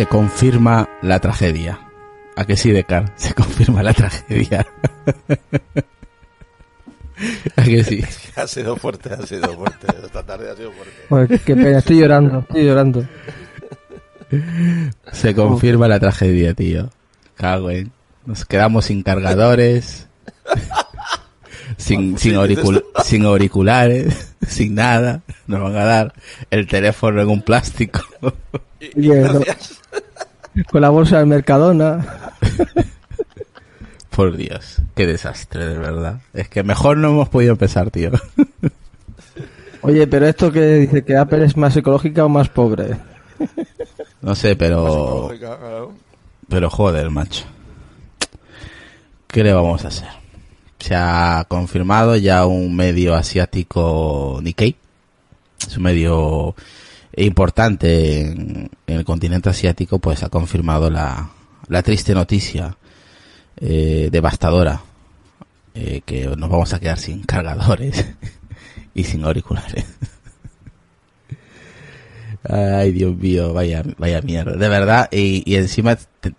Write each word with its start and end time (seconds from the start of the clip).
Se 0.00 0.06
confirma 0.06 0.88
la 1.02 1.18
tragedia. 1.20 1.78
¿A 2.34 2.46
que 2.46 2.56
sí, 2.56 2.70
Decar? 2.72 3.12
Se 3.16 3.34
confirma 3.34 3.82
la 3.82 3.92
tragedia. 3.92 4.66
¿A 7.56 7.62
que 7.62 7.84
sí? 7.84 8.02
Ha 8.36 8.46
sido 8.46 8.76
fuerte, 8.76 9.12
ha 9.12 9.26
sido 9.26 9.52
fuerte. 9.54 9.88
Esta 10.02 10.22
tarde 10.24 10.50
ha 10.50 10.56
sido 10.56 10.72
fuerte. 10.72 11.38
Qué 11.44 11.54
pena, 11.54 11.78
estoy 11.80 11.98
llorando, 12.00 12.38
estoy 12.38 12.64
llorando. 12.64 13.06
Se 15.12 15.34
confirma 15.34 15.86
la 15.86 16.00
tragedia, 16.00 16.54
tío. 16.54 16.88
Cago 17.34 17.68
en. 17.70 17.92
Nos 18.24 18.46
quedamos 18.46 18.86
sin 18.86 19.02
cargadores. 19.02 20.08
sin, 21.76 22.16
sin, 22.16 22.36
auricul- 22.36 22.84
sin 23.04 23.26
auriculares. 23.26 24.34
Sin 24.48 24.74
nada. 24.76 25.20
Nos 25.46 25.60
van 25.60 25.76
a 25.76 25.84
dar 25.84 26.14
el 26.50 26.66
teléfono 26.66 27.20
en 27.20 27.28
un 27.28 27.42
plástico. 27.42 28.00
No- 28.22 28.32
con 30.70 30.80
la 30.80 30.90
bolsa 30.90 31.18
del 31.18 31.26
Mercadona. 31.26 32.06
Por 34.10 34.36
Dios. 34.36 34.78
Qué 34.94 35.06
desastre, 35.06 35.66
de 35.66 35.78
verdad. 35.78 36.20
Es 36.34 36.48
que 36.48 36.62
mejor 36.62 36.96
no 36.96 37.08
hemos 37.08 37.28
podido 37.28 37.52
empezar, 37.52 37.90
tío. 37.90 38.10
Oye, 39.82 40.06
pero 40.06 40.26
esto 40.26 40.52
que 40.52 40.60
dice 40.74 41.04
que 41.04 41.16
Apple 41.16 41.44
es 41.44 41.56
más 41.56 41.76
ecológica 41.76 42.24
o 42.24 42.28
más 42.28 42.48
pobre. 42.48 42.96
No 44.20 44.34
sé, 44.34 44.56
pero... 44.56 45.30
Pero 46.48 46.68
joder, 46.68 47.08
macho. 47.10 47.44
¿Qué 49.26 49.44
le 49.44 49.52
vamos 49.52 49.84
a 49.84 49.88
hacer? 49.88 50.08
Se 50.80 50.94
ha 50.94 51.46
confirmado 51.48 52.16
ya 52.16 52.44
un 52.44 52.74
medio 52.74 53.14
asiático 53.14 54.40
Nikkei. 54.42 54.76
Es 55.66 55.76
un 55.76 55.84
medio 55.84 56.54
importante 57.24 58.20
en, 58.22 58.70
el 58.86 59.04
continente 59.04 59.48
asiático, 59.50 59.98
pues 59.98 60.22
ha 60.22 60.28
confirmado 60.28 60.90
la, 60.90 61.30
la 61.68 61.82
triste 61.82 62.14
noticia 62.14 62.76
eh, 63.56 64.08
devastadora 64.10 64.80
eh, 65.74 66.02
que 66.04 66.26
nos 66.36 66.50
vamos 66.50 66.72
a 66.72 66.80
quedar 66.80 66.98
sin 66.98 67.22
cargadores 67.24 68.06
y 68.94 69.04
sin 69.04 69.24
auriculares. 69.24 69.84
Ay, 72.48 72.92
Dios 72.92 73.14
mío, 73.16 73.52
vaya, 73.52 73.82
vaya 73.98 74.22
mierda. 74.22 74.52
De 74.56 74.68
verdad, 74.68 75.08
y, 75.12 75.42
y 75.50 75.56
encima 75.56 75.96
te- 75.96 76.34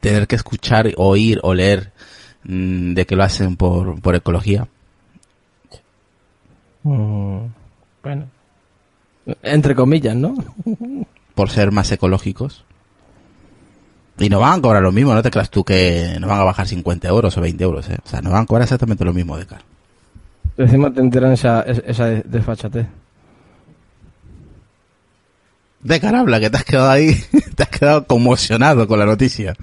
tener 0.00 0.26
que 0.26 0.36
escuchar, 0.36 0.92
oír 0.96 1.40
o 1.42 1.54
leer 1.54 1.92
mm, 2.44 2.92
de 2.94 3.06
que 3.06 3.16
lo 3.16 3.24
hacen 3.24 3.56
por, 3.56 4.00
por 4.00 4.14
ecología. 4.14 4.68
Mm, 6.82 7.46
bueno. 8.02 8.26
Entre 9.42 9.74
comillas, 9.74 10.16
¿no? 10.16 10.34
por 11.38 11.50
ser 11.50 11.70
más 11.70 11.92
ecológicos. 11.92 12.64
Y 14.18 14.28
nos 14.28 14.40
van 14.40 14.58
a 14.58 14.60
cobrar 14.60 14.82
lo 14.82 14.90
mismo, 14.90 15.14
no 15.14 15.22
te 15.22 15.30
creas 15.30 15.50
tú 15.50 15.62
que 15.62 16.16
nos 16.18 16.28
van 16.28 16.40
a 16.40 16.42
bajar 16.42 16.66
50 16.66 17.06
euros 17.06 17.36
o 17.38 17.40
20 17.40 17.62
euros, 17.62 17.88
¿eh? 17.88 17.96
O 18.04 18.08
sea, 18.08 18.20
nos 18.20 18.32
van 18.32 18.42
a 18.42 18.46
cobrar 18.46 18.64
exactamente 18.64 19.04
lo 19.04 19.12
mismo 19.12 19.38
de 19.38 19.46
cara. 19.46 19.62
Encima 20.56 20.92
te 20.92 21.00
enteran 21.00 21.30
esa, 21.30 21.62
esa 21.62 22.06
desfachatez. 22.06 22.88
De 25.80 26.00
cara 26.00 26.18
habla, 26.18 26.40
que 26.40 26.50
te 26.50 26.56
has 26.56 26.64
quedado 26.64 26.90
ahí, 26.90 27.14
te 27.54 27.62
has 27.62 27.68
quedado 27.68 28.04
conmocionado 28.08 28.88
con 28.88 28.98
la 28.98 29.06
noticia. 29.06 29.54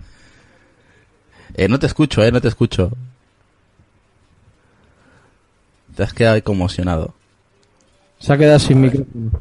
Eh, 1.56 1.68
no 1.68 1.78
te 1.78 1.88
escucho, 1.88 2.24
eh, 2.24 2.32
no 2.32 2.40
te 2.40 2.48
escucho. 2.48 2.94
Te 5.94 6.04
has 6.04 6.14
quedado 6.14 6.36
ahí 6.36 6.42
conmocionado. 6.42 7.14
Se 8.26 8.34
ha 8.34 8.38
quedado 8.40 8.58
sin 8.58 8.82
micrófono. 8.82 9.32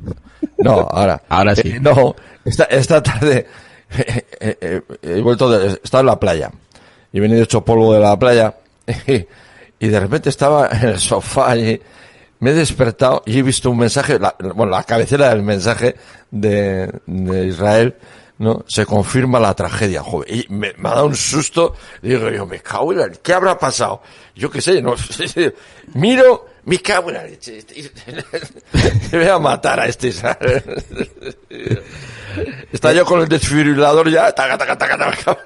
No, 0.58 0.80
ahora. 0.90 1.22
Ahora 1.30 1.56
sí. 1.56 1.68
Eh, 1.68 1.80
no, 1.80 2.14
esta, 2.44 2.64
esta 2.64 3.02
tarde 3.02 3.46
eh, 3.96 4.26
eh, 4.40 4.56
eh, 4.60 4.82
he 5.00 5.20
vuelto 5.22 5.48
de, 5.48 5.68
he 5.68 5.80
estado 5.82 6.02
en 6.02 6.06
la 6.08 6.20
playa 6.20 6.50
y 7.10 7.16
he 7.16 7.20
venido 7.22 7.42
hecho 7.42 7.64
polvo 7.64 7.94
de 7.94 8.00
la 8.00 8.18
playa 8.18 8.54
y 9.78 9.88
de 9.88 10.00
repente 10.00 10.28
estaba 10.28 10.68
en 10.68 10.88
el 10.88 11.00
sofá 11.00 11.56
y 11.56 11.80
me 12.40 12.50
he 12.50 12.54
despertado 12.54 13.22
y 13.24 13.38
he 13.38 13.42
visto 13.42 13.70
un 13.70 13.78
mensaje, 13.78 14.18
la, 14.18 14.36
bueno, 14.54 14.72
la 14.72 14.82
cabecera 14.82 15.30
del 15.30 15.42
mensaje 15.42 15.94
de, 16.30 16.92
de 17.06 17.46
Israel, 17.46 17.96
¿no? 18.36 18.66
Se 18.68 18.84
confirma 18.84 19.40
la 19.40 19.54
tragedia, 19.54 20.02
joder. 20.02 20.30
Y 20.30 20.46
me, 20.50 20.74
me 20.76 20.90
ha 20.90 20.96
dado 20.96 21.06
un 21.06 21.16
susto. 21.16 21.74
Digo 22.02 22.28
yo, 22.28 22.44
me 22.44 22.60
cago 22.60 22.92
en 22.92 22.98
la... 22.98 23.08
¿Qué 23.08 23.32
habrá 23.32 23.58
pasado? 23.58 24.02
Yo 24.34 24.50
qué 24.50 24.60
sé, 24.60 24.82
no 24.82 24.94
sé. 24.98 25.54
Miro, 25.94 26.53
me 26.64 26.78
cago 26.78 27.10
en 27.10 27.14
la 27.14 27.24
leche. 27.24 27.62
Te 27.62 27.90
voy 29.18 29.26
a 29.26 29.38
matar 29.38 29.80
a 29.80 29.86
este. 29.86 30.12
Está 32.72 32.92
yo 32.92 33.04
con 33.04 33.20
el 33.20 33.28
desfibrilador 33.28 34.10
ya. 34.10 34.32
Taca, 34.32 34.58
taca, 34.58 34.76
taca, 34.78 34.98
taca. 34.98 35.38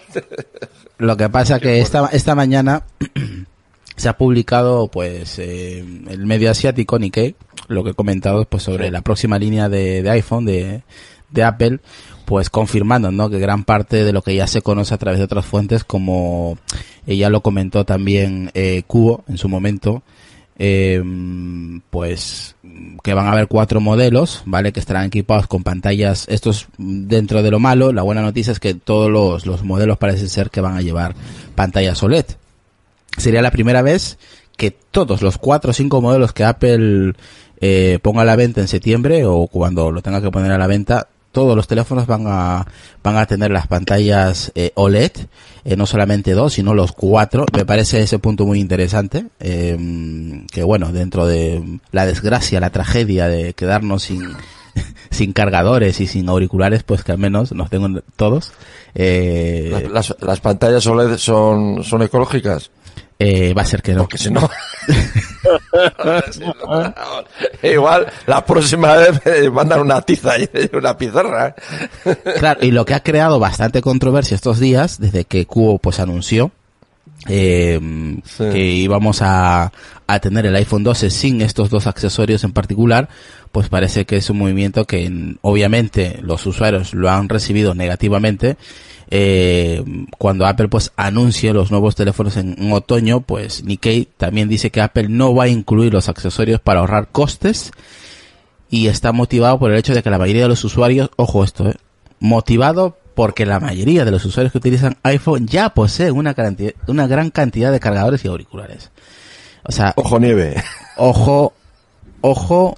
Lo 0.98 1.16
que 1.16 1.28
pasa 1.28 1.60
que 1.60 1.80
esta, 1.80 2.08
esta 2.12 2.34
mañana 2.34 2.82
se 3.96 4.08
ha 4.08 4.16
publicado 4.16 4.88
pues 4.88 5.38
eh, 5.38 5.78
el 5.78 6.26
medio 6.26 6.50
asiático 6.50 6.98
Nikkei, 6.98 7.36
lo 7.68 7.84
que 7.84 7.90
he 7.90 7.94
comentado 7.94 8.44
pues 8.44 8.62
sobre 8.62 8.90
la 8.90 9.02
próxima 9.02 9.38
línea 9.38 9.68
de, 9.68 10.02
de 10.02 10.10
iPhone 10.10 10.44
de, 10.44 10.82
de 11.30 11.44
Apple, 11.44 11.80
pues 12.24 12.50
confirmando 12.50 13.10
¿no? 13.10 13.30
que 13.30 13.38
gran 13.38 13.64
parte 13.64 14.04
de 14.04 14.12
lo 14.12 14.22
que 14.22 14.34
ya 14.34 14.46
se 14.46 14.62
conoce 14.62 14.94
a 14.94 14.98
través 14.98 15.18
de 15.18 15.24
otras 15.24 15.46
fuentes, 15.46 15.84
como 15.84 16.58
ella 17.06 17.30
lo 17.30 17.40
comentó 17.40 17.84
también 17.84 18.50
eh, 18.54 18.82
Cubo 18.86 19.24
en 19.28 19.38
su 19.38 19.48
momento, 19.48 20.02
eh, 20.58 21.02
pues 21.90 22.56
que 23.02 23.14
van 23.14 23.26
a 23.26 23.32
haber 23.32 23.46
cuatro 23.46 23.80
modelos, 23.80 24.42
¿vale? 24.44 24.72
Que 24.72 24.80
estarán 24.80 25.06
equipados 25.06 25.46
con 25.46 25.62
pantallas, 25.62 26.26
estos 26.28 26.68
dentro 26.76 27.42
de 27.42 27.50
lo 27.50 27.60
malo, 27.60 27.92
la 27.92 28.02
buena 28.02 28.22
noticia 28.22 28.52
es 28.52 28.60
que 28.60 28.74
todos 28.74 29.10
los, 29.10 29.46
los 29.46 29.62
modelos 29.62 29.98
parece 29.98 30.28
ser 30.28 30.50
que 30.50 30.60
van 30.60 30.76
a 30.76 30.82
llevar 30.82 31.14
pantallas 31.54 32.02
OLED. 32.02 32.26
Sería 33.16 33.42
la 33.42 33.50
primera 33.50 33.82
vez 33.82 34.18
que 34.56 34.72
todos 34.72 35.22
los 35.22 35.38
cuatro 35.38 35.70
o 35.70 35.74
cinco 35.74 36.00
modelos 36.00 36.32
que 36.32 36.44
Apple 36.44 37.14
eh, 37.60 37.98
ponga 38.02 38.22
a 38.22 38.24
la 38.24 38.36
venta 38.36 38.60
en 38.60 38.68
septiembre 38.68 39.24
o 39.24 39.46
cuando 39.46 39.90
lo 39.92 40.02
tenga 40.02 40.20
que 40.20 40.30
poner 40.30 40.52
a 40.52 40.58
la 40.58 40.66
venta, 40.66 41.08
todos 41.32 41.54
los 41.56 41.66
teléfonos 41.68 42.06
van 42.06 42.24
a 42.26 42.66
van 43.02 43.16
a 43.16 43.26
tener 43.26 43.50
las 43.50 43.66
pantallas 43.66 44.50
eh, 44.54 44.72
OLED, 44.74 45.12
eh, 45.64 45.76
no 45.76 45.86
solamente 45.86 46.32
dos, 46.32 46.54
sino 46.54 46.74
los 46.74 46.92
cuatro. 46.92 47.46
Me 47.54 47.64
parece 47.64 48.00
ese 48.02 48.18
punto 48.18 48.46
muy 48.46 48.60
interesante, 48.60 49.26
eh, 49.40 49.76
que 50.50 50.62
bueno, 50.62 50.92
dentro 50.92 51.26
de 51.26 51.80
la 51.92 52.06
desgracia, 52.06 52.60
la 52.60 52.70
tragedia 52.70 53.28
de 53.28 53.54
quedarnos 53.54 54.04
sin 54.04 54.22
sin 55.10 55.32
cargadores 55.32 56.00
y 56.00 56.06
sin 56.06 56.28
auriculares, 56.28 56.82
pues 56.84 57.02
que 57.04 57.12
al 57.12 57.18
menos 57.18 57.52
nos 57.52 57.68
tengan 57.70 58.02
todos. 58.16 58.52
Eh, 58.94 59.88
Las, 59.92 60.14
las 60.20 60.40
pantallas 60.40 60.86
OLED 60.86 61.16
son, 61.18 61.84
son 61.84 62.02
ecológicas. 62.02 62.70
eh, 63.18 63.52
va 63.54 63.62
a 63.62 63.66
ser 63.66 63.82
que 63.82 63.92
no. 63.94 64.02
Porque 64.02 64.18
si 64.18 64.30
no, 64.30 64.48
Igual 67.62 68.06
la 68.26 68.44
próxima 68.44 68.96
vez 68.96 69.20
me 69.24 69.50
mandan 69.50 69.80
una 69.80 70.00
tiza 70.02 70.38
y 70.38 70.48
una 70.72 70.96
pizarra. 70.96 71.54
Claro, 72.38 72.60
y 72.62 72.70
lo 72.70 72.84
que 72.84 72.94
ha 72.94 73.02
creado 73.02 73.38
bastante 73.38 73.82
controversia 73.82 74.34
estos 74.34 74.58
días, 74.58 75.00
desde 75.00 75.24
que 75.24 75.46
Cubo 75.46 75.78
pues 75.78 76.00
anunció 76.00 76.50
eh, 77.26 77.80
que 78.38 78.58
íbamos 78.58 79.22
a, 79.22 79.72
a 80.06 80.20
tener 80.20 80.46
el 80.46 80.56
iPhone 80.56 80.84
12 80.84 81.10
sin 81.10 81.42
estos 81.42 81.68
dos 81.68 81.86
accesorios 81.86 82.44
en 82.44 82.52
particular, 82.52 83.08
pues 83.52 83.68
parece 83.68 84.06
que 84.06 84.16
es 84.16 84.30
un 84.30 84.38
movimiento 84.38 84.86
que 84.86 85.36
obviamente 85.42 86.18
los 86.22 86.46
usuarios 86.46 86.94
lo 86.94 87.10
han 87.10 87.28
recibido 87.28 87.74
negativamente. 87.74 88.56
Eh, 89.10 89.82
cuando 90.18 90.46
Apple 90.46 90.68
pues 90.68 90.92
anuncie 90.96 91.52
los 91.54 91.70
nuevos 91.70 91.94
teléfonos 91.96 92.36
en, 92.36 92.56
en 92.58 92.72
otoño, 92.72 93.20
pues 93.20 93.64
Nikkei 93.64 94.06
también 94.16 94.48
dice 94.48 94.70
que 94.70 94.82
Apple 94.82 95.08
no 95.08 95.34
va 95.34 95.44
a 95.44 95.48
incluir 95.48 95.92
los 95.92 96.08
accesorios 96.08 96.60
para 96.60 96.80
ahorrar 96.80 97.08
costes 97.08 97.72
y 98.70 98.88
está 98.88 99.12
motivado 99.12 99.58
por 99.58 99.70
el 99.72 99.78
hecho 99.78 99.94
de 99.94 100.02
que 100.02 100.10
la 100.10 100.18
mayoría 100.18 100.42
de 100.42 100.48
los 100.48 100.62
usuarios, 100.64 101.10
ojo 101.16 101.42
esto, 101.42 101.70
eh, 101.70 101.74
motivado 102.20 102.98
porque 103.14 103.46
la 103.46 103.58
mayoría 103.60 104.04
de 104.04 104.10
los 104.10 104.24
usuarios 104.24 104.52
que 104.52 104.58
utilizan 104.58 104.96
iPhone 105.02 105.48
ya 105.48 105.70
poseen 105.70 106.14
una, 106.14 106.34
cantidad, 106.34 106.72
una 106.86 107.06
gran 107.06 107.30
cantidad 107.30 107.72
de 107.72 107.80
cargadores 107.80 108.24
y 108.24 108.28
auriculares. 108.28 108.90
O 109.64 109.72
sea, 109.72 109.92
Ojo 109.96 110.20
nieve. 110.20 110.54
ojo, 110.96 111.52
ojo, 112.20 112.76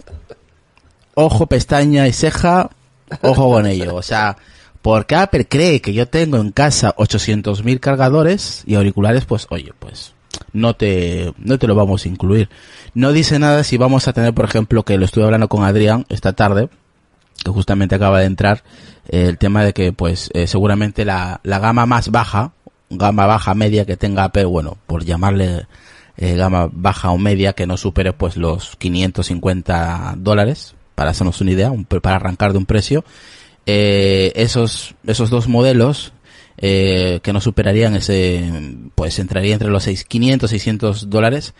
ojo, 1.14 1.46
pestaña 1.46 2.08
y 2.08 2.12
ceja, 2.12 2.70
ojo 3.20 3.50
con 3.50 3.66
ello. 3.66 3.94
O 3.94 4.02
sea, 4.02 4.36
porque 4.82 5.14
Apple 5.14 5.46
cree 5.46 5.80
que 5.80 5.92
yo 5.92 6.08
tengo 6.08 6.38
en 6.38 6.52
casa 6.52 6.94
800.000 6.96 7.80
cargadores 7.80 8.62
y 8.66 8.74
auriculares, 8.76 9.24
pues 9.24 9.46
oye, 9.50 9.72
pues 9.78 10.14
no 10.52 10.74
te, 10.74 11.32
no 11.38 11.58
te 11.58 11.66
lo 11.66 11.74
vamos 11.74 12.04
a 12.04 12.08
incluir. 12.08 12.48
No 12.94 13.12
dice 13.12 13.38
nada 13.38 13.62
si 13.64 13.76
vamos 13.76 14.08
a 14.08 14.12
tener, 14.12 14.34
por 14.34 14.44
ejemplo, 14.44 14.84
que 14.84 14.98
lo 14.98 15.04
estuve 15.04 15.24
hablando 15.24 15.48
con 15.48 15.64
Adrián 15.64 16.06
esta 16.08 16.32
tarde, 16.32 16.68
que 17.44 17.50
justamente 17.50 17.94
acaba 17.94 18.20
de 18.20 18.26
entrar, 18.26 18.62
eh, 19.08 19.26
el 19.28 19.38
tema 19.38 19.64
de 19.64 19.72
que 19.72 19.92
pues 19.92 20.30
eh, 20.34 20.46
seguramente 20.46 21.04
la, 21.04 21.40
la 21.42 21.58
gama 21.58 21.86
más 21.86 22.10
baja, 22.10 22.52
gama 22.88 23.26
baja 23.26 23.54
media 23.54 23.84
que 23.84 23.96
tenga 23.96 24.24
Apple, 24.24 24.46
bueno, 24.46 24.78
por 24.86 25.04
llamarle 25.04 25.66
eh, 26.16 26.36
gama 26.36 26.68
baja 26.72 27.10
o 27.10 27.18
media 27.18 27.52
que 27.52 27.66
no 27.66 27.76
supere 27.76 28.12
pues 28.12 28.36
los 28.36 28.76
550 28.76 30.14
dólares, 30.18 30.74
para 30.94 31.10
hacernos 31.10 31.40
una 31.40 31.52
idea, 31.52 31.70
un, 31.70 31.84
para 31.84 32.16
arrancar 32.16 32.52
de 32.52 32.58
un 32.58 32.66
precio, 32.66 33.04
eh, 33.72 34.32
esos, 34.34 34.94
esos 35.06 35.30
dos 35.30 35.46
modelos 35.48 36.12
eh, 36.58 37.20
que 37.22 37.32
no 37.32 37.40
superarían 37.40 37.94
ese, 37.94 38.42
pues 38.94 39.18
entraría 39.18 39.54
entre 39.54 39.68
los 39.70 39.84
6, 39.84 40.04
500, 40.04 40.50
600 40.50 41.08
dólares. 41.08 41.54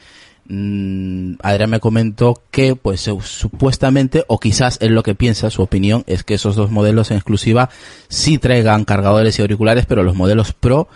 Mm, 0.47 1.35
Adrián 1.43 1.71
me 1.71 1.79
comentó 1.81 2.43
que, 2.51 2.75
pues, 2.75 3.03
su- 3.03 3.21
supuestamente, 3.21 4.25
o 4.27 4.39
quizás 4.41 4.79
es 4.81 4.91
lo 4.91 5.03
que 5.05 5.15
piensa, 5.15 5.49
su 5.51 5.63
opinión, 5.63 6.03
es 6.07 6.25
que 6.25 6.35
esos 6.35 6.57
dos 6.57 6.71
modelos 6.73 7.11
en 7.13 7.19
exclusiva 7.19 7.71
sí 8.09 8.39
traigan 8.39 8.85
cargadores 8.85 9.39
y 9.39 9.43
auriculares, 9.43 9.87
pero 9.87 10.03
los 10.03 10.17
modelos 10.17 10.53
Pro 10.53 10.89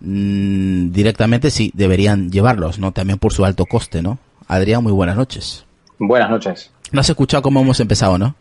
mm, 0.00 0.90
directamente 0.92 1.50
sí 1.50 1.70
deberían 1.74 2.30
llevarlos, 2.30 2.78
¿no? 2.78 2.92
También 2.92 3.18
por 3.18 3.32
su 3.32 3.44
alto 3.44 3.64
coste, 3.66 4.02
¿no? 4.02 4.18
Adrián, 4.46 4.82
muy 4.82 4.92
buenas 4.92 5.16
noches. 5.16 5.64
Buenas 5.98 6.30
noches. 6.30 6.70
No 6.92 7.00
has 7.00 7.08
escuchado 7.10 7.42
cómo 7.42 7.60
hemos 7.60 7.80
empezado, 7.80 8.18
¿no? 8.18 8.34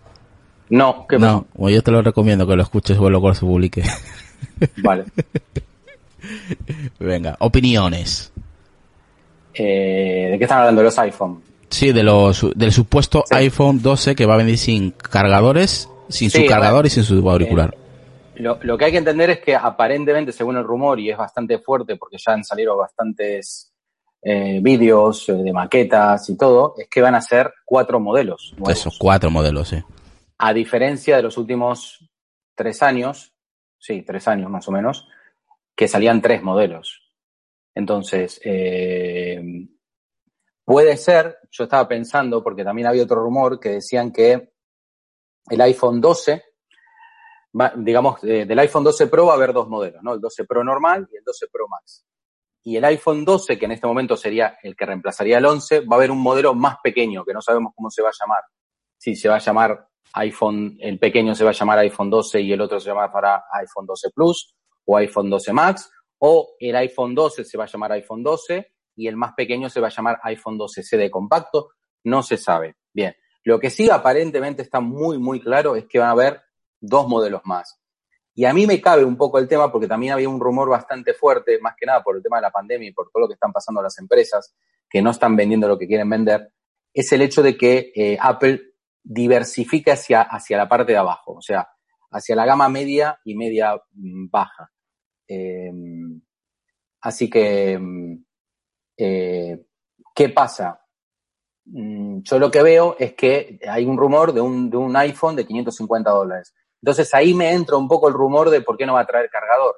No, 0.70 1.06
¿qué 1.08 1.18
No, 1.18 1.46
bueno, 1.54 1.76
yo 1.76 1.84
te 1.84 1.92
lo 1.92 2.02
recomiendo 2.02 2.46
que 2.46 2.56
lo 2.56 2.64
escuches 2.64 2.98
o 2.98 3.10
luego 3.10 3.34
se 3.34 3.42
publique. 3.46 3.84
Vale. 4.78 5.06
Venga, 7.00 7.36
opiniones. 7.40 8.32
Eh, 9.54 10.30
¿De 10.32 10.38
qué 10.38 10.44
están 10.44 10.60
hablando? 10.60 10.82
De 10.82 10.86
los 10.86 11.00
iPhone. 11.00 11.42
Sí, 11.70 11.92
de 11.92 12.04
los, 12.04 12.46
del 12.56 12.72
supuesto 12.72 13.24
Sí. 13.28 13.36
iPhone 13.36 13.82
12 13.82 14.16
que 14.16 14.26
va 14.26 14.36
a 14.36 14.38
venir 14.38 14.58
sin 14.58 14.92
cargadores, 14.92 15.90
sin 16.10 16.30
Sí, 16.30 16.42
su 16.44 16.48
cargador 16.48 16.86
y 16.86 16.90
sin 16.90 17.04
su 17.04 17.30
auricular. 17.30 17.76
Lo, 18.36 18.60
lo 18.62 18.78
que 18.78 18.86
hay 18.86 18.92
que 18.92 18.98
entender 19.00 19.32
es 19.32 19.40
que 19.40 19.56
aparentemente, 19.56 20.32
según 20.32 20.58
el 20.58 20.64
rumor, 20.64 21.00
y 21.00 21.10
es 21.10 21.18
bastante 21.18 21.58
fuerte 21.60 21.96
porque 21.96 22.18
ya 22.24 22.34
han 22.34 22.44
salido 22.44 22.78
bastantes 22.78 23.72
eh, 24.22 24.60
vídeos 24.62 25.28
eh, 25.30 25.34
de 25.34 25.52
maquetas 25.54 26.30
y 26.30 26.38
todo, 26.38 26.76
es 26.78 26.88
que 26.88 27.02
van 27.02 27.16
a 27.16 27.22
ser 27.22 27.52
cuatro 27.66 28.00
modelos. 28.00 28.54
nuevos. 28.58 28.78
Esos 28.78 28.98
cuatro 28.98 29.32
modelos, 29.32 29.70
sí. 29.70 29.78
A 30.40 30.54
diferencia 30.54 31.16
de 31.18 31.24
los 31.24 31.38
últimos 31.38 32.10
tres 32.56 32.82
años, 32.84 33.34
sí, 33.78 34.04
tres 34.04 34.28
años 34.28 34.50
más 34.52 34.68
o 34.68 34.72
menos, 34.72 35.08
que 35.76 35.88
salían 35.88 36.22
tres 36.22 36.42
modelos. 36.44 37.12
Entonces, 37.76 38.40
eh, 38.44 39.42
puede 40.64 40.98
ser, 40.98 41.38
yo 41.52 41.64
estaba 41.66 41.88
pensando, 41.88 42.44
porque 42.44 42.64
también 42.64 42.88
había 42.88 43.04
otro 43.04 43.22
rumor 43.22 43.60
que 43.60 43.70
decían 43.70 44.12
que 44.12 44.52
el 45.50 45.62
iPhone 45.62 46.02
12, 46.02 46.44
va- 47.60 47.74
digamos, 47.76 48.24
eh, 48.24 48.46
del 48.46 48.60
iPhone 48.60 48.84
12 48.84 49.08
Pro 49.08 49.28
va 49.28 49.34
a 49.34 49.36
haber 49.36 49.54
dos 49.54 49.68
modelos, 49.70 50.02
¿no? 50.04 50.14
El 50.14 50.20
12 50.22 50.46
Pro 50.46 50.64
normal 50.64 51.08
y 51.12 51.18
el 51.18 51.24
12 51.24 51.48
Pro 51.52 51.68
Max. 51.68 52.04
Y 52.64 52.76
el 52.76 52.84
iPhone 52.86 53.24
12, 53.24 53.58
que 53.58 53.66
en 53.66 53.72
este 53.72 53.88
momento 53.88 54.18
sería 54.18 54.58
el 54.62 54.76
que 54.76 54.86
reemplazaría 54.86 55.38
el 55.38 55.46
11, 55.46 55.82
va 55.82 55.96
a 55.96 56.00
haber 56.00 56.12
un 56.12 56.22
modelo 56.22 56.54
más 56.54 56.78
pequeño, 56.84 57.24
que 57.24 57.34
no 57.34 57.42
sabemos 57.42 57.72
cómo 57.76 57.90
se 57.90 58.02
va 58.02 58.10
a 58.10 58.14
llamar. 58.20 58.44
Si 58.98 59.16
se 59.16 59.30
va 59.30 59.36
a 59.36 59.40
llamar 59.40 59.88
iPhone, 60.14 60.78
el 60.80 61.00
pequeño 61.00 61.36
se 61.36 61.44
va 61.44 61.52
a 61.52 61.54
llamar 61.54 61.80
iPhone 61.80 62.10
12 62.10 62.42
y 62.42 62.54
el 62.54 62.62
otro 62.62 62.80
se 62.80 62.90
llamará 62.90 63.44
iPhone 63.54 63.86
12 63.86 64.10
Plus 64.14 64.56
o 64.86 64.98
iPhone 64.98 65.30
12 65.30 65.54
Max, 65.54 65.92
o 66.20 66.56
el 66.60 66.76
iPhone 66.76 67.14
12 67.14 67.44
se 67.44 67.58
va 67.58 67.66
a 67.66 67.68
llamar 67.68 67.92
iPhone 67.92 68.24
12 68.24 68.72
y 68.96 69.08
el 69.08 69.16
más 69.16 69.34
pequeño 69.34 69.70
se 69.70 69.80
va 69.80 69.88
a 69.88 69.92
llamar 69.92 70.20
iPhone 70.24 70.58
12C 70.58 70.98
de 70.98 71.12
compacto, 71.12 71.70
no 72.04 72.24
se 72.24 72.38
sabe. 72.38 72.78
Bien, 72.92 73.16
lo 73.44 73.60
que 73.60 73.70
sí 73.70 73.90
aparentemente 73.90 74.62
está 74.62 74.80
muy, 74.80 75.18
muy 75.20 75.40
claro 75.40 75.76
es 75.76 75.86
que 75.86 76.00
van 76.00 76.10
a 76.10 76.12
haber 76.12 76.42
dos 76.80 77.08
modelos 77.08 77.42
más. 77.46 77.80
Y 78.34 78.46
a 78.46 78.54
mí 78.54 78.68
me 78.68 78.82
cabe 78.82 79.04
un 79.04 79.18
poco 79.18 79.40
el 79.40 79.48
tema 79.48 79.72
porque 79.72 79.88
también 79.88 80.14
había 80.14 80.30
un 80.30 80.40
rumor 80.40 80.70
bastante 80.70 81.14
fuerte, 81.14 81.60
más 81.60 81.76
que 81.76 81.86
nada 81.86 82.04
por 82.04 82.16
el 82.16 82.24
tema 82.24 82.38
de 82.38 82.44
la 82.44 82.52
pandemia 82.52 82.90
y 82.90 82.94
por 82.94 83.10
todo 83.10 83.22
lo 83.22 83.28
que 83.28 83.34
están 83.34 83.52
pasando 83.52 83.82
las 83.82 83.98
empresas, 84.00 84.56
que 84.90 85.02
no 85.02 85.12
están 85.12 85.36
vendiendo 85.36 85.68
lo 85.68 85.78
que 85.78 85.88
quieren 85.88 86.10
vender, 86.10 86.52
es 86.94 87.12
el 87.12 87.22
hecho 87.22 87.42
de 87.42 87.58
que 87.58 87.92
eh, 87.96 88.18
Apple 88.20 88.74
diversifique 89.08 89.92
hacia, 89.92 90.22
hacia 90.22 90.58
la 90.58 90.68
parte 90.68 90.92
de 90.92 90.98
abajo, 90.98 91.36
o 91.36 91.42
sea, 91.42 91.68
hacia 92.12 92.36
la 92.36 92.46
gama 92.46 92.68
media 92.68 93.20
y 93.24 93.36
media 93.36 93.76
mm, 93.94 94.30
baja. 94.30 94.70
Eh, 95.28 95.72
así 97.02 97.30
que, 97.30 97.78
mm, 97.80 98.26
eh, 98.98 99.66
¿qué 100.14 100.30
pasa? 100.30 100.82
Mm, 101.66 102.20
Yo 102.22 102.40
lo 102.40 102.52
que 102.52 102.62
veo 102.64 102.98
es 103.00 103.14
que 103.14 103.60
hay 103.68 103.86
un 103.86 103.98
rumor 103.98 104.34
de 104.34 104.42
un, 104.42 104.70
de 104.70 104.78
un 104.78 104.96
iPhone 104.98 105.36
de 105.38 105.46
550 105.46 106.10
dólares. 106.12 106.54
Entonces 106.82 107.14
ahí 107.14 107.34
me 107.34 107.52
entra 107.52 107.78
un 107.78 107.88
poco 107.88 108.10
el 108.10 108.14
rumor 108.14 108.50
de 108.50 108.62
por 108.62 108.78
qué 108.78 108.86
no 108.86 108.94
va 108.96 109.02
a 109.02 109.08
traer 109.08 109.30
cargador. 109.30 109.76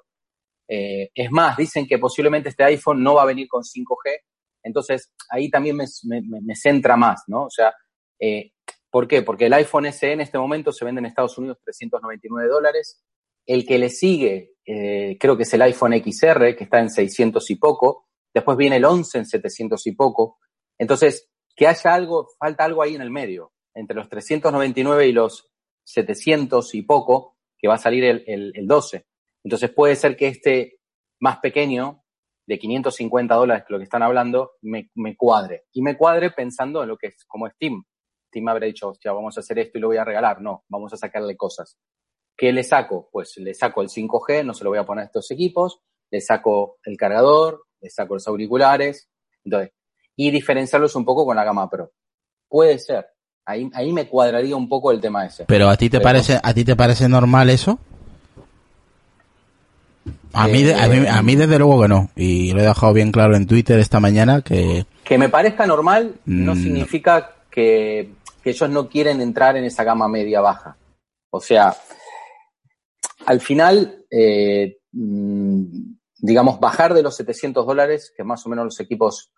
Eh, 0.68 1.12
es 1.13 1.32
más, 1.32 1.56
dicen 1.58 1.88
que 1.88 2.00
posiblemente 2.00 2.50
este 2.50 2.63
iPhone 2.63 3.04
no 3.04 3.15
va 3.15 3.24
a 3.24 3.25
venir 3.25 3.48
con 3.48 3.63
5G. 3.63 4.22
Entonces 4.63 5.12
ahí 5.30 5.50
también 5.50 5.75
me, 5.77 5.86
me, 6.04 6.22
me 6.42 6.56
centra 6.56 6.98
más, 6.98 7.24
¿no? 7.27 7.46
O 7.46 7.50
sea, 7.50 7.74
eh, 8.20 8.51
¿por 8.91 9.08
qué? 9.08 9.22
Porque 9.22 9.46
el 9.46 9.53
iPhone 9.53 9.91
SE 9.91 10.12
en 10.12 10.22
este 10.22 10.38
momento 10.38 10.72
se 10.72 10.86
vende 10.86 11.00
en 11.00 11.05
Estados 11.05 11.38
Unidos 11.38 11.60
399 11.63 12.48
dólares. 12.50 13.03
El 13.46 13.65
que 13.65 13.79
le 13.79 13.89
sigue, 13.89 14.53
eh, 14.65 15.17
creo 15.19 15.36
que 15.36 15.43
es 15.43 15.53
el 15.53 15.62
iPhone 15.63 15.93
XR, 15.93 16.55
que 16.55 16.63
está 16.63 16.79
en 16.79 16.89
600 16.89 17.50
y 17.50 17.55
poco. 17.55 18.08
Después 18.34 18.58
viene 18.58 18.77
el 18.77 18.86
11 18.86 19.19
en 19.19 19.25
700 19.25 19.88
y 19.88 19.91
poco. 19.93 20.39
Entonces, 20.77 21.29
que 21.55 21.67
haya 21.67 21.93
algo, 21.93 22.27
falta 22.38 22.65
algo 22.65 22.84
ahí 22.84 22.96
en 22.96 23.01
el 23.01 23.10
medio, 23.10 23.53
entre 23.74 23.96
los 23.96 24.08
399 24.10 25.08
y 25.08 25.12
los 25.12 25.51
700 25.84 26.75
y 26.75 26.84
poco, 26.84 27.38
que 27.58 27.67
va 27.67 27.75
a 27.75 27.79
salir 27.79 28.03
el, 28.03 28.24
el, 28.27 28.51
el 28.55 28.67
12. 28.67 29.05
Entonces 29.43 29.72
puede 29.72 29.96
ser 29.96 30.15
que 30.15 30.27
este 30.27 30.79
más 31.19 31.39
pequeño, 31.39 32.03
de 32.48 32.58
550 32.58 33.36
dólares, 33.36 33.65
lo 33.69 33.77
que 33.77 33.84
están 33.84 34.01
hablando, 34.01 34.53
me, 34.62 34.89
me 34.96 35.15
cuadre. 35.15 35.65
Y 35.72 35.84
me 35.84 35.96
cuadre 35.96 36.31
pensando 36.31 36.81
en 36.81 36.89
lo 36.89 36.98
que 36.98 37.08
es 37.08 37.24
como 37.25 37.48
Steam. 37.48 37.84
Steam 38.30 38.48
habrá 38.48 38.66
dicho, 38.68 38.94
ya 39.04 39.12
vamos 39.12 39.36
a 39.38 39.42
hacer 39.42 39.60
esto 39.60 39.78
y 39.78 39.82
lo 39.82 39.88
voy 39.88 39.98
a 39.98 40.06
regalar. 40.06 40.42
No, 40.42 40.64
vamos 40.70 40.94
a 40.94 40.98
sacarle 40.98 41.36
cosas. 41.36 41.78
¿Qué 42.38 42.54
le 42.54 42.64
saco? 42.64 43.10
Pues 43.12 43.34
le 43.38 43.54
saco 43.54 43.82
el 43.82 43.90
5G, 43.90 44.46
no 44.46 44.54
se 44.54 44.64
lo 44.64 44.70
voy 44.70 44.80
a 44.80 44.86
poner 44.86 45.04
a 45.04 45.06
estos 45.08 45.30
equipos, 45.32 45.82
le 46.12 46.22
saco 46.22 46.78
el 46.84 46.96
cargador, 46.96 47.64
le 47.82 47.90
saco 47.90 48.14
los 48.14 48.28
auriculares, 48.28 49.10
entonces, 49.44 49.72
y 50.16 50.32
diferenciarlos 50.32 50.96
un 50.96 51.06
poco 51.06 51.26
con 51.26 51.36
la 51.36 51.44
gama 51.44 51.70
Pro. 51.70 51.92
Puede 52.48 52.80
ser. 52.80 53.08
Ahí, 53.46 53.70
ahí 53.74 53.92
me 53.92 54.08
cuadraría 54.08 54.56
un 54.56 54.70
poco 54.70 54.92
el 54.92 55.02
tema 55.02 55.26
ese. 55.26 55.46
Pero 55.46 55.70
a 55.70 55.76
ti 55.76 55.90
te 55.90 55.98
Pero- 55.98 56.04
parece, 56.04 56.40
a 56.42 56.54
ti 56.54 56.64
te 56.64 56.76
parece 56.76 57.10
normal 57.10 57.50
eso? 57.50 57.80
A 60.34 60.48
mí, 60.48 60.64
de- 60.64 60.76
a 60.76 60.88
mí, 60.88 61.06
a 61.08 61.22
mí 61.24 61.36
desde 61.36 61.58
luego 61.58 61.82
que 61.82 61.88
no. 61.88 62.10
Y 62.16 62.54
lo 62.54 62.60
he 62.62 62.66
dejado 62.66 62.94
bien 62.94 63.12
claro 63.12 63.36
en 63.36 63.48
Twitter 63.48 63.80
esta 63.80 64.00
mañana 64.00 64.42
que 64.42 64.86
Que 65.04 65.18
me 65.18 65.30
parezca 65.30 65.66
normal 65.66 66.16
no 66.26 66.54
Mm. 66.54 66.64
significa 66.64 67.32
que, 67.50 68.12
que 68.43 68.51
ellos 68.51 68.69
no 68.69 68.89
quieren 68.89 69.22
entrar 69.22 69.58
en 69.58 69.63
esa 69.63 69.84
gama 69.84 70.08
media 70.08 70.41
baja. 70.41 70.77
O 71.31 71.39
sea, 71.39 71.75
al 73.25 73.41
final, 73.41 74.05
eh, 74.10 74.77
mm, 74.91 75.63
digamos, 76.17 76.60
bajar 76.60 76.93
de 76.93 77.03
los 77.03 77.15
700 77.15 77.65
dólares, 77.65 78.13
que 78.15 78.24
más 78.24 78.46
o 78.46 78.50
menos 78.50 78.65
los 78.65 78.79
equipos 78.79 79.31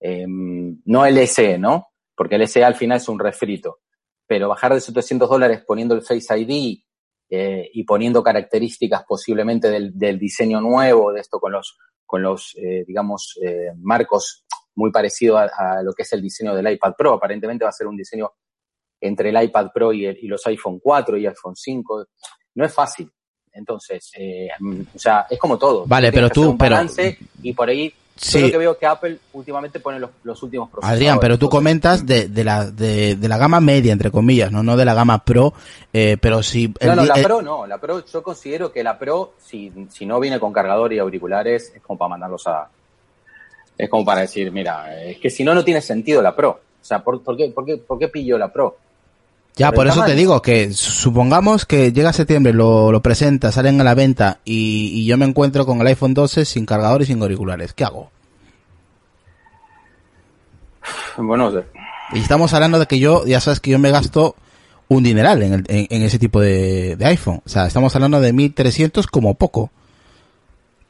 em, 0.00 0.80
no 0.84 1.06
el 1.06 1.18
SE, 1.26 1.58
¿no? 1.58 1.88
Porque 2.14 2.36
el 2.36 2.48
SE 2.48 2.64
al 2.64 2.74
final 2.74 2.98
es 2.98 3.08
un 3.08 3.18
refrito, 3.18 3.80
pero 4.26 4.48
bajar 4.48 4.74
de 4.74 4.80
700 4.80 5.28
dólares 5.28 5.62
poniendo 5.66 5.94
el 5.94 6.02
Face 6.02 6.38
ID 6.38 6.82
eh, 7.30 7.70
y 7.72 7.84
poniendo 7.84 8.22
características 8.22 9.04
posiblemente 9.06 9.68
del, 9.68 10.18
diseño 10.18 10.60
nuevo, 10.60 11.12
de 11.12 11.20
esto 11.20 11.38
con 11.38 11.52
los, 11.52 11.78
con 12.04 12.22
los 12.22 12.54
eh, 12.56 12.84
digamos, 12.86 13.38
marcos 13.78 14.44
muy 14.74 14.92
parecido 14.92 15.38
a, 15.38 15.82
lo 15.82 15.92
que 15.94 16.02
es 16.02 16.12
el 16.12 16.22
diseño 16.22 16.54
del 16.54 16.70
iPad 16.70 16.94
Pro. 16.96 17.14
Aparentemente 17.14 17.64
va 17.64 17.70
a 17.70 17.72
ser 17.72 17.86
un 17.86 17.96
diseño 17.96 18.30
entre 19.00 19.30
el 19.30 19.42
iPad 19.42 19.68
Pro 19.72 19.92
y, 19.92 20.06
el, 20.06 20.18
y 20.20 20.26
los 20.26 20.46
iPhone 20.46 20.78
4 20.82 21.16
y 21.18 21.26
iPhone 21.26 21.56
5. 21.56 22.06
No 22.54 22.64
es 22.64 22.72
fácil. 22.72 23.10
Entonces, 23.52 24.10
eh, 24.18 24.48
o 24.94 24.98
sea, 24.98 25.26
es 25.30 25.38
como 25.38 25.58
todo. 25.58 25.86
Vale, 25.86 26.12
pero 26.12 26.28
tú, 26.28 26.56
pero... 26.58 26.78
Y 27.42 27.54
por 27.54 27.68
ahí 27.68 27.92
Sí. 28.16 28.40
Yo 28.40 28.46
lo 28.46 28.52
que 28.52 28.58
veo 28.58 28.78
que 28.78 28.86
Apple 28.86 29.18
últimamente 29.34 29.78
pone 29.78 29.98
los, 29.98 30.10
los 30.22 30.42
últimos 30.42 30.70
procesadores. 30.70 30.96
Adrián, 30.96 31.18
pero 31.20 31.38
tú 31.38 31.50
comentas 31.50 32.06
de, 32.06 32.28
de 32.28 32.44
la 32.44 32.70
de, 32.70 33.14
de, 33.14 33.28
la 33.28 33.36
gama 33.36 33.60
media, 33.60 33.92
entre 33.92 34.10
comillas, 34.10 34.50
no, 34.50 34.62
no 34.62 34.74
de 34.76 34.86
la 34.86 34.94
gama 34.94 35.22
Pro, 35.22 35.52
eh, 35.92 36.16
pero 36.18 36.42
si... 36.42 36.72
No, 36.80 36.96
no, 36.96 37.04
la 37.04 37.14
Pro 37.14 37.42
no, 37.42 37.66
la 37.66 37.78
Pro, 37.78 38.06
yo 38.06 38.22
considero 38.22 38.72
que 38.72 38.82
la 38.82 38.98
Pro, 38.98 39.34
si, 39.38 39.70
si 39.90 40.06
no 40.06 40.18
viene 40.18 40.40
con 40.40 40.50
cargador 40.50 40.94
y 40.94 40.98
auriculares, 40.98 41.72
es 41.76 41.82
como 41.82 41.98
para 41.98 42.08
mandarlos 42.08 42.46
a... 42.46 42.68
Es 43.76 43.90
como 43.90 44.06
para 44.06 44.22
decir, 44.22 44.50
mira, 44.50 45.04
es 45.04 45.18
que 45.18 45.28
si 45.28 45.44
no, 45.44 45.54
no 45.54 45.62
tiene 45.62 45.82
sentido 45.82 46.22
la 46.22 46.34
Pro. 46.34 46.60
O 46.80 46.84
sea, 46.84 47.04
¿por, 47.04 47.22
por, 47.22 47.36
qué, 47.36 47.50
por, 47.50 47.66
qué, 47.66 47.76
¿por 47.76 47.98
qué 47.98 48.08
pillo 48.08 48.38
la 48.38 48.50
Pro? 48.50 48.78
Ya, 49.56 49.72
por 49.72 49.86
eso 49.86 50.04
te 50.04 50.14
digo 50.14 50.42
que 50.42 50.72
supongamos 50.74 51.64
que 51.64 51.90
llega 51.90 52.12
septiembre, 52.12 52.52
lo, 52.52 52.92
lo 52.92 53.00
presenta, 53.00 53.50
salen 53.52 53.80
a 53.80 53.84
la 53.84 53.94
venta 53.94 54.40
y, 54.44 54.90
y, 54.92 55.06
yo 55.06 55.16
me 55.16 55.24
encuentro 55.24 55.64
con 55.64 55.80
el 55.80 55.86
iPhone 55.86 56.12
12 56.12 56.44
sin 56.44 56.66
cargador 56.66 57.00
y 57.00 57.06
sin 57.06 57.22
auriculares. 57.22 57.72
¿Qué 57.72 57.84
hago? 57.84 58.10
Bueno, 61.16 61.50
sé. 61.50 61.64
Y 62.12 62.20
estamos 62.20 62.52
hablando 62.52 62.78
de 62.78 62.86
que 62.86 62.98
yo, 62.98 63.24
ya 63.26 63.40
sabes 63.40 63.60
que 63.60 63.70
yo 63.70 63.78
me 63.78 63.90
gasto 63.90 64.36
un 64.88 65.02
dineral 65.02 65.42
en, 65.42 65.52
el, 65.54 65.64
en, 65.68 65.86
en 65.88 66.02
ese 66.02 66.18
tipo 66.18 66.40
de, 66.40 66.96
de, 66.96 67.06
iPhone. 67.06 67.40
O 67.44 67.48
sea, 67.48 67.66
estamos 67.66 67.94
hablando 67.96 68.20
de 68.20 68.32
1300 68.34 69.06
como 69.06 69.34
poco. 69.34 69.70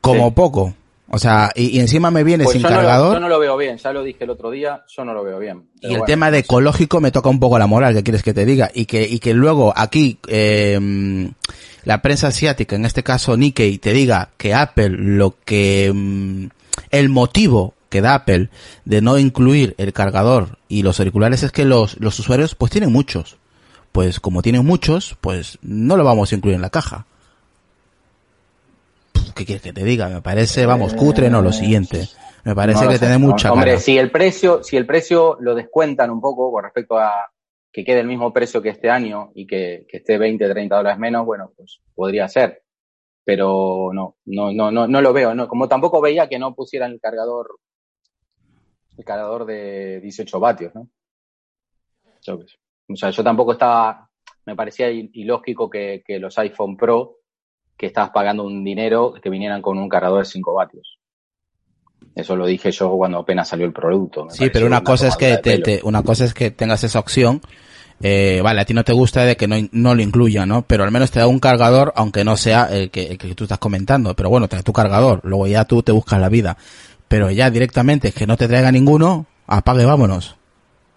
Como 0.01 0.27
sí. 0.27 0.35
poco. 0.35 0.75
O 1.09 1.19
sea, 1.19 1.53
y, 1.55 1.77
y, 1.77 1.81
encima 1.81 2.11
me 2.11 2.25
viene 2.25 2.45
pues 2.45 2.55
sin 2.55 2.63
yo 2.63 2.69
cargador. 2.69 3.09
No, 3.09 3.15
yo 3.15 3.21
no 3.21 3.29
lo 3.29 3.39
veo 3.39 3.57
bien, 3.57 3.79
ya 3.79 3.93
lo 3.93 4.03
dije 4.03 4.25
el 4.25 4.31
otro 4.31 4.51
día, 4.51 4.85
yo 4.89 5.05
no 5.05 5.15
lo 5.15 5.23
veo 5.23 5.39
bien. 5.39 5.69
Y 5.81 5.87
el 5.87 5.91
bueno, 5.93 6.05
tema 6.05 6.31
de 6.33 6.39
ecológico 6.39 7.01
me 7.01 7.13
toca 7.13 7.29
un 7.29 7.39
poco 7.39 7.59
la 7.59 7.69
moral, 7.69 7.95
que 7.95 8.03
quieres 8.03 8.23
que 8.25 8.35
te 8.35 8.45
diga? 8.45 8.71
Y 8.75 8.87
que, 8.87 9.03
y 9.03 9.21
que 9.21 9.33
luego 9.33 9.73
aquí, 9.77 10.19
eh, 10.27 11.31
la 11.85 12.03
prensa 12.03 12.29
asiática, 12.29 12.75
en 12.75 12.85
este 12.85 13.05
caso 13.05 13.37
Nikkei, 13.37 13.79
te 13.79 13.93
diga 13.93 14.31
que 14.37 14.53
Apple 14.53 14.89
lo 14.89 15.37
que, 15.45 15.93
mm, 15.95 16.47
el 16.91 17.09
motivo 17.09 17.75
que 17.89 18.01
da 18.01 18.15
Apple 18.15 18.51
de 18.85 19.01
no 19.01 19.19
incluir 19.19 19.75
el 19.79 19.93
cargador 19.93 20.59
y 20.69 20.83
los 20.83 20.99
auriculares 20.99 21.43
es 21.45 21.53
que 21.53 21.65
los, 21.65 21.99
los 22.01 22.19
usuarios 22.19 22.55
pues 22.55 22.73
tienen 22.73 22.93
muchos. 22.93 23.37
Pues 23.93 24.21
como 24.21 24.43
tienen 24.43 24.67
muchos, 24.67 25.17
pues 25.21 25.59
no 25.63 25.97
lo 25.97 26.05
vamos 26.05 26.31
a 26.31 26.35
incluir 26.35 26.57
en 26.57 26.63
la 26.63 26.71
caja. 26.71 27.07
¿Qué 29.37 29.45
quieres 29.45 29.63
que 29.63 29.73
te 29.73 29.85
diga? 29.85 30.09
Me 30.09 30.23
parece, 30.23 30.67
vamos, 30.67 30.95
cutre, 30.95 31.31
no, 31.31 31.43
lo 31.43 31.53
siguiente. 31.53 32.09
Me 32.45 32.55
parece 32.55 32.85
no 32.85 32.91
que 32.91 32.99
tiene 32.99 33.19
mucha 33.19 33.53
Hombre, 33.53 33.73
cara. 33.73 33.81
si 33.81 33.99
el 33.99 34.11
precio, 34.11 34.63
si 34.65 34.77
el 34.77 34.87
precio 34.87 35.37
lo 35.41 35.55
descuentan 35.55 36.11
un 36.11 36.21
poco 36.21 36.51
con 36.51 36.65
respecto 36.65 36.99
a 36.99 37.31
que 37.73 37.85
quede 37.85 38.01
el 38.01 38.07
mismo 38.07 38.33
precio 38.33 38.63
que 38.63 38.71
este 38.71 38.89
año 38.89 39.33
y 39.35 39.47
que, 39.47 39.85
que 39.89 39.99
esté 39.99 40.17
20, 40.17 40.49
30 40.49 40.77
dólares 40.77 40.99
menos, 40.99 41.27
bueno, 41.27 41.53
pues 41.55 41.81
podría 41.95 42.27
ser. 42.29 42.63
Pero 43.25 43.91
no, 43.93 44.17
no, 44.25 44.53
no, 44.53 44.71
no, 44.71 44.87
no 44.87 45.01
lo 45.01 45.13
veo, 45.13 45.35
no. 45.35 45.47
Como 45.49 45.69
tampoco 45.69 46.01
veía 46.01 46.29
que 46.29 46.39
no 46.39 46.55
pusieran 46.55 46.93
el 46.93 47.01
cargador, 47.01 47.59
el 48.97 49.05
cargador 49.05 49.45
de 49.45 50.01
18 50.01 50.41
vatios, 50.41 50.75
¿no? 50.75 50.89
O 52.89 52.97
sea, 52.97 53.11
yo 53.11 53.23
tampoco 53.23 53.53
estaba, 53.53 54.09
me 54.47 54.57
parecía 54.57 54.91
ilógico 54.91 55.69
que, 55.69 56.03
que 56.07 56.19
los 56.19 56.39
iPhone 56.39 56.77
Pro 56.77 57.19
que 57.77 57.87
estabas 57.87 58.11
pagando 58.11 58.45
un 58.45 58.65
dinero 58.65 59.15
que 59.23 59.31
vinieran 59.31 59.63
con 59.63 59.79
un 59.79 59.89
cargador 59.89 60.21
de 60.21 60.31
5 60.31 60.55
vatios. 60.55 60.99
Eso 62.15 62.35
lo 62.35 62.47
dije 62.47 62.71
yo 62.71 62.91
cuando 62.97 63.19
apenas 63.19 63.49
salió 63.49 63.67
el 63.67 63.73
producto. 63.73 64.29
sí, 64.31 64.49
pero 64.51 64.67
una, 64.67 64.79
una 64.79 64.85
cosa 64.85 65.09
es 65.09 65.17
que 65.17 65.37
te, 65.37 65.59
te, 65.59 65.81
una 65.83 66.03
cosa 66.03 66.25
es 66.25 66.33
que 66.33 66.51
tengas 66.51 66.83
esa 66.83 66.99
opción. 66.99 67.43
Eh, 68.01 68.41
vale, 68.43 68.61
a 68.61 68.65
ti 68.65 68.75
no 68.75 68.85
te 68.85 68.93
gusta 68.93 69.25
de 69.25 69.37
que 69.37 69.47
no, 69.47 69.57
no 69.73 69.95
lo 69.95 70.03
incluya, 70.03 70.47
¿no? 70.47 70.63
Pero 70.63 70.85
al 70.85 70.91
menos 70.91 71.11
te 71.11 71.19
da 71.19 71.27
un 71.27 71.39
cargador, 71.39 71.93
aunque 71.97 72.25
no 72.25 72.37
sea 72.37 72.69
el 72.71 72.91
que, 72.91 73.07
el 73.09 73.19
que 73.19 73.35
tú 73.35 73.45
estás 73.45 73.59
comentando. 73.59 74.15
Pero 74.15 74.31
bueno, 74.31 74.49
trae 74.49 74.63
tu 74.63 74.73
cargador. 74.73 75.21
Luego 75.25 75.47
ya 75.47 75.65
tú 75.67 75.83
te 75.83 75.93
buscas 75.93 76.21
la 76.21 76.29
vida. 76.29 76.57
Pero 77.09 77.31
ya 77.31 77.51
directamente 77.51 78.13
que 78.13 78.27
no 78.27 78.37
te 78.37 78.49
traiga 78.49 78.73
ninguno, 78.73 79.27
apague, 79.47 79.85
vámonos. 79.85 80.37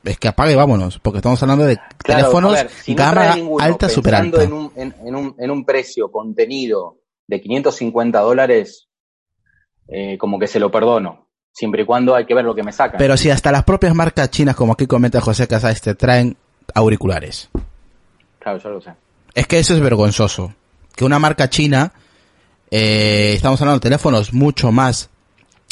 Es 0.03 0.17
que 0.17 0.27
apague, 0.27 0.55
vámonos. 0.55 0.99
Porque 0.99 1.17
estamos 1.17 1.41
hablando 1.43 1.65
de 1.65 1.77
claro, 1.97 2.21
teléfonos 2.21 2.53
ver, 2.53 2.69
si 2.69 2.95
gama 2.95 3.35
alta, 3.59 3.89
super 3.89 4.15
alta. 4.15 4.43
En 4.43 4.53
un, 4.53 4.71
en, 4.75 4.95
en, 5.05 5.15
un, 5.15 5.35
en 5.37 5.51
un 5.51 5.65
precio 5.65 6.11
contenido 6.11 6.99
de 7.27 7.41
550 7.41 8.19
dólares, 8.19 8.87
eh, 9.87 10.17
como 10.17 10.39
que 10.39 10.47
se 10.47 10.59
lo 10.59 10.71
perdono. 10.71 11.27
Siempre 11.51 11.81
y 11.81 11.85
cuando 11.85 12.15
hay 12.15 12.25
que 12.25 12.33
ver 12.33 12.45
lo 12.45 12.55
que 12.55 12.63
me 12.63 12.71
sacan. 12.71 12.97
Pero 12.97 13.17
si 13.17 13.29
hasta 13.29 13.51
las 13.51 13.63
propias 13.63 13.93
marcas 13.93 14.29
chinas, 14.29 14.55
como 14.55 14.73
aquí 14.73 14.87
comenta 14.87 15.19
José 15.19 15.47
Casais, 15.47 15.81
te 15.81 15.95
traen 15.95 16.37
auriculares. 16.73 17.49
Claro, 18.39 18.59
yo 18.59 18.69
lo 18.69 18.81
sé. 18.81 18.93
Es 19.33 19.47
que 19.47 19.59
eso 19.59 19.73
es 19.73 19.81
vergonzoso. 19.81 20.53
Que 20.95 21.05
una 21.05 21.19
marca 21.19 21.49
china, 21.49 21.91
eh, 22.71 23.33
estamos 23.35 23.61
hablando 23.61 23.79
de 23.79 23.83
teléfonos 23.83 24.33
mucho 24.33 24.71
más 24.71 25.09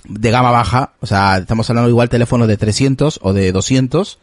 de 0.07 0.31
gama 0.31 0.51
baja, 0.51 0.93
o 1.01 1.05
sea, 1.05 1.37
estamos 1.37 1.69
hablando 1.69 1.89
igual 1.89 2.09
teléfonos 2.09 2.47
de 2.47 2.57
300 2.57 3.19
o 3.21 3.33
de 3.33 3.51
200, 3.51 4.19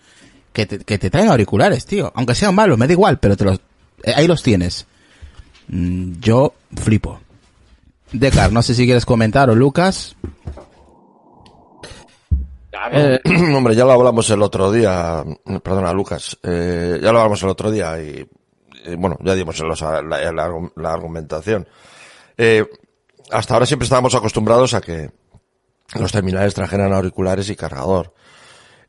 que 0.52 0.66
te, 0.66 0.78
que 0.78 0.98
te 0.98 1.10
traen 1.10 1.28
auriculares, 1.28 1.86
tío. 1.86 2.12
Aunque 2.14 2.34
sean 2.34 2.54
malos, 2.54 2.78
me 2.78 2.86
da 2.86 2.92
igual, 2.92 3.18
pero 3.18 3.36
te 3.36 3.44
los, 3.44 3.60
eh, 4.02 4.14
ahí 4.16 4.26
los 4.26 4.42
tienes. 4.42 4.86
Mm, 5.68 6.20
yo 6.20 6.54
flipo. 6.76 7.20
Decar, 8.12 8.52
no 8.52 8.62
sé 8.62 8.74
si 8.74 8.84
quieres 8.84 9.04
comentar 9.04 9.50
o 9.50 9.54
Lucas. 9.54 10.16
Eh, 12.92 13.20
hombre, 13.54 13.74
ya 13.74 13.84
lo 13.84 13.92
hablamos 13.92 14.28
el 14.30 14.42
otro 14.42 14.70
día, 14.70 15.24
perdona 15.62 15.92
Lucas, 15.92 16.38
eh, 16.42 16.98
ya 17.02 17.12
lo 17.12 17.18
hablamos 17.18 17.42
el 17.42 17.48
otro 17.48 17.70
día 17.70 18.00
y, 18.00 18.28
y 18.86 18.94
bueno, 18.96 19.16
ya 19.22 19.34
dimos 19.34 19.58
los, 19.60 19.80
la, 19.80 20.02
la, 20.02 20.32
la, 20.76 20.92
argumentación. 20.92 21.66
Eh, 22.36 22.64
hasta 23.30 23.54
ahora 23.54 23.66
siempre 23.66 23.84
estábamos 23.84 24.14
acostumbrados 24.14 24.74
a 24.74 24.80
que 24.80 25.10
los 25.94 26.12
terminales 26.12 26.54
trajeran 26.54 26.92
auriculares 26.92 27.48
y 27.50 27.56
cargador. 27.56 28.12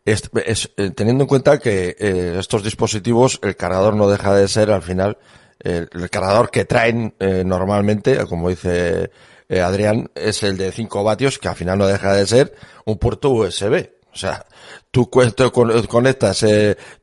Es, 0.05 0.29
eh, 0.77 0.91
teniendo 0.91 1.23
en 1.23 1.27
cuenta 1.27 1.57
que 1.57 1.95
eh, 1.97 2.35
estos 2.39 2.63
dispositivos, 2.63 3.39
el 3.41 3.55
cargador 3.55 3.95
no 3.95 4.07
deja 4.07 4.35
de 4.35 4.47
ser 4.47 4.69
al 4.69 4.83
final 4.83 5.17
el, 5.59 5.89
cargador 6.11 6.51
que 6.51 6.65
traen 6.65 7.15
eh, 7.19 7.43
normalmente, 7.43 8.23
como 8.27 8.49
dice 8.49 9.09
Adrián, 9.49 10.11
es 10.13 10.43
el 10.43 10.57
de 10.57 10.71
5 10.71 11.03
vatios, 11.03 11.39
que 11.39 11.47
al 11.47 11.55
final 11.55 11.79
no 11.79 11.87
deja 11.87 12.13
de 12.13 12.27
ser 12.27 12.55
un 12.85 12.97
puerto 12.97 13.31
USB. 13.31 13.89
O 14.13 14.17
sea, 14.17 14.45
tú 14.91 15.09
conectas 15.09 16.45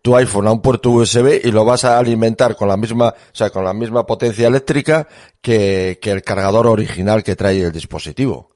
tu 0.00 0.16
iPhone 0.16 0.46
a 0.46 0.52
un 0.52 0.62
puerto 0.62 0.90
USB 0.90 1.40
y 1.44 1.50
lo 1.50 1.64
vas 1.64 1.84
a 1.84 1.98
alimentar 1.98 2.56
con 2.56 2.68
la 2.68 2.76
misma, 2.76 3.08
o 3.08 3.34
sea, 3.34 3.50
con 3.50 3.64
la 3.64 3.74
misma 3.74 4.06
potencia 4.06 4.46
eléctrica 4.46 5.08
que, 5.40 5.98
que 6.00 6.10
el 6.10 6.22
cargador 6.22 6.68
original 6.68 7.22
que 7.22 7.36
trae 7.36 7.60
el 7.60 7.72
dispositivo. 7.72 8.51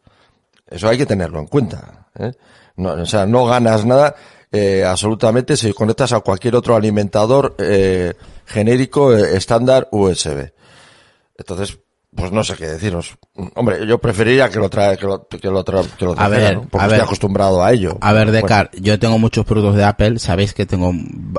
Eso 0.69 0.89
hay 0.89 0.99
que 0.99 1.07
tenerlo 1.07 1.39
en 1.39 1.47
cuenta. 1.47 2.09
¿eh? 2.19 2.33
No, 2.77 2.93
o 2.93 3.07
sea, 3.07 3.27
no 3.27 3.47
ganas 3.47 3.85
nada 3.85 4.15
eh, 4.53 4.85
absolutamente 4.85 5.57
si 5.57 5.73
conectas 5.73 6.13
a 6.13 6.21
cualquier 6.21 6.57
otro 6.57 6.77
alimentador 6.77 7.55
eh, 7.59 8.15
genérico 8.47 9.15
eh, 9.15 9.37
estándar 9.37 9.89
USB. 9.91 10.53
Entonces, 11.37 11.79
pues 12.15 12.33
no 12.33 12.43
sé 12.43 12.55
qué 12.55 12.67
deciros. 12.67 13.17
Hombre, 13.55 13.87
yo 13.87 13.99
preferiría 13.99 14.49
que 14.49 14.59
lo 14.59 14.71
trae, 14.71 14.97
que 14.97 15.07
lo, 15.07 15.27
que 15.29 15.51
lo, 15.51 15.63
tra 15.63 15.83
que 15.99 16.05
lo 16.05 16.19
a 16.19 16.29
ver, 16.29 16.55
¿no? 16.55 16.63
porque 16.63 16.79
a 16.79 16.87
estoy 16.87 16.99
ver, 16.99 17.07
acostumbrado 17.07 17.63
a 17.63 17.73
ello. 17.73 17.99
A 18.01 18.13
ver, 18.13 18.31
Decar, 18.31 18.71
bueno. 18.73 18.87
yo 18.87 18.99
tengo 18.99 19.19
muchos 19.19 19.45
productos 19.45 19.77
de 19.77 19.85
Apple, 19.85 20.19
sabéis 20.19 20.55
que 20.55 20.65
tengo, 20.65 20.93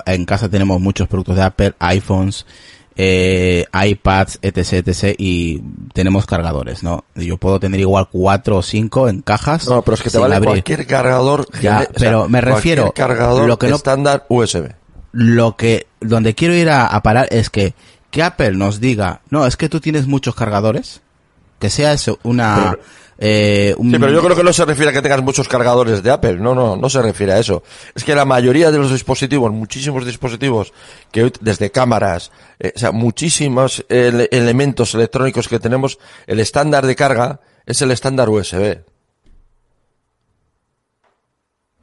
en 0.05 0.25
casa 0.25 0.49
tenemos 0.49 0.79
muchos 0.79 1.07
productos 1.07 1.37
de 1.37 1.41
Apple, 1.43 1.73
iPhones, 1.79 2.45
eh, 2.99 3.65
iPads, 3.71 4.39
etc, 4.41 4.87
etc, 4.87 5.15
y 5.19 5.61
tenemos 5.93 6.25
cargadores, 6.25 6.81
¿no? 6.81 7.05
Yo 7.15 7.37
puedo 7.37 7.59
tener 7.59 7.79
igual 7.79 8.09
cuatro 8.11 8.57
o 8.57 8.61
cinco 8.63 9.07
en 9.07 9.21
cajas. 9.21 9.67
No, 9.69 9.83
pero 9.83 9.95
es 9.95 10.01
que 10.01 10.09
te 10.09 10.17
vale 10.17 10.35
abrir. 10.35 10.49
cualquier 10.49 10.87
cargador. 10.87 11.47
Ya, 11.61 11.87
pero 11.95 12.21
sea, 12.21 12.29
me 12.29 12.41
refiero. 12.41 12.91
cargador 12.93 13.47
lo 13.47 13.59
que 13.59 13.67
no, 13.67 13.75
estándar 13.75 14.25
USB. 14.29 14.71
Lo 15.11 15.55
que, 15.55 15.87
donde 16.01 16.33
quiero 16.33 16.55
ir 16.55 16.69
a, 16.69 16.87
a 16.87 17.03
parar 17.03 17.27
es 17.29 17.51
que, 17.51 17.75
que 18.09 18.23
Apple 18.23 18.53
nos 18.53 18.79
diga, 18.79 19.21
no, 19.29 19.45
es 19.45 19.57
que 19.57 19.69
tú 19.69 19.79
tienes 19.79 20.07
muchos 20.07 20.33
cargadores, 20.33 21.01
que 21.59 21.69
sea 21.69 21.93
eso, 21.93 22.19
una, 22.23 22.71
pero, 22.71 22.83
eh, 23.19 23.73
un... 23.77 23.91
Sí, 23.91 23.97
pero 23.99 24.11
yo 24.11 24.21
creo 24.23 24.35
que 24.35 24.43
no 24.43 24.53
se 24.53 24.63
refiere 24.65 24.91
a 24.91 24.93
que 24.93 25.01
tengas 25.01 25.23
muchos 25.23 25.47
cargadores 25.47 26.03
de 26.03 26.11
Apple, 26.11 26.35
no, 26.37 26.53
no, 26.53 26.75
no 26.75 26.89
se 26.89 27.01
refiere 27.01 27.33
a 27.33 27.39
eso. 27.39 27.63
Es 27.95 28.03
que 28.03 28.13
la 28.15 28.25
mayoría 28.25 28.69
de 28.71 28.77
los 28.77 28.91
dispositivos, 28.91 29.51
muchísimos 29.51 30.05
dispositivos, 30.05 30.71
que 31.11 31.23
hoy, 31.23 31.33
desde 31.41 31.71
cámaras, 31.71 32.31
eh, 32.59 32.73
o 32.75 32.79
sea, 32.79 32.91
muchísimos 32.91 33.83
ele 33.89 34.29
elementos 34.31 34.93
electrónicos 34.93 35.47
que 35.47 35.59
tenemos, 35.59 35.97
el 36.27 36.39
estándar 36.39 36.85
de 36.85 36.95
carga 36.95 37.39
es 37.65 37.81
el 37.81 37.89
estándar 37.91 38.29
USB. 38.29 38.79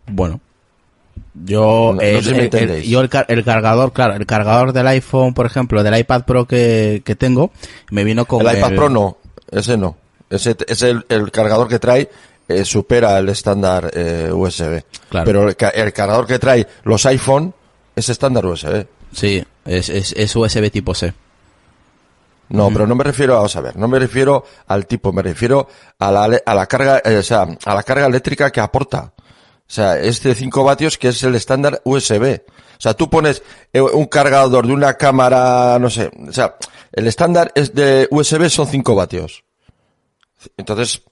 Bueno, 0.07 0.41
yo, 1.45 1.91
No- 1.91 1.95
no 1.95 2.01
el, 2.03 2.23
sé 2.23 2.31
si 2.51 2.57
el- 2.57 2.83
yo 2.83 3.01
el, 3.01 3.09
car- 3.09 3.27
el 3.29 3.43
cargador, 3.45 3.93
claro, 3.93 4.15
el 4.15 4.27
cargador 4.27 4.73
del 4.73 4.87
iPhone, 4.89 5.35
por 5.35 5.47
ejemplo, 5.47 5.83
del 5.83 5.99
iPad 5.99 6.25
Pro 6.25 6.47
que, 6.47 7.03
que 7.05 7.17
tengo, 7.17 7.51
me 7.91 8.05
vino 8.05 8.27
con 8.27 8.47
El 8.47 8.57
iPad 8.59 8.75
Pro 8.75 8.89
no, 8.91 9.17
ese 9.55 9.77
no. 9.77 9.97
Ese 10.31 10.57
es 10.67 10.83
el, 10.83 11.05
el 11.09 11.31
cargador 11.31 11.69
que 11.69 11.79
trae 11.79 12.11
eh, 12.49 12.65
supera 12.65 13.19
el 13.19 13.29
estándar 13.29 13.91
eh, 13.95 14.31
USB. 14.33 14.83
Claro. 15.09 15.25
Pero 15.27 15.49
el, 15.49 15.57
ca- 15.57 15.69
el 15.71 15.93
cargador 15.93 16.27
que 16.27 16.39
trae 16.39 16.67
los 16.85 17.05
iPhone 17.07 17.55
es 17.97 18.09
estándar 18.09 18.45
USB. 18.47 18.87
Sí, 19.13 19.45
es, 19.65 19.89
es, 19.89 20.13
es 20.13 20.35
USB 20.37 20.71
tipo 20.71 20.95
C. 20.95 21.13
No, 22.49 22.69
pero 22.71 22.87
no 22.87 22.95
me 22.95 23.05
refiero 23.05 23.35
a, 23.35 23.37
vamos 23.37 23.57
a 23.57 23.61
ver, 23.63 23.77
no 23.77 23.89
me 23.89 23.99
refiero 23.99 24.45
al 24.67 24.87
tipo, 24.87 25.13
me 25.13 25.23
refiero 25.23 25.67
a 25.99 26.13
la, 26.13 26.41
a 26.45 26.55
la 26.55 26.67
carga, 26.67 27.01
eh, 27.05 27.17
o 27.17 27.23
sea, 27.23 27.47
a 27.65 27.75
la 27.75 27.83
carga 27.83 28.07
eléctrica 28.07 28.51
que 28.51 28.61
aporta. 28.61 29.13
O 29.17 29.71
sea, 29.75 29.99
es 29.99 30.23
de 30.23 30.35
5 30.35 30.63
vatios 30.63 30.99
que 30.99 31.09
es 31.09 31.23
el 31.23 31.35
estándar 31.37 31.81
USB. 31.85 32.43
O 32.77 32.81
sea, 32.81 32.93
tú 32.95 33.09
pones 33.09 33.43
eh, 33.73 33.81
un 33.81 34.07
cargador 34.07 34.67
de 34.67 34.73
una 34.75 34.95
cámara, 34.95 35.79
no 35.81 35.89
sé, 35.89 36.11
o 36.29 36.33
sea, 36.33 36.57
el 36.93 37.07
estándar 37.07 37.51
es 37.55 37.73
de 37.75 38.07
USB 38.11 38.49
son 38.51 38.67
5 38.69 38.95
vatios. 38.95 39.44
Entonces, 40.57 41.03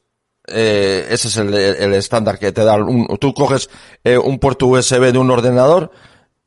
eh, 0.48 1.06
ese 1.10 1.28
es 1.28 1.36
el, 1.36 1.54
estándar 1.94 2.38
que 2.38 2.52
te 2.52 2.64
da 2.64 2.74
un, 2.76 3.06
tú 3.20 3.32
coges 3.32 3.70
eh, 4.04 4.18
un 4.18 4.38
puerto 4.38 4.66
USB 4.66 5.12
de 5.12 5.18
un 5.18 5.30
ordenador 5.30 5.90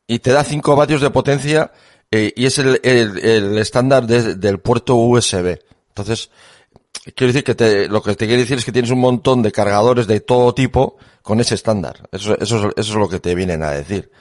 y 0.08 0.20
te 0.20 0.32
da 0.32 0.44
5 0.44 0.76
vatios 0.76 1.02
de 1.02 1.10
potencia 1.10 1.72
eh, 2.12 2.34
y 2.36 2.46
es 2.46 2.58
el, 2.60 2.80
estándar 3.58 4.06
de- 4.06 4.36
del 4.36 4.60
puerto 4.60 4.96
USB. 4.96 5.60
Entonces, 5.90 6.30
quiero 7.16 7.32
decir 7.34 7.44
que 7.44 7.56
te, 7.56 7.88
lo 7.88 8.02
que 8.04 8.16
te 8.16 8.26
quiero 8.28 8.42
decir 8.42 8.58
es 8.58 8.66
que 8.66 8.72
tienes 8.72 8.92
un 8.92 9.00
montón 9.00 9.42
de 9.42 9.52
cargadores 9.52 10.08
de 10.08 10.20
todo 10.20 10.54
tipo 10.54 10.98
con 11.22 11.40
ese 11.40 11.56
estándar. 11.56 12.08
Eso, 12.12 12.38
eso, 12.40 12.58
es- 12.70 12.74
eso 12.78 12.92
es 12.92 12.96
lo 12.96 13.10
que 13.10 13.20
te 13.20 13.34
vienen 13.34 13.64
a 13.64 13.72
decir. 13.72 14.12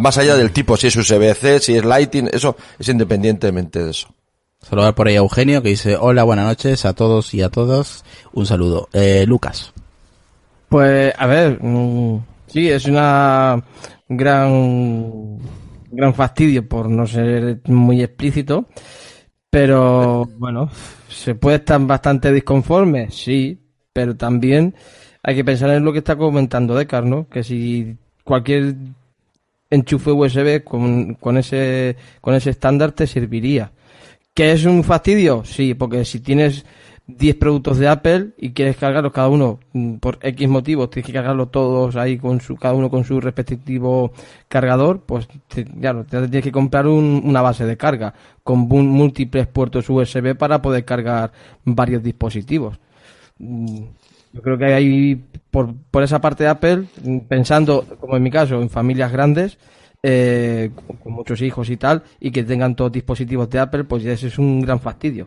Más 0.00 0.16
allá 0.16 0.36
del 0.36 0.52
tipo, 0.52 0.76
si 0.76 0.86
es 0.86 0.96
USB-C, 0.96 1.60
si 1.60 1.76
es 1.76 1.84
Lighting, 1.84 2.30
eso 2.32 2.56
es 2.78 2.88
independientemente 2.88 3.82
de 3.84 3.90
eso. 3.90 4.08
Saludar 4.62 4.94
por 4.94 5.08
ahí 5.08 5.14
a 5.14 5.18
Eugenio 5.18 5.62
que 5.62 5.70
dice, 5.70 5.96
hola, 5.96 6.22
buenas 6.22 6.46
noches 6.46 6.84
a 6.84 6.94
todos 6.94 7.32
y 7.34 7.42
a 7.42 7.48
todas. 7.48 8.04
Un 8.32 8.46
saludo. 8.46 8.88
Eh, 8.92 9.24
Lucas. 9.26 9.72
Pues, 10.68 11.12
a 11.18 11.26
ver, 11.26 11.58
mm, 11.60 12.20
sí, 12.46 12.68
es 12.70 12.86
una 12.86 13.62
gran, 14.08 15.38
gran 15.90 16.14
fastidio 16.14 16.68
por 16.68 16.88
no 16.88 17.06
ser 17.06 17.60
muy 17.66 18.02
explícito, 18.02 18.66
pero 19.48 20.28
bueno, 20.38 20.70
se 21.08 21.34
puede 21.34 21.56
estar 21.56 21.80
bastante 21.80 22.32
disconforme, 22.32 23.10
sí, 23.10 23.58
pero 23.92 24.16
también 24.16 24.74
hay 25.22 25.34
que 25.34 25.44
pensar 25.44 25.70
en 25.70 25.84
lo 25.84 25.92
que 25.92 25.98
está 25.98 26.16
comentando 26.16 26.76
Decar, 26.76 27.04
¿no? 27.04 27.28
Que 27.28 27.42
si 27.42 27.96
cualquier 28.22 28.76
enchufe 29.70 30.12
USB 30.12 30.62
con, 30.62 31.14
con 31.14 31.36
ese, 31.36 31.96
con 32.20 32.34
ese 32.34 32.50
estándar 32.50 32.92
te 32.92 33.06
serviría. 33.06 33.72
¿Que 34.34 34.52
es 34.52 34.64
un 34.64 34.84
fastidio? 34.84 35.44
Sí, 35.44 35.74
porque 35.74 36.04
si 36.04 36.20
tienes 36.20 36.64
10 37.06 37.34
productos 37.36 37.78
de 37.78 37.88
Apple 37.88 38.30
y 38.38 38.52
quieres 38.52 38.76
cargarlos 38.76 39.12
cada 39.12 39.28
uno 39.28 39.58
mm, 39.72 39.94
por 39.96 40.18
X 40.22 40.48
motivos, 40.48 40.88
tienes 40.90 41.06
que 41.06 41.12
cargarlos 41.12 41.50
todos 41.50 41.96
ahí 41.96 42.16
con 42.16 42.40
su, 42.40 42.56
cada 42.56 42.74
uno 42.74 42.88
con 42.88 43.04
su 43.04 43.20
respectivo 43.20 44.12
cargador, 44.48 45.00
pues 45.04 45.26
te- 45.48 45.64
claro, 45.64 46.04
te 46.04 46.20
tienes 46.28 46.44
que 46.44 46.52
comprar 46.52 46.86
un- 46.86 47.20
una 47.24 47.42
base 47.42 47.66
de 47.66 47.76
carga 47.76 48.14
con 48.44 48.60
múltiples 48.60 49.46
puertos 49.48 49.90
USB 49.90 50.34
para 50.36 50.62
poder 50.62 50.84
cargar 50.84 51.32
varios 51.64 52.02
dispositivos. 52.02 52.78
Mm, 53.38 53.82
Yo 54.32 54.42
creo 54.42 54.58
que 54.58 54.64
hay, 54.66 55.24
por, 55.50 55.74
por 55.90 56.04
esa 56.04 56.20
parte 56.20 56.44
de 56.44 56.50
Apple, 56.50 56.84
mm, 57.02 57.18
pensando, 57.28 57.84
como 57.98 58.16
en 58.16 58.22
mi 58.22 58.30
caso, 58.30 58.62
en 58.62 58.70
familias 58.70 59.10
grandes, 59.12 59.58
eh, 60.02 60.70
con, 60.86 60.96
con 60.96 61.12
muchos 61.12 61.40
hijos 61.42 61.70
y 61.70 61.76
tal, 61.76 62.02
y 62.20 62.30
que 62.30 62.42
tengan 62.44 62.74
todos 62.74 62.92
dispositivos 62.92 63.48
de 63.50 63.58
Apple, 63.58 63.84
pues 63.84 64.02
ya 64.02 64.12
ese 64.12 64.28
es 64.28 64.38
un 64.38 64.60
gran 64.60 64.80
fastidio, 64.80 65.26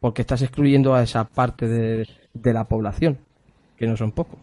porque 0.00 0.22
estás 0.22 0.42
excluyendo 0.42 0.94
a 0.94 1.02
esa 1.02 1.24
parte 1.24 1.68
de, 1.68 2.08
de 2.32 2.52
la 2.52 2.64
población, 2.64 3.18
que 3.76 3.86
no 3.86 3.96
son 3.96 4.12
pocos. 4.12 4.38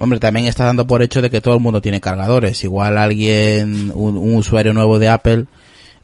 Hombre, 0.00 0.20
también 0.20 0.46
estás 0.46 0.66
dando 0.66 0.86
por 0.86 1.02
hecho 1.02 1.20
de 1.20 1.28
que 1.28 1.40
todo 1.40 1.54
el 1.54 1.60
mundo 1.60 1.80
tiene 1.80 2.00
cargadores. 2.00 2.62
Igual 2.62 2.96
alguien, 2.98 3.90
un, 3.94 4.16
un 4.16 4.36
usuario 4.36 4.72
nuevo 4.72 5.00
de 5.00 5.08
Apple, 5.08 5.46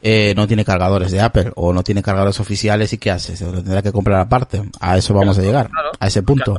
eh, 0.01 0.33
no 0.35 0.47
tiene 0.47 0.65
cargadores 0.65 1.11
de 1.11 1.21
Apple 1.21 1.53
o 1.55 1.71
no 1.71 1.81
tiene 1.81 2.03
cargadores 2.03 2.39
oficiales 2.41 2.91
y 2.91 2.97
¿qué 2.97 3.11
hace? 3.11 3.37
Se 3.37 3.45
lo 3.45 3.53
tendrá 3.53 3.81
que 3.81 3.93
comprar 3.93 4.19
aparte. 4.19 4.61
A 4.81 4.97
eso 4.97 5.13
vamos 5.13 5.39
a 5.39 5.41
llegar, 5.41 5.69
a 5.97 6.07
ese 6.07 6.21
punto. 6.23 6.57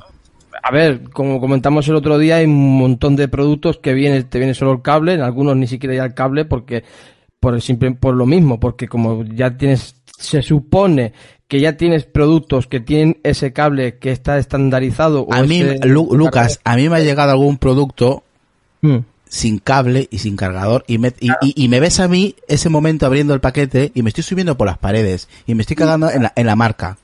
A 0.68 0.72
ver, 0.72 1.10
como 1.10 1.40
comentamos 1.40 1.86
el 1.88 1.94
otro 1.94 2.18
día, 2.18 2.36
hay 2.36 2.46
un 2.46 2.78
montón 2.78 3.14
de 3.14 3.28
productos 3.28 3.78
que 3.78 3.92
viene, 3.94 4.24
te 4.24 4.38
viene 4.38 4.54
solo 4.54 4.72
el 4.72 4.82
cable, 4.82 5.14
en 5.14 5.20
algunos 5.20 5.56
ni 5.56 5.66
siquiera 5.68 5.94
ya 5.94 6.04
el 6.04 6.14
cable, 6.14 6.44
porque 6.44 6.82
por 7.38 7.54
el 7.54 7.62
simple, 7.62 7.92
por 7.92 8.14
lo 8.14 8.26
mismo, 8.26 8.58
porque 8.58 8.88
como 8.88 9.22
ya 9.24 9.56
tienes, 9.56 9.94
se 10.18 10.42
supone 10.42 11.12
que 11.46 11.60
ya 11.60 11.76
tienes 11.76 12.04
productos 12.04 12.66
que 12.66 12.80
tienen 12.80 13.18
ese 13.22 13.52
cable 13.52 13.98
que 13.98 14.10
está 14.10 14.38
estandarizado. 14.38 15.22
o 15.22 15.32
A 15.32 15.42
mí, 15.44 15.60
ese- 15.60 15.86
Lu- 15.86 16.08
Lucas, 16.16 16.58
a 16.64 16.74
mí 16.74 16.88
me 16.88 16.96
ha 16.96 17.00
llegado 17.00 17.30
algún 17.30 17.58
producto 17.58 18.24
Mm. 18.80 18.96
sin 19.28 19.58
cable 19.60 20.08
y 20.10 20.18
sin 20.18 20.34
cargador 20.36 20.84
y 20.88 20.98
me, 20.98 21.12
y, 21.20 21.30
y- 21.42 21.64
y 21.64 21.68
me 21.68 21.78
ves 21.78 22.00
a 22.00 22.08
mí 22.08 22.34
ese 22.48 22.68
momento 22.70 23.06
abriendo 23.06 23.34
el 23.34 23.40
paquete 23.40 23.92
y 23.94 24.02
me 24.02 24.08
estoy 24.10 24.24
subiendo 24.24 24.56
por 24.56 24.66
las 24.66 24.78
paredes 24.78 25.28
y 25.46 25.54
me 25.54 25.60
estoy 25.62 25.76
cagando 25.76 26.10
en 26.10 26.24
la, 26.24 26.32
en 26.34 26.46
la 26.46 26.56
marca. 26.56 26.98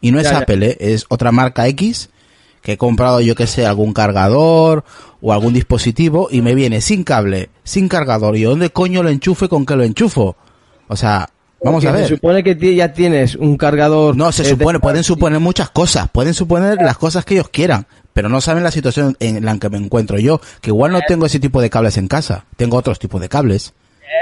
Y 0.00 0.10
no 0.10 0.18
es 0.18 0.28
ya. 0.28 0.38
Apple, 0.38 0.66
¿eh? 0.70 0.76
es 0.80 1.06
otra 1.08 1.30
marca 1.30 1.68
X 1.68 2.10
que 2.64 2.72
he 2.72 2.76
comprado 2.78 3.20
yo 3.20 3.34
que 3.34 3.46
sé 3.46 3.66
algún 3.66 3.92
cargador 3.92 4.84
o 5.20 5.32
algún 5.34 5.52
dispositivo 5.52 6.28
y 6.30 6.40
me 6.40 6.54
viene 6.54 6.80
sin 6.80 7.04
cable, 7.04 7.50
sin 7.62 7.88
cargador. 7.88 8.36
¿Y 8.36 8.42
dónde 8.44 8.70
coño 8.70 9.02
lo 9.02 9.10
enchufe 9.10 9.48
con 9.48 9.66
qué 9.66 9.76
lo 9.76 9.84
enchufo? 9.84 10.34
O 10.88 10.96
sea, 10.96 11.28
vamos 11.62 11.84
Porque 11.84 11.88
a 11.88 11.92
ver. 11.92 12.08
Se 12.08 12.14
supone 12.14 12.42
que 12.42 12.74
ya 12.74 12.94
tienes 12.94 13.36
un 13.36 13.58
cargador. 13.58 14.16
No, 14.16 14.32
se 14.32 14.42
eh, 14.42 14.44
de- 14.46 14.50
supone, 14.52 14.80
pueden 14.80 15.04
suponer 15.04 15.40
muchas 15.40 15.68
cosas, 15.68 16.08
pueden 16.10 16.32
suponer 16.32 16.78
las 16.80 16.96
cosas 16.96 17.26
que 17.26 17.34
ellos 17.34 17.50
quieran, 17.50 17.86
pero 18.14 18.30
no 18.30 18.40
saben 18.40 18.64
la 18.64 18.70
situación 18.70 19.14
en 19.20 19.44
la 19.44 19.58
que 19.58 19.68
me 19.68 19.76
encuentro 19.76 20.18
yo, 20.18 20.40
que 20.62 20.70
igual 20.70 20.90
no 20.92 21.00
tengo 21.06 21.26
ese 21.26 21.40
tipo 21.40 21.60
de 21.60 21.68
cables 21.68 21.98
en 21.98 22.08
casa, 22.08 22.46
tengo 22.56 22.78
otros 22.78 22.98
tipos 22.98 23.20
de 23.20 23.28
cables. 23.28 23.74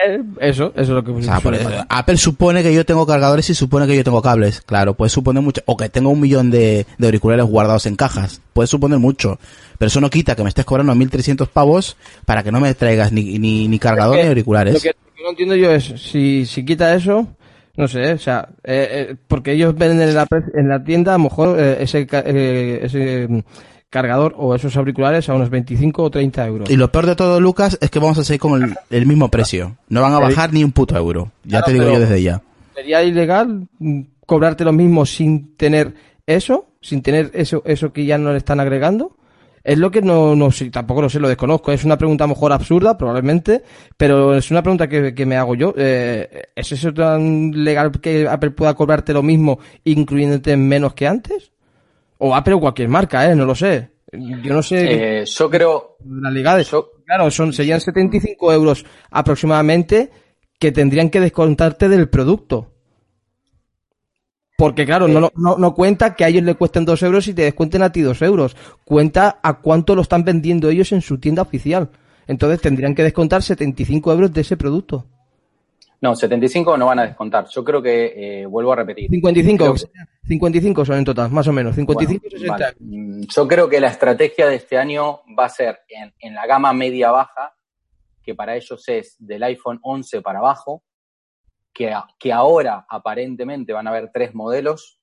Eh, 0.06 0.22
Eso, 0.40 0.72
eso 0.74 0.80
es 0.82 0.88
lo 0.88 1.04
que 1.04 1.10
O 1.10 1.22
sea, 1.22 1.40
por-. 1.40 1.56
Apple 1.88 2.16
supone 2.16 2.62
que 2.62 2.72
yo 2.74 2.84
tengo 2.84 3.06
cargadores 3.06 3.48
y 3.50 3.54
supone 3.54 3.86
que 3.86 3.96
yo 3.96 4.04
tengo 4.04 4.22
cables, 4.22 4.60
claro, 4.60 4.94
puede 4.94 5.10
suponer 5.10 5.42
mucho, 5.42 5.62
o 5.66 5.76
que 5.76 5.88
tengo 5.88 6.10
un 6.10 6.20
millón 6.20 6.50
de, 6.50 6.86
de 6.98 7.06
auriculares 7.06 7.44
guardados 7.46 7.86
en 7.86 7.96
cajas, 7.96 8.40
puede 8.52 8.66
suponer 8.66 8.98
mucho, 8.98 9.38
pero 9.78 9.88
eso 9.88 10.00
no 10.00 10.10
quita 10.10 10.34
que 10.36 10.42
me 10.42 10.48
estés 10.48 10.64
cobrando 10.64 10.94
1300 10.94 11.48
pavos 11.48 11.96
para 12.24 12.42
que 12.42 12.52
no 12.52 12.60
me 12.60 12.72
traigas 12.74 13.12
ni, 13.12 13.38
ni, 13.38 13.68
ni 13.68 13.78
cargador 13.78 14.16
ni 14.16 14.22
Lo 14.22 14.28
auriculares. 14.28 14.82
que, 14.82 14.88
lo 14.90 15.14
que 15.16 15.22
no 15.22 15.30
entiendo 15.30 15.56
yo 15.56 15.70
es, 15.72 15.84
si, 15.84 16.46
si 16.46 16.64
quita 16.64 16.94
eso, 16.94 17.26
no 17.76 17.88
sé, 17.88 18.12
o 18.12 18.18
sea, 18.18 18.48
eh, 18.64 18.88
eh, 19.10 19.16
porque 19.28 19.52
ellos 19.52 19.74
venden 19.76 20.08
en 20.08 20.14
la, 20.14 20.26
pre- 20.26 20.42
en 20.54 20.68
la 20.68 20.84
tienda 20.84 21.14
a 21.14 21.18
lo 21.18 21.24
mejor 21.24 21.58
eh, 21.58 21.78
ese, 21.80 22.06
eh, 22.10 22.80
ese 22.82 23.28
cargador 23.92 24.34
o 24.38 24.54
esos 24.54 24.74
auriculares 24.78 25.28
a 25.28 25.34
unos 25.34 25.50
25 25.50 26.02
o 26.02 26.10
30 26.10 26.46
euros. 26.46 26.70
Y 26.70 26.76
lo 26.76 26.90
peor 26.90 27.04
de 27.04 27.14
todo, 27.14 27.38
Lucas, 27.40 27.76
es 27.78 27.90
que 27.90 27.98
vamos 27.98 28.16
a 28.16 28.24
seguir 28.24 28.40
con 28.40 28.62
el, 28.62 28.74
el 28.88 29.06
mismo 29.06 29.28
precio. 29.28 29.76
No 29.90 30.00
van 30.00 30.14
a 30.14 30.18
bajar 30.18 30.50
ni 30.50 30.64
un 30.64 30.72
puto 30.72 30.96
euro. 30.96 31.30
Ya 31.44 31.58
Claro, 31.60 31.66
te 31.66 31.72
digo 31.74 31.84
yo 31.92 32.00
desde 32.00 32.22
ya. 32.22 32.42
¿Sería 32.74 33.04
ilegal 33.04 33.68
mm, 33.78 34.00
cobrarte 34.24 34.64
lo 34.64 34.72
mismo 34.72 35.04
sin 35.04 35.56
tener 35.58 35.94
eso? 36.26 36.68
¿Sin 36.80 37.02
tener 37.02 37.30
eso, 37.34 37.62
eso 37.66 37.92
que 37.92 38.06
ya 38.06 38.16
no 38.16 38.32
le 38.32 38.38
están 38.38 38.60
agregando? 38.60 39.14
Es 39.62 39.76
lo 39.76 39.90
que 39.90 40.00
no, 40.00 40.34
no 40.34 40.50
sé, 40.50 40.70
tampoco 40.70 41.02
lo 41.02 41.10
sé, 41.10 41.20
lo 41.20 41.28
desconozco. 41.28 41.70
Es 41.70 41.84
una 41.84 41.98
pregunta 41.98 42.24
a 42.24 42.28
lo 42.28 42.34
mejor 42.34 42.50
absurda, 42.54 42.96
probablemente, 42.96 43.62
pero 43.98 44.34
es 44.34 44.50
una 44.50 44.62
pregunta 44.62 44.88
que, 44.88 45.14
que 45.14 45.26
me 45.26 45.36
hago 45.36 45.54
yo. 45.54 45.74
Eh, 45.76 46.44
¿Es 46.56 46.72
eso 46.72 46.94
tan 46.94 47.50
legal 47.62 47.92
que 48.00 48.26
Apple 48.26 48.52
pueda 48.52 48.72
cobrarte 48.72 49.12
lo 49.12 49.22
mismo, 49.22 49.58
incluyéndote 49.84 50.56
menos 50.56 50.94
que 50.94 51.06
antes? 51.06 51.52
O 52.24 52.34
Apple 52.36 52.54
o 52.54 52.60
cualquier 52.60 52.88
marca, 52.88 53.28
¿eh? 53.28 53.34
No 53.34 53.44
lo 53.44 53.54
sé. 53.54 53.90
Yo 54.12 54.54
no 54.54 54.62
sé 54.62 55.22
Eh, 55.22 55.24
yo 55.26 55.50
creo, 55.50 55.96
las 56.06 56.32
legales. 56.32 56.70
yo- 56.70 56.90
Claro, 57.04 57.30
son, 57.30 57.52
serían 57.52 57.80
75 57.80 58.52
euros 58.52 58.84
aproximadamente 59.10 60.10
que 60.60 60.70
tendrían 60.70 61.10
que 61.10 61.20
descontarte 61.20 61.88
del 61.88 62.08
producto. 62.08 62.68
Porque 64.56 64.86
claro, 64.86 65.08
no, 65.08 65.18
lo- 65.20 65.32
no, 65.34 65.56
no 65.58 65.74
cuenta 65.74 66.14
que 66.14 66.24
a 66.24 66.28
ellos 66.28 66.44
le 66.44 66.54
cuesten 66.54 66.84
2 66.84 67.02
euros 67.02 67.26
y 67.26 67.34
te 67.34 67.42
descuenten 67.42 67.82
a 67.82 67.90
ti 67.90 68.02
2 68.02 68.22
euros. 68.22 68.54
Cuenta 68.84 69.40
a 69.42 69.54
cuánto 69.60 69.96
lo 69.96 70.02
están 70.02 70.24
vendiendo 70.24 70.68
ellos 70.70 70.92
en 70.92 71.02
su 71.02 71.18
tienda 71.18 71.42
oficial. 71.42 71.90
Entonces 72.28 72.60
tendrían 72.60 72.94
que 72.94 73.02
descontar 73.02 73.42
75 73.42 74.12
euros 74.12 74.32
de 74.32 74.42
ese 74.42 74.56
producto. 74.56 75.06
No, 76.02 76.14
75 76.14 76.76
no 76.76 76.86
van 76.86 76.98
a 76.98 77.06
descontar. 77.06 77.46
Yo 77.48 77.64
creo 77.64 77.80
que, 77.80 78.40
eh, 78.42 78.46
vuelvo 78.46 78.72
a 78.72 78.76
repetir. 78.76 79.08
55, 79.08 79.64
Creo 79.64 79.74
que- 79.74 80.28
55 80.28 80.84
son 80.84 80.98
en 80.98 81.04
total, 81.04 81.30
más 81.30 81.46
o 81.48 81.52
menos. 81.52 81.74
55 81.74 82.20
Bueno, 82.22 82.38
60. 82.38 82.52
vale. 82.64 82.76
Mm, 82.80 83.22
Yo 83.34 83.48
creo 83.48 83.68
que 83.68 83.80
la 83.80 83.88
estrategia 83.88 84.46
de 84.48 84.56
este 84.56 84.76
año 84.76 85.20
va 85.38 85.46
a 85.46 85.48
ser 85.48 85.78
en, 85.88 86.12
en 86.18 86.34
la 86.34 86.46
gama 86.46 86.72
media-baja, 86.72 87.54
que 88.22 88.34
para 88.34 88.54
ellos 88.56 88.88
es 88.88 89.16
del 89.18 89.42
iPhone 89.44 89.78
11 89.82 90.20
para 90.22 90.40
abajo, 90.40 90.82
que, 91.72 91.94
que 92.18 92.32
ahora 92.32 92.84
aparentemente 92.88 93.72
van 93.72 93.86
a 93.86 93.90
haber 93.90 94.10
tres 94.12 94.34
modelos, 94.34 95.00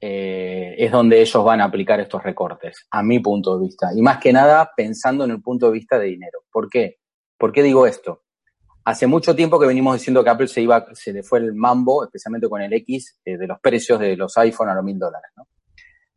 eh, 0.00 0.74
es 0.78 0.90
donde 0.92 1.20
ellos 1.20 1.44
van 1.44 1.60
a 1.60 1.64
aplicar 1.64 2.00
estos 2.00 2.22
recortes, 2.22 2.86
a 2.90 3.02
mi 3.02 3.18
punto 3.18 3.58
de 3.58 3.66
vista. 3.66 3.88
Y 3.94 4.00
más 4.02 4.18
que 4.18 4.32
nada 4.32 4.70
pensando 4.76 5.24
en 5.24 5.32
el 5.32 5.42
punto 5.42 5.66
de 5.66 5.72
vista 5.72 5.98
de 5.98 6.06
dinero. 6.06 6.40
¿Por 6.52 6.68
qué? 6.70 6.98
¿Por 7.36 7.52
qué 7.52 7.62
digo 7.62 7.86
esto? 7.86 8.22
Hace 8.88 9.06
mucho 9.06 9.36
tiempo 9.36 9.60
que 9.60 9.66
venimos 9.66 9.98
diciendo 9.98 10.24
que 10.24 10.30
Apple 10.30 10.48
se 10.48 10.62
iba, 10.62 10.86
se 10.94 11.12
le 11.12 11.22
fue 11.22 11.40
el 11.40 11.52
mambo, 11.52 12.04
especialmente 12.04 12.48
con 12.48 12.62
el 12.62 12.72
X, 12.72 13.20
eh, 13.22 13.36
de 13.36 13.46
los 13.46 13.60
precios 13.60 14.00
de 14.00 14.16
los 14.16 14.34
iPhone 14.38 14.70
a 14.70 14.74
los 14.74 14.82
mil 14.82 14.98
dólares, 14.98 15.30
¿no? 15.36 15.46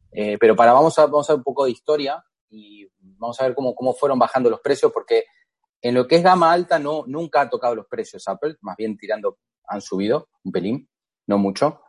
Eh, 0.09 0.37
pero 0.39 0.55
para 0.55 0.71
vamos 0.71 0.97
a, 0.97 1.01
vamos 1.01 1.29
a 1.29 1.33
ver 1.33 1.39
un 1.39 1.43
poco 1.43 1.65
de 1.65 1.71
historia 1.71 2.23
y 2.49 2.87
vamos 3.01 3.41
a 3.41 3.43
ver 3.43 3.55
cómo, 3.55 3.75
cómo 3.75 3.93
fueron 3.93 4.17
bajando 4.17 4.49
los 4.49 4.61
precios, 4.61 4.89
porque 4.93 5.25
en 5.81 5.95
lo 5.95 6.07
que 6.07 6.15
es 6.15 6.23
gama 6.23 6.49
alta 6.49 6.79
no, 6.79 7.03
nunca 7.07 7.41
ha 7.41 7.49
tocado 7.49 7.75
los 7.75 7.87
precios 7.87 8.25
Apple, 8.29 8.55
más 8.61 8.77
bien 8.77 8.95
tirando, 8.95 9.39
han 9.65 9.81
subido 9.81 10.29
un 10.45 10.53
pelín, 10.53 10.89
no 11.27 11.37
mucho. 11.37 11.81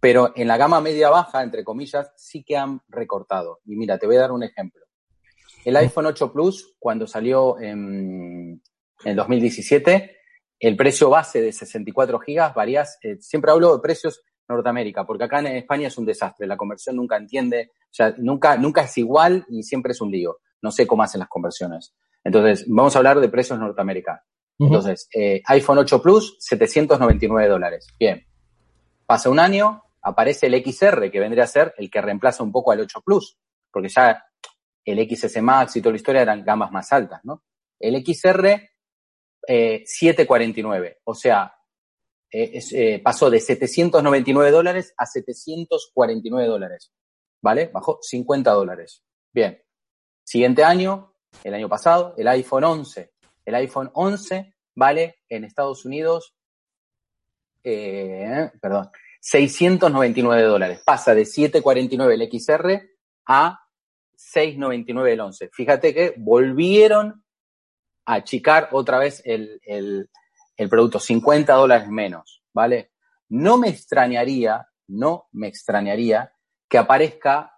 Pero 0.00 0.32
en 0.36 0.48
la 0.48 0.56
gama 0.56 0.80
media 0.80 1.10
baja, 1.10 1.42
entre 1.42 1.64
comillas, 1.64 2.10
sí 2.16 2.42
que 2.42 2.56
han 2.56 2.80
recortado. 2.88 3.60
Y 3.66 3.76
mira, 3.76 3.98
te 3.98 4.06
voy 4.06 4.16
a 4.16 4.20
dar 4.20 4.32
un 4.32 4.42
ejemplo. 4.42 4.86
El 5.66 5.76
iPhone 5.76 6.06
8 6.06 6.32
Plus, 6.32 6.76
cuando 6.78 7.06
salió 7.06 7.60
en, 7.60 8.62
en 9.04 9.16
2017, 9.16 10.16
el 10.60 10.76
precio 10.76 11.10
base 11.10 11.40
de 11.40 11.52
64 11.52 12.18
gigas 12.20 12.54
varía, 12.54 12.84
eh, 13.02 13.16
siempre 13.20 13.50
hablo 13.50 13.74
de 13.74 13.82
precios 13.82 14.22
Norteamérica, 14.48 15.04
porque 15.04 15.24
acá 15.24 15.40
en 15.40 15.46
España 15.46 15.88
es 15.88 15.98
un 15.98 16.04
desastre, 16.04 16.46
la 16.46 16.56
conversión 16.56 16.96
nunca 16.96 17.16
entiende, 17.16 17.70
o 17.72 17.94
sea, 17.94 18.14
nunca, 18.18 18.56
nunca 18.56 18.82
es 18.82 18.96
igual 18.98 19.44
y 19.48 19.62
siempre 19.62 19.92
es 19.92 20.00
un 20.00 20.10
lío. 20.10 20.38
No 20.62 20.70
sé 20.70 20.86
cómo 20.86 21.02
hacen 21.02 21.18
las 21.18 21.28
conversiones. 21.28 21.94
Entonces, 22.22 22.64
vamos 22.68 22.94
a 22.94 22.98
hablar 22.98 23.20
de 23.20 23.28
precios 23.28 23.58
Norteamérica. 23.58 24.24
Entonces, 24.58 25.08
eh, 25.14 25.42
iPhone 25.46 25.78
8 25.78 26.00
Plus, 26.00 26.36
799 26.40 27.48
dólares. 27.48 27.86
Bien. 27.98 28.24
Pasa 29.04 29.28
un 29.28 29.40
año, 29.40 29.82
aparece 30.00 30.46
el 30.46 30.54
XR, 30.64 31.10
que 31.10 31.20
vendría 31.20 31.44
a 31.44 31.48
ser 31.48 31.74
el 31.76 31.90
que 31.90 32.00
reemplaza 32.00 32.42
un 32.42 32.52
poco 32.52 32.72
al 32.72 32.80
8 32.80 33.02
Plus, 33.04 33.36
porque 33.70 33.88
ya 33.88 34.24
el 34.84 34.98
XS 35.08 35.42
Max 35.42 35.76
y 35.76 35.80
toda 35.80 35.92
la 35.92 35.96
historia 35.96 36.22
eran 36.22 36.44
gamas 36.44 36.70
más 36.70 36.92
altas, 36.92 37.20
¿no? 37.24 37.42
El 37.78 38.02
XR, 38.04 38.70
eh, 39.46 39.82
749. 39.86 41.00
O 41.04 41.14
sea, 41.14 41.54
eh, 42.30 42.60
eh, 42.72 43.00
pasó 43.00 43.30
de 43.30 43.40
799 43.40 44.50
dólares 44.50 44.94
a 44.96 45.06
749 45.06 46.48
dólares. 46.48 46.92
¿Vale? 47.40 47.70
Bajó 47.72 47.98
50 48.02 48.50
dólares. 48.50 49.04
Bien. 49.32 49.62
Siguiente 50.24 50.64
año, 50.64 51.14
el 51.42 51.54
año 51.54 51.68
pasado, 51.68 52.14
el 52.16 52.28
iPhone 52.28 52.64
11. 52.64 53.12
El 53.44 53.54
iPhone 53.56 53.90
11 53.92 54.54
vale 54.74 55.16
en 55.28 55.44
Estados 55.44 55.84
Unidos, 55.84 56.34
eh, 57.62 58.50
perdón, 58.60 58.90
699 59.20 60.42
dólares. 60.42 60.82
Pasa 60.84 61.14
de 61.14 61.24
749 61.24 62.14
el 62.14 62.30
XR 62.30 62.82
a 63.26 63.60
699 64.16 65.12
el 65.12 65.20
11. 65.20 65.50
Fíjate 65.52 65.94
que 65.94 66.14
volvieron 66.16 67.23
achicar 68.06 68.68
otra 68.72 68.98
vez 68.98 69.22
el, 69.24 69.60
el, 69.64 70.68
producto, 70.68 70.98
50 70.98 71.52
dólares 71.54 71.88
menos, 71.88 72.42
¿vale? 72.52 72.92
No 73.28 73.58
me 73.58 73.68
extrañaría, 73.68 74.68
no 74.88 75.28
me 75.32 75.48
extrañaría 75.48 76.32
que 76.68 76.78
aparezca 76.78 77.52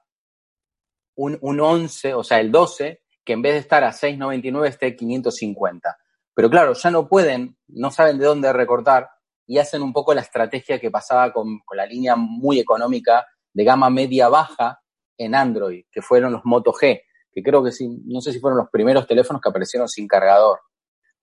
un, 1.16 1.38
un 1.40 1.60
11, 1.60 2.14
o 2.14 2.24
sea, 2.24 2.40
el 2.40 2.52
12, 2.52 3.02
que 3.24 3.32
en 3.32 3.42
vez 3.42 3.54
de 3.54 3.58
estar 3.60 3.84
a 3.84 3.92
6.99 3.92 4.68
esté 4.68 4.96
550. 4.96 5.96
Pero 6.34 6.50
claro, 6.50 6.74
ya 6.74 6.90
no 6.90 7.08
pueden, 7.08 7.56
no 7.68 7.90
saben 7.90 8.18
de 8.18 8.26
dónde 8.26 8.52
recortar 8.52 9.10
y 9.46 9.58
hacen 9.58 9.82
un 9.82 9.92
poco 9.92 10.12
la 10.14 10.20
estrategia 10.20 10.78
que 10.78 10.90
pasaba 10.90 11.32
con, 11.32 11.60
con 11.60 11.76
la 11.76 11.86
línea 11.86 12.16
muy 12.16 12.60
económica 12.60 13.26
de 13.52 13.64
gama 13.64 13.88
media-baja 13.90 14.80
en 15.16 15.34
Android, 15.34 15.84
que 15.90 16.02
fueron 16.02 16.32
los 16.32 16.44
Moto 16.44 16.72
G, 16.72 17.02
que 17.36 17.42
creo 17.42 17.62
que 17.62 17.70
sí, 17.70 17.86
no 18.06 18.22
sé 18.22 18.32
si 18.32 18.40
fueron 18.40 18.56
los 18.56 18.70
primeros 18.70 19.06
teléfonos 19.06 19.42
que 19.42 19.50
aparecieron 19.50 19.86
sin 19.88 20.08
cargador. 20.08 20.58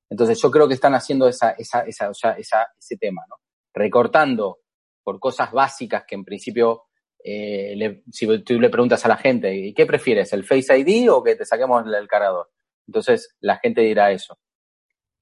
Entonces 0.07 0.39
yo 0.39 0.51
creo 0.51 0.67
que 0.67 0.75
están 0.75 0.93
haciendo 0.93 1.27
esa, 1.27 1.55
esa, 1.57 1.81
esa, 1.81 2.11
o 2.11 2.13
sea, 2.13 2.33
ese 2.37 2.97
tema, 2.99 3.23
¿no? 3.27 3.37
Recortando 3.73 4.59
por 5.03 5.19
cosas 5.19 5.51
básicas 5.51 6.03
que 6.07 6.13
en 6.13 6.23
principio, 6.23 6.83
eh, 7.23 8.03
si 8.11 8.27
tú 8.43 8.59
le 8.59 8.69
preguntas 8.69 9.03
a 9.03 9.07
la 9.07 9.17
gente, 9.17 9.55
¿y 9.55 9.73
qué 9.73 9.87
prefieres, 9.87 10.31
el 10.33 10.43
Face 10.43 10.77
ID 10.77 11.11
o 11.11 11.23
que 11.23 11.35
te 11.35 11.45
saquemos 11.45 11.83
el, 11.87 11.95
el 11.95 12.07
cargador? 12.07 12.51
Entonces 12.85 13.35
la 13.39 13.57
gente 13.57 13.81
dirá 13.81 14.11
eso. 14.11 14.37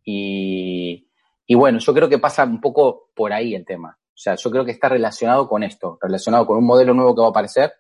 Y, 0.04 1.10
y 1.46 1.56
bueno, 1.56 1.80
yo 1.80 1.94
creo 1.94 2.10
que 2.10 2.20
pasa 2.20 2.44
un 2.44 2.60
poco 2.60 3.12
por 3.16 3.32
ahí 3.32 3.56
el 3.56 3.64
tema. 3.64 3.98
O 3.98 4.18
sea, 4.18 4.36
yo 4.36 4.52
creo 4.52 4.66
que 4.66 4.72
está 4.72 4.90
relacionado 4.90 5.48
con 5.48 5.64
esto, 5.64 5.98
relacionado 6.02 6.46
con 6.46 6.58
un 6.58 6.66
modelo 6.66 6.94
nuevo 6.94 7.16
que 7.16 7.22
va 7.22 7.28
a 7.28 7.30
aparecer. 7.30 7.72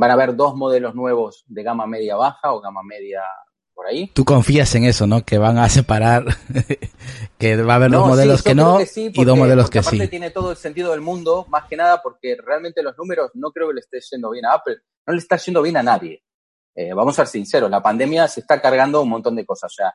Van 0.00 0.12
a 0.12 0.14
haber 0.14 0.36
dos 0.36 0.54
modelos 0.54 0.94
nuevos 0.94 1.44
de 1.48 1.64
gama 1.64 1.84
media 1.84 2.14
baja 2.14 2.52
o 2.52 2.60
gama 2.60 2.84
media 2.84 3.20
por 3.74 3.88
ahí. 3.88 4.06
Tú 4.14 4.24
confías 4.24 4.72
en 4.76 4.84
eso, 4.84 5.08
¿no? 5.08 5.24
Que 5.24 5.38
van 5.38 5.58
a 5.58 5.68
separar, 5.68 6.24
que 7.38 7.56
va 7.62 7.72
a 7.72 7.76
haber 7.76 7.90
dos 7.90 8.06
modelos 8.06 8.38
sí, 8.38 8.48
que 8.48 8.54
no 8.54 8.78
que 8.78 8.86
sí, 8.86 9.08
porque, 9.10 9.22
y 9.22 9.24
dos 9.24 9.36
modelos 9.36 9.68
que 9.68 9.80
aparte 9.80 10.04
sí. 10.04 10.08
tiene 10.08 10.30
todo 10.30 10.52
el 10.52 10.56
sentido 10.56 10.92
del 10.92 11.00
mundo, 11.00 11.46
más 11.48 11.64
que 11.64 11.74
nada 11.74 12.00
porque 12.00 12.36
realmente 12.40 12.80
los 12.80 12.96
números 12.96 13.32
no 13.34 13.50
creo 13.50 13.66
que 13.66 13.74
le 13.74 13.80
esté 13.80 13.98
yendo 14.12 14.30
bien 14.30 14.46
a 14.46 14.52
Apple, 14.52 14.76
no 15.04 15.14
le 15.14 15.18
está 15.18 15.36
yendo 15.36 15.62
bien 15.62 15.76
a 15.76 15.82
nadie. 15.82 16.22
Eh, 16.76 16.94
vamos 16.94 17.18
a 17.18 17.26
ser 17.26 17.40
sinceros, 17.40 17.68
la 17.68 17.82
pandemia 17.82 18.28
se 18.28 18.38
está 18.38 18.62
cargando 18.62 19.02
un 19.02 19.08
montón 19.08 19.34
de 19.34 19.44
cosas. 19.44 19.72
O 19.72 19.74
sea, 19.74 19.94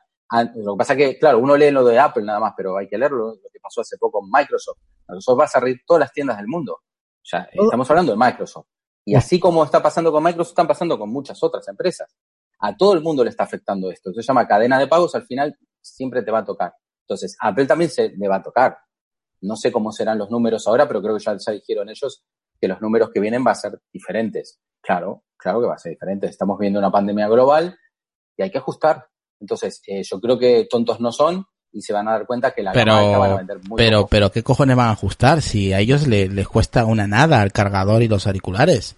lo 0.56 0.74
que 0.74 0.78
pasa 0.78 0.94
que, 0.94 1.18
claro, 1.18 1.38
uno 1.38 1.56
lee 1.56 1.70
lo 1.70 1.82
de 1.82 1.98
Apple 1.98 2.24
nada 2.24 2.40
más, 2.40 2.52
pero 2.54 2.76
hay 2.76 2.88
que 2.88 2.98
leerlo, 2.98 3.28
lo 3.28 3.48
que 3.50 3.58
pasó 3.58 3.80
hace 3.80 3.96
poco 3.96 4.20
con 4.20 4.30
Microsoft. 4.30 4.80
Microsoft 5.08 5.40
va 5.40 5.44
a 5.44 5.48
cerrar 5.48 5.70
todas 5.86 6.00
las 6.00 6.12
tiendas 6.12 6.36
del 6.36 6.46
mundo. 6.46 6.74
O 6.74 7.26
sea, 7.26 7.48
Oh. 7.56 7.64
estamos 7.64 7.88
hablando 7.88 8.12
de 8.12 8.18
Microsoft. 8.18 8.66
Y 9.04 9.14
así 9.14 9.38
como 9.38 9.64
está 9.64 9.82
pasando 9.82 10.10
con 10.10 10.22
Microsoft, 10.22 10.52
están 10.52 10.66
pasando 10.66 10.98
con 10.98 11.10
muchas 11.10 11.42
otras 11.42 11.66
empresas. 11.68 12.08
A 12.60 12.76
todo 12.76 12.94
el 12.94 13.02
mundo 13.02 13.22
le 13.22 13.30
está 13.30 13.44
afectando 13.44 13.90
esto. 13.90 14.12
Se 14.12 14.22
llama 14.22 14.46
cadena 14.46 14.78
de 14.78 14.86
pagos, 14.86 15.14
al 15.14 15.26
final 15.26 15.56
siempre 15.80 16.22
te 16.22 16.30
va 16.30 16.38
a 16.38 16.44
tocar. 16.44 16.74
Entonces, 17.02 17.36
a 17.40 17.48
Apple 17.48 17.66
también 17.66 17.90
se 17.90 18.10
le 18.10 18.28
va 18.28 18.36
a 18.36 18.42
tocar. 18.42 18.78
No 19.42 19.56
sé 19.56 19.70
cómo 19.70 19.92
serán 19.92 20.16
los 20.18 20.30
números 20.30 20.66
ahora, 20.66 20.88
pero 20.88 21.02
creo 21.02 21.16
que 21.16 21.22
ya, 21.22 21.36
ya 21.36 21.52
dijeron 21.52 21.90
ellos 21.90 22.24
que 22.58 22.66
los 22.66 22.80
números 22.80 23.10
que 23.12 23.20
vienen 23.20 23.44
van 23.44 23.52
a 23.52 23.56
ser 23.56 23.82
diferentes. 23.92 24.58
Claro, 24.80 25.24
claro 25.36 25.60
que 25.60 25.66
va 25.66 25.74
a 25.74 25.78
ser 25.78 25.92
diferente. 25.92 26.26
Estamos 26.26 26.58
viendo 26.58 26.78
una 26.78 26.90
pandemia 26.90 27.28
global 27.28 27.76
y 28.36 28.42
hay 28.42 28.50
que 28.50 28.58
ajustar. 28.58 29.06
Entonces, 29.38 29.82
eh, 29.86 30.02
yo 30.02 30.18
creo 30.20 30.38
que 30.38 30.66
tontos 30.70 31.00
no 31.00 31.12
son 31.12 31.44
y 31.74 31.82
se 31.82 31.92
van 31.92 32.06
a 32.08 32.12
dar 32.12 32.26
cuenta 32.26 32.52
que 32.52 32.62
la 32.62 32.72
gama 32.72 32.98
alta 33.00 33.18
van 33.18 33.20
a 33.20 33.24
Pero, 33.24 33.36
vender 33.36 33.58
muy 33.68 33.76
pero, 33.76 33.98
poco. 34.02 34.08
pero, 34.10 34.32
¿qué 34.32 34.42
cojones 34.42 34.76
van 34.76 34.88
a 34.88 34.92
ajustar 34.92 35.42
si 35.42 35.72
a 35.72 35.80
ellos 35.80 36.06
le- 36.06 36.28
les 36.28 36.46
cuesta 36.48 36.84
una 36.84 37.06
nada 37.06 37.42
el 37.42 37.52
cargador 37.52 38.02
y 38.02 38.08
los 38.08 38.26
auriculares? 38.26 38.94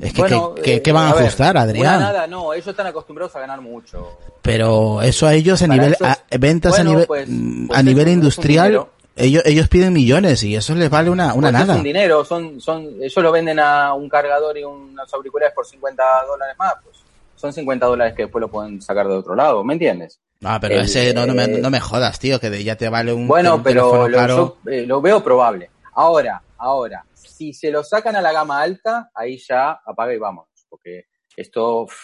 Es 0.00 0.12
que, 0.12 0.20
Bueno, 0.22 0.54
¿qué, 0.54 0.76
eh, 0.76 0.82
qué 0.82 0.92
van 0.92 1.08
a, 1.08 1.10
ajustar, 1.10 1.56
Adrián? 1.58 1.96
una 1.96 1.98
nada, 1.98 2.26
no, 2.28 2.52
ellos 2.54 2.68
están 2.68 2.86
acostumbrados 2.86 3.34
a 3.34 3.40
ganar 3.40 3.60
mucho. 3.60 4.16
Pero 4.42 5.02
eso 5.02 5.26
a 5.26 5.34
ellos 5.34 5.60
a 5.62 5.66
Para 5.66 5.82
nivel, 5.82 5.96
a- 6.00 6.18
ventas 6.38 6.70
bueno, 6.72 6.90
a 6.90 6.92
nivel, 6.92 7.06
pues- 7.08 7.28
mm, 7.28 7.66
pues 7.66 7.78
a 7.78 7.82
nivel 7.82 8.08
industrial, 8.08 8.86
ellos, 9.16 9.42
ellos 9.44 9.68
piden 9.68 9.92
millones 9.92 10.42
y 10.44 10.54
eso 10.54 10.74
les 10.76 10.88
vale 10.90 11.10
una, 11.10 11.34
una 11.34 11.48
Pues 11.50 11.52
nada. 11.52 11.72
Es 11.74 11.78
un 11.78 11.84
dinero, 11.84 12.24
son, 12.24 12.60
son, 12.60 12.86
ellos 13.00 13.16
lo 13.22 13.32
venden 13.32 13.58
a 13.58 13.92
un 13.94 14.08
cargador 14.08 14.56
y 14.56 14.62
unos 14.64 15.12
auriculares 15.12 15.52
por 15.54 15.66
50 15.66 16.02
dólares 16.26 16.54
más, 16.58 16.74
pues 16.84 16.93
son 17.36 17.52
50 17.52 17.86
dólares 17.86 18.14
que 18.14 18.22
después 18.22 18.40
lo 18.40 18.50
pueden 18.50 18.80
sacar 18.80 19.06
de 19.08 19.14
otro 19.14 19.34
lado, 19.34 19.62
¿me 19.64 19.74
entiendes? 19.74 20.20
Ah, 20.42 20.58
pero 20.60 20.74
El, 20.74 20.82
ese 20.82 21.14
no, 21.14 21.26
no, 21.26 21.34
me, 21.34 21.44
eh, 21.44 21.60
no 21.60 21.70
me 21.70 21.80
jodas, 21.80 22.18
tío, 22.18 22.38
que 22.38 22.62
ya 22.62 22.76
te 22.76 22.88
vale 22.88 23.12
un, 23.12 23.26
Bueno, 23.26 23.56
un 23.56 23.62
pero 23.62 24.08
lo, 24.08 24.16
caro. 24.18 24.58
yo, 24.64 24.70
eh, 24.70 24.86
lo 24.86 25.00
veo 25.00 25.22
probable. 25.22 25.70
Ahora, 25.92 26.42
ahora, 26.58 27.04
si 27.14 27.52
se 27.52 27.70
lo 27.70 27.82
sacan 27.82 28.16
a 28.16 28.20
la 28.20 28.32
gama 28.32 28.60
alta, 28.60 29.10
ahí 29.14 29.38
ya 29.38 29.80
apaga 29.84 30.12
y 30.12 30.18
vamos, 30.18 30.48
porque 30.68 31.06
esto 31.36 31.82
uf, 31.82 31.94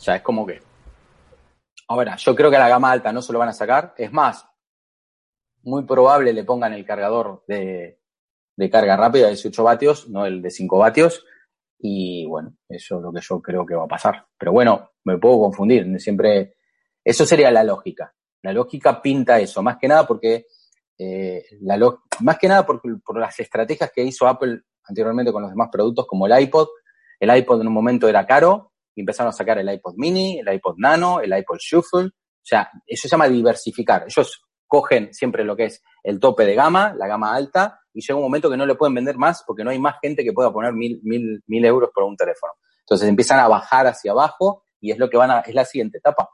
ya 0.00 0.16
es 0.16 0.22
como 0.22 0.46
que. 0.46 0.60
Ahora, 1.88 2.16
yo 2.16 2.34
creo 2.34 2.50
que 2.50 2.56
a 2.56 2.60
la 2.60 2.68
gama 2.68 2.90
alta 2.90 3.12
no 3.12 3.22
se 3.22 3.32
lo 3.32 3.38
van 3.38 3.50
a 3.50 3.52
sacar. 3.52 3.94
Es 3.96 4.12
más, 4.12 4.44
muy 5.62 5.84
probable 5.84 6.32
le 6.32 6.44
pongan 6.44 6.72
el 6.72 6.84
cargador 6.84 7.44
de, 7.46 8.00
de 8.56 8.70
carga 8.70 8.96
rápida 8.96 9.24
de 9.24 9.32
18 9.32 9.62
vatios, 9.62 10.08
no 10.08 10.26
el 10.26 10.42
de 10.42 10.50
5 10.50 10.78
vatios. 10.78 11.24
Y 11.78 12.26
bueno, 12.26 12.56
eso 12.68 12.96
es 12.96 13.02
lo 13.02 13.12
que 13.12 13.20
yo 13.20 13.40
creo 13.40 13.66
que 13.66 13.74
va 13.74 13.84
a 13.84 13.88
pasar. 13.88 14.26
Pero 14.38 14.52
bueno, 14.52 14.90
me 15.04 15.18
puedo 15.18 15.38
confundir. 15.40 16.00
Siempre, 16.00 16.56
eso 17.04 17.26
sería 17.26 17.50
la 17.50 17.64
lógica. 17.64 18.12
La 18.42 18.52
lógica 18.52 19.00
pinta 19.02 19.38
eso, 19.40 19.62
más 19.62 19.76
que 19.78 19.88
nada 19.88 20.06
porque, 20.06 20.46
eh, 20.98 21.44
la 21.60 21.76
lo- 21.76 22.02
más 22.20 22.38
que 22.38 22.48
nada 22.48 22.64
por, 22.64 22.80
por 23.02 23.18
las 23.18 23.38
estrategias 23.40 23.90
que 23.94 24.02
hizo 24.02 24.26
Apple 24.26 24.60
anteriormente 24.88 25.32
con 25.32 25.42
los 25.42 25.50
demás 25.50 25.68
productos, 25.70 26.06
como 26.06 26.26
el 26.26 26.40
iPod. 26.42 26.68
El 27.18 27.36
iPod 27.36 27.60
en 27.60 27.66
un 27.66 27.72
momento 27.72 28.08
era 28.08 28.26
caro 28.26 28.72
y 28.94 29.00
empezaron 29.00 29.30
a 29.30 29.32
sacar 29.32 29.58
el 29.58 29.70
iPod 29.72 29.94
mini, 29.96 30.38
el 30.38 30.52
iPod 30.54 30.76
nano, 30.78 31.20
el 31.20 31.36
iPod 31.36 31.58
shuffle. 31.58 32.06
O 32.06 32.48
sea, 32.48 32.70
eso 32.86 33.02
se 33.02 33.08
llama 33.08 33.28
diversificar. 33.28 34.04
Ellos 34.06 34.42
cogen 34.66 35.12
siempre 35.12 35.44
lo 35.44 35.56
que 35.56 35.64
es 35.66 35.82
el 36.02 36.20
tope 36.20 36.44
de 36.46 36.54
gama, 36.54 36.94
la 36.96 37.06
gama 37.08 37.34
alta, 37.34 37.80
y 37.96 38.02
llega 38.02 38.16
un 38.16 38.24
momento 38.24 38.50
que 38.50 38.58
no 38.58 38.66
le 38.66 38.74
pueden 38.74 38.94
vender 38.94 39.16
más 39.16 39.42
porque 39.46 39.64
no 39.64 39.70
hay 39.70 39.78
más 39.78 39.96
gente 40.02 40.22
que 40.22 40.34
pueda 40.34 40.52
poner 40.52 40.74
mil, 40.74 41.00
mil, 41.02 41.42
mil 41.46 41.64
euros 41.64 41.88
por 41.94 42.04
un 42.04 42.14
teléfono. 42.14 42.52
Entonces 42.80 43.08
empiezan 43.08 43.40
a 43.40 43.48
bajar 43.48 43.86
hacia 43.86 44.12
abajo 44.12 44.64
y 44.78 44.90
es 44.90 44.98
lo 44.98 45.08
que 45.08 45.16
van 45.16 45.30
a, 45.30 45.40
es 45.40 45.54
la 45.54 45.64
siguiente 45.64 45.96
etapa. 45.96 46.28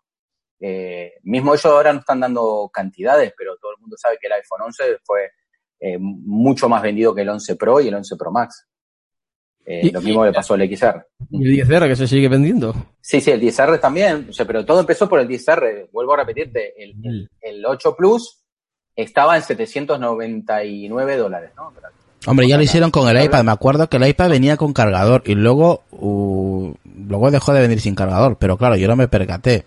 Eh, 0.58 1.12
mismo 1.22 1.52
ellos 1.52 1.64
ahora 1.66 1.92
no 1.92 2.00
están 2.00 2.18
dando 2.18 2.68
cantidades, 2.72 3.32
pero 3.38 3.56
todo 3.58 3.70
el 3.76 3.80
mundo 3.80 3.96
sabe 3.96 4.18
que 4.20 4.26
el 4.26 4.32
iPhone 4.32 4.62
11 4.62 4.98
fue 5.04 5.30
eh, 5.78 5.98
mucho 6.00 6.68
más 6.68 6.82
vendido 6.82 7.14
que 7.14 7.22
el 7.22 7.28
11 7.28 7.54
Pro 7.54 7.80
y 7.80 7.86
el 7.86 7.94
11 7.94 8.16
Pro 8.16 8.32
Max. 8.32 8.66
Eh, 9.64 9.92
lo 9.92 10.00
mismo 10.00 10.24
le 10.24 10.32
pasó 10.32 10.54
al 10.54 10.68
XR. 10.68 11.06
¿Y 11.30 11.60
el 11.60 11.68
10R 11.68 11.86
que 11.86 11.96
se 11.96 12.08
sigue 12.08 12.28
vendiendo? 12.28 12.74
Sí, 13.00 13.20
sí, 13.20 13.30
el 13.30 13.40
10R 13.40 13.80
también, 13.80 14.26
o 14.30 14.32
sea, 14.32 14.44
pero 14.44 14.66
todo 14.66 14.80
empezó 14.80 15.08
por 15.08 15.20
el 15.20 15.28
10R. 15.28 15.90
Vuelvo 15.92 16.14
a 16.14 16.16
repetirte, 16.16 16.74
el, 16.82 16.96
el, 17.04 17.30
el 17.40 17.64
8 17.64 17.94
Plus 17.94 18.41
estaba 18.96 19.36
en 19.36 19.42
799 19.42 21.16
dólares, 21.16 21.50
¿no? 21.56 21.72
Hombre, 22.26 22.46
ya 22.46 22.56
lo 22.56 22.62
hicieron 22.62 22.90
con 22.90 23.08
el 23.08 23.24
iPad. 23.24 23.42
Me 23.42 23.50
acuerdo 23.50 23.88
que 23.88 23.96
el 23.96 24.06
iPad 24.06 24.30
venía 24.30 24.56
con 24.56 24.72
cargador 24.72 25.22
y 25.26 25.34
luego, 25.34 25.82
uh, 25.90 26.72
luego 27.08 27.30
dejó 27.30 27.52
de 27.52 27.60
venir 27.60 27.80
sin 27.80 27.96
cargador. 27.96 28.36
Pero 28.38 28.56
claro, 28.56 28.76
yo 28.76 28.86
no 28.86 28.94
me 28.94 29.08
percaté. 29.08 29.64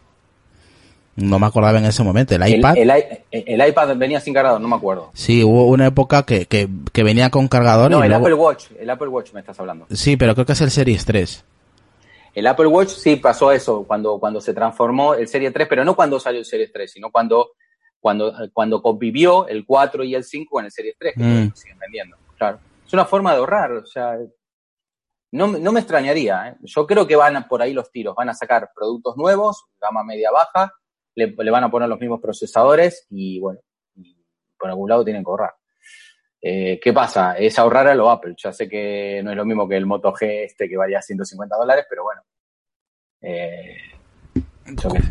No 1.18 1.40
me 1.40 1.48
acordaba 1.48 1.78
en 1.78 1.86
ese 1.86 2.04
momento. 2.04 2.36
El 2.36 2.48
iPad. 2.48 2.78
El, 2.78 2.90
el, 2.90 3.24
el 3.32 3.70
iPad 3.70 3.96
venía 3.98 4.20
sin 4.22 4.34
cargador, 4.34 4.62
no 4.62 4.68
me 4.68 4.76
acuerdo. 4.76 5.12
Sí, 5.14 5.44
hubo 5.44 5.68
una 5.68 5.88
época 5.88 6.24
que, 6.24 6.46
que, 6.46 6.70
que 6.94 7.04
venía 7.04 7.30
con 7.30 7.48
cargador. 7.48 7.92
No, 7.92 8.00
y 8.00 8.04
el 8.04 8.10
luego... 8.10 8.26
Apple 8.26 8.36
Watch. 8.36 8.66
El 8.80 8.90
Apple 8.90 9.08
Watch 9.08 9.34
me 9.34 9.42
estás 9.42 9.60
hablando. 9.60 9.86
Sí, 9.92 10.16
pero 10.16 10.34
creo 10.34 10.46
que 10.46 10.54
es 10.54 10.62
el 10.62 10.72
Series 10.72 11.06
3. 11.06 11.46
El 12.36 12.48
Apple 12.48 12.68
Watch 12.68 12.90
sí 12.90 13.16
pasó 13.16 13.54
eso 13.54 13.86
cuando, 13.88 14.20
cuando 14.20 14.42
se 14.42 14.54
transformó 14.54 15.14
el 15.14 15.28
Serie 15.30 15.52
3, 15.52 15.68
pero 15.70 15.86
no 15.86 15.96
cuando 15.96 16.20
salió 16.20 16.40
el 16.40 16.46
Series 16.46 16.72
3, 16.72 16.92
sino 16.92 17.10
cuando, 17.10 17.52
cuando, 18.06 18.32
cuando 18.54 18.84
convivió 18.84 19.48
el 19.48 19.66
4 19.66 20.04
y 20.04 20.14
el 20.14 20.24
5 20.24 20.52
con 20.58 20.64
el 20.66 20.70
Series 20.72 20.96
3, 21.00 21.16
que 21.16 21.24
Mm. 21.24 21.52
siguen 21.56 21.80
vendiendo. 21.80 22.16
Claro. 22.38 22.60
Es 22.86 22.94
una 22.94 23.06
forma 23.06 23.32
de 23.32 23.40
ahorrar, 23.40 23.72
o 23.72 23.86
sea, 23.88 24.16
no, 25.32 25.48
no 25.48 25.72
me 25.72 25.80
extrañaría. 25.80 26.50
¿eh? 26.50 26.56
Yo 26.62 26.86
creo 26.86 27.08
que 27.08 27.16
van 27.16 27.36
a- 27.36 27.48
por 27.48 27.64
ahí 27.64 27.74
los 27.74 27.90
tiros, 27.92 28.14
van 28.14 28.30
a 28.30 28.36
sacar 28.36 28.70
productos 28.76 29.18
nuevos, 29.18 29.66
gama 29.82 30.04
media 30.04 30.30
baja, 30.30 30.72
le, 31.16 31.34
le 31.36 31.50
van 31.50 31.64
a 31.64 31.72
poner 31.72 31.90
los 31.90 32.00
mismos 32.00 32.22
procesadores 32.22 33.08
y 33.10 33.40
bueno, 33.40 33.60
y 33.96 34.16
por 34.60 34.70
algún 34.70 34.88
lado 34.88 35.04
tienen 35.04 35.24
que 35.24 35.32
ahorrar. 35.32 35.56
Eh, 36.44 36.80
¿Qué 36.80 36.94
pasa? 36.94 37.36
Es 37.40 37.58
ahorrar 37.58 37.88
a 37.88 37.96
lo 37.96 38.12
Apple. 38.12 38.36
Ya 38.38 38.54
sé 38.54 38.70
que 38.70 39.22
no 39.24 39.32
es 39.32 39.38
lo 39.38 39.46
mismo 39.46 39.68
que 39.68 39.78
el 39.78 39.88
Moto 39.88 40.14
G 40.14 40.44
este 40.46 40.70
que 40.70 40.78
valía 40.78 41.02
150 41.02 41.58
dólares, 41.58 41.88
pero 41.90 42.04
bueno. 42.04 42.22
Eh. 43.22 43.78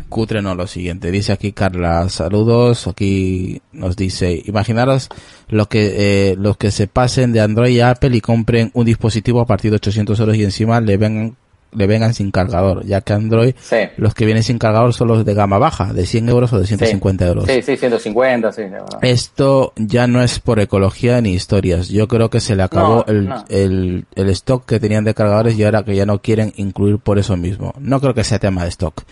Cutre 0.09 0.41
no, 0.41 0.53
lo 0.53 0.67
siguiente. 0.67 1.11
Dice 1.11 1.31
aquí 1.31 1.53
Carla, 1.53 2.09
saludos. 2.09 2.87
Aquí 2.87 3.61
nos 3.71 3.95
dice, 3.95 4.41
imaginaros 4.45 5.09
lo 5.47 5.69
que, 5.69 6.31
eh, 6.31 6.35
los 6.37 6.57
que 6.57 6.71
se 6.71 6.87
pasen 6.87 7.31
de 7.31 7.39
Android 7.39 7.79
a 7.79 7.91
Apple 7.91 8.15
y 8.17 8.21
compren 8.21 8.71
un 8.73 8.85
dispositivo 8.85 9.39
a 9.39 9.45
partir 9.45 9.71
de 9.71 9.75
800 9.75 10.19
euros 10.19 10.35
y 10.35 10.43
encima 10.43 10.81
le 10.81 10.97
vengan, 10.97 11.37
le 11.75 11.87
vengan 11.87 12.13
sin 12.13 12.31
cargador, 12.31 12.85
ya 12.85 13.01
que 13.01 13.13
Android, 13.13 13.53
Sí, 13.59 13.75
los 13.97 14.13
que 14.13 14.25
vienen 14.25 14.43
sin 14.43 14.57
cargador 14.57 14.93
son 14.93 15.07
los 15.09 15.25
de 15.25 15.33
gama 15.33 15.57
baja, 15.57 15.93
de 15.93 16.05
100 16.05 16.29
euros 16.29 16.53
o 16.53 16.59
de 16.59 16.67
150 16.67 17.27
euros. 17.27 17.45
sí, 17.45 17.61
sí, 17.61 17.77
150, 17.77 18.51
sí. 18.51 18.63
Esto 19.01 19.73
ya 19.75 20.07
no 20.07 20.21
es 20.21 20.39
por 20.39 20.59
ecología 20.59 21.21
ni 21.21 21.33
historias. 21.33 21.89
Yo 21.89 22.07
creo 22.07 22.29
que 22.29 22.39
se 22.39 22.55
le 22.55 22.63
acabó 22.63 23.03
No, 23.07 23.13
el, 23.13 23.25
no. 23.29 23.45
el, 23.49 24.05
el 24.15 24.29
stock 24.29 24.65
que 24.65 24.79
tenían 24.79 25.03
de 25.03 25.13
cargadores 25.13 25.57
y 25.57 25.63
ahora 25.63 25.83
que 25.83 25.95
ya 25.95 26.05
no 26.05 26.19
quieren 26.21 26.53
incluir 26.57 26.97
por 26.99 27.19
eso 27.19 27.35
mismo. 27.37 27.73
No 27.79 27.99
creo 27.99 28.13
que 28.13 28.23
sea 28.23 28.39
tema 28.39 28.63
de 28.63 28.69
stock. 28.69 29.03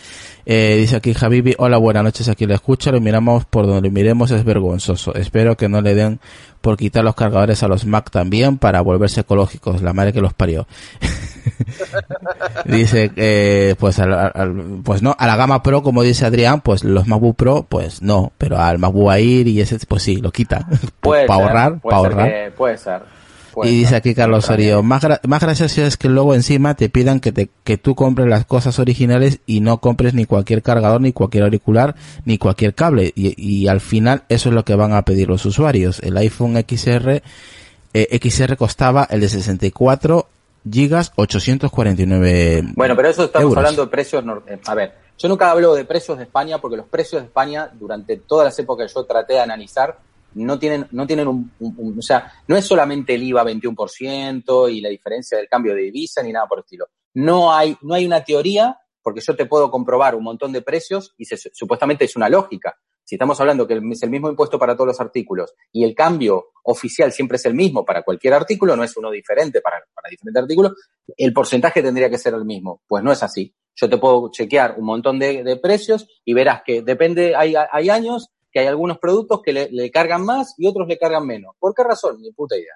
Eh, 0.46 0.76
dice 0.80 0.98
aquí 0.98 1.14
Javibi, 1.14 1.56
hola, 1.58 1.78
buenas 1.78 2.04
noches, 2.04 2.28
aquí 2.28 2.46
le 2.46 2.54
escucha, 2.56 2.92
lo 2.92 3.00
miramos 3.00 3.46
por 3.46 3.66
donde 3.66 3.88
lo 3.88 3.94
miremos, 3.94 4.32
es 4.32 4.44
vergonzoso. 4.44 5.14
Espero 5.16 5.56
que 5.56 5.70
no 5.70 5.82
le 5.82 5.96
den 5.96 6.20
por 6.64 6.78
quitar 6.78 7.04
los 7.04 7.14
cargadores 7.14 7.62
a 7.62 7.68
los 7.68 7.86
Mac 7.86 8.10
también 8.10 8.58
para 8.58 8.80
volverse 8.80 9.20
ecológicos, 9.20 9.82
la 9.82 9.92
madre 9.92 10.14
que 10.14 10.22
los 10.22 10.34
parió. 10.34 10.66
dice 12.66 13.12
eh, 13.18 13.76
pues 13.78 14.00
al, 14.00 14.14
al- 14.14 14.82
pues 14.84 15.02
no 15.02 15.14
a 15.20 15.28
la 15.28 15.36
gama 15.36 15.62
pro 15.62 15.84
como 15.84 16.02
dice 16.04 16.26
Adrián 16.26 16.62
pues 16.62 16.86
los 16.86 17.06
MacBook 17.06 17.36
Pro 17.36 17.66
pues 17.68 18.02
no 18.02 18.32
pero 18.38 18.58
al 18.60 18.80
MacBook 18.80 19.12
Air 19.12 19.48
y 19.50 19.60
ese 19.60 19.78
pues 19.86 20.04
sí 20.04 20.18
lo 20.18 20.32
quita 20.32 20.66
para 21.28 21.34
ahorrar 21.34 21.80
para 21.82 21.98
ahorrar 21.98 22.54
puede 22.56 22.78
ser. 22.78 23.02
Y 23.64 23.70
dice 23.70 23.96
aquí 23.96 24.14
Carlos 24.16 24.50
extraña. 24.50 24.82
más, 24.82 25.04
gra- 25.04 25.20
más 25.28 25.42
gracioso 25.42 25.82
es 25.84 25.98
que 25.98 26.10
luego 26.10 26.34
encima 26.36 26.76
te 26.76 26.90
pidan 26.90 27.20
que, 27.20 27.32
te, 27.32 27.50
que 27.64 27.78
tú 27.78 27.96
compres 27.96 28.28
las 28.28 28.46
cosas 28.46 28.80
originales 28.80 29.40
y 29.46 29.60
no 29.62 29.78
compres 29.80 30.14
ni 30.14 30.26
cualquier 30.26 30.62
cargador, 30.62 31.02
ni 31.02 31.14
cualquier 31.14 31.44
auricular, 31.44 31.96
ni 32.26 32.38
cualquier 32.38 32.74
cable. 32.74 33.12
Y, 33.16 33.34
y 33.42 33.68
al 33.68 33.82
final 33.82 34.24
eso 34.30 34.50
es 34.50 34.56
lo 34.56 34.64
que 34.66 34.76
van 34.76 34.94
a 34.94 35.04
pedir 35.04 35.28
los 35.28 35.46
usuarios. 35.46 36.00
El 36.00 36.18
iPhone 36.18 36.56
XR, 36.68 37.22
eh, 37.94 38.20
XR 38.22 38.58
costaba 38.58 39.08
el 39.10 39.22
de 39.22 39.30
64 39.30 40.28
gigas 40.72 41.12
849 41.16 42.64
Bueno, 42.76 42.96
pero 42.96 43.10
eso 43.10 43.26
estamos 43.26 43.44
euros. 43.44 43.58
hablando 43.58 43.84
de 43.86 43.92
precios. 43.92 44.24
eh, 44.48 44.60
A 44.66 44.76
ver, 44.76 44.94
yo 45.18 45.30
nunca 45.30 45.52
hablo 45.52 45.74
de 45.76 45.86
precios 45.86 46.18
de 46.18 46.24
España 46.24 46.58
porque 46.60 46.78
los 46.78 46.88
precios 46.88 47.22
de 47.22 47.28
España, 47.28 47.70
durante 47.80 48.18
todas 48.18 48.46
las 48.46 48.58
épocas 48.60 48.88
que 48.88 48.94
yo 48.94 49.06
traté 49.06 49.34
de 49.34 49.40
analizar, 49.42 49.98
no 50.36 50.60
tienen, 50.60 50.88
no 50.92 51.06
tienen 51.08 51.28
un, 51.28 51.52
o 51.98 52.02
sea, 52.02 52.32
no 52.48 52.56
es 52.56 52.66
solamente 52.66 53.16
el 53.16 53.24
IVA 53.24 53.44
21% 53.44 54.72
y 54.72 54.82
la 54.82 54.90
diferencia 54.90 55.38
del 55.38 55.48
cambio 55.48 55.74
de 55.76 55.82
divisa 55.84 56.22
ni 56.24 56.32
nada 56.32 56.48
por 56.48 56.60
el 56.60 56.64
estilo. 56.64 56.88
No 57.14 57.54
hay, 57.54 57.78
no 57.82 57.94
hay 57.94 58.06
una 58.06 58.24
teoría, 58.24 58.78
porque 59.02 59.22
yo 59.22 59.36
te 59.36 59.46
puedo 59.46 59.70
comprobar 59.70 60.16
un 60.16 60.24
montón 60.24 60.52
de 60.52 60.62
precios 60.62 61.14
y 61.18 61.26
se- 61.26 61.38
supuestamente 61.54 62.06
es 62.06 62.16
una 62.16 62.30
lógica. 62.30 62.76
Si 63.06 63.16
estamos 63.16 63.40
hablando 63.42 63.68
que 63.68 63.74
es 63.92 64.04
el 64.04 64.10
mismo 64.10 64.30
impuesto 64.30 64.58
para 64.58 64.76
todos 64.76 64.88
los 64.88 65.02
artículos 65.02 65.54
y 65.74 65.84
el 65.84 65.94
cambio 65.94 66.52
oficial 66.64 67.12
siempre 67.12 67.36
es 67.36 67.46
el 67.46 67.54
mismo 67.54 67.84
para 67.84 68.02
cualquier 68.04 68.34
artículo, 68.34 68.78
no 68.78 68.84
es 68.84 68.96
uno 68.96 69.12
diferente 69.12 69.60
para, 69.60 69.84
para 69.94 70.10
diferentes 70.10 70.42
artículos, 70.42 70.72
el 71.18 71.34
porcentaje 71.34 71.84
tendría 71.84 72.10
que 72.10 72.18
ser 72.18 72.34
el 72.34 72.46
mismo. 72.46 72.82
Pues 72.88 73.04
no 73.04 73.12
es 73.12 73.22
así. 73.22 73.54
Yo 73.76 73.90
te 73.90 73.98
puedo 73.98 74.32
chequear 74.32 74.76
un 74.78 74.86
montón 74.86 75.20
de, 75.20 75.44
de 75.44 75.58
precios 75.58 76.08
y 76.24 76.34
verás 76.34 76.62
que 76.66 76.82
depende, 76.82 77.36
hay, 77.36 77.56
hay 77.72 77.90
años 77.90 78.30
que 78.54 78.60
hay 78.60 78.68
algunos 78.68 79.00
productos 79.00 79.42
que 79.42 79.52
le, 79.52 79.92
cargan 79.92 80.24
más 80.24 80.54
y 80.60 80.68
otros 80.68 80.88
le 80.88 80.98
cargan 81.00 81.26
menos. 81.26 81.56
¿Por 81.60 81.74
qué 81.74 81.84
razón? 81.84 82.22
Ni 82.22 82.32
puta 82.32 82.56
idea. 82.56 82.76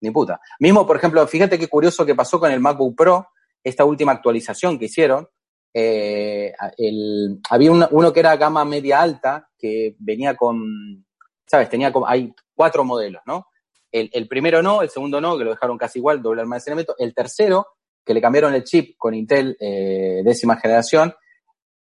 Ni 0.00 0.10
puta. 0.10 0.40
Mismo, 0.58 0.84
por 0.84 0.96
ejemplo, 0.96 1.24
fíjate 1.28 1.58
qué 1.58 1.68
curioso 1.68 2.04
que 2.04 2.16
pasó 2.16 2.40
con 2.40 2.50
el 2.50 2.58
MacBook 2.58 2.96
Pro, 2.96 3.28
esta 3.62 3.84
última 3.84 4.12
actualización 4.12 4.80
que 4.80 4.86
hicieron. 4.86 5.28
Eh, 5.72 6.52
el, 6.76 7.38
había 7.48 7.70
uno 7.70 8.12
que 8.12 8.20
era 8.20 8.36
gama 8.36 8.64
media 8.64 9.00
alta, 9.00 9.48
que 9.56 9.94
venía 10.00 10.36
con, 10.36 11.06
¿sabes? 11.46 11.68
Tenía 11.68 11.92
como, 11.92 12.08
hay 12.08 12.34
cuatro 12.52 12.82
modelos, 12.82 13.22
¿no? 13.24 13.46
El, 13.92 14.10
el 14.12 14.26
primero 14.26 14.60
no, 14.60 14.82
el 14.82 14.90
segundo 14.90 15.20
no, 15.20 15.38
que 15.38 15.44
lo 15.44 15.50
dejaron 15.50 15.78
casi 15.78 16.00
igual, 16.00 16.20
doble 16.20 16.40
almacenamiento. 16.40 16.96
El 16.98 17.14
tercero, 17.14 17.68
que 18.04 18.12
le 18.12 18.20
cambiaron 18.20 18.54
el 18.54 18.64
chip 18.64 18.96
con 18.98 19.14
Intel 19.14 19.56
eh, 19.60 20.22
décima 20.24 20.56
generación, 20.56 21.14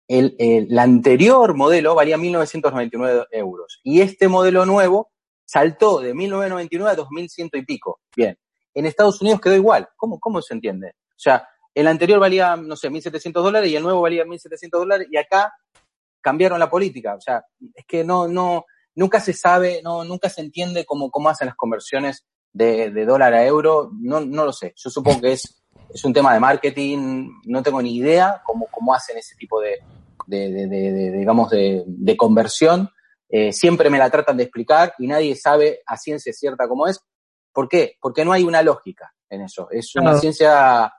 el, 0.09 0.35
el, 0.39 0.79
anterior 0.79 1.55
modelo 1.55 1.93
valía 1.93 2.17
1.999 2.17 3.27
euros. 3.31 3.79
Y 3.83 4.01
este 4.01 4.27
modelo 4.27 4.65
nuevo 4.65 5.11
saltó 5.45 5.99
de 5.99 6.15
1.999 6.15 6.89
a 6.89 6.97
2.100 6.97 7.49
y 7.53 7.61
pico. 7.65 8.01
Bien. 8.15 8.37
En 8.73 8.87
Estados 8.87 9.21
Unidos 9.21 9.39
quedó 9.39 9.55
igual. 9.55 9.87
¿Cómo, 9.95 10.19
cómo 10.19 10.41
se 10.41 10.55
entiende? 10.55 10.95
O 11.11 11.19
sea, 11.19 11.47
el 11.75 11.85
anterior 11.85 12.19
valía, 12.19 12.55
no 12.55 12.75
sé, 12.75 12.89
1.700 12.89 13.31
dólares 13.33 13.69
y 13.69 13.75
el 13.75 13.83
nuevo 13.83 14.01
valía 14.01 14.25
1.700 14.25 14.69
dólares 14.71 15.07
y 15.11 15.17
acá 15.17 15.53
cambiaron 16.21 16.59
la 16.59 16.71
política. 16.71 17.13
O 17.13 17.21
sea, 17.21 17.45
es 17.75 17.85
que 17.85 18.03
no, 18.03 18.27
no, 18.27 18.65
nunca 18.95 19.19
se 19.19 19.33
sabe, 19.33 19.81
no, 19.83 20.03
nunca 20.05 20.27
se 20.29 20.41
entiende 20.41 20.85
cómo, 20.85 21.11
cómo 21.11 21.29
hacen 21.29 21.47
las 21.47 21.55
conversiones 21.55 22.25
de, 22.51 22.89
de 22.89 23.05
dólar 23.05 23.35
a 23.35 23.45
euro. 23.45 23.91
No, 24.01 24.21
no 24.21 24.43
lo 24.43 24.53
sé. 24.53 24.73
Yo 24.75 24.89
supongo 24.89 25.21
que 25.21 25.33
es, 25.33 25.58
es 25.93 26.03
un 26.05 26.13
tema 26.13 26.33
de 26.33 26.39
marketing. 26.39 27.29
No 27.45 27.63
tengo 27.63 27.81
ni 27.81 27.95
idea 27.95 28.41
cómo, 28.45 28.67
cómo 28.71 28.93
hacen 28.93 29.17
ese 29.17 29.35
tipo 29.35 29.59
de, 29.61 29.79
de, 30.27 30.51
de, 30.51 30.67
de, 30.67 30.91
de 30.91 31.11
digamos, 31.11 31.49
de, 31.49 32.15
conversión. 32.17 32.89
Eh, 33.29 33.53
siempre 33.53 33.89
me 33.89 33.99
la 33.99 34.09
tratan 34.09 34.37
de 34.37 34.43
explicar 34.43 34.93
y 34.97 35.07
nadie 35.07 35.35
sabe 35.35 35.81
a 35.85 35.97
ciencia 35.97 36.33
cierta 36.33 36.67
cómo 36.67 36.87
es. 36.87 36.99
¿Por 37.53 37.67
qué? 37.67 37.97
Porque 38.01 38.25
no 38.25 38.31
hay 38.31 38.43
una 38.43 38.61
lógica 38.61 39.13
en 39.29 39.41
eso. 39.41 39.67
Es 39.71 39.95
una 39.95 40.17
ciencia 40.17 40.91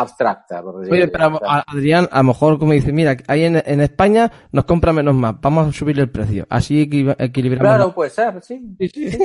abstracta. 0.00 0.62
por. 0.62 0.76
Oye, 0.76 1.08
pero 1.08 1.40
a- 1.46 1.64
Adrián, 1.66 2.08
a 2.10 2.18
lo 2.18 2.24
mejor 2.24 2.58
como 2.58 2.72
dice, 2.72 2.92
mira, 2.92 3.16
ahí 3.26 3.44
en, 3.44 3.62
en 3.64 3.80
España 3.80 4.30
nos 4.52 4.64
compra 4.64 4.92
menos 4.92 5.14
más, 5.14 5.40
vamos 5.40 5.68
a 5.68 5.72
subir 5.72 5.98
el 5.98 6.10
precio, 6.10 6.46
así 6.48 6.88
equi- 6.88 7.14
equilibramos. 7.18 7.74
Claro, 7.76 7.94
puede 7.94 8.10
ser, 8.10 8.42
sí. 8.42 8.60
Sí, 8.78 8.88
sí. 8.88 9.18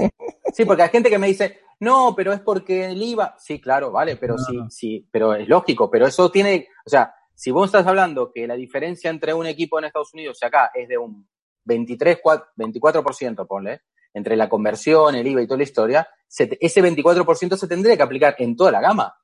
Sí, 0.54 0.66
porque 0.66 0.84
hay 0.84 0.90
gente 0.90 1.10
que 1.10 1.18
me 1.18 1.28
dice, 1.28 1.60
no, 1.80 2.14
pero 2.16 2.32
es 2.34 2.40
porque 2.42 2.86
el 2.86 3.02
IVA. 3.02 3.36
Sí, 3.40 3.60
claro, 3.60 3.92
vale, 3.92 4.18
pero 4.18 4.38
sí, 4.38 4.58
sí, 4.70 5.08
pero 5.12 5.34
es 5.34 5.48
lógico, 5.48 5.90
pero 5.90 6.06
eso 6.08 6.30
tiene, 6.32 6.68
o 6.86 6.90
sea, 6.90 7.14
si 7.36 7.50
vos 7.52 7.66
estás 7.66 7.88
hablando 7.88 8.32
que 8.32 8.46
la 8.48 8.54
diferencia 8.56 9.10
entre 9.10 9.34
un 9.34 9.48
equipo 9.48 9.80
en 9.80 9.86
Estados 9.86 10.14
Unidos 10.14 10.38
y 10.42 10.46
acá 10.46 10.70
es 10.74 10.88
de 10.88 10.98
un 10.98 11.28
23, 11.66 12.20
cua- 12.24 12.46
24%, 12.58 13.48
ponle, 13.48 13.82
entre 14.14 14.36
la 14.36 14.48
conversión, 14.48 15.16
el 15.16 15.26
IVA 15.26 15.42
y 15.42 15.48
toda 15.48 15.58
la 15.58 15.64
historia, 15.64 16.08
se 16.28 16.58
ese 16.62 16.82
24% 16.84 17.58
se 17.58 17.68
tendría 17.68 17.98
que 17.98 18.04
aplicar 18.04 18.36
en 18.38 18.56
toda 18.56 18.72
la 18.72 18.82
gama. 18.82 19.16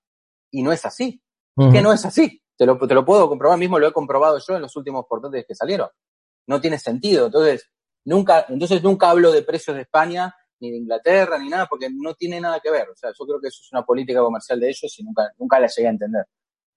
Y 0.51 0.63
no 0.63 0.71
es 0.71 0.83
así. 0.83 1.21
Que 1.71 1.81
no 1.81 1.91
es 1.91 2.05
así. 2.05 2.41
Te 2.55 2.65
lo, 2.65 3.05
puedo 3.05 3.29
comprobar 3.29 3.57
mismo, 3.57 3.79
lo 3.79 3.87
he 3.87 3.93
comprobado 3.93 4.37
yo 4.45 4.55
en 4.55 4.61
los 4.61 4.75
últimos 4.75 5.05
portátiles 5.07 5.45
que 5.47 5.55
salieron. 5.55 5.89
No 6.47 6.59
tiene 6.59 6.77
sentido. 6.77 7.27
Entonces, 7.27 7.69
nunca, 8.05 8.45
entonces 8.49 8.83
nunca 8.83 9.09
hablo 9.09 9.31
de 9.31 9.43
precios 9.43 9.75
de 9.75 9.83
España, 9.83 10.35
ni 10.59 10.71
de 10.71 10.77
Inglaterra, 10.77 11.37
ni 11.37 11.49
nada, 11.49 11.67
porque 11.67 11.89
no 11.89 12.15
tiene 12.15 12.41
nada 12.41 12.59
que 12.59 12.71
ver. 12.71 12.89
O 12.89 12.95
sea, 12.95 13.11
yo 13.17 13.25
creo 13.25 13.39
que 13.39 13.47
eso 13.47 13.61
es 13.63 13.71
una 13.71 13.85
política 13.85 14.21
comercial 14.21 14.59
de 14.59 14.69
ellos 14.69 14.99
y 14.99 15.03
nunca, 15.03 15.31
nunca 15.37 15.59
la 15.59 15.67
llegué 15.67 15.87
a 15.87 15.91
entender. 15.91 16.25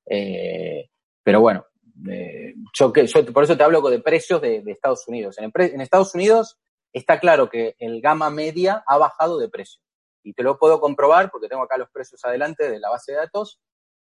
Eh, 0.06 0.88
pero 1.22 1.40
bueno, 1.40 1.66
eh, 2.08 2.54
yo, 2.72 2.92
que, 2.92 3.04
por 3.32 3.44
eso 3.44 3.56
te 3.56 3.62
hablo 3.62 3.80
de 3.90 4.00
precios 4.00 4.40
de, 4.40 4.62
Estados 4.66 5.06
Unidos. 5.08 5.36
En 5.38 5.80
Estados 5.80 6.14
Unidos 6.14 6.58
está 6.92 7.18
claro 7.18 7.48
que 7.48 7.74
el 7.78 8.00
gama 8.00 8.30
media 8.30 8.84
ha 8.86 8.98
bajado 8.98 9.38
de 9.38 9.48
precio. 9.48 9.80
y 10.22 10.34
te 10.34 10.44
lo 10.44 10.56
puedo 10.58 10.80
comprobar 10.80 11.30
porque 11.32 11.48
tengo 11.48 11.64
acá 11.64 11.76
los 11.76 11.90
precios 11.90 12.24
adelante 12.24 12.70
de 12.70 12.78
la 12.78 12.90
base 12.90 13.10
de 13.10 13.18
datos. 13.18 13.58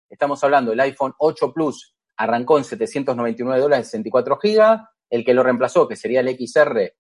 Estamos 0.10 0.44
hablando 0.44 0.72
del 0.72 0.80
iPhone 0.82 1.14
8 1.18 1.54
Plus, 1.54 1.96
arrancó 2.18 2.58
en 2.58 2.64
799 2.64 3.60
dólares 3.60 3.88
64 3.88 4.38
gigas, 4.38 4.82
el 5.10 5.26
que 5.26 5.34
lo 5.34 5.44
reemplazó, 5.44 5.88
que 5.88 5.96
sería 5.96 6.22
el 6.22 6.30
XR, 6.30 6.94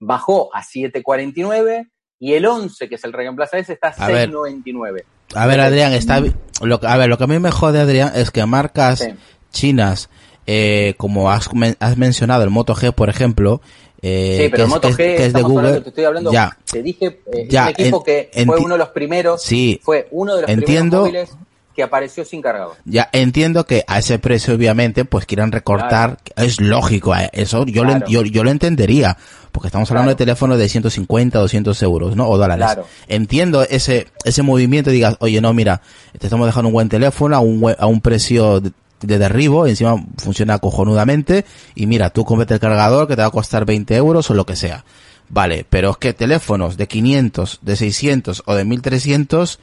bajó 0.00 0.54
a 0.54 0.62
749 0.62 1.90
y 2.18 2.34
el 2.34 2.46
11, 2.46 2.88
que 2.88 2.94
es 2.96 3.04
el 3.04 3.12
reemplazo 3.12 3.56
ese, 3.56 3.72
está 3.72 3.88
a, 3.88 4.06
699. 4.06 5.04
A 5.34 5.46
ver, 5.46 5.60
Adrián, 5.60 5.92
está 5.92 6.20
lo, 6.60 6.80
a 6.82 6.96
ver, 6.96 7.08
lo 7.08 7.18
que 7.18 7.24
a 7.24 7.26
mí 7.26 7.38
me 7.38 7.50
jode, 7.50 7.80
Adrián, 7.80 8.12
es 8.14 8.30
que 8.30 8.44
marcas 8.46 9.08
chinas, 9.50 10.10
eh, 10.46 10.94
como 10.96 11.30
has, 11.30 11.48
has 11.80 11.96
mencionado, 11.96 12.44
el 12.44 12.50
Moto 12.50 12.74
G, 12.74 12.92
por 12.92 13.08
ejemplo, 13.08 13.60
eh, 14.02 14.42
sí, 14.42 14.48
pero 14.50 14.64
el 14.64 14.68
Moto 14.68 14.90
G, 14.90 14.96
que 14.96 15.26
es 15.26 15.32
de 15.32 15.42
Google, 15.42 15.80
te 15.80 15.88
estoy 15.88 16.04
hablando, 16.04 16.32
ya, 16.32 16.56
te 16.70 16.82
dije, 16.82 17.22
eh, 17.32 17.46
ya, 17.48 17.64
un 17.64 17.68
equipo 17.70 18.02
que 18.02 18.30
fue 18.46 18.58
uno 18.58 18.74
de 18.74 18.78
los 18.78 18.88
primeros, 18.90 19.42
sí, 19.42 19.80
fue 19.82 20.08
uno 20.10 20.36
de 20.36 20.42
los 20.42 20.50
entiendo, 20.50 21.04
primeros 21.04 21.30
móviles 21.30 21.51
que 21.74 21.82
apareció 21.82 22.24
sin 22.24 22.42
cargador. 22.42 22.76
Ya 22.84 23.08
entiendo 23.12 23.64
que 23.64 23.84
a 23.86 23.98
ese 23.98 24.18
precio 24.18 24.54
obviamente 24.54 25.04
pues 25.04 25.26
quieran 25.26 25.52
recortar, 25.52 26.18
es 26.36 26.60
lógico, 26.60 27.14
eso 27.32 27.64
yo, 27.66 27.84
lo, 27.84 28.06
yo, 28.06 28.22
yo, 28.22 28.44
lo 28.44 28.50
entendería, 28.50 29.16
porque 29.52 29.68
estamos 29.68 29.90
hablando 29.90 30.10
de 30.10 30.16
teléfonos 30.16 30.58
de 30.58 30.68
150, 30.68 31.38
200 31.38 31.82
euros, 31.82 32.16
¿no? 32.16 32.28
O 32.28 32.36
dólares. 32.36 32.78
Entiendo 33.08 33.62
ese, 33.62 34.08
ese 34.24 34.42
movimiento, 34.42 34.90
digas, 34.90 35.16
oye, 35.20 35.40
no, 35.40 35.52
mira, 35.52 35.80
te 36.18 36.26
estamos 36.26 36.46
dejando 36.46 36.68
un 36.68 36.74
buen 36.74 36.88
teléfono 36.88 37.36
a 37.36 37.40
un, 37.40 37.74
a 37.78 37.86
un 37.86 38.00
precio 38.00 38.60
de, 38.60 38.72
derribo, 39.00 39.66
encima 39.66 39.96
funciona 40.18 40.58
cojonudamente, 40.58 41.44
y 41.74 41.86
mira, 41.86 42.10
tú 42.10 42.24
cómprate 42.24 42.54
el 42.54 42.60
cargador 42.60 43.08
que 43.08 43.16
te 43.16 43.22
va 43.22 43.28
a 43.28 43.32
costar 43.32 43.64
20 43.64 43.96
euros 43.96 44.30
o 44.30 44.34
lo 44.34 44.46
que 44.46 44.56
sea. 44.56 44.84
Vale, 45.28 45.64
pero 45.68 45.90
es 45.92 45.96
que 45.96 46.12
teléfonos 46.12 46.76
de 46.76 46.86
500, 46.86 47.60
de 47.62 47.76
600 47.76 48.42
o 48.44 48.54
de 48.54 48.64
1300, 48.66 49.58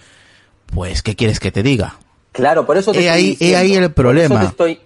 pues, 0.73 1.01
¿qué 1.01 1.15
quieres 1.15 1.39
que 1.39 1.51
te 1.51 1.63
diga? 1.63 1.99
Claro, 2.31 2.65
por 2.65 2.77
eso 2.77 2.91
te 2.91 2.99
estoy 2.99 3.09
ahí, 3.09 3.25
diciendo, 3.31 3.57
ahí 3.57 3.75
el 3.75 3.93
problema. 3.93 4.43
estoy, 4.43 4.79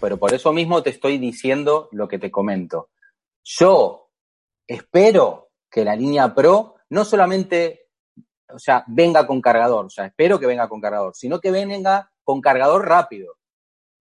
pero 0.00 0.16
por 0.16 0.34
eso 0.34 0.52
mismo 0.52 0.82
te 0.82 0.90
estoy 0.90 1.18
diciendo 1.18 1.88
lo 1.92 2.08
que 2.08 2.18
te 2.18 2.30
comento. 2.30 2.90
Yo 3.44 4.10
espero 4.66 5.50
que 5.70 5.84
la 5.84 5.94
línea 5.94 6.34
Pro 6.34 6.76
no 6.90 7.04
solamente, 7.04 7.88
o 8.48 8.58
sea, 8.58 8.84
venga 8.86 9.26
con 9.26 9.40
cargador, 9.40 9.86
o 9.86 9.90
sea, 9.90 10.06
espero 10.06 10.38
que 10.38 10.46
venga 10.46 10.68
con 10.68 10.80
cargador, 10.80 11.14
sino 11.14 11.40
que 11.40 11.50
venga 11.50 12.10
con 12.24 12.40
cargador 12.40 12.86
rápido, 12.86 13.34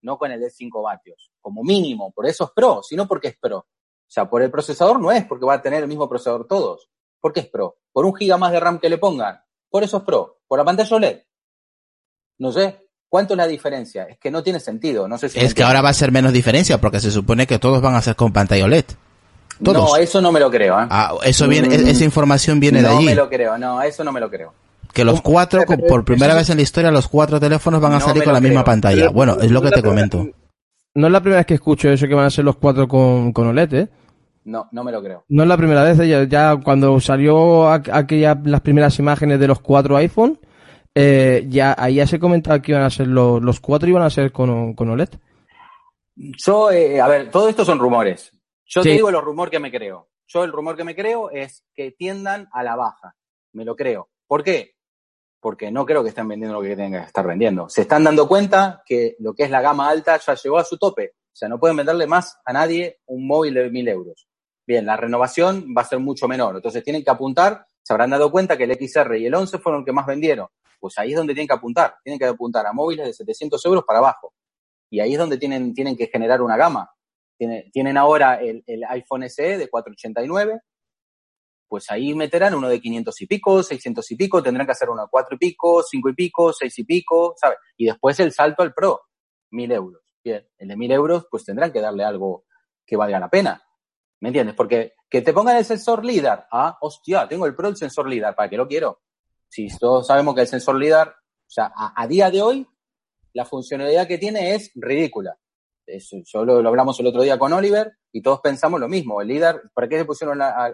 no 0.01 0.17
con 0.17 0.31
el 0.31 0.39
de 0.39 0.49
5 0.49 0.81
vatios, 0.81 1.31
como 1.41 1.63
mínimo, 1.63 2.11
por 2.11 2.27
eso 2.27 2.45
es 2.45 2.51
Pro, 2.55 2.81
sino 2.81 3.07
porque 3.07 3.29
es 3.29 3.37
Pro. 3.37 3.57
O 3.57 4.11
sea, 4.15 4.29
por 4.29 4.41
el 4.41 4.51
procesador 4.51 4.99
no 4.99 5.11
es 5.11 5.25
porque 5.25 5.45
va 5.45 5.55
a 5.55 5.61
tener 5.61 5.81
el 5.81 5.89
mismo 5.89 6.07
procesador 6.07 6.47
todos. 6.47 6.89
¿Por 7.19 7.33
qué 7.33 7.39
es 7.41 7.49
Pro? 7.49 7.77
Por 7.91 8.05
un 8.05 8.15
giga 8.15 8.37
más 8.37 8.51
de 8.51 8.59
RAM 8.59 8.79
que 8.79 8.87
le 8.87 8.99
pongan. 8.99 9.41
Por 9.67 9.83
eso 9.83 9.97
es 9.97 10.03
Pro. 10.03 10.37
Por 10.47 10.59
la 10.59 10.63
pantalla 10.63 10.95
OLED. 10.95 11.21
No 12.37 12.51
sé. 12.51 12.77
¿Cuánto 13.07 13.33
es 13.33 13.37
la 13.37 13.47
diferencia? 13.47 14.03
Es 14.09 14.17
que 14.17 14.29
no 14.29 14.43
tiene 14.43 14.59
sentido. 14.59 15.07
No 15.07 15.17
sé 15.17 15.29
si 15.29 15.39
es 15.39 15.53
que 15.53 15.63
ahora 15.63 15.81
va 15.81 15.89
a 15.89 15.93
ser 15.93 16.11
menos 16.11 16.33
diferencia 16.33 16.81
porque 16.81 16.99
se 16.99 17.11
supone 17.11 17.47
que 17.47 17.59
todos 17.59 17.81
van 17.81 17.95
a 17.95 18.01
ser 18.01 18.15
con 18.15 18.33
pantalla 18.33 18.65
OLED. 18.65 18.85
No, 19.59 19.95
eso 19.95 20.21
no 20.21 20.31
me 20.31 20.39
lo 20.39 20.51
creo. 20.51 20.79
¿eh? 20.81 20.87
Ah, 20.89 21.13
eso 21.23 21.47
viene, 21.47 21.69
mm. 21.69 21.87
esa 21.87 22.03
información 22.03 22.59
viene 22.59 22.81
de 22.81 22.87
allí. 22.87 23.05
No 23.05 23.11
me 23.11 23.15
lo 23.15 23.29
creo, 23.29 23.57
no, 23.57 23.81
eso 23.81 24.03
no 24.03 24.11
me 24.11 24.19
lo 24.19 24.29
creo. 24.29 24.53
Que 24.93 25.03
los 25.03 25.21
cuatro, 25.21 25.63
por 25.87 26.05
primera 26.05 26.33
vez 26.33 26.49
en 26.49 26.57
la 26.57 26.63
historia, 26.63 26.89
los 26.89 27.07
cuatro 27.07 27.39
teléfonos 27.39 27.81
van 27.81 27.93
a 27.93 27.99
salir 27.99 28.23
con 28.23 28.33
la 28.33 28.39
misma 28.39 28.63
pantalla. 28.63 29.09
Bueno, 29.09 29.37
es 29.41 29.51
lo 29.51 29.61
que 29.61 29.71
te 29.71 29.83
comento. 29.83 30.27
No 30.93 31.07
es 31.07 31.13
la 31.13 31.19
primera 31.19 31.39
vez 31.39 31.45
que 31.45 31.55
escucho 31.55 31.89
eso 31.89 32.07
que 32.07 32.13
van 32.13 32.25
a 32.25 32.29
ser 32.29 32.45
los 32.45 32.55
cuatro 32.55 32.87
con, 32.87 33.33
con 33.33 33.47
OLED, 33.47 33.73
¿eh? 33.73 33.89
No, 34.45 34.69
no 34.71 34.83
me 34.83 34.91
lo 34.91 35.01
creo. 35.03 35.25
No 35.27 35.43
es 35.43 35.49
la 35.49 35.57
primera 35.57 35.83
vez, 35.83 35.97
ya, 36.07 36.23
ya 36.23 36.55
cuando 36.63 36.97
salió 37.01 37.69
aquella, 37.69 38.39
las 38.45 38.61
primeras 38.61 38.97
imágenes 38.99 39.39
de 39.39 39.47
los 39.47 39.59
cuatro 39.59 39.97
iPhone, 39.97 40.39
eh, 40.95 41.45
ya 41.49 41.75
ahí 41.77 41.95
ya 41.95 42.07
se 42.07 42.19
comentaba 42.19 42.61
que 42.61 42.71
iban 42.71 42.83
a 42.83 42.89
ser 42.89 43.07
los, 43.07 43.41
los 43.41 43.59
cuatro 43.59 43.89
iban 43.89 44.03
a 44.03 44.09
ser 44.09 44.31
con, 44.31 44.73
con 44.73 44.89
OLED. 44.89 45.09
Yo, 46.15 46.71
eh, 46.71 47.01
a 47.01 47.07
ver, 47.07 47.29
todo 47.29 47.49
esto 47.49 47.65
son 47.65 47.79
rumores. 47.79 48.31
Yo 48.65 48.81
te 48.81 48.89
digo 48.89 49.11
los 49.11 49.23
rumores 49.23 49.51
que 49.51 49.59
me 49.59 49.71
creo. 49.71 50.07
Yo 50.27 50.43
el 50.43 50.51
rumor 50.51 50.77
que 50.77 50.85
me 50.85 50.95
creo 50.95 51.29
es 51.29 51.65
que 51.75 51.91
tiendan 51.91 52.47
a 52.51 52.63
la 52.63 52.75
baja. 52.75 53.15
Me 53.51 53.65
lo 53.65 53.75
creo. 53.75 54.09
¿Por 54.25 54.43
qué? 54.43 54.75
Porque 55.39 55.69
no 55.69 55.85
creo 55.85 56.01
que 56.01 56.09
estén 56.09 56.27
vendiendo 56.27 56.59
lo 56.59 56.63
que 56.65 56.75
tengan 56.75 57.01
que 57.01 57.07
estar 57.07 57.27
vendiendo. 57.27 57.69
Se 57.69 57.81
están 57.81 58.03
dando 58.03 58.27
cuenta 58.27 58.81
que 58.85 59.15
lo 59.19 59.33
que 59.33 59.43
es 59.43 59.51
la 59.51 59.61
gama 59.61 59.89
alta 59.89 60.17
ya 60.17 60.33
llegó 60.33 60.57
a 60.57 60.63
su 60.63 60.77
tope. 60.77 61.13
O 61.31 61.35
sea, 61.35 61.49
no 61.49 61.59
pueden 61.59 61.77
venderle 61.77 62.07
más 62.07 62.39
a 62.45 62.53
nadie 62.53 63.01
un 63.05 63.27
móvil 63.27 63.53
de 63.53 63.69
mil 63.69 63.87
euros. 63.87 64.27
Bien, 64.65 64.85
la 64.85 64.97
renovación 64.97 65.75
va 65.77 65.81
a 65.81 65.85
ser 65.85 65.99
mucho 65.99 66.27
menor. 66.27 66.55
Entonces 66.55 66.83
tienen 66.83 67.03
que 67.03 67.11
apuntar. 67.11 67.67
Se 67.83 67.93
habrán 67.93 68.09
dado 68.09 68.31
cuenta 68.31 68.57
que 68.57 68.63
el 68.63 68.73
XR 68.73 69.17
y 69.17 69.27
el 69.27 69.35
11 69.35 69.59
fueron 69.59 69.81
los 69.81 69.85
que 69.85 69.91
más 69.91 70.07
vendieron. 70.07 70.47
Pues 70.79 70.97
ahí 70.97 71.11
es 71.11 71.17
donde 71.17 71.33
tienen 71.33 71.47
que 71.47 71.53
apuntar. 71.53 71.95
Tienen 72.03 72.19
que 72.19 72.25
apuntar 72.25 72.65
a 72.65 72.73
móviles 72.73 73.05
de 73.07 73.13
700 73.13 73.63
euros 73.65 73.83
para 73.85 73.99
abajo. 73.99 74.33
Y 74.89 74.99
ahí 74.99 75.13
es 75.13 75.19
donde 75.19 75.37
tienen, 75.37 75.73
tienen 75.73 75.95
que 75.95 76.07
generar 76.07 76.41
una 76.41 76.57
gama 76.57 76.89
tienen 77.37 77.97
ahora 77.97 78.35
el, 78.35 78.63
iPhone 78.89 79.29
SE 79.29 79.57
de 79.57 79.69
489, 79.69 80.61
pues 81.67 81.89
ahí 81.91 82.13
meterán 82.13 82.55
uno 82.55 82.69
de 82.69 82.79
500 82.79 83.21
y 83.21 83.27
pico, 83.27 83.63
600 83.63 84.11
y 84.11 84.15
pico, 84.15 84.41
tendrán 84.41 84.65
que 84.65 84.71
hacer 84.71 84.89
uno 84.89 85.03
de 85.03 85.07
4 85.09 85.35
y 85.35 85.37
pico, 85.37 85.83
5 85.83 86.09
y 86.09 86.13
pico, 86.13 86.53
6 86.53 86.79
y 86.79 86.83
pico, 86.83 87.35
¿sabes? 87.37 87.57
Y 87.75 87.85
después 87.85 88.19
el 88.19 88.31
salto 88.31 88.63
al 88.63 88.73
Pro, 88.73 89.01
1000 89.51 89.71
euros. 89.71 90.01
Bien, 90.23 90.47
el 90.57 90.67
de 90.67 90.77
1000 90.77 90.91
euros, 90.91 91.27
pues 91.29 91.43
tendrán 91.43 91.71
que 91.71 91.81
darle 91.81 92.03
algo 92.03 92.45
que 92.85 92.95
valga 92.95 93.19
la 93.19 93.29
pena. 93.29 93.61
¿Me 94.21 94.29
entiendes? 94.29 94.55
Porque 94.55 94.93
que 95.09 95.21
te 95.21 95.33
pongan 95.33 95.57
el 95.57 95.65
sensor 95.65 96.05
LIDAR, 96.05 96.47
ah, 96.51 96.77
hostia, 96.81 97.27
tengo 97.27 97.45
el 97.45 97.55
Pro 97.55 97.67
el 97.67 97.75
sensor 97.75 98.07
LIDAR, 98.07 98.35
¿para 98.35 98.49
qué 98.49 98.57
lo 98.57 98.67
quiero? 98.67 99.01
Si 99.49 99.67
todos 99.77 100.07
sabemos 100.07 100.35
que 100.35 100.41
el 100.41 100.47
sensor 100.47 100.77
LIDAR, 100.77 101.09
o 101.09 101.49
sea, 101.49 101.71
a 101.75 102.07
día 102.07 102.29
de 102.29 102.41
hoy, 102.41 102.67
la 103.35 103.45
funcionalidad 103.45 104.07
que 104.07 104.17
tiene 104.17 104.55
es 104.55 104.71
ridícula. 104.75 105.37
Eso, 105.85 106.17
yo 106.25 106.45
lo, 106.45 106.67
hablamos 106.67 106.99
el 106.99 107.07
otro 107.07 107.21
día 107.21 107.37
con 107.37 107.53
Oliver 107.53 107.93
y 108.11 108.21
todos 108.21 108.39
pensamos 108.39 108.79
lo 108.79 108.87
mismo. 108.87 109.21
El 109.21 109.27
líder, 109.27 109.61
¿para 109.73 109.87
qué 109.87 109.97
se 109.99 110.05
pusieron 110.05 110.41
al 110.41 110.73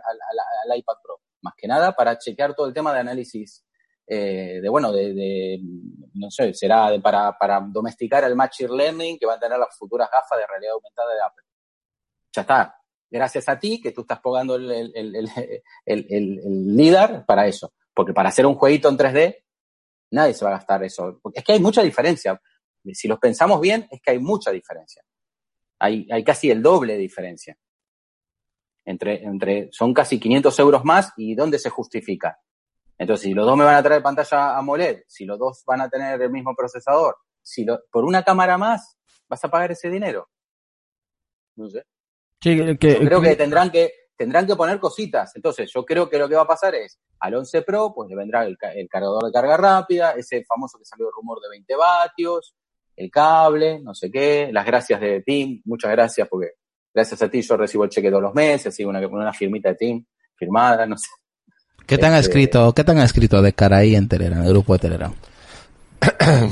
iPad 0.76 0.94
Pro? 1.04 1.20
Más 1.42 1.54
que 1.58 1.68
nada 1.68 1.92
para 1.94 2.18
chequear 2.18 2.54
todo 2.54 2.68
el 2.68 2.74
tema 2.74 2.94
de 2.94 3.00
análisis 3.00 3.66
eh, 4.08 4.60
de, 4.62 4.70
bueno, 4.70 4.92
de, 4.92 5.60
no 6.14 6.30
sé, 6.30 6.54
será 6.54 6.92
para, 7.02 7.38
para 7.38 7.62
domesticar 7.62 8.24
el 8.24 8.36
Machine 8.36 8.76
Learning 8.76 9.18
que 9.18 9.26
van 9.26 9.38
a 9.38 9.40
tener 9.40 9.58
las 9.58 9.76
futuras 9.76 10.10
gafas 10.12 10.38
de 10.38 10.48
realidad 10.48 10.74
aumentada 10.74 11.14
de 11.14 11.22
Apple. 11.22 11.44
Ya 12.34 12.42
está. 12.44 12.76
Gracias 13.10 13.50
a 13.50 13.60
ti 13.60 13.82
que 13.82 13.92
tú 13.92 14.02
estás 14.02 14.20
pagando 14.20 14.56
el, 14.56 14.72
el, 14.72 15.30
el 15.86 16.76
LIDAR 16.78 17.26
para 17.26 17.48
eso. 17.48 17.74
Porque 17.94 18.14
para 18.14 18.30
hacer 18.30 18.46
un 18.46 18.56
jueguito 18.56 18.90
en 18.90 18.98
3D, 18.98 19.44
nadie 20.12 20.34
se 20.34 20.46
va 20.46 20.52
a 20.52 20.56
gastar 20.56 20.84
eso. 20.84 21.20
Porque 21.22 21.40
es 21.40 21.46
que 21.46 21.54
hay 21.54 21.60
mucha 21.60 21.82
diferencia 21.82 22.40
si 22.94 23.08
los 23.08 23.20
pensamos 23.20 23.62
bien, 23.62 23.88
es 23.92 24.02
que 24.02 24.12
hay 24.12 24.20
mucha 24.20 24.52
diferencia. 24.52 25.04
Hay, 25.80 26.08
hay 26.12 26.24
casi 26.24 26.50
el 26.50 26.62
doble 26.62 26.94
de 26.94 27.00
diferencia. 27.00 27.58
Entre, 28.86 29.24
entre, 29.24 29.70
son 29.72 29.94
casi 29.94 30.20
500 30.20 30.58
euros 30.60 30.84
más 30.84 31.14
y 31.16 31.36
¿dónde 31.36 31.60
se 31.60 31.70
justifica? 31.70 32.40
Entonces, 32.98 33.26
si 33.26 33.34
los 33.34 33.46
dos 33.46 33.58
me 33.58 33.64
van 33.64 33.76
a 33.76 33.84
traer 33.84 34.02
pantalla 34.02 34.58
AMOLED, 34.58 35.04
si 35.08 35.26
los 35.26 35.38
dos 35.38 35.64
van 35.66 35.82
a 35.82 35.90
tener 35.90 36.22
el 36.22 36.32
mismo 36.32 36.56
procesador, 36.56 37.18
si 37.42 37.64
lo, 37.64 37.84
por 37.92 38.04
una 38.04 38.24
cámara 38.24 38.58
más 38.58 38.98
vas 39.28 39.44
a 39.44 39.50
pagar 39.50 39.72
ese 39.72 39.90
dinero. 39.90 40.30
No 41.56 41.70
sé. 41.70 41.84
yo 42.42 42.78
creo 42.78 43.22
que 43.22 43.36
tendrán 43.36 43.72
que 43.72 43.92
tendrán 44.22 44.46
que 44.46 44.56
poner 44.56 44.80
cositas. 44.80 45.36
Entonces, 45.36 45.72
yo 45.74 45.84
creo 45.84 46.08
que 46.08 46.20
lo 46.20 46.30
que 46.30 46.36
va 46.36 46.44
a 46.44 46.48
pasar 46.48 46.76
es 46.76 47.00
al 47.20 47.34
11 47.34 47.64
Pro, 47.64 47.92
pues 47.92 48.08
le 48.08 48.16
vendrá 48.16 48.46
el, 48.46 48.56
el 48.76 48.88
cargador 48.88 49.26
de 49.26 49.32
carga 49.32 49.58
rápida, 49.58 50.12
ese 50.12 50.44
famoso 50.44 50.78
que 50.78 50.86
salió 50.86 51.08
el 51.08 51.14
rumor 51.16 51.40
de 51.42 51.50
20 51.50 51.76
vatios, 51.76 52.54
el 52.96 53.10
cable, 53.10 53.80
no 53.82 53.96
sé 53.96 54.12
qué, 54.12 54.52
las 54.52 54.64
gracias 54.64 55.02
de 55.02 55.24
Team, 55.24 55.64
muchas 55.66 55.90
gracias 55.90 56.28
porque 56.30 56.52
gracias 56.94 57.20
a 57.24 57.30
ti 57.32 57.42
yo 57.42 57.58
recibo 57.58 57.84
el 57.84 57.90
cheque 57.90 58.12
todos 58.12 58.22
los 58.22 58.36
meses, 58.36 58.76
sigo 58.76 58.92
una, 58.92 59.00
una 59.08 59.34
firmita 59.34 59.70
de 59.70 59.76
Team 59.76 60.06
firmada, 60.36 60.86
no 60.86 61.00
sé. 61.00 61.10
¿Qué 61.88 61.98
te 61.98 62.06
han 62.06 62.14
este, 62.14 62.28
escrito, 62.28 62.76
qué 62.76 62.84
te 62.84 62.92
han 62.92 63.00
escrito 63.00 63.42
de 63.42 63.54
cara 63.54 63.78
ahí 63.78 63.96
en 63.96 64.08
Telegram, 64.08 64.42
en 64.42 64.46
el 64.46 64.54
grupo 64.54 64.74
de 64.74 64.80
Telegram? 64.80 65.16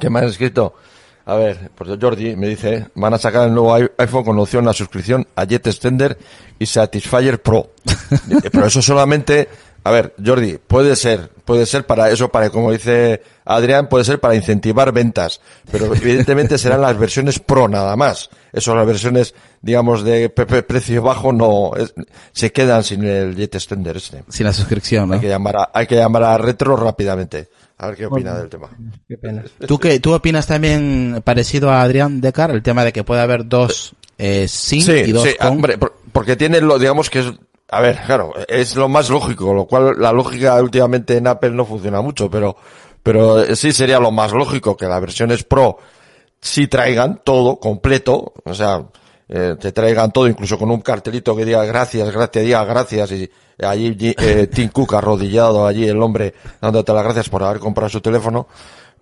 ¿Qué 0.00 0.10
me 0.10 0.18
han 0.18 0.24
escrito? 0.24 0.74
A 1.24 1.34
ver, 1.34 1.70
pues 1.74 1.90
Jordi 2.00 2.36
me 2.36 2.48
dice, 2.48 2.88
van 2.94 3.14
a 3.14 3.18
sacar 3.18 3.46
el 3.46 3.54
nuevo 3.54 3.74
iPhone 3.74 4.24
con 4.24 4.38
opción 4.38 4.66
a 4.68 4.72
suscripción 4.72 5.26
a 5.36 5.44
Jet 5.44 5.66
Extender 5.66 6.18
y 6.58 6.66
Satisfyer 6.66 7.40
Pro. 7.40 7.70
Pero 8.52 8.66
eso 8.66 8.82
solamente 8.82 9.48
a 9.84 9.90
ver, 9.90 10.14
Jordi, 10.24 10.58
puede 10.58 10.94
ser, 10.94 11.30
puede 11.44 11.66
ser 11.66 11.86
para 11.86 12.08
eso, 12.10 12.28
para, 12.28 12.50
como 12.50 12.70
dice 12.70 13.20
Adrián, 13.44 13.88
puede 13.88 14.04
ser 14.04 14.20
para 14.20 14.36
incentivar 14.36 14.92
ventas, 14.92 15.40
pero 15.72 15.92
evidentemente 15.92 16.56
serán 16.56 16.82
las 16.82 16.96
versiones 16.96 17.40
pro 17.40 17.66
nada 17.66 17.96
más. 17.96 18.30
Eso, 18.52 18.76
las 18.76 18.86
versiones, 18.86 19.34
digamos, 19.60 20.04
de 20.04 20.28
precio 20.30 21.02
bajo 21.02 21.32
no, 21.32 21.72
se 22.32 22.52
quedan 22.52 22.84
sin 22.84 23.02
el 23.02 23.34
Jet 23.34 23.56
Extender 23.56 23.96
este. 23.96 24.22
Sin 24.28 24.46
la 24.46 24.52
suscripción, 24.52 25.08
¿no? 25.08 25.14
Hay 25.14 25.20
que 25.20 25.28
llamar 25.28 25.56
a, 25.56 25.70
hay 25.74 25.86
que 25.88 25.96
llamar 25.96 26.22
a 26.22 26.38
Retro 26.38 26.76
rápidamente. 26.76 27.48
A 27.82 27.88
ver 27.88 27.96
qué 27.96 28.06
opina 28.06 28.38
del 28.38 28.48
tema. 28.48 28.70
Qué 29.08 29.18
pena. 29.18 29.42
¿Tú 29.66 29.76
qué, 29.76 29.98
tú 29.98 30.14
opinas 30.14 30.46
también 30.46 31.20
parecido 31.24 31.68
a 31.68 31.82
Adrián 31.82 32.20
Decar, 32.20 32.52
el 32.52 32.62
tema 32.62 32.84
de 32.84 32.92
que 32.92 33.02
puede 33.02 33.20
haber 33.20 33.48
dos, 33.48 33.96
eh, 34.18 34.46
sin 34.46 34.88
y 34.88 35.10
dos 35.10 35.24
sí, 35.24 35.34
hombre, 35.40 35.76
porque 36.12 36.36
tiene 36.36 36.60
lo, 36.60 36.78
digamos 36.78 37.10
que 37.10 37.18
es, 37.18 37.32
a 37.70 37.80
ver, 37.80 37.98
claro, 38.06 38.34
es 38.46 38.76
lo 38.76 38.88
más 38.88 39.10
lógico, 39.10 39.52
lo 39.52 39.66
cual 39.66 39.96
la 39.98 40.12
lógica 40.12 40.62
últimamente 40.62 41.16
en 41.16 41.26
Apple 41.26 41.50
no 41.50 41.64
funciona 41.64 42.00
mucho, 42.00 42.30
pero, 42.30 42.56
pero 43.02 43.56
sí 43.56 43.72
sería 43.72 43.98
lo 43.98 44.12
más 44.12 44.30
lógico 44.30 44.76
que 44.76 44.86
las 44.86 45.00
versiones 45.00 45.42
Pro 45.42 45.78
sí 46.40 46.68
traigan 46.68 47.20
todo 47.24 47.58
completo, 47.58 48.32
o 48.44 48.54
sea, 48.54 48.84
eh, 49.34 49.56
te 49.58 49.72
traigan 49.72 50.12
todo, 50.12 50.28
incluso 50.28 50.58
con 50.58 50.70
un 50.70 50.82
cartelito 50.82 51.34
que 51.34 51.46
diga 51.46 51.64
gracias, 51.64 52.10
gracias, 52.10 52.44
diga 52.44 52.64
gracias, 52.66 53.12
y 53.12 53.30
allí 53.64 53.96
eh, 54.00 54.46
Tim 54.52 54.68
Cook 54.68 54.94
arrodillado, 54.94 55.66
allí 55.66 55.88
el 55.88 56.02
hombre 56.02 56.34
dándote 56.60 56.92
las 56.92 57.04
gracias 57.04 57.30
por 57.30 57.42
haber 57.42 57.58
comprado 57.58 57.88
su 57.88 58.02
teléfono, 58.02 58.46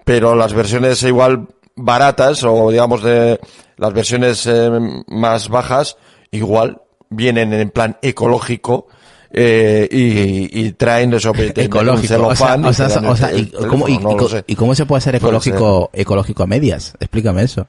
pero 0.05 0.37
las 0.37 0.53
versiones 0.53 1.03
igual 1.03 1.49
baratas 1.75 2.45
o 2.45 2.71
digamos 2.71 3.03
de 3.03 3.41
las 3.77 3.93
versiones 3.93 4.47
eh, 4.47 4.71
más 5.09 5.49
bajas 5.49 5.97
igual 6.31 6.81
vienen 7.09 7.53
en 7.53 7.71
plan 7.71 7.97
ecológico 8.01 8.87
eh, 9.33 9.89
y, 9.91 10.61
y, 10.61 10.73
traen 10.73 11.13
eso 11.15 11.33
ecológico. 11.37 12.27
o 12.27 12.37
sea, 12.37 12.55
o 12.57 12.73
sea, 12.73 12.87
o 12.87 13.17
sea, 13.17 13.33
y, 13.33 13.47
¿cómo, 13.69 13.89
y, 13.89 13.99
no 13.99 14.17
y, 14.47 14.55
cómo 14.55 14.75
se 14.77 14.87
puede 14.87 15.01
ser 15.01 15.17
ecológico 15.17 15.91
ecológico 15.93 16.45
a 16.45 16.47
medias 16.47 16.95
explícame 17.01 17.43
eso 17.43 17.67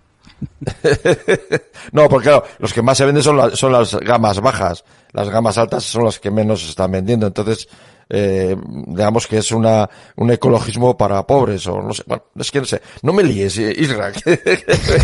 no 1.91 2.09
porque 2.09 2.29
claro 2.29 2.43
los 2.59 2.73
que 2.73 2.81
más 2.81 2.97
se 2.97 3.05
venden 3.05 3.23
son, 3.23 3.37
las 3.37 3.57
son 3.57 3.71
las 3.71 3.95
gamas 3.99 4.39
bajas 4.39 4.83
las 5.11 5.29
gamas 5.29 5.57
altas 5.57 5.83
son 5.83 6.05
las 6.05 6.19
que 6.19 6.31
menos 6.31 6.61
se 6.61 6.69
están 6.69 6.91
vendiendo 6.91 7.27
entonces 7.27 7.67
eh, 8.13 8.57
digamos 8.87 9.25
que 9.25 9.37
es 9.37 9.53
una, 9.53 9.89
un 10.17 10.31
ecologismo 10.31 10.97
para 10.97 11.25
pobres 11.25 11.65
o 11.67 11.81
no 11.81 11.93
sé, 11.93 12.03
bueno, 12.05 12.25
es 12.37 12.51
que 12.51 12.59
no 12.59 12.65
sé, 12.65 12.81
no 13.03 13.13
me 13.13 13.23
líes, 13.23 13.57
Isra, 13.57 14.11
que, 14.11 14.37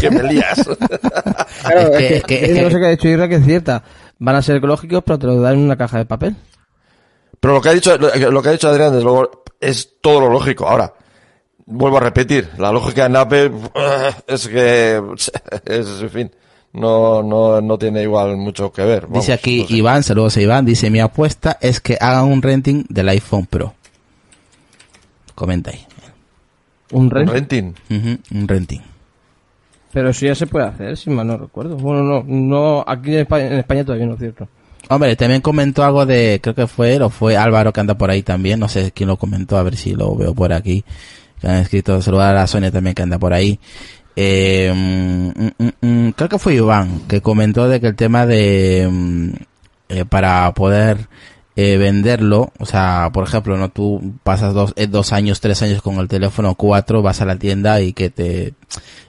que 0.02 0.12
me 0.12 0.24
lías. 0.24 0.60
Claro, 1.62 1.94
es 1.94 2.24
que, 2.24 2.36
es 2.36 2.52
que, 2.52 2.62
no 2.62 2.70
sé 2.70 2.80
qué 2.80 2.86
ha 2.86 2.90
dicho 2.90 3.08
Isra 3.08 3.30
que 3.30 3.36
es 3.36 3.46
cierta, 3.46 3.82
van 4.20 4.36
a 4.36 4.42
ser 4.42 4.58
ecológicos 4.58 5.04
pero 5.06 5.18
te 5.18 5.26
lo 5.26 5.40
dan 5.40 5.54
en 5.54 5.60
una 5.62 5.78
caja 5.78 6.00
de 6.00 6.06
papel. 6.06 6.36
Pero 7.40 7.54
lo 7.54 7.62
que 7.62 7.70
ha 7.70 7.74
dicho, 7.74 7.98
lo, 7.98 8.42
que 8.42 8.50
ha 8.50 8.52
dicho 8.52 8.68
Adrián, 8.68 8.92
desde 8.92 9.04
luego, 9.04 9.44
es 9.60 10.02
todo 10.02 10.22
lo 10.22 10.30
lógico. 10.30 10.68
Ahora, 10.68 10.94
vuelvo 11.68 11.98
a 11.98 12.00
repetir, 12.00 12.50
la 12.58 12.72
lógica 12.72 13.06
en 13.06 13.16
Apple 13.16 13.52
es 14.28 14.48
que, 14.48 15.02
es, 15.66 16.02
en 16.02 16.10
fin, 16.10 16.32
no, 16.74 17.22
no, 17.22 17.62
no 17.62 17.78
tiene 17.78 18.02
igual 18.02 18.38
mucho 18.38 18.72
que 18.72 18.84
ver. 18.84 19.08
dice 19.10 19.34
aquí 19.34 19.66
Iván, 19.70 20.02
saludos 20.02 20.38
a 20.38 20.42
Iván, 20.42 20.66
dice 20.66 20.90
mi 20.90 21.00
apuesta 21.00 21.58
es 21.62 21.80
que 21.80 21.98
hagan 22.00 22.26
un 22.26 22.42
renting 22.42 22.86
del 22.90 23.10
iPhone 23.10 23.46
Pro. 23.46 23.74
Comenta 25.36 25.70
ahí. 25.70 25.86
¿Un, 26.92 27.12
renting? 27.12 27.76
un 27.90 28.48
renting. 28.48 28.82
Pero 29.92 30.10
eso 30.10 30.26
ya 30.26 30.36
se 30.36 30.48
puede 30.48 30.66
hacer, 30.66 30.98
si 30.98 31.10
mal 31.10 31.28
no 31.28 31.38
recuerdo. 31.38 31.76
Bueno, 31.76 32.02
no, 32.04 32.24
no, 32.26 32.84
aquí 32.88 33.16
en 33.16 33.20
España, 33.22 33.84
todavía 33.84 34.08
no 34.08 34.14
es 34.14 34.20
cierto. 34.20 34.48
Hombre, 34.90 35.16
también 35.16 35.42
comentó 35.42 35.84
algo 35.84 36.06
de, 36.06 36.40
creo 36.42 36.56
que 36.56 36.66
fue 36.68 36.96
él 36.96 37.02
o 37.02 37.10
fue 37.10 37.36
Álvaro 37.36 37.74
que 37.74 37.82
anda 37.82 37.98
por 37.98 38.10
ahí 38.10 38.24
también, 38.24 38.60
no 38.60 38.70
sé 38.70 38.92
quién 38.94 39.10
lo 39.10 39.18
comentó, 39.18 39.58
a 39.58 39.64
ver 39.64 39.76
si 39.76 39.94
lo 39.94 40.16
veo 40.16 40.34
por 40.34 40.54
aquí. 40.54 40.84
Que 41.40 41.48
han 41.48 41.58
escrito 41.58 42.02
saludar 42.02 42.36
a 42.36 42.42
la 42.42 42.48
Sonia 42.48 42.72
también 42.72 42.96
que 42.96 43.04
anda 43.04 43.20
por 43.20 43.34
ahí. 43.34 43.60
Eh, 44.16 44.72
mm, 44.74 45.64
mm, 45.64 45.70
mm, 45.82 46.10
creo 46.12 46.30
que 46.30 46.40
fue 46.40 46.56
Iván 46.56 47.02
que 47.08 47.22
comentó 47.22 47.70
de 47.70 47.80
que 47.80 47.88
el 47.88 47.96
tema 47.96 48.26
de 48.26 48.90
eh, 49.90 50.06
para 50.06 50.52
poder 50.54 51.08
eh, 51.56 51.78
venderlo, 51.78 52.52
o 52.60 52.66
sea, 52.66 53.10
por 53.14 53.24
ejemplo, 53.24 53.58
no 53.58 53.70
tú 53.70 54.14
pasas 54.24 54.54
dos, 54.54 54.74
eh, 54.76 54.88
dos 54.88 55.14
años, 55.14 55.40
tres 55.40 55.62
años 55.62 55.82
con 55.82 55.96
el 55.96 56.08
teléfono 56.08 56.56
cuatro, 56.56 57.02
vas 57.02 57.22
a 57.22 57.26
la 57.26 57.38
tienda 57.38 57.82
y 57.82 57.94
que 57.94 58.10
te 58.10 58.54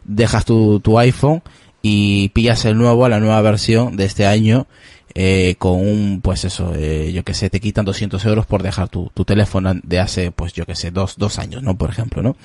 dejas 0.04 0.44
tu, 0.44 0.80
tu 0.80 0.98
iPhone 0.98 1.42
y 1.82 2.30
pillas 2.30 2.64
el 2.64 2.78
nuevo, 2.78 3.08
la 3.08 3.20
nueva 3.20 3.40
versión 3.42 3.96
de 3.96 4.04
este 4.04 4.26
año 4.26 4.66
eh, 5.20 5.56
con 5.58 5.80
un, 5.80 6.20
pues 6.22 6.44
eso, 6.44 6.72
eh, 6.76 7.10
yo 7.12 7.24
que 7.24 7.34
sé, 7.34 7.50
te 7.50 7.58
quitan 7.58 7.84
200 7.84 8.24
euros 8.26 8.46
por 8.46 8.62
dejar 8.62 8.88
tu, 8.88 9.10
tu 9.12 9.24
teléfono 9.24 9.74
de 9.82 9.98
hace, 9.98 10.30
pues 10.30 10.52
yo 10.52 10.64
que 10.64 10.76
sé, 10.76 10.92
dos, 10.92 11.16
dos 11.16 11.40
años, 11.40 11.60
¿no? 11.60 11.76
Por 11.76 11.90
ejemplo, 11.90 12.22
¿no? 12.22 12.36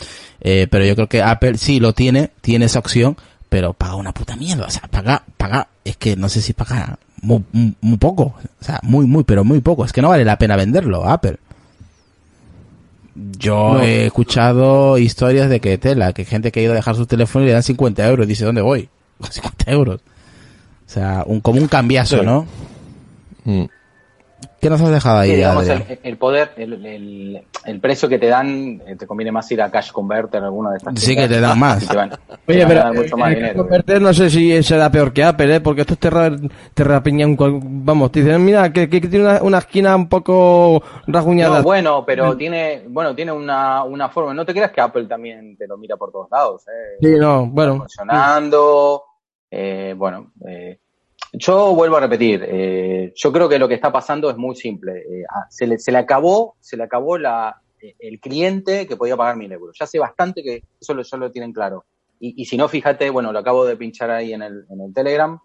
Eh, 0.42 0.66
pero 0.72 0.84
yo 0.84 0.96
creo 0.96 1.08
que 1.08 1.22
Apple 1.22 1.60
sí 1.60 1.80
lo 1.80 1.94
tiene, 1.94 2.32
tiene 2.42 2.66
esa 2.66 2.80
opción, 2.80 3.16
pero 3.48 3.74
paga 3.74 3.94
una 3.94 4.12
puta 4.12 4.36
mierda, 4.38 4.66
o 4.66 4.72
sea, 4.72 4.82
paga, 4.90 5.22
paga, 5.38 5.68
es 5.86 5.98
que 5.98 6.16
no 6.16 6.30
sé 6.30 6.42
si 6.42 6.54
paga 6.54 6.98
muy, 7.22 7.44
muy, 7.52 7.98
poco, 7.98 8.34
o 8.60 8.64
sea, 8.64 8.80
muy, 8.82 9.06
muy, 9.06 9.24
pero 9.24 9.44
muy 9.44 9.62
poco, 9.62 9.86
es 9.86 9.94
que 9.94 10.02
no 10.02 10.10
vale 10.10 10.26
la 10.26 10.40
pena 10.40 10.56
venderlo, 10.56 11.08
Apple. 11.08 11.38
Yo 13.38 13.84
he 13.84 14.08
escuchado 14.08 14.98
historias 14.98 15.48
de 15.48 15.60
que 15.60 15.78
tela, 15.78 16.14
que 16.14 16.26
gente 16.26 16.52
que 16.52 16.62
ha 16.62 16.64
ido 16.64 16.72
a 16.72 16.78
dejar 16.78 16.96
su 16.96 17.06
teléfono 17.06 17.46
y 17.46 17.50
le 17.50 17.54
dan 17.54 17.62
50 17.62 18.04
euros, 18.08 18.28
dice, 18.28 18.46
¿dónde 18.46 18.64
voy? 18.64 18.90
50 19.30 19.72
euros. 19.72 20.02
O 20.86 20.90
sea, 20.90 21.24
un, 21.26 21.42
como 21.42 21.60
un 21.60 21.68
cambiazo, 21.68 22.24
¿no? 22.24 22.46
Mm. 23.46 23.66
¿Qué 24.64 24.70
nos 24.70 24.82
has 24.82 24.92
dejado 24.92 25.20
ahí? 25.20 25.32
el, 26.04 26.18
poder, 26.18 26.54
el, 26.56 27.44
el, 27.66 27.80
precio 27.82 28.08
que 28.08 28.18
te 28.18 28.28
dan, 28.28 28.82
eh, 28.88 28.96
te 28.98 29.06
conviene 29.06 29.30
más 29.30 29.52
ir 29.52 29.62
a 29.62 29.70
Cash 29.70 29.92
Converter, 29.92 30.42
alguna 30.42 30.72
de 30.72 30.78
estas 30.78 31.02
Sí, 31.02 31.18
que 31.18 31.28
te 31.28 31.42
dan 31.42 31.60
más. 31.60 31.86
Oye, 32.48 32.66
pero 32.66 32.94
mucho 32.94 33.18
más 33.18 33.36
dinero, 33.36 33.58
Converter 33.58 34.02
no 34.02 34.14
sé 34.14 34.30
si 34.30 34.64
será 34.64 34.90
peor 34.90 35.12
que 35.12 35.22
Apple, 35.22 35.56
¿eh? 35.56 35.60
porque 35.60 35.82
estos 35.82 35.98
te, 35.98 36.10
te 36.74 36.84
rapiñan, 36.86 37.36
vamos, 37.38 38.10
te 38.14 38.24
dicen, 38.24 38.46
mira, 38.46 38.72
que, 38.72 38.90
que 38.90 39.02
tiene 39.02 39.26
una, 39.26 39.44
una, 39.44 39.58
esquina 39.58 39.98
un 39.98 40.08
poco 40.08 40.82
rasguñada. 41.08 41.58
No, 41.58 41.64
bueno, 41.64 42.06
pero 42.06 42.38
tiene, 42.38 42.84
bueno, 42.88 43.14
tiene 43.14 43.34
una, 43.34 43.84
una 43.84 44.08
forma, 44.08 44.34
no 44.34 44.46
te 44.46 44.54
creas 44.54 44.72
que 44.72 44.80
Apple 44.80 45.08
también 45.08 45.58
te 45.58 45.68
lo 45.68 45.78
mira 45.78 45.98
por 45.98 46.10
todos 46.10 46.32
lados, 46.32 46.66
¿eh? 46.70 47.00
Sí, 47.02 47.16
no, 47.20 47.48
bueno. 47.48 47.80
funcionando, 47.80 49.04
eh, 49.54 49.94
bueno, 49.96 50.32
eh, 50.48 50.80
yo 51.32 51.74
vuelvo 51.74 51.98
a 51.98 52.00
repetir, 52.00 52.44
eh, 52.48 53.14
yo 53.16 53.32
creo 53.32 53.48
que 53.48 53.60
lo 53.60 53.68
que 53.68 53.76
está 53.76 53.92
pasando 53.92 54.30
es 54.30 54.38
muy 54.38 54.56
simple. 54.56 55.00
Eh, 55.00 55.24
ah, 55.30 55.46
se, 55.50 55.68
le, 55.68 55.80
se, 55.80 55.92
le, 55.92 56.00
acabó, 56.00 56.56
se 56.60 56.78
le 56.78 56.84
acabó 56.84 57.18
la, 57.18 57.62
el 58.00 58.20
cliente 58.20 58.88
que 58.88 58.98
podía 58.98 59.18
pagar 59.18 59.36
mil 59.36 59.52
euros. 59.52 59.76
Ya 59.80 59.86
hace 59.86 60.00
bastante 60.00 60.44
que 60.44 60.64
eso 60.80 60.94
lo, 60.94 61.04
ya 61.04 61.18
lo 61.18 61.32
tienen 61.32 61.54
claro. 61.54 61.86
Y, 62.20 62.46
si 62.46 62.56
no, 62.56 62.70
fíjate, 62.70 63.10
bueno, 63.10 63.34
lo 63.34 63.40
acabo 63.40 63.66
de 63.66 63.76
pinchar 63.76 64.10
ahí 64.10 64.32
en 64.32 64.42
el, 64.42 64.66
en 64.70 64.80
el 64.80 64.94
Telegram 64.94 65.38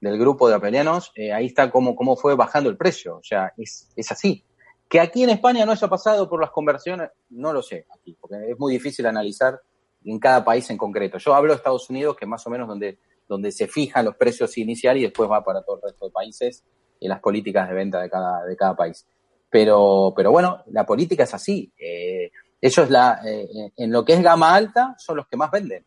del 0.00 0.18
grupo 0.18 0.48
de 0.48 0.54
apelianos, 0.54 1.12
ahí 1.34 1.44
está 1.44 1.70
cómo, 1.70 1.94
cómo 1.94 2.16
fue 2.16 2.34
bajando 2.34 2.70
el 2.70 2.78
precio. 2.78 3.16
O 3.18 3.22
sea, 3.22 3.52
es, 3.58 3.92
así. 4.10 4.42
Que 4.88 4.98
aquí 4.98 5.24
en 5.24 5.28
España 5.28 5.66
no 5.66 5.72
haya 5.72 5.88
pasado 5.88 6.30
por 6.30 6.40
las 6.40 6.50
conversiones, 6.50 7.10
no 7.28 7.52
lo 7.52 7.60
sé, 7.60 7.84
aquí, 7.94 8.16
porque 8.18 8.36
es 8.48 8.58
muy 8.58 8.72
difícil 8.72 9.04
analizar 9.04 9.60
en 10.06 10.18
cada 10.18 10.42
país 10.42 10.70
en 10.70 10.78
concreto. 10.78 11.18
Yo 11.18 11.34
hablo 11.34 11.52
de 11.52 11.58
Estados 11.58 11.90
Unidos, 11.90 12.16
que 12.16 12.24
más 12.24 12.46
o 12.46 12.50
menos 12.50 12.66
donde 12.66 12.98
donde 13.28 13.52
se 13.52 13.68
fijan 13.68 14.04
los 14.04 14.16
precios 14.16 14.56
iniciales 14.58 15.00
y 15.00 15.04
después 15.04 15.30
va 15.30 15.42
para 15.42 15.62
todo 15.62 15.76
el 15.76 15.82
resto 15.82 16.06
de 16.06 16.10
países 16.10 16.64
y 17.00 17.08
las 17.08 17.20
políticas 17.20 17.68
de 17.68 17.74
venta 17.74 18.00
de 18.00 18.10
cada, 18.10 18.44
de 18.44 18.56
cada 18.56 18.76
país. 18.76 19.06
Pero, 19.50 20.12
pero 20.16 20.30
bueno, 20.30 20.62
la 20.68 20.86
política 20.86 21.24
es 21.24 21.34
así. 21.34 21.72
Eh, 21.78 22.30
ellos 22.60 22.90
la, 22.90 23.20
eh, 23.26 23.72
en 23.76 23.90
lo 23.90 24.04
que 24.04 24.14
es 24.14 24.22
gama 24.22 24.54
alta 24.54 24.94
son 24.98 25.16
los 25.16 25.26
que 25.26 25.36
más 25.36 25.50
venden. 25.50 25.84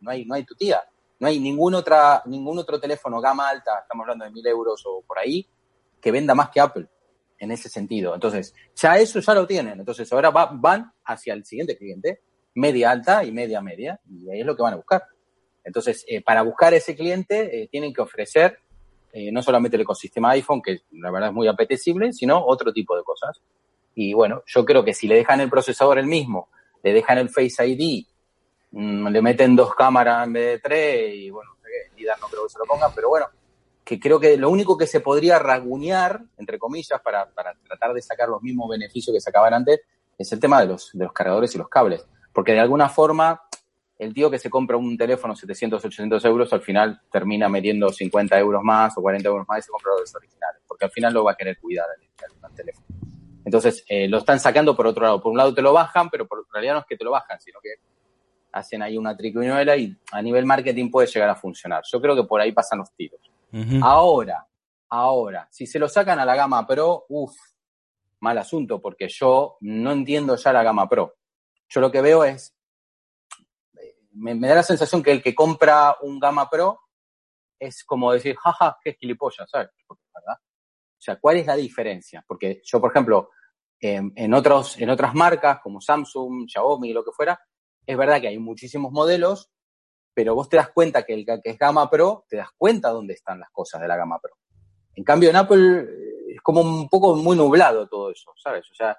No 0.00 0.10
hay, 0.10 0.24
no 0.24 0.34
hay 0.34 0.44
tu 0.44 0.54
tía. 0.54 0.82
No 1.20 1.28
hay 1.28 1.38
ningún, 1.38 1.74
otra, 1.74 2.22
ningún 2.26 2.58
otro 2.58 2.80
teléfono 2.80 3.20
gama 3.20 3.48
alta, 3.48 3.80
estamos 3.82 4.04
hablando 4.04 4.24
de 4.24 4.30
mil 4.30 4.46
euros 4.46 4.82
o 4.86 5.02
por 5.06 5.18
ahí, 5.18 5.46
que 6.00 6.10
venda 6.10 6.34
más 6.34 6.50
que 6.50 6.60
Apple 6.60 6.88
en 7.38 7.50
ese 7.50 7.68
sentido. 7.68 8.14
Entonces, 8.14 8.54
ya 8.74 8.98
eso 8.98 9.20
ya 9.20 9.34
lo 9.34 9.46
tienen. 9.46 9.78
Entonces, 9.78 10.12
ahora 10.12 10.30
va, 10.30 10.50
van 10.52 10.92
hacia 11.04 11.34
el 11.34 11.44
siguiente 11.44 11.76
cliente, 11.76 12.22
media 12.54 12.90
alta 12.90 13.24
y 13.24 13.32
media 13.32 13.60
media, 13.60 14.00
y 14.08 14.30
ahí 14.30 14.40
es 14.40 14.46
lo 14.46 14.56
que 14.56 14.62
van 14.62 14.74
a 14.74 14.76
buscar. 14.76 15.04
Entonces, 15.64 16.04
eh, 16.06 16.22
para 16.22 16.42
buscar 16.42 16.74
ese 16.74 16.94
cliente, 16.94 17.62
eh, 17.62 17.68
tienen 17.68 17.92
que 17.92 18.02
ofrecer 18.02 18.58
eh, 19.12 19.30
no 19.32 19.42
solamente 19.42 19.76
el 19.76 19.82
ecosistema 19.82 20.30
iPhone, 20.32 20.60
que 20.60 20.82
la 20.92 21.10
verdad 21.10 21.30
es 21.30 21.34
muy 21.34 21.48
apetecible, 21.48 22.12
sino 22.12 22.44
otro 22.44 22.72
tipo 22.72 22.96
de 22.96 23.02
cosas. 23.02 23.40
Y 23.94 24.12
bueno, 24.12 24.42
yo 24.46 24.64
creo 24.64 24.84
que 24.84 24.92
si 24.92 25.06
le 25.06 25.14
dejan 25.14 25.40
el 25.40 25.48
procesador 25.48 25.98
el 25.98 26.06
mismo, 26.06 26.48
le 26.82 26.92
dejan 26.92 27.18
el 27.18 27.30
Face 27.30 27.66
ID, 27.66 28.06
mmm, 28.72 29.08
le 29.08 29.22
meten 29.22 29.54
dos 29.56 29.74
cámaras 29.74 30.26
en 30.26 30.32
vez 30.32 30.44
de 30.46 30.58
tres, 30.58 31.14
y 31.14 31.30
bueno, 31.30 31.52
no 32.20 32.28
creo 32.28 32.44
que 32.44 32.50
se 32.50 32.58
lo 32.58 32.64
pongan, 32.64 32.92
pero 32.94 33.08
bueno, 33.08 33.26
que 33.84 34.00
creo 34.00 34.18
que 34.18 34.36
lo 34.36 34.50
único 34.50 34.76
que 34.76 34.86
se 34.86 35.00
podría 35.00 35.38
raguñar, 35.38 36.22
entre 36.38 36.58
comillas, 36.58 37.00
para, 37.00 37.30
para 37.30 37.54
tratar 37.66 37.92
de 37.92 38.02
sacar 38.02 38.28
los 38.28 38.42
mismos 38.42 38.68
beneficios 38.68 39.14
que 39.14 39.20
sacaban 39.20 39.54
antes, 39.54 39.80
es 40.18 40.32
el 40.32 40.40
tema 40.40 40.60
de 40.60 40.66
los, 40.66 40.90
de 40.92 41.04
los 41.04 41.12
cargadores 41.12 41.54
y 41.54 41.58
los 41.58 41.68
cables. 41.68 42.04
Porque 42.32 42.52
de 42.52 42.60
alguna 42.60 42.88
forma, 42.88 43.42
el 43.98 44.12
tío 44.12 44.30
que 44.30 44.38
se 44.38 44.50
compra 44.50 44.76
un 44.76 44.96
teléfono 44.96 45.36
700, 45.36 45.84
800 45.84 46.24
euros, 46.24 46.52
al 46.52 46.62
final 46.62 47.00
termina 47.10 47.48
metiendo 47.48 47.88
50 47.90 48.38
euros 48.38 48.62
más 48.62 48.96
o 48.98 49.02
40 49.02 49.28
euros 49.28 49.46
más 49.48 49.60
y 49.60 49.62
se 49.62 49.70
compra 49.70 49.92
los 49.98 50.14
originales, 50.14 50.62
porque 50.66 50.86
al 50.86 50.90
final 50.90 51.14
lo 51.14 51.24
va 51.24 51.32
a 51.32 51.36
querer 51.36 51.58
cuidar 51.58 51.86
el, 52.00 52.54
teléfono. 52.54 52.86
Entonces, 53.44 53.84
eh, 53.88 54.08
lo 54.08 54.18
están 54.18 54.40
sacando 54.40 54.76
por 54.76 54.86
otro 54.86 55.04
lado. 55.04 55.22
Por 55.22 55.32
un 55.32 55.38
lado 55.38 55.52
te 55.52 55.60
lo 55.60 55.72
bajan, 55.72 56.08
pero 56.08 56.26
por 56.26 56.46
realidad 56.52 56.74
no 56.74 56.80
es 56.80 56.86
que 56.86 56.96
te 56.96 57.04
lo 57.04 57.10
bajan, 57.10 57.40
sino 57.40 57.58
que 57.60 57.74
hacen 58.52 58.82
ahí 58.82 58.96
una 58.96 59.16
triquiñuela 59.16 59.76
y 59.76 59.96
a 60.12 60.22
nivel 60.22 60.46
marketing 60.46 60.90
puede 60.90 61.08
llegar 61.08 61.28
a 61.28 61.34
funcionar. 61.34 61.82
Yo 61.90 62.00
creo 62.00 62.14
que 62.14 62.24
por 62.24 62.40
ahí 62.40 62.52
pasan 62.52 62.78
los 62.78 62.92
tiros. 62.92 63.20
Ahora, 63.82 64.46
ahora, 64.88 65.46
si 65.50 65.66
se 65.66 65.78
lo 65.78 65.88
sacan 65.88 66.18
a 66.18 66.24
la 66.24 66.34
gama 66.34 66.66
Pro, 66.66 67.04
uff, 67.08 67.36
mal 68.20 68.38
asunto, 68.38 68.80
porque 68.80 69.08
yo 69.08 69.58
no 69.60 69.92
entiendo 69.92 70.36
ya 70.36 70.52
la 70.52 70.62
gama 70.62 70.88
Pro. 70.88 71.14
Yo 71.68 71.80
lo 71.80 71.90
que 71.90 72.00
veo 72.00 72.24
es 72.24 72.53
me, 74.14 74.34
da 74.48 74.56
la 74.56 74.62
sensación 74.62 75.02
que 75.02 75.12
el 75.12 75.22
que 75.22 75.34
compra 75.34 75.96
un 76.02 76.18
Gama 76.18 76.48
Pro 76.48 76.80
es 77.58 77.84
como 77.84 78.12
decir, 78.12 78.36
jaja, 78.36 78.78
qué 78.82 78.94
gilipollas, 78.94 79.48
¿sabes? 79.48 79.70
¿verdad? 79.88 80.38
sea, 81.04 81.20
¿cuál 81.20 81.36
es 81.36 81.46
la 81.46 81.56
diferencia? 81.56 82.24
Porque 82.26 82.60
yo, 82.64 82.80
por 82.80 82.90
ejemplo, 82.90 83.30
en, 83.78 84.12
en, 84.16 84.34
otros, 84.34 84.78
en 84.78 84.90
otras 84.90 85.14
marcas 85.14 85.60
como 85.62 85.80
Samsung, 85.80 86.48
Xiaomi, 86.48 86.92
lo 86.92 87.04
que 87.04 87.12
fuera, 87.12 87.38
es 87.86 87.96
verdad 87.96 88.20
que 88.20 88.28
hay 88.28 88.38
muchísimos 88.38 88.90
modelos, 88.90 89.50
pero 90.14 90.34
vos 90.34 90.48
te 90.48 90.56
das 90.56 90.70
cuenta 90.70 91.02
que 91.02 91.14
el 91.14 91.26
que 91.26 91.50
es 91.50 91.58
gama 91.58 91.90
Pro, 91.90 92.24
te 92.28 92.38
das 92.38 92.48
cuenta 92.56 92.90
dónde 92.90 93.14
están 93.14 93.38
las 93.38 93.50
cosas 93.50 93.80
de 93.82 93.88
la 93.88 93.96
gama 93.96 94.18
Pro. 94.20 94.32
En 94.94 95.04
cambio, 95.04 95.28
en 95.28 95.36
Apple 95.36 95.86
es 96.28 96.40
como 96.40 96.62
un 96.62 96.88
poco 96.88 97.16
muy 97.16 97.36
nublado 97.36 97.86
todo 97.88 98.10
eso, 98.10 98.32
¿sabes? 98.42 98.70
O 98.70 98.74
sea, 98.74 98.96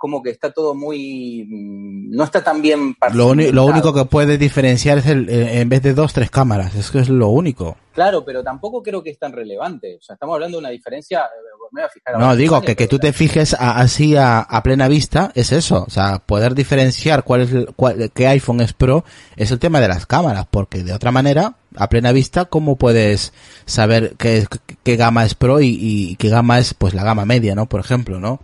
como 0.00 0.22
que 0.22 0.30
está 0.30 0.50
todo 0.50 0.74
muy... 0.74 1.44
Mm, 1.46 2.16
no 2.16 2.24
está 2.24 2.42
tan 2.42 2.62
bien 2.62 2.96
lo, 3.12 3.34
lo, 3.34 3.64
único 3.66 3.92
que 3.92 4.06
puede 4.06 4.38
diferenciar 4.38 4.96
es 4.96 5.06
el, 5.06 5.28
eh, 5.28 5.60
en 5.60 5.68
vez 5.68 5.82
de 5.82 5.92
dos, 5.92 6.14
tres 6.14 6.30
cámaras, 6.30 6.74
es 6.74 6.90
que 6.90 7.00
es 7.00 7.10
lo 7.10 7.28
único. 7.28 7.76
Claro, 7.92 8.24
pero 8.24 8.42
tampoco 8.42 8.82
creo 8.82 9.02
que 9.02 9.10
es 9.10 9.18
tan 9.18 9.30
relevante. 9.30 9.96
O 9.96 10.02
sea, 10.02 10.14
estamos 10.14 10.32
hablando 10.32 10.56
de 10.56 10.60
una 10.60 10.70
diferencia... 10.70 11.24
Me 11.70 11.82
voy 11.82 11.86
a 11.86 11.90
fijar 11.90 12.18
no, 12.18 12.34
digo 12.34 12.62
que, 12.62 12.76
que 12.76 12.88
tú 12.88 12.98
te 12.98 13.12
fijes 13.12 13.54
así 13.58 14.16
a, 14.16 14.46
plena 14.64 14.88
vista 14.88 15.32
es 15.34 15.52
eso. 15.52 15.84
O 15.86 15.90
sea, 15.90 16.18
poder 16.24 16.54
diferenciar 16.54 17.22
cuál 17.22 17.42
es 17.42 17.50
cuál, 17.76 18.10
qué 18.12 18.26
iPhone 18.26 18.62
es 18.62 18.72
Pro 18.72 19.04
es 19.36 19.50
el 19.50 19.58
tema 19.58 19.80
de 19.80 19.88
las 19.88 20.06
cámaras, 20.06 20.46
porque 20.50 20.82
de 20.82 20.94
otra 20.94 21.12
manera, 21.12 21.56
a 21.76 21.88
plena 21.90 22.10
vista, 22.12 22.46
¿cómo 22.46 22.76
puedes 22.76 23.34
saber 23.66 24.14
qué, 24.16 24.46
qué 24.82 24.96
gama 24.96 25.26
es 25.26 25.34
Pro 25.34 25.60
y, 25.60 25.76
y 25.78 26.16
qué 26.16 26.30
gama 26.30 26.58
es 26.58 26.72
pues 26.72 26.94
la 26.94 27.04
gama 27.04 27.26
media, 27.26 27.54
¿no? 27.54 27.66
Por 27.66 27.80
ejemplo, 27.80 28.18
¿no? 28.18 28.40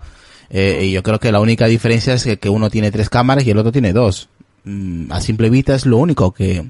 Eh, 0.50 0.84
y 0.84 0.92
yo 0.92 1.02
creo 1.02 1.18
que 1.18 1.32
la 1.32 1.40
única 1.40 1.66
diferencia 1.66 2.14
es 2.14 2.24
que, 2.38 2.48
uno 2.48 2.70
tiene 2.70 2.90
tres 2.90 3.10
cámaras 3.10 3.44
y 3.44 3.50
el 3.50 3.58
otro 3.58 3.72
tiene 3.72 3.92
dos. 3.92 4.28
Mm, 4.64 5.12
a 5.12 5.20
simple 5.20 5.50
vista 5.50 5.74
es 5.74 5.86
lo 5.86 5.98
único 5.98 6.32
que, 6.32 6.66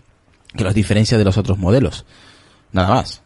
que 0.56 0.64
los 0.64 0.74
diferencia 0.74 1.18
de 1.18 1.24
los 1.24 1.36
otros 1.38 1.58
modelos. 1.58 2.04
Nada 2.72 2.94
más. 2.94 3.22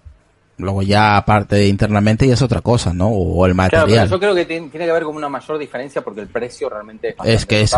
Luego 0.58 0.82
ya 0.82 1.16
aparte 1.16 1.66
internamente 1.66 2.26
ya 2.26 2.34
es 2.34 2.42
otra 2.42 2.60
cosa, 2.60 2.92
¿no? 2.92 3.08
O, 3.08 3.46
el 3.46 3.54
material. 3.54 4.08
yo 4.08 4.20
creo 4.20 4.34
que 4.34 4.44
tiene, 4.44 4.68
que 4.68 4.90
haber 4.90 5.04
como 5.04 5.16
una 5.16 5.28
mayor 5.28 5.56
diferencia 5.58 6.02
porque 6.02 6.20
el 6.20 6.28
precio 6.28 6.68
realmente 6.68 7.08
es 7.08 7.14
Es 7.24 7.46
que 7.46 7.62
es, 7.62 7.74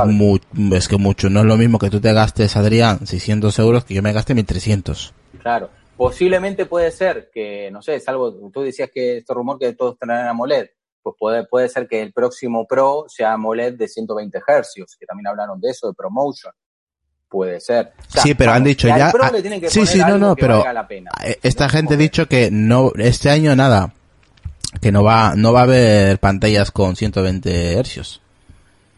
es 0.73 0.89
que 0.89 0.97
mucho. 0.97 1.31
No 1.31 1.41
es 1.41 1.47
lo 1.47 1.57
mismo 1.57 1.79
que 1.79 1.91
tú 1.91 2.01
te 2.01 2.13
gastes, 2.13 2.57
Adrián, 2.57 3.07
600 3.07 3.57
euros 3.61 3.85
que 3.85 3.95
yo 3.95 4.03
me 4.03 4.13
gaste 4.13 4.35
1300. 4.35 5.15
Claro. 5.41 5.71
Posiblemente 5.97 6.67
puede 6.67 6.91
ser 6.91 7.31
que, 7.33 7.71
no 7.71 7.83
sé, 7.83 8.01
salvo, 8.01 8.33
tú 8.53 8.63
decías 8.63 8.91
que 8.93 9.19
este 9.19 9.33
rumor 9.33 9.59
que 9.59 9.73
todos 9.75 9.97
tendrán 9.99 10.27
AMOLED 10.27 10.71
pues 11.03 11.17
puede, 11.19 11.45
puede 11.47 11.69
ser 11.69 11.89
que 11.89 12.01
el 12.01 12.13
próximo 12.13 12.67
Pro 12.67 13.07
sea 13.09 13.33
AMOLED 13.33 13.75
de 13.75 13.89
120 13.89 14.39
Hz, 14.39 14.97
que 14.99 15.07
también 15.07 15.27
hablaron 15.27 15.61
de 15.61 15.71
eso, 15.71 15.89
de 15.89 15.95
ProMotion. 15.95 16.53
Puede 17.29 17.61
ser. 17.61 17.93
sí, 18.09 18.35
pero 18.35 18.53
han 18.53 18.63
dicho 18.63 18.89
ya. 18.89 19.11
Ah, 19.19 19.33
sí, 19.69 19.87
sí, 19.87 19.99
no, 19.99 20.19
no, 20.19 20.37
pero 20.37 20.63
eh, 21.25 21.39
esta 21.43 21.69
gente 21.69 21.95
ha 21.95 21.97
dicho 21.97 22.29
que 22.29 22.51
no, 22.51 22.93
este 22.97 23.31
año 23.31 23.57
nada, 23.57 23.95
que 24.83 24.93
no 24.93 25.03
va, 25.03 25.35
no 25.35 25.53
va 25.53 25.61
a 25.61 25.65
haber 25.65 26.19
pantallas 26.19 26.71
con 26.71 26.95
120 26.95 27.83
Hz. 27.83 28.21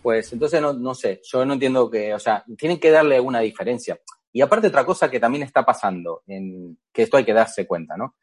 Pues 0.03 0.33
entonces 0.33 0.61
no, 0.61 0.73
no 0.73 0.95
sé, 0.95 1.21
yo 1.25 1.45
no 1.45 1.55
entiendo 1.55 1.89
que, 1.89 2.13
o 2.13 2.19
sea, 2.19 2.45
tienen 2.59 2.79
que 2.79 2.91
darle 2.91 3.21
una 3.21 3.41
diferencia. 3.41 3.99
Y 4.33 4.41
aparte 4.41 4.67
otra 4.67 4.85
cosa 4.85 5.09
que 5.09 5.21
también 5.21 5.45
está 5.45 5.65
pasando, 5.65 6.23
en, 6.27 6.77
que 6.93 7.03
esto 7.03 7.17
hay 7.17 7.25
que 7.25 7.33
darse 7.33 7.69
cuenta, 7.69 7.97
¿no? 7.97 8.17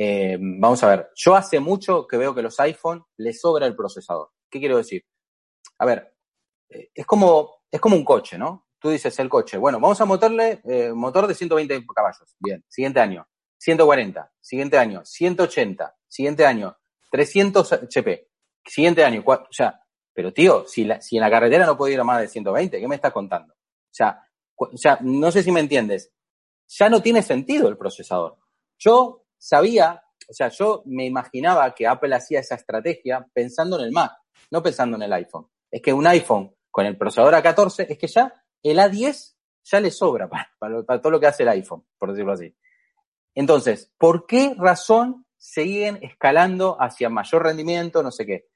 Eh, 0.00 0.38
vamos 0.40 0.80
a 0.84 0.88
ver, 0.88 1.10
yo 1.16 1.34
hace 1.34 1.58
mucho 1.58 2.06
que 2.06 2.16
veo 2.16 2.32
que 2.32 2.42
los 2.42 2.58
iPhone 2.60 3.04
les 3.16 3.40
sobra 3.40 3.66
el 3.66 3.74
procesador. 3.74 4.30
¿Qué 4.48 4.60
quiero 4.60 4.76
decir? 4.76 5.04
A 5.78 5.84
ver, 5.84 6.14
eh, 6.68 6.90
es 6.94 7.04
como, 7.04 7.62
es 7.68 7.80
como 7.80 7.96
un 7.96 8.04
coche, 8.04 8.38
¿no? 8.38 8.68
Tú 8.78 8.90
dices 8.90 9.18
el 9.18 9.28
coche, 9.28 9.58
bueno, 9.58 9.80
vamos 9.80 10.00
a 10.00 10.06
meterle 10.06 10.60
eh, 10.64 10.92
motor 10.92 11.26
de 11.26 11.34
120 11.34 11.84
caballos. 11.92 12.36
Bien, 12.38 12.64
siguiente 12.68 13.00
año, 13.00 13.26
140, 13.58 14.32
siguiente 14.40 14.78
año, 14.78 15.04
180, 15.04 15.96
siguiente 16.06 16.46
año, 16.46 16.78
300 17.10 17.72
HP, 17.72 18.28
siguiente 18.64 19.04
año, 19.04 19.24
o 19.26 19.46
sea, 19.50 19.82
pero 20.14 20.32
tío, 20.32 20.64
si, 20.66 20.88
si 21.00 21.16
en 21.16 21.22
la 21.22 21.30
carretera 21.30 21.66
no 21.66 21.76
puedo 21.76 21.92
ir 21.92 21.98
a 21.98 22.04
más 22.04 22.20
de 22.20 22.28
120, 22.28 22.78
¿qué 22.80 22.88
me 22.88 22.94
estás 22.94 23.12
contando? 23.12 23.52
O 23.52 23.94
sea, 23.94 24.22
o 24.54 24.76
sea, 24.76 24.98
no 25.00 25.32
sé 25.32 25.42
si 25.42 25.50
me 25.50 25.60
entiendes. 25.60 26.12
Ya 26.68 26.88
no 26.88 27.00
tiene 27.00 27.22
sentido 27.22 27.68
el 27.68 27.78
procesador. 27.78 28.36
Yo 28.78 29.24
sabía, 29.38 30.02
o 30.28 30.32
sea, 30.32 30.48
yo 30.48 30.82
me 30.86 31.06
imaginaba 31.06 31.74
que 31.74 31.86
Apple 31.86 32.14
hacía 32.14 32.40
esa 32.40 32.56
estrategia 32.56 33.26
pensando 33.32 33.78
en 33.78 33.86
el 33.86 33.92
Mac, 33.92 34.12
no 34.50 34.62
pensando 34.62 34.96
en 34.96 35.02
el 35.02 35.12
iPhone. 35.12 35.48
Es 35.70 35.80
que 35.80 35.92
un 35.92 36.06
iPhone 36.06 36.54
con 36.70 36.86
el 36.86 36.96
procesador 36.96 37.34
A14, 37.34 37.86
es 37.88 37.98
que 37.98 38.06
ya 38.06 38.32
el 38.62 38.78
A10 38.78 39.34
ya 39.64 39.80
le 39.80 39.90
sobra 39.90 40.28
para, 40.28 41.00
todo 41.00 41.10
lo 41.10 41.20
que 41.20 41.26
hace 41.26 41.42
el 41.42 41.48
iPhone, 41.50 41.86
por 41.98 42.10
decirlo 42.10 42.32
así. 42.32 42.54
Entonces, 43.34 43.92
¿por 43.98 44.26
qué 44.26 44.54
razón 44.58 45.26
siguen 45.36 45.98
escalando 46.02 46.76
hacia 46.80 47.08
mayor 47.08 47.44
rendimiento, 47.44 48.02
no 48.02 48.10
sé 48.10 48.26
qué? 48.26 48.48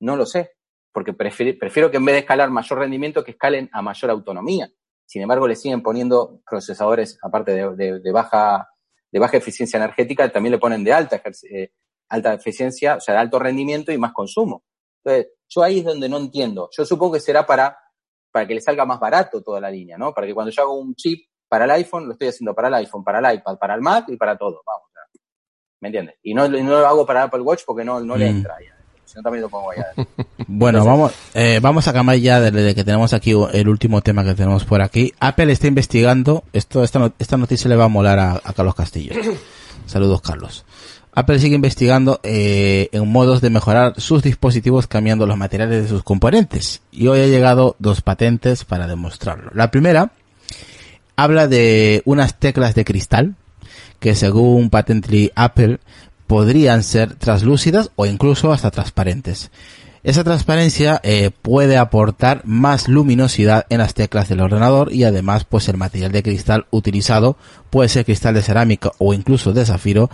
No 0.00 0.16
lo 0.16 0.26
sé, 0.26 0.52
porque 0.92 1.12
prefiero, 1.12 1.90
que 1.90 1.96
en 1.96 2.04
vez 2.04 2.14
de 2.14 2.20
escalar 2.20 2.50
mayor 2.50 2.78
rendimiento, 2.78 3.24
que 3.24 3.32
escalen 3.32 3.68
a 3.72 3.82
mayor 3.82 4.10
autonomía. 4.10 4.70
Sin 5.06 5.22
embargo, 5.22 5.48
le 5.48 5.56
siguen 5.56 5.82
poniendo 5.82 6.40
procesadores, 6.48 7.18
aparte 7.22 7.52
de 7.52 8.12
baja 8.12 8.69
de 9.10 9.18
baja 9.18 9.36
eficiencia 9.36 9.76
energética 9.76 10.30
también 10.30 10.52
le 10.52 10.58
ponen 10.58 10.84
de 10.84 10.92
alta, 10.92 11.20
eh, 11.50 11.72
alta 12.08 12.34
eficiencia, 12.34 12.96
o 12.96 13.00
sea, 13.00 13.14
de 13.14 13.20
alto 13.20 13.38
rendimiento 13.38 13.92
y 13.92 13.98
más 13.98 14.12
consumo. 14.12 14.64
Entonces, 15.02 15.32
yo 15.48 15.62
ahí 15.62 15.80
es 15.80 15.84
donde 15.84 16.08
no 16.08 16.18
entiendo. 16.18 16.68
Yo 16.76 16.84
supongo 16.84 17.14
que 17.14 17.20
será 17.20 17.46
para, 17.46 17.76
para 18.30 18.46
que 18.46 18.54
le 18.54 18.60
salga 18.60 18.84
más 18.84 19.00
barato 19.00 19.42
toda 19.42 19.60
la 19.60 19.70
línea, 19.70 19.96
¿no? 19.98 20.12
Para 20.12 20.26
que 20.26 20.34
cuando 20.34 20.50
yo 20.50 20.62
hago 20.62 20.78
un 20.78 20.94
chip 20.94 21.28
para 21.48 21.64
el 21.64 21.70
iPhone, 21.72 22.06
lo 22.06 22.12
estoy 22.12 22.28
haciendo 22.28 22.54
para 22.54 22.68
el 22.68 22.74
iPhone, 22.74 23.02
para 23.02 23.18
el 23.18 23.36
iPad, 23.36 23.58
para 23.58 23.74
el 23.74 23.80
Mac 23.80 24.04
y 24.08 24.16
para 24.16 24.36
todo. 24.36 24.62
Vamos, 24.64 24.88
¿me 25.80 25.88
entiendes? 25.88 26.16
Y 26.22 26.34
no, 26.34 26.46
no 26.46 26.80
lo 26.80 26.86
hago 26.86 27.06
para 27.06 27.24
Apple 27.24 27.40
Watch 27.40 27.62
porque 27.66 27.84
no, 27.84 28.00
no 28.00 28.16
le 28.16 28.26
mm. 28.26 28.36
entra. 28.36 28.56
Ya 28.60 28.79
también 29.22 29.42
lo 29.42 29.48
pongo 29.48 29.70
allá. 29.70 29.86
bueno, 30.46 30.84
vamos, 30.84 31.12
eh, 31.34 31.58
vamos 31.60 31.88
a 31.88 31.92
cambiar 31.92 32.18
ya 32.18 32.40
desde 32.40 32.74
que 32.74 32.84
tenemos 32.84 33.12
aquí 33.12 33.32
el 33.52 33.68
último 33.68 34.00
tema 34.00 34.24
que 34.24 34.34
tenemos 34.34 34.64
por 34.64 34.82
aquí. 34.82 35.12
Apple 35.20 35.52
está 35.52 35.66
investigando, 35.66 36.44
esto, 36.52 36.82
esta, 36.82 37.12
esta 37.18 37.36
noticia 37.36 37.68
le 37.68 37.76
va 37.76 37.84
a 37.84 37.88
molar 37.88 38.18
a, 38.18 38.40
Carlos 38.54 38.74
Castillo. 38.74 39.14
Saludos, 39.86 40.20
Carlos. 40.20 40.64
Apple 41.12 41.40
sigue 41.40 41.56
investigando 41.56 42.20
eh, 42.22 42.88
en 42.92 43.10
modos 43.10 43.40
de 43.40 43.50
mejorar 43.50 44.00
sus 44.00 44.22
dispositivos 44.22 44.86
cambiando 44.86 45.26
los 45.26 45.36
materiales 45.36 45.82
de 45.82 45.88
sus 45.88 46.04
componentes. 46.04 46.82
Y 46.92 47.08
hoy 47.08 47.20
ha 47.20 47.26
llegado 47.26 47.74
dos 47.80 48.00
patentes 48.00 48.64
para 48.64 48.86
demostrarlo. 48.86 49.50
La 49.52 49.72
primera 49.72 50.12
habla 51.16 51.48
de 51.48 52.02
unas 52.04 52.38
teclas 52.38 52.74
de 52.74 52.84
cristal 52.84 53.34
que 53.98 54.14
según 54.14 54.70
Patently 54.70 55.30
Apple 55.36 55.78
podrían 56.30 56.84
ser 56.84 57.16
translúcidas 57.16 57.90
o 57.96 58.06
incluso 58.06 58.52
hasta 58.52 58.70
transparentes. 58.70 59.50
Esa 60.04 60.22
transparencia 60.22 61.00
eh, 61.02 61.32
puede 61.42 61.76
aportar 61.76 62.42
más 62.44 62.86
luminosidad 62.86 63.66
en 63.68 63.78
las 63.78 63.94
teclas 63.94 64.28
del 64.28 64.40
ordenador 64.40 64.92
y 64.92 65.02
además 65.02 65.42
pues 65.42 65.68
el 65.68 65.76
material 65.76 66.12
de 66.12 66.22
cristal 66.22 66.66
utilizado 66.70 67.36
puede 67.68 67.88
ser 67.88 68.04
cristal 68.04 68.34
de 68.34 68.42
cerámica 68.42 68.92
o 68.98 69.12
incluso 69.12 69.52
de 69.52 69.66
zafiro 69.66 70.08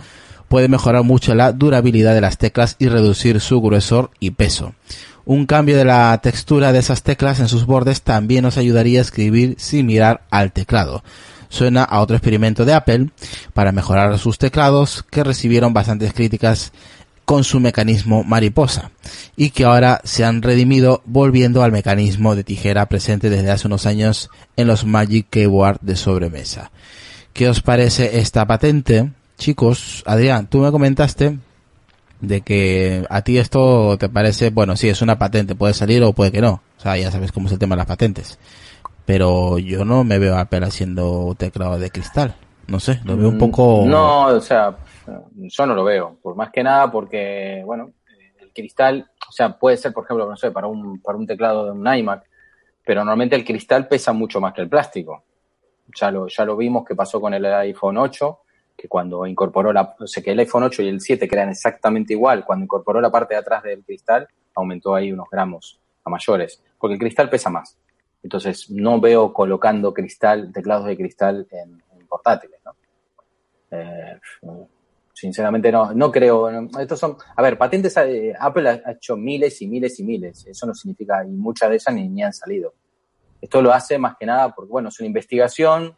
puede 0.47 0.69
mejorar 0.69 1.03
mucho 1.03 1.35
la 1.35 1.51
durabilidad 1.51 2.15
de 2.15 2.21
las 2.21 2.39
teclas 2.39 2.77
y 2.79 2.87
reducir 2.87 3.39
su 3.39 3.61
gruesor 3.61 4.09
y 4.19 4.31
peso. 4.31 4.73
Un 5.23 5.45
cambio 5.45 5.77
de 5.77 5.85
la 5.85 6.19
textura 6.23 6.71
de 6.71 6.79
esas 6.79 7.03
teclas 7.03 7.39
en 7.39 7.47
sus 7.47 7.67
bordes 7.67 8.01
también 8.01 8.41
nos 8.41 8.57
ayudaría 8.57 8.97
a 8.97 9.03
escribir 9.03 9.53
sin 9.59 9.85
mirar 9.85 10.21
al 10.31 10.51
teclado 10.51 11.03
suena 11.49 11.83
a 11.83 12.01
otro 12.01 12.15
experimento 12.15 12.65
de 12.65 12.73
Apple 12.73 13.09
para 13.53 13.71
mejorar 13.71 14.17
sus 14.19 14.37
teclados 14.37 15.03
que 15.09 15.23
recibieron 15.23 15.73
bastantes 15.73 16.13
críticas 16.13 16.71
con 17.25 17.43
su 17.43 17.59
mecanismo 17.59 18.23
mariposa 18.23 18.91
y 19.35 19.49
que 19.49 19.65
ahora 19.65 19.99
se 20.05 20.23
han 20.23 20.41
redimido 20.41 21.01
volviendo 21.05 21.61
al 21.61 21.73
mecanismo 21.73 22.35
de 22.35 22.45
tijera 22.45 22.85
presente 22.85 23.29
desde 23.29 23.51
hace 23.51 23.67
unos 23.67 23.85
años 23.85 24.29
en 24.55 24.67
los 24.67 24.85
Magic 24.85 25.27
Keyboard 25.29 25.79
de 25.81 25.97
sobremesa. 25.97 26.71
¿Qué 27.33 27.49
os 27.49 27.61
parece 27.61 28.19
esta 28.19 28.47
patente? 28.47 29.11
Chicos, 29.37 30.03
Adrián, 30.05 30.47
tú 30.47 30.59
me 30.59 30.71
comentaste 30.71 31.37
de 32.21 32.41
que 32.41 33.05
a 33.09 33.21
ti 33.21 33.37
esto 33.37 33.97
te 33.97 34.07
parece, 34.07 34.49
bueno, 34.49 34.77
sí, 34.77 34.87
es 34.87 35.01
una 35.01 35.19
patente, 35.19 35.53
puede 35.53 35.73
salir 35.73 36.01
o 36.03 36.13
puede 36.13 36.31
que 36.31 36.41
no. 36.41 36.61
O 36.77 36.81
sea, 36.81 36.97
ya 36.97 37.11
sabes 37.11 37.33
cómo 37.33 37.47
es 37.47 37.53
el 37.53 37.59
tema 37.59 37.75
de 37.75 37.79
las 37.79 37.87
patentes 37.87 38.39
pero 39.07 39.57
yo 39.57 39.85
no 39.85 40.03
me 40.03 40.19
veo 40.19 40.35
a 40.35 40.41
Apple 40.41 40.65
haciendo 40.65 41.33
teclado 41.37 41.79
de 41.79 41.89
cristal. 41.89 42.35
No 42.67 42.77
sé, 42.77 42.99
lo 43.05 43.15
veo 43.15 43.29
un 43.29 43.37
mm, 43.37 43.39
poco... 43.39 43.83
No, 43.85 44.25
o 44.25 44.41
sea, 44.41 44.75
yo 45.33 45.65
no 45.65 45.73
lo 45.73 45.85
veo, 45.85 46.17
por 46.21 46.35
más 46.35 46.51
que 46.51 46.61
nada 46.61 46.91
porque, 46.91 47.63
bueno, 47.65 47.91
el 48.41 48.51
cristal, 48.51 49.09
o 49.29 49.31
sea, 49.31 49.57
puede 49.57 49.77
ser, 49.77 49.93
por 49.93 50.03
ejemplo, 50.03 50.29
no 50.29 50.35
sé, 50.35 50.51
para 50.51 50.67
un, 50.67 51.01
para 51.01 51.17
un 51.17 51.25
teclado 51.25 51.63
de 51.63 51.71
un 51.71 51.87
iMac, 51.87 52.25
pero 52.83 52.99
normalmente 52.99 53.37
el 53.37 53.45
cristal 53.45 53.87
pesa 53.87 54.11
mucho 54.11 54.41
más 54.41 54.53
que 54.53 54.59
el 54.59 54.67
plástico. 54.67 55.23
Ya 55.95 56.11
lo, 56.11 56.27
ya 56.27 56.43
lo 56.43 56.57
vimos 56.57 56.85
que 56.85 56.93
pasó 56.93 57.21
con 57.21 57.33
el 57.33 57.45
iPhone 57.45 57.99
8, 57.99 58.39
que 58.75 58.89
cuando 58.89 59.25
incorporó 59.25 59.71
la, 59.71 59.95
o 59.97 60.05
sea, 60.05 60.21
que 60.21 60.31
el 60.31 60.39
iPhone 60.39 60.63
8 60.63 60.81
y 60.81 60.89
el 60.89 60.99
7, 60.99 61.29
que 61.29 61.35
eran 61.35 61.47
exactamente 61.47 62.11
igual, 62.11 62.43
cuando 62.43 62.65
incorporó 62.65 62.99
la 62.99 63.09
parte 63.09 63.35
de 63.35 63.39
atrás 63.39 63.63
del 63.63 63.85
cristal, 63.85 64.27
aumentó 64.53 64.93
ahí 64.93 65.13
unos 65.13 65.29
gramos 65.31 65.79
a 66.03 66.09
mayores, 66.09 66.61
porque 66.77 66.95
el 66.95 66.99
cristal 66.99 67.29
pesa 67.29 67.49
más. 67.49 67.77
Entonces, 68.23 68.69
no 68.69 68.99
veo 68.99 69.31
colocando 69.33 69.93
cristal, 69.93 70.51
teclados 70.51 70.85
de 70.87 70.97
cristal 70.97 71.47
en, 71.51 71.81
portátiles. 72.07 72.59
¿no? 72.65 72.71
Eh, 73.71 74.17
sinceramente 75.13 75.71
no, 75.71 75.93
no 75.93 76.11
creo. 76.11 76.49
Estos 76.79 76.99
son, 76.99 77.17
a 77.35 77.41
ver, 77.41 77.57
patentes, 77.57 77.95
eh, 77.97 78.33
Apple 78.39 78.69
ha 78.69 78.91
hecho 78.91 79.17
miles 79.17 79.61
y 79.61 79.67
miles 79.67 79.99
y 79.99 80.03
miles. 80.03 80.45
Eso 80.47 80.65
no 80.65 80.73
significa, 80.73 81.23
y 81.25 81.29
muchas 81.29 81.69
de 81.69 81.75
ellas 81.75 81.93
ni, 81.93 82.07
ni 82.07 82.23
han 82.23 82.33
salido. 82.33 82.73
Esto 83.41 83.61
lo 83.61 83.71
hace 83.73 83.97
más 83.97 84.15
que 84.19 84.25
nada 84.25 84.53
porque, 84.53 84.71
bueno, 84.71 84.89
es 84.89 84.99
una 84.99 85.07
investigación, 85.07 85.95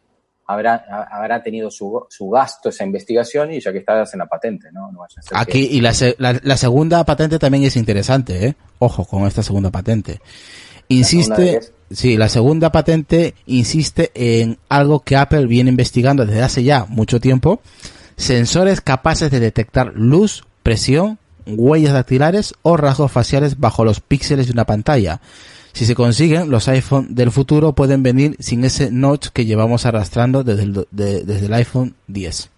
habrá, 0.48 0.84
ha- 0.90 1.18
habrá 1.18 1.42
tenido 1.44 1.70
su, 1.70 2.06
su 2.10 2.30
gasto 2.30 2.70
esa 2.70 2.84
investigación 2.84 3.54
y 3.54 3.60
ya 3.62 3.72
que 3.72 3.78
está, 3.80 4.02
hacen 4.02 4.20
la 4.20 4.26
patente, 4.26 4.72
¿no? 4.72 4.92
No 4.92 5.00
vaya 5.00 5.16
a 5.18 5.22
ser 5.22 5.32
que- 5.32 5.38
Aquí, 5.38 5.68
y 5.72 5.82
la, 5.82 5.92
la, 6.18 6.40
la 6.42 6.58
segunda 6.58 7.04
patente 7.06 7.38
también 7.40 7.64
es 7.66 7.76
interesante, 7.76 8.46
¿eh? 8.48 8.56
Ojo 8.80 9.06
con 9.06 9.26
esta 9.28 9.44
segunda 9.44 9.70
patente. 9.70 10.20
Insiste, 10.88 11.60
sí, 11.92 12.18
la 12.18 12.30
segunda 12.30 12.72
patente 12.72 13.36
insiste 13.46 14.12
en 14.14 14.58
algo 14.70 15.02
que 15.02 15.16
Apple 15.16 15.46
viene 15.46 15.70
investigando 15.70 16.26
desde 16.26 16.44
hace 16.44 16.64
ya 16.64 16.86
mucho 16.86 17.20
tiempo. 17.20 17.62
Sensores 18.16 18.82
capaces 18.82 19.32
de 19.32 19.40
detectar 19.40 19.94
luz, 19.96 20.44
presión, 20.64 21.18
huellas 21.46 21.94
dactilares 21.94 22.54
o 22.62 22.78
rasgos 22.78 23.12
faciales 23.12 23.60
bajo 23.60 23.86
los 23.86 24.00
píxeles 24.02 24.48
de 24.48 24.54
una 24.54 24.66
pantalla. 24.66 25.22
Si 25.74 25.86
se 25.86 25.96
consiguen, 25.96 26.50
los 26.50 26.68
iPhone 26.68 27.16
del 27.16 27.32
futuro 27.32 27.74
pueden 27.74 28.04
venir 28.04 28.36
sin 28.40 28.64
ese 28.66 28.92
notch 28.92 29.30
que 29.30 29.46
llevamos 29.46 29.86
arrastrando 29.86 30.44
desde 30.44 30.64
el, 30.64 31.54
iPhone 31.54 31.96
10. 32.08 32.50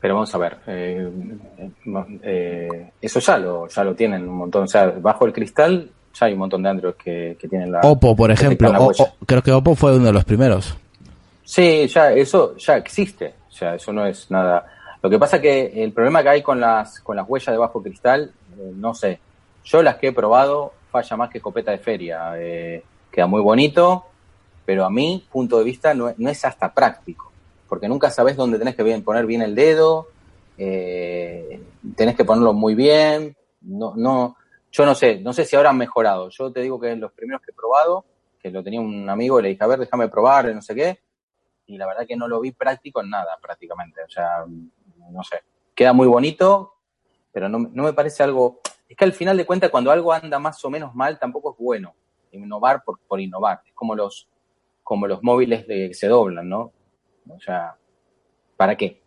Pero 0.00 0.14
vamos 0.14 0.34
a 0.34 0.38
ver, 0.38 0.58
eh, 0.66 1.10
eh, 2.22 2.90
eso 3.00 3.20
ya 3.20 3.38
lo, 3.38 3.68
ya 3.68 3.84
lo 3.84 3.94
tienen 3.94 4.28
un 4.28 4.36
montón. 4.36 4.64
O 4.64 4.68
sea, 4.68 4.90
bajo 4.90 5.24
el 5.24 5.32
cristal 5.32 5.90
ya 6.18 6.26
hay 6.26 6.32
un 6.32 6.38
montón 6.38 6.62
de 6.62 6.68
Android 6.68 6.94
que, 6.94 7.36
que 7.40 7.48
tienen 7.48 7.72
la. 7.72 7.80
Oppo, 7.82 8.14
por 8.16 8.30
ejemplo, 8.30 8.70
o- 8.70 8.90
o- 9.02 9.14
creo 9.26 9.42
que 9.42 9.52
Oppo 9.52 9.74
fue 9.74 9.96
uno 9.96 10.06
de 10.06 10.12
los 10.12 10.24
primeros. 10.24 10.76
Sí, 11.44 11.86
ya, 11.88 12.12
eso 12.12 12.56
ya 12.56 12.76
existe. 12.76 13.34
O 13.48 13.52
sea, 13.52 13.74
eso 13.74 13.92
no 13.92 14.06
es 14.06 14.30
nada. 14.30 14.66
Lo 15.02 15.10
que 15.10 15.18
pasa 15.18 15.40
que 15.40 15.82
el 15.84 15.92
problema 15.92 16.22
que 16.22 16.28
hay 16.30 16.42
con 16.42 16.58
las, 16.60 17.00
con 17.00 17.16
las 17.16 17.28
huellas 17.28 17.52
de 17.52 17.58
bajo 17.58 17.82
cristal, 17.82 18.32
eh, 18.58 18.72
no 18.74 18.94
sé. 18.94 19.18
Yo 19.64 19.82
las 19.82 19.96
que 19.96 20.08
he 20.08 20.12
probado 20.12 20.72
falla 20.90 21.16
más 21.16 21.30
que 21.30 21.38
escopeta 21.38 21.70
de 21.70 21.78
feria. 21.78 22.32
Eh, 22.38 22.82
queda 23.10 23.26
muy 23.26 23.42
bonito, 23.42 24.04
pero 24.64 24.84
a 24.84 24.90
mi 24.90 25.24
punto 25.30 25.58
de 25.58 25.64
vista 25.64 25.92
no, 25.94 26.08
es- 26.08 26.18
no 26.18 26.30
es 26.30 26.44
hasta 26.44 26.72
práctico. 26.72 27.30
Porque 27.68 27.88
nunca 27.88 28.10
sabes 28.10 28.36
dónde 28.36 28.58
tenés 28.58 28.74
que 28.76 28.82
bien- 28.82 29.02
poner 29.02 29.26
bien 29.26 29.42
el 29.42 29.54
dedo, 29.54 30.06
eh, 30.58 31.60
tenés 31.96 32.16
que 32.16 32.24
ponerlo 32.24 32.52
muy 32.52 32.74
bien. 32.74 33.36
No, 33.62 33.94
no, 33.96 34.36
yo 34.76 34.84
no 34.84 34.94
sé, 34.96 35.20
no 35.20 35.32
sé 35.32 35.44
si 35.44 35.54
ahora 35.54 35.70
han 35.70 35.78
mejorado. 35.78 36.28
Yo 36.30 36.50
te 36.52 36.60
digo 36.60 36.80
que 36.80 36.96
los 36.96 37.12
primeros 37.12 37.40
que 37.42 37.52
he 37.52 37.54
probado, 37.54 38.04
que 38.40 38.50
lo 38.50 38.62
tenía 38.64 38.80
un 38.80 39.08
amigo 39.08 39.40
le 39.40 39.50
dije, 39.50 39.62
a 39.62 39.68
ver, 39.68 39.78
déjame 39.78 40.08
probar, 40.08 40.52
no 40.52 40.60
sé 40.60 40.74
qué, 40.74 41.00
y 41.66 41.78
la 41.78 41.86
verdad 41.86 42.06
que 42.06 42.16
no 42.16 42.26
lo 42.26 42.40
vi 42.40 42.50
práctico 42.50 43.00
en 43.00 43.10
nada 43.10 43.38
prácticamente. 43.40 44.02
O 44.02 44.08
sea, 44.10 44.44
no 45.10 45.22
sé, 45.22 45.36
queda 45.76 45.92
muy 45.92 46.08
bonito, 46.08 46.74
pero 47.32 47.48
no, 47.48 47.58
no 47.58 47.82
me 47.84 47.92
parece 47.92 48.22
algo... 48.24 48.60
Es 48.88 48.96
que 48.96 49.04
al 49.04 49.12
final 49.12 49.36
de 49.36 49.46
cuentas 49.46 49.70
cuando 49.70 49.90
algo 49.92 50.12
anda 50.12 50.38
más 50.40 50.62
o 50.64 50.70
menos 50.70 50.94
mal 50.94 51.18
tampoco 51.18 51.52
es 51.52 51.56
bueno 51.58 51.94
innovar 52.32 52.82
por, 52.84 52.98
por 53.06 53.20
innovar. 53.20 53.60
Es 53.64 53.72
como 53.74 53.94
los, 53.94 54.28
como 54.82 55.06
los 55.06 55.22
móviles 55.22 55.64
que 55.66 55.94
se 55.94 56.08
doblan, 56.08 56.48
¿no? 56.48 56.72
O 57.28 57.40
sea, 57.40 57.76
¿para 58.56 58.76
qué? 58.76 59.00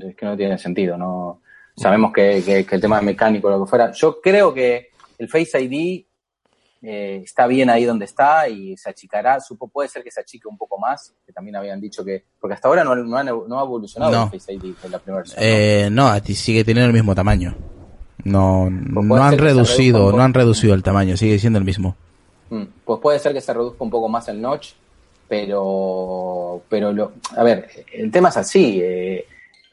Es 0.00 0.14
que 0.16 0.26
no 0.26 0.36
tiene 0.36 0.56
sentido, 0.58 0.96
¿no? 0.96 1.42
Sabemos 1.76 2.12
que, 2.12 2.42
que- 2.44 2.64
que 2.64 2.74
el 2.76 2.80
tema 2.80 3.00
mecánico, 3.02 3.50
lo 3.50 3.64
que 3.64 3.68
fuera. 3.68 3.90
Yo 3.92 4.20
creo 4.20 4.54
que 4.54 4.91
el 5.18 5.28
Face 5.28 5.60
ID 5.60 6.04
eh, 6.84 7.20
está 7.24 7.46
bien 7.46 7.70
ahí 7.70 7.84
donde 7.84 8.04
está 8.06 8.48
y 8.48 8.76
se 8.76 8.90
achicará. 8.90 9.40
Supo, 9.40 9.68
puede 9.68 9.88
ser 9.88 10.02
que 10.02 10.10
se 10.10 10.20
achique 10.20 10.48
un 10.48 10.58
poco 10.58 10.78
más, 10.78 11.14
que 11.24 11.32
también 11.32 11.54
habían 11.56 11.80
dicho 11.80 12.04
que. 12.04 12.24
Porque 12.40 12.54
hasta 12.54 12.68
ahora 12.68 12.82
no, 12.84 12.94
no, 12.96 13.16
han- 13.16 13.26
no 13.26 13.60
ha 13.60 13.62
evolucionado 13.62 14.12
No. 14.12 14.30
el 14.32 14.40
Face 14.40 14.52
ID 14.54 14.74
la 14.90 14.98
primera. 14.98 15.24
Eh, 15.36 15.88
no, 15.92 16.12
sigue 16.24 16.64
teniendo 16.64 16.88
el 16.88 16.92
mismo 16.92 17.14
tamaño. 17.14 17.54
No, 18.24 18.68
Pues 18.94 19.06
no 19.06 19.22
han 19.22 19.36
reducido, 19.38 20.12
no 20.12 20.22
han 20.22 20.32
reducido 20.34 20.74
el 20.74 20.82
tamaño, 20.82 21.16
sigue 21.16 21.38
siendo 21.38 21.58
el 21.58 21.64
mismo. 21.64 21.96
Mm, 22.50 22.64
Pues 22.84 23.00
puede 23.00 23.18
ser 23.18 23.32
que 23.32 23.40
se 23.40 23.52
reduzca 23.52 23.82
un 23.82 23.90
poco 23.90 24.08
más 24.08 24.28
el 24.28 24.40
notch, 24.40 24.72
pero, 25.28 26.62
pero 26.68 26.92
lo, 26.92 27.12
a 27.36 27.42
ver, 27.42 27.68
el 27.92 28.10
tema 28.10 28.28
es 28.28 28.36
así. 28.36 28.80
eh, 28.82 29.26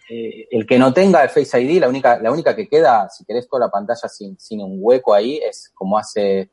eh, 0.09 0.47
el 0.51 0.65
que 0.65 0.79
no 0.79 0.91
tenga 0.93 1.23
el 1.23 1.29
Face 1.29 1.61
ID, 1.61 1.79
la 1.79 1.87
única, 1.89 2.19
la 2.19 2.31
única 2.31 2.55
que 2.55 2.67
queda, 2.67 3.07
si 3.09 3.23
querés 3.25 3.47
toda 3.47 3.65
la 3.67 3.71
pantalla 3.71 4.07
sin, 4.09 4.39
sin 4.39 4.61
un 4.61 4.77
hueco 4.79 5.13
ahí, 5.13 5.37
es 5.37 5.71
como 5.73 5.97
hace 5.97 6.51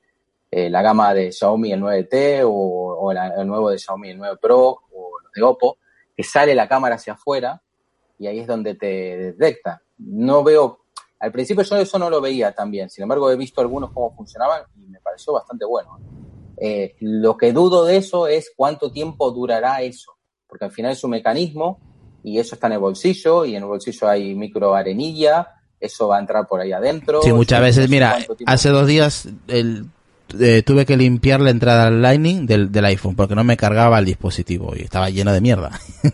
eh, 0.51 0.71
la 0.71 0.83
gama 0.83 1.13
de 1.15 1.33
Xiaomi 1.33 1.73
el 1.73 1.81
9T 1.83 2.43
o, 2.45 2.51
o 2.51 3.13
la- 3.13 3.29
el 3.41 3.47
nuevo 3.47 3.71
de 3.71 3.79
Xiaomi 3.79 4.11
el 4.11 4.19
9 4.19 4.37
Pro 4.41 4.59
o 4.93 5.11
los 5.23 5.33
de 5.33 5.43
Oppo, 5.43 5.79
que 6.17 6.23
sale 6.23 6.55
la 6.55 6.69
cámara 6.69 6.95
hacia 6.97 7.15
afuera 7.15 7.61
y 8.19 8.27
ahí 8.27 8.39
es 8.41 8.47
donde 8.47 8.75
te 8.75 8.87
detecta. 9.17 9.83
No 9.99 10.43
veo, 10.45 10.81
al 11.19 11.33
principio 11.33 11.63
yo 11.65 11.77
eso 11.77 11.99
no 11.99 12.09
lo 12.11 12.21
veía 12.21 12.53
tan 12.55 12.71
bien, 12.71 12.89
sin 12.91 13.03
embargo 13.03 13.31
he 13.31 13.37
visto 13.37 13.61
algunos 13.61 13.91
cómo 13.93 14.15
funcionaban 14.15 14.63
y 14.77 14.87
me 14.87 15.01
pareció 15.01 15.33
bastante 15.33 15.65
bueno. 15.65 15.99
Eh, 16.59 16.95
lo 17.01 17.37
que 17.37 17.53
dudo 17.53 17.85
de 17.85 17.97
eso 17.97 18.27
es 18.29 18.53
cuánto 18.57 18.91
tiempo 18.93 19.31
durará 19.31 19.83
eso, 19.83 20.13
porque 20.47 20.65
al 20.67 20.71
final 20.71 20.93
es 20.93 21.03
un 21.05 21.11
mecanismo 21.11 21.81
y 22.27 22.39
eso 22.41 22.57
está 22.57 22.67
en 22.67 22.73
el 22.75 22.79
bolsillo 22.81 23.45
y 23.45 23.55
en 23.55 23.63
el 23.63 23.69
bolsillo 23.69 24.09
hay 24.09 24.35
micro 24.35 24.75
arenilla, 24.75 25.47
eso 25.81 26.09
va 26.09 26.17
a 26.17 26.21
entrar 26.21 26.49
por 26.49 26.61
ahí 26.61 26.73
adentro. 26.73 27.23
Sí, 27.23 27.33
muchas 27.33 27.61
veces, 27.61 27.85
sé 27.85 27.89
mira, 27.91 28.19
hace 28.47 28.71
dos 28.71 28.87
días 28.89 29.29
el, 29.47 29.85
eh, 30.41 30.63
tuve 30.67 30.85
que 30.87 30.97
limpiar 30.97 31.41
la 31.41 31.51
entrada 31.51 31.87
al 31.87 32.03
Lightning 32.03 32.45
del, 32.47 32.73
del 32.73 32.85
iPhone 32.87 33.15
porque 33.15 33.37
no 33.37 33.45
me 33.45 33.57
cargaba 33.57 33.99
el 34.01 34.05
dispositivo 34.07 34.73
y 34.77 34.83
estaba 34.83 35.09
lleno 35.09 35.33
de 35.33 35.41
mierda. 35.41 35.79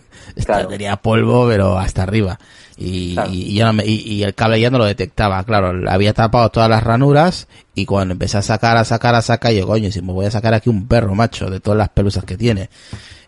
Claro. 0.46 0.68
Tenía 0.68 0.96
polvo, 0.96 1.46
pero 1.46 1.76
hasta 1.78 2.04
arriba. 2.04 2.38
Y, 2.78 3.12
Claro. 3.14 3.30
y, 3.32 3.54
ya 3.54 3.66
no 3.66 3.72
me- 3.74 3.84
y- 3.84 4.00
y 4.14 4.22
el 4.22 4.34
cable 4.34 4.58
ya 4.60 4.70
no 4.70 4.78
lo 4.78 4.86
detectaba. 4.86 5.42
Claro, 5.44 5.72
había 5.90 6.14
tapado 6.14 6.48
todas 6.48 6.70
las 6.70 6.82
ranuras 6.82 7.48
y 7.74 7.84
cuando 7.84 8.12
empecé 8.12 8.38
a 8.38 8.42
sacar, 8.42 8.78
a 8.78 8.84
sacar, 8.84 9.14
a 9.14 9.20
sacar, 9.20 9.52
yo, 9.52 9.66
coño, 9.66 9.90
si 9.92 10.00
me 10.00 10.12
voy 10.12 10.24
a 10.24 10.30
sacar 10.30 10.54
aquí 10.54 10.70
un 10.70 10.88
perro, 10.88 11.14
macho, 11.14 11.50
de 11.50 11.60
todas 11.60 11.76
las 11.76 11.90
pelusas 11.90 12.24
que 12.24 12.38
tiene. 12.38 12.70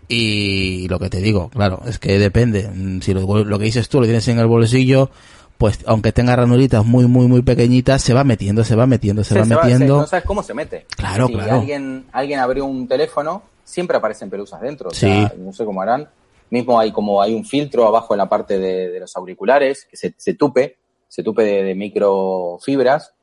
Y 0.09 0.87
lo 0.89 0.99
que 0.99 1.09
te 1.11 1.21
digo, 1.21 1.49
claro, 1.51 1.81
es 1.87 1.99
que 1.99 2.19
depende. 2.19 2.69
Mm, 2.73 3.01
Si 3.01 3.15
lo, 3.15 3.45
lo 3.45 3.59
que 3.59 3.65
dices 3.65 3.89
tú 3.89 3.99
lo 4.01 4.05
tienes 4.07 4.27
en 4.29 4.39
el 4.39 4.47
bolsillo, 4.47 5.11
pues 5.59 5.79
aunque 5.87 6.13
tenga 6.13 6.37
ranuritas 6.37 6.85
muy, 6.85 7.07
muy, 7.07 7.27
muy 7.29 7.43
pequeñitas, 7.43 8.03
se 8.03 8.13
va 8.15 8.25
metiendo, 8.25 8.65
se 8.65 8.75
va 8.77 8.87
metiendo, 8.87 9.25
se 9.25 9.39
va 9.39 9.45
se 9.45 9.55
va- 9.55 9.63
metiendo. 9.63 9.95
se- 9.97 10.01
no 10.03 10.07
sabes 10.07 10.25
cómo 10.25 10.43
se 10.43 10.55
mete. 10.55 10.87
Claro, 10.97 11.27
si 11.29 11.35
claro. 11.35 11.55
Alguien, 11.61 12.05
alguien 12.13 12.41
abrió 12.41 12.65
un 12.67 12.87
teléfono, 12.89 13.43
siempre 13.65 13.97
aparecen 13.97 14.29
pelusas 14.31 14.61
dentro. 14.61 14.89
O 14.89 14.93
Sí. 14.93 15.01
sea, 15.07 15.33
no 15.39 15.53
sé 15.53 15.65
cómo 15.65 15.81
harán. 15.83 16.09
Mismo 16.51 16.79
hay 16.79 16.93
como 16.93 17.23
hay 17.23 17.35
un 17.35 17.45
filtro 17.45 17.87
abajo 17.87 18.15
en 18.15 18.19
la 18.19 18.29
parte 18.29 18.59
de, 18.59 18.91
de 18.91 19.01
los 19.01 19.17
auriculares 19.17 19.87
que 19.91 19.97
se, 19.97 20.15
se 20.17 20.35
tupe, 20.35 20.77
se 21.09 21.23
tupe 21.23 21.43
de, 21.43 21.63
de 21.65 21.75
microfibras. 21.75 23.15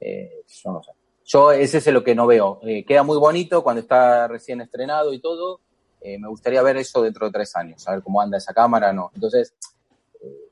Eh, 0.00 0.30
yo 0.64 0.72
no 0.72 0.82
sé. 0.82 0.90
Yo 1.26 1.52
ese 1.52 1.78
es 1.78 1.86
lo 1.88 2.02
que 2.02 2.14
no 2.14 2.26
veo. 2.26 2.58
Eh, 2.62 2.84
queda 2.84 3.02
muy 3.02 3.18
bonito 3.18 3.62
cuando 3.62 3.80
está 3.80 4.26
recién 4.26 4.60
estrenado 4.60 5.12
y 5.12 5.20
todo. 5.20 5.60
Eh, 6.00 6.18
me 6.18 6.28
gustaría 6.28 6.62
ver 6.62 6.76
eso 6.78 7.02
dentro 7.02 7.26
de 7.26 7.32
tres 7.32 7.54
años, 7.56 7.82
saber 7.82 8.02
cómo 8.02 8.20
anda 8.20 8.38
esa 8.38 8.54
cámara, 8.54 8.92
no. 8.92 9.10
Entonces, 9.14 9.54
eh, 10.22 10.48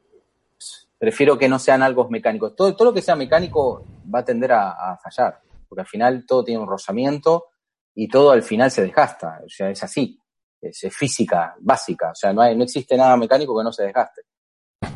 prefiero 0.98 1.38
que 1.38 1.48
no 1.48 1.58
sean 1.58 1.82
algo 1.82 2.08
mecánicos. 2.10 2.54
Todo, 2.54 2.74
todo 2.74 2.88
lo 2.88 2.94
que 2.94 3.02
sea 3.02 3.16
mecánico 3.16 3.84
va 4.14 4.20
a 4.20 4.24
tender 4.24 4.52
a, 4.52 4.92
a 4.92 4.98
fallar, 4.98 5.40
porque 5.68 5.80
al 5.80 5.86
final 5.86 6.24
todo 6.26 6.44
tiene 6.44 6.60
un 6.60 6.68
rozamiento 6.68 7.46
y 7.94 8.08
todo 8.08 8.30
al 8.30 8.42
final 8.42 8.70
se 8.70 8.82
desgasta. 8.82 9.40
O 9.44 9.48
sea, 9.48 9.70
es 9.70 9.82
así. 9.82 10.20
Es, 10.60 10.82
es 10.84 10.94
física 10.94 11.54
básica. 11.60 12.10
O 12.10 12.14
sea, 12.14 12.32
no, 12.32 12.42
hay, 12.42 12.56
no 12.56 12.64
existe 12.64 12.96
nada 12.96 13.16
mecánico 13.16 13.56
que 13.56 13.64
no 13.64 13.72
se 13.72 13.84
desgaste. 13.84 14.22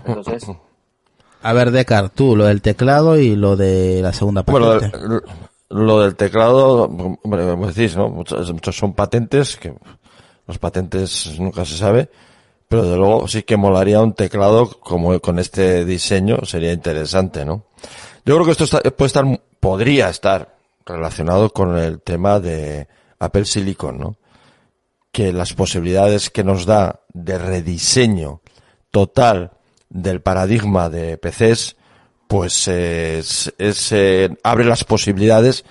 Entonces, 0.04 0.44
A 1.44 1.52
ver, 1.52 1.72
Decar, 1.72 2.10
tú, 2.10 2.36
lo 2.36 2.44
del 2.44 2.62
teclado 2.62 3.18
y 3.18 3.34
lo 3.34 3.56
de 3.56 4.00
la 4.00 4.12
segunda 4.12 4.42
Bueno, 4.42 4.74
patente. 4.74 4.98
lo, 5.00 5.22
lo 5.70 6.00
del 6.02 6.14
teclado, 6.14 6.84
hombre, 6.84 7.50
como 7.50 7.66
decís, 7.66 7.96
¿no? 7.96 8.08
Muchos, 8.08 8.52
muchos 8.52 8.76
son 8.76 8.92
patentes, 8.94 9.56
que 9.56 9.74
los 10.46 10.58
patentes 10.58 11.38
nunca 11.38 11.64
se 11.64 11.76
sabe, 11.76 12.10
pero 12.68 12.84
de 12.84 12.96
luego 12.96 13.28
sí 13.28 13.42
que 13.42 13.56
molaría 13.56 14.00
un 14.00 14.14
teclado 14.14 14.68
como 14.80 15.18
con 15.20 15.38
este 15.38 15.84
diseño, 15.84 16.44
sería 16.44 16.72
interesante, 16.72 17.44
¿no? 17.44 17.66
Yo 18.24 18.34
creo 18.34 18.44
que 18.44 18.52
esto 18.52 18.64
está- 18.64 18.80
puede 18.90 19.06
estar, 19.08 19.24
podría 19.60 20.08
estar 20.08 20.56
relacionado 20.86 21.50
con 21.50 21.76
el 21.78 22.00
tema 22.00 22.40
de 22.40 22.88
Apple 23.18 23.44
Silicon, 23.44 23.98
¿no? 23.98 24.16
Que 25.12 25.32
las 25.32 25.52
posibilidades 25.52 26.30
que 26.30 26.44
nos 26.44 26.64
da 26.64 27.00
de 27.12 27.38
rediseño 27.38 28.40
total 28.90 29.52
del 29.90 30.22
paradigma 30.22 30.88
de 30.88 31.18
PCs, 31.18 31.76
pues 32.26 32.66
es, 32.68 33.52
es, 33.58 33.92
eh, 33.92 34.30
abre 34.42 34.64
las 34.64 34.84
posibilidades 34.84 35.64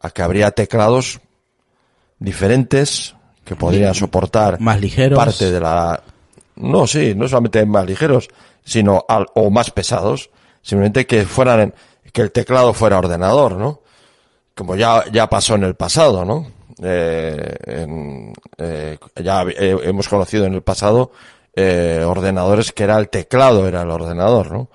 a 0.00 0.10
que 0.10 0.20
habría 0.22 0.50
teclados 0.50 1.20
diferentes 2.18 3.14
que 3.44 3.56
podrían 3.56 3.94
soportar 3.94 4.60
Más 4.60 4.80
ligeros. 4.80 5.18
parte 5.18 5.50
de 5.50 5.60
la 5.60 6.02
no 6.56 6.86
sí 6.86 7.14
no 7.16 7.26
solamente 7.28 7.64
más 7.66 7.86
ligeros 7.86 8.28
sino 8.64 9.04
al, 9.08 9.26
o 9.34 9.50
más 9.50 9.70
pesados 9.70 10.30
simplemente 10.62 11.06
que 11.06 11.24
fueran 11.24 11.74
que 12.12 12.22
el 12.22 12.30
teclado 12.30 12.72
fuera 12.74 12.98
ordenador 12.98 13.56
no 13.56 13.80
como 14.54 14.76
ya 14.76 15.04
ya 15.10 15.28
pasó 15.28 15.54
en 15.56 15.64
el 15.64 15.74
pasado 15.74 16.24
no 16.24 16.46
Eh, 16.84 17.54
en- 17.66 18.32
eh, 18.58 18.98
ya 19.22 19.42
eh, 19.44 19.76
hemos 19.84 20.08
conocido 20.08 20.46
en 20.46 20.54
el 20.54 20.62
pasado 20.62 21.12
eh, 21.54 22.02
ordenadores 22.04 22.72
que 22.72 22.82
era 22.84 22.98
el 22.98 23.08
teclado, 23.08 23.68
era 23.68 23.82
el 23.82 23.90
ordenador, 23.90 24.50
¿no? 24.50 24.68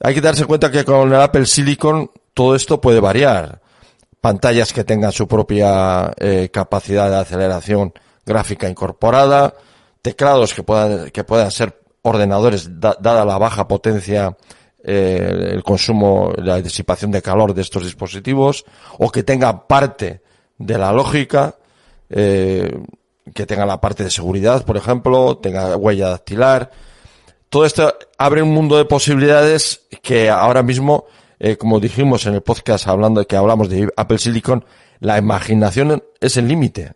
Hay 0.00 0.14
que 0.14 0.20
darse 0.20 0.44
cuenta 0.44 0.70
que 0.70 0.84
con 0.84 1.08
el 1.12 1.20
Apple 1.20 1.46
Silicon 1.46 2.10
todo 2.34 2.54
esto 2.54 2.80
puede 2.80 3.00
variar. 3.00 3.60
Pantallas 4.26 4.72
que 4.72 4.82
tengan 4.82 5.12
su 5.12 5.28
propia 5.28 6.12
eh, 6.18 6.48
capacidad 6.52 7.08
de 7.08 7.18
aceleración 7.18 7.92
gráfica 8.24 8.68
incorporada, 8.68 9.54
teclados 10.02 10.52
que 10.52 10.64
puedan, 10.64 11.10
que 11.10 11.22
puedan 11.22 11.52
ser 11.52 11.80
ordenadores 12.02 12.68
dada 12.80 13.24
la 13.24 13.38
baja 13.38 13.68
potencia 13.68 14.36
eh, 14.82 15.50
el 15.52 15.62
consumo, 15.62 16.32
la 16.38 16.60
disipación 16.60 17.12
de 17.12 17.22
calor 17.22 17.54
de 17.54 17.62
estos 17.62 17.84
dispositivos, 17.84 18.64
o 18.98 19.12
que 19.12 19.22
tenga 19.22 19.68
parte 19.68 20.22
de 20.58 20.76
la 20.76 20.90
lógica, 20.90 21.54
eh, 22.10 22.82
que 23.32 23.46
tenga 23.46 23.64
la 23.64 23.80
parte 23.80 24.02
de 24.02 24.10
seguridad, 24.10 24.64
por 24.64 24.76
ejemplo, 24.76 25.38
tenga 25.38 25.76
huella 25.76 26.08
dactilar. 26.08 26.72
Todo 27.48 27.64
esto 27.64 27.94
abre 28.18 28.42
un 28.42 28.50
mundo 28.50 28.76
de 28.76 28.86
posibilidades 28.86 29.82
que 30.02 30.28
ahora 30.30 30.64
mismo, 30.64 31.04
eh, 31.38 31.56
como 31.56 31.80
dijimos 31.80 32.26
en 32.26 32.34
el 32.34 32.42
podcast 32.42 32.86
hablando 32.86 33.26
que 33.26 33.36
hablamos 33.36 33.68
de 33.68 33.88
Apple 33.96 34.18
Silicon, 34.18 34.64
la 35.00 35.18
imaginación 35.18 36.02
es 36.20 36.36
el 36.36 36.48
límite. 36.48 36.92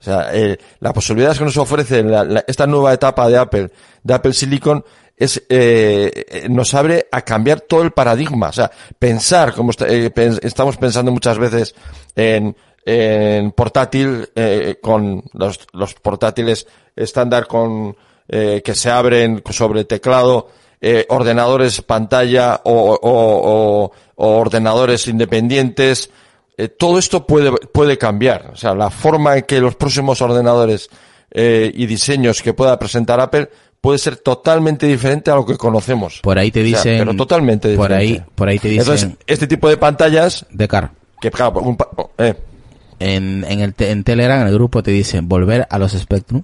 O 0.00 0.04
sea, 0.04 0.34
eh, 0.34 0.58
la 0.80 0.92
posibilidad 0.92 1.36
que 1.36 1.44
nos 1.44 1.56
ofrece 1.56 2.04
esta 2.46 2.66
nueva 2.66 2.92
etapa 2.92 3.28
de 3.28 3.38
Apple, 3.38 3.70
de 4.02 4.14
Apple 4.14 4.34
Silicon, 4.34 4.84
es 5.16 5.42
eh, 5.48 6.46
nos 6.50 6.74
abre 6.74 7.06
a 7.10 7.22
cambiar 7.22 7.60
todo 7.60 7.82
el 7.82 7.92
paradigma. 7.92 8.48
O 8.48 8.52
sea, 8.52 8.70
pensar 8.98 9.54
como 9.54 9.70
eh, 9.86 10.10
estamos 10.42 10.76
pensando 10.76 11.12
muchas 11.12 11.38
veces 11.38 11.74
en, 12.14 12.54
en 12.84 13.52
portátil, 13.52 14.28
eh, 14.34 14.76
con 14.82 15.22
los, 15.32 15.60
los 15.72 15.94
portátiles 15.94 16.66
estándar 16.96 17.46
con 17.46 17.96
eh, 18.28 18.62
que 18.64 18.74
se 18.74 18.90
abren 18.90 19.42
sobre 19.50 19.84
teclado, 19.84 20.48
eh, 20.86 21.06
ordenadores 21.08 21.80
pantalla 21.80 22.60
o, 22.62 22.92
o, 22.92 22.98
o, 23.00 23.92
o 24.16 24.36
ordenadores 24.36 25.08
independientes, 25.08 26.10
eh, 26.58 26.68
todo 26.68 26.98
esto 26.98 27.26
puede, 27.26 27.52
puede 27.52 27.96
cambiar. 27.96 28.50
O 28.52 28.56
sea, 28.56 28.74
la 28.74 28.90
forma 28.90 29.38
en 29.38 29.44
que 29.44 29.60
los 29.60 29.76
próximos 29.76 30.20
ordenadores 30.20 30.90
eh, 31.30 31.72
y 31.74 31.86
diseños 31.86 32.42
que 32.42 32.52
pueda 32.52 32.78
presentar 32.78 33.18
Apple 33.18 33.48
puede 33.80 33.96
ser 33.96 34.18
totalmente 34.18 34.86
diferente 34.86 35.30
a 35.30 35.36
lo 35.36 35.46
que 35.46 35.56
conocemos. 35.56 36.20
Por 36.22 36.38
ahí 36.38 36.50
te 36.50 36.62
dicen. 36.62 36.80
O 36.80 36.82
sea, 36.82 36.98
pero 36.98 37.16
totalmente 37.16 37.68
diferente. 37.68 37.88
Por 37.88 37.98
ahí, 37.98 38.22
por 38.34 38.48
ahí 38.48 38.58
te 38.58 38.68
dicen. 38.68 38.82
Entonces, 38.82 39.10
este 39.26 39.46
tipo 39.46 39.70
de 39.70 39.78
pantallas. 39.78 40.44
De 40.50 40.68
car. 40.68 40.90
Que, 41.18 41.30
claro, 41.30 41.60
un, 41.60 41.78
eh. 42.18 42.34
en, 42.98 43.42
en, 43.48 43.60
el, 43.60 43.74
en 43.78 44.04
Telegram, 44.04 44.42
en 44.42 44.48
el 44.48 44.54
grupo, 44.54 44.82
te 44.82 44.90
dicen 44.90 45.30
volver 45.30 45.66
a 45.70 45.78
los 45.78 45.92
Spectrum. 45.92 46.42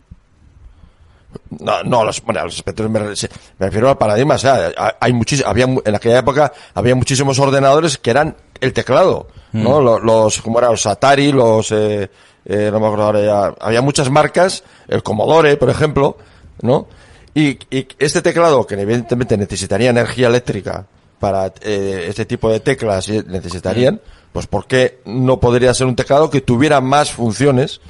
No, 1.50 1.82
no, 1.82 2.04
los, 2.04 2.22
bueno, 2.22 2.44
los 2.44 2.56
Spectrum 2.56 2.92
me, 2.92 3.00
me, 3.00 3.14
refiero 3.58 3.88
al 3.88 3.98
paradigma. 3.98 4.34
O 4.34 4.38
sea, 4.38 4.72
hay 5.00 5.12
muchísimos, 5.12 5.50
había, 5.50 5.64
en 5.64 5.94
aquella 5.94 6.18
época 6.18 6.52
había 6.74 6.94
muchísimos 6.94 7.38
ordenadores 7.38 7.98
que 7.98 8.10
eran 8.10 8.36
el 8.60 8.72
teclado, 8.72 9.28
mm. 9.52 9.62
¿no? 9.62 9.80
Los, 9.80 10.02
los, 10.02 10.42
como 10.42 10.58
eran 10.58 10.72
los 10.72 10.86
Atari, 10.86 11.32
los, 11.32 11.70
eh, 11.72 12.10
eh, 12.44 12.70
no 12.72 12.80
me 12.80 12.86
acuerdo 12.86 13.04
ahora 13.04 13.20
ya, 13.20 13.54
había 13.60 13.82
muchas 13.82 14.10
marcas, 14.10 14.64
el 14.88 15.02
Commodore, 15.02 15.56
por 15.56 15.70
ejemplo, 15.70 16.16
¿no? 16.62 16.86
Y, 17.34 17.58
y 17.70 17.86
este 17.98 18.22
teclado, 18.22 18.66
que 18.66 18.74
evidentemente 18.74 19.36
necesitaría 19.36 19.90
energía 19.90 20.28
eléctrica 20.28 20.86
para 21.20 21.52
eh, 21.60 22.06
este 22.08 22.24
tipo 22.24 22.50
de 22.50 22.60
teclas, 22.60 23.08
necesitarían, 23.08 24.00
pues 24.32 24.46
¿por 24.46 24.66
qué 24.66 25.00
no 25.04 25.38
podría 25.38 25.74
ser 25.74 25.86
un 25.86 25.94
teclado 25.94 26.30
que 26.30 26.40
tuviera 26.40 26.80
más 26.80 27.12
funciones? 27.12 27.80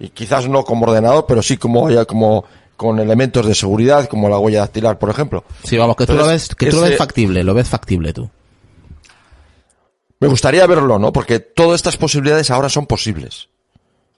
Y 0.00 0.08
quizás 0.08 0.48
no 0.48 0.64
como 0.64 0.86
ordenador, 0.86 1.26
pero 1.28 1.42
sí 1.42 1.56
como, 1.56 1.90
ya 1.90 2.04
como 2.06 2.44
con 2.78 2.98
elementos 3.00 3.44
de 3.44 3.54
seguridad, 3.54 4.08
como 4.08 4.30
la 4.30 4.38
huella 4.38 4.60
dactilar, 4.60 4.98
por 4.98 5.10
ejemplo. 5.10 5.44
Sí, 5.64 5.76
vamos, 5.76 5.96
que 5.96 6.04
Entonces, 6.04 6.16
tú 6.22 6.26
lo 6.26 6.32
ves, 6.32 6.48
que 6.54 6.64
ese, 6.68 6.76
tú 6.76 6.82
lo 6.82 6.88
ves 6.88 6.96
factible, 6.96 7.44
lo 7.44 7.52
ves 7.52 7.68
factible 7.68 8.12
tú. 8.14 8.30
Me 10.20 10.28
gustaría 10.28 10.66
verlo, 10.66 10.98
¿no? 10.98 11.12
Porque 11.12 11.38
todas 11.40 11.76
estas 11.76 11.96
posibilidades 11.96 12.50
ahora 12.50 12.68
son 12.68 12.86
posibles. 12.86 13.48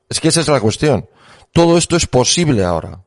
Es 0.09 0.21
que 0.21 0.29
esa 0.29 0.41
es 0.41 0.49
la 0.49 0.61
cuestión. 0.61 1.07
Todo 1.53 1.77
esto 1.79 1.97
es 1.97 2.07
posible 2.07 2.65
ahora. 2.65 3.01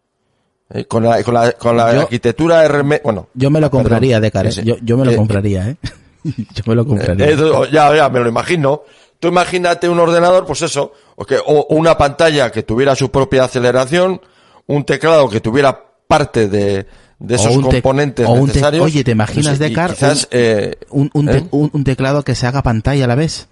¿Eh? 0.69 0.85
Con 0.85 1.03
la, 1.03 1.23
con 1.23 1.33
la, 1.33 1.51
con 1.53 1.77
la 1.77 1.93
Yo- 1.93 2.01
arquitectura 2.01 2.67
RM, 2.67 2.99
bueno. 3.03 3.27
Yo 3.33 3.49
me 3.49 3.59
lo 3.61 3.69
compraría, 3.71 4.17
perdón, 4.17 4.21
Decar, 4.23 4.45
¿eh? 4.45 4.49
ese. 4.49 4.63
yo, 4.63 4.75
yo 4.81 4.97
me 4.97 5.05
lo 5.05 5.11
Eh, 5.11 5.15
compraría, 5.15 5.69
¿eh? 5.69 5.77
yo 6.23 6.63
me 6.65 6.75
lo 6.75 6.85
compraría. 6.85 7.27
Eh, 7.29 7.33
eh, 7.37 7.69
ya, 7.71 7.95
ya, 7.95 8.09
me 8.09 8.19
lo 8.19 8.27
imagino. 8.29 8.83
Tú 9.19 9.27
imagínate 9.29 9.87
un 9.87 9.99
ordenador, 9.99 10.45
pues 10.45 10.61
eso, 10.63 10.93
o, 11.15 11.25
que, 11.25 11.37
o 11.45 11.67
una 11.75 11.97
pantalla 11.97 12.51
que 12.51 12.63
tuviera 12.63 12.95
su 12.95 13.09
propia 13.09 13.45
aceleración, 13.45 14.19
un 14.67 14.83
teclado 14.85 15.29
que 15.29 15.39
tuviera 15.41 15.83
parte 16.07 16.47
de, 16.47 16.85
de 17.19 17.35
esos 17.35 17.57
componentes 17.59 18.25
te- 18.27 18.41
necesarios. 18.41 18.85
oye, 18.85 19.03
¿te 19.03 19.11
imaginas, 19.11 19.57
Pues, 19.57 19.59
y 19.59 19.63
Decar, 19.69 19.91
Quizás, 19.93 20.23
un- 20.23 20.27
eh, 20.31 20.75
un, 20.89 21.09
un, 21.13 21.25
te- 21.25 21.37
¿eh? 21.37 21.43
un- 21.51 21.83
teclado 21.83 22.23
que 22.23 22.35
se 22.35 22.47
haga 22.47 22.61
pantalla 22.63 23.05
a 23.05 23.07
la 23.07 23.15
vez. 23.15 23.47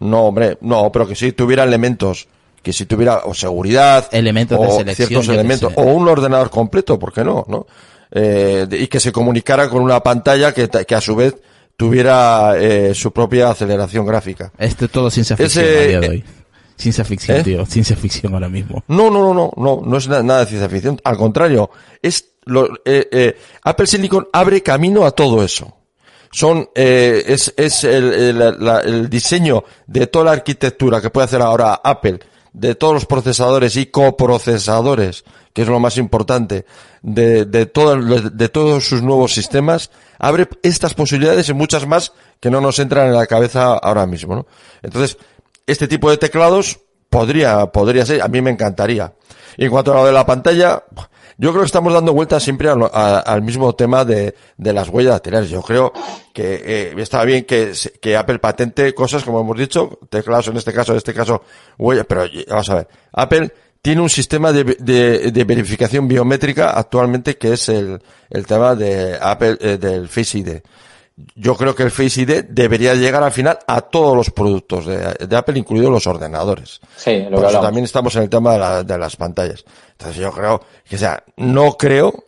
No, 0.00 0.26
hombre, 0.26 0.58
no, 0.60 0.90
pero 0.92 1.08
que 1.08 1.14
sí 1.16 1.32
tuviera 1.32 1.64
elementos, 1.64 2.28
que 2.62 2.72
si 2.72 2.86
tuviera 2.86 3.22
o 3.24 3.34
seguridad, 3.34 4.08
Elementos 4.12 4.58
o 4.58 4.62
de 4.62 4.70
selección, 4.70 5.08
ciertos 5.08 5.28
elementos, 5.28 5.72
o 5.76 5.82
un 5.82 6.06
ordenador 6.08 6.50
completo, 6.50 6.98
¿por 6.98 7.12
qué 7.12 7.24
no? 7.24 7.44
¿no? 7.48 7.66
Eh, 8.10 8.66
de- 8.68 8.78
y 8.78 8.86
que 8.86 9.00
se 9.00 9.12
comunicara 9.12 9.68
con 9.68 9.82
una 9.82 10.00
pantalla 10.02 10.54
que, 10.54 10.68
que 10.68 10.94
a 10.94 11.00
su 11.00 11.14
vez 11.16 11.34
tuviera 11.76 12.54
eh, 12.56 12.94
su 12.94 13.12
propia 13.12 13.50
aceleración 13.50 14.06
gráfica. 14.06 14.52
Esto 14.58 14.86
es 14.86 14.90
todo 14.90 15.10
ciencia 15.10 15.36
ficción 15.36 15.64
Ese- 15.64 15.78
a 15.78 15.86
día 15.88 16.00
de 16.00 16.08
hoy. 16.08 16.24
Ciencia 16.78 17.04
ficción, 17.04 17.38
¿Eh? 17.38 17.42
tío. 17.44 17.66
Ciencia 17.66 17.96
ficción 17.96 18.32
ahora 18.34 18.48
mismo. 18.48 18.84
No, 18.88 19.10
no, 19.10 19.20
no, 19.22 19.34
no, 19.34 19.50
no, 19.56 19.82
no 19.84 19.96
es 19.96 20.08
na- 20.08 20.22
nada 20.22 20.40
de 20.40 20.46
ciencia 20.46 20.68
ficción. 20.68 21.00
Al 21.04 21.16
contrario, 21.16 21.70
es 22.00 22.24
lo, 22.44 22.66
eh, 22.84 23.08
eh, 23.10 23.36
Apple 23.64 23.86
Silicon 23.86 24.28
abre 24.32 24.62
camino 24.62 25.04
a 25.04 25.10
todo 25.10 25.42
eso. 25.44 25.74
Son, 26.30 26.68
eh, 26.74 27.24
es, 27.26 27.52
es 27.56 27.84
el, 27.84 28.12
el- 28.12 28.38
la- 28.64 28.80
el 28.80 29.10
diseño 29.10 29.64
de 29.86 30.06
toda 30.06 30.26
la 30.26 30.32
arquitectura 30.32 31.00
que 31.00 31.10
puede 31.10 31.24
hacer 31.24 31.42
ahora 31.42 31.80
Apple, 31.82 32.20
de 32.52 32.74
todos 32.74 32.94
los 32.94 33.06
procesadores 33.06 33.76
y 33.76 33.86
coprocesadores, 33.86 35.24
que 35.52 35.62
es 35.62 35.68
lo 35.68 35.80
más 35.80 35.96
importante, 35.96 36.64
de, 37.02 37.44
de, 37.44 37.66
todo, 37.66 37.96
de 37.96 38.48
todos 38.48 38.84
sus 38.88 39.02
nuevos 39.02 39.32
sistemas, 39.34 39.90
abre 40.18 40.48
estas 40.62 40.94
posibilidades 40.94 41.48
y 41.48 41.54
muchas 41.54 41.86
más 41.86 42.12
que 42.40 42.50
no 42.50 42.60
nos 42.60 42.78
entran 42.78 43.08
en 43.08 43.14
la 43.14 43.26
cabeza 43.26 43.74
ahora 43.74 44.06
mismo, 44.06 44.34
¿no? 44.36 44.46
Entonces, 44.82 45.16
este 45.68 45.86
tipo 45.86 46.10
de 46.10 46.16
teclados 46.18 46.80
podría, 47.10 47.66
podría 47.66 48.04
ser, 48.04 48.22
a 48.22 48.28
mí 48.28 48.40
me 48.42 48.50
encantaría. 48.50 49.12
Y 49.56 49.64
en 49.64 49.70
cuanto 49.70 49.92
a 49.92 49.96
lo 49.96 50.06
de 50.06 50.12
la 50.12 50.26
pantalla, 50.26 50.84
yo 51.36 51.50
creo 51.50 51.62
que 51.62 51.66
estamos 51.66 51.92
dando 51.92 52.12
vueltas 52.12 52.42
siempre 52.42 52.68
a 52.68 52.74
a- 52.92 53.18
al 53.20 53.42
mismo 53.42 53.74
tema 53.74 54.04
de, 54.04 54.34
de 54.56 54.72
las 54.72 54.88
huellas 54.88 55.12
dactilares. 55.12 55.50
Yo 55.50 55.62
creo 55.62 55.92
que 56.32 56.62
eh, 56.64 56.94
está 56.98 57.24
bien 57.24 57.44
que, 57.44 57.72
que 58.00 58.16
Apple 58.16 58.38
patente 58.38 58.94
cosas, 58.94 59.24
como 59.24 59.40
hemos 59.40 59.56
dicho, 59.58 59.98
teclados 60.10 60.48
en 60.48 60.56
este 60.56 60.72
caso, 60.72 60.92
en 60.92 60.98
este 60.98 61.14
caso, 61.14 61.42
huellas, 61.78 62.06
pero 62.08 62.24
vamos 62.48 62.68
a 62.70 62.74
ver, 62.76 62.88
Apple 63.12 63.52
tiene 63.80 64.00
un 64.00 64.10
sistema 64.10 64.52
de, 64.52 64.64
de, 64.64 65.44
verificación 65.44 66.08
biométrica 66.08 66.70
actualmente 66.70 67.36
que 67.38 67.52
es 67.52 67.68
el, 67.68 68.00
el 68.28 68.46
tema 68.46 68.74
de 68.74 69.16
Apple, 69.20 69.56
eh, 69.60 69.78
del 69.78 70.08
Face 70.08 70.38
ID 70.38 70.58
yo 71.34 71.56
creo 71.56 71.74
que 71.74 71.82
el 71.82 71.90
Face 71.90 72.20
ID 72.22 72.44
debería 72.48 72.94
llegar 72.94 73.22
al 73.22 73.32
final 73.32 73.58
a 73.66 73.80
todos 73.80 74.16
los 74.16 74.30
productos 74.30 74.86
de, 74.86 74.98
de 75.26 75.36
Apple, 75.36 75.58
incluidos 75.58 75.90
los 75.90 76.06
ordenadores. 76.06 76.80
Sí, 76.96 77.16
lo 77.24 77.30
Por 77.30 77.30
que 77.30 77.36
eso 77.36 77.46
hablamos. 77.46 77.62
también 77.66 77.84
estamos 77.84 78.14
en 78.16 78.22
el 78.22 78.28
tema 78.30 78.52
de, 78.52 78.58
la- 78.58 78.82
de 78.84 78.98
las 78.98 79.16
pantallas. 79.16 79.64
Entonces 79.92 80.16
yo 80.16 80.30
creo 80.32 80.60
que, 80.88 80.96
o 80.96 80.98
sea, 80.98 81.22
no 81.36 81.72
creo 81.76 82.24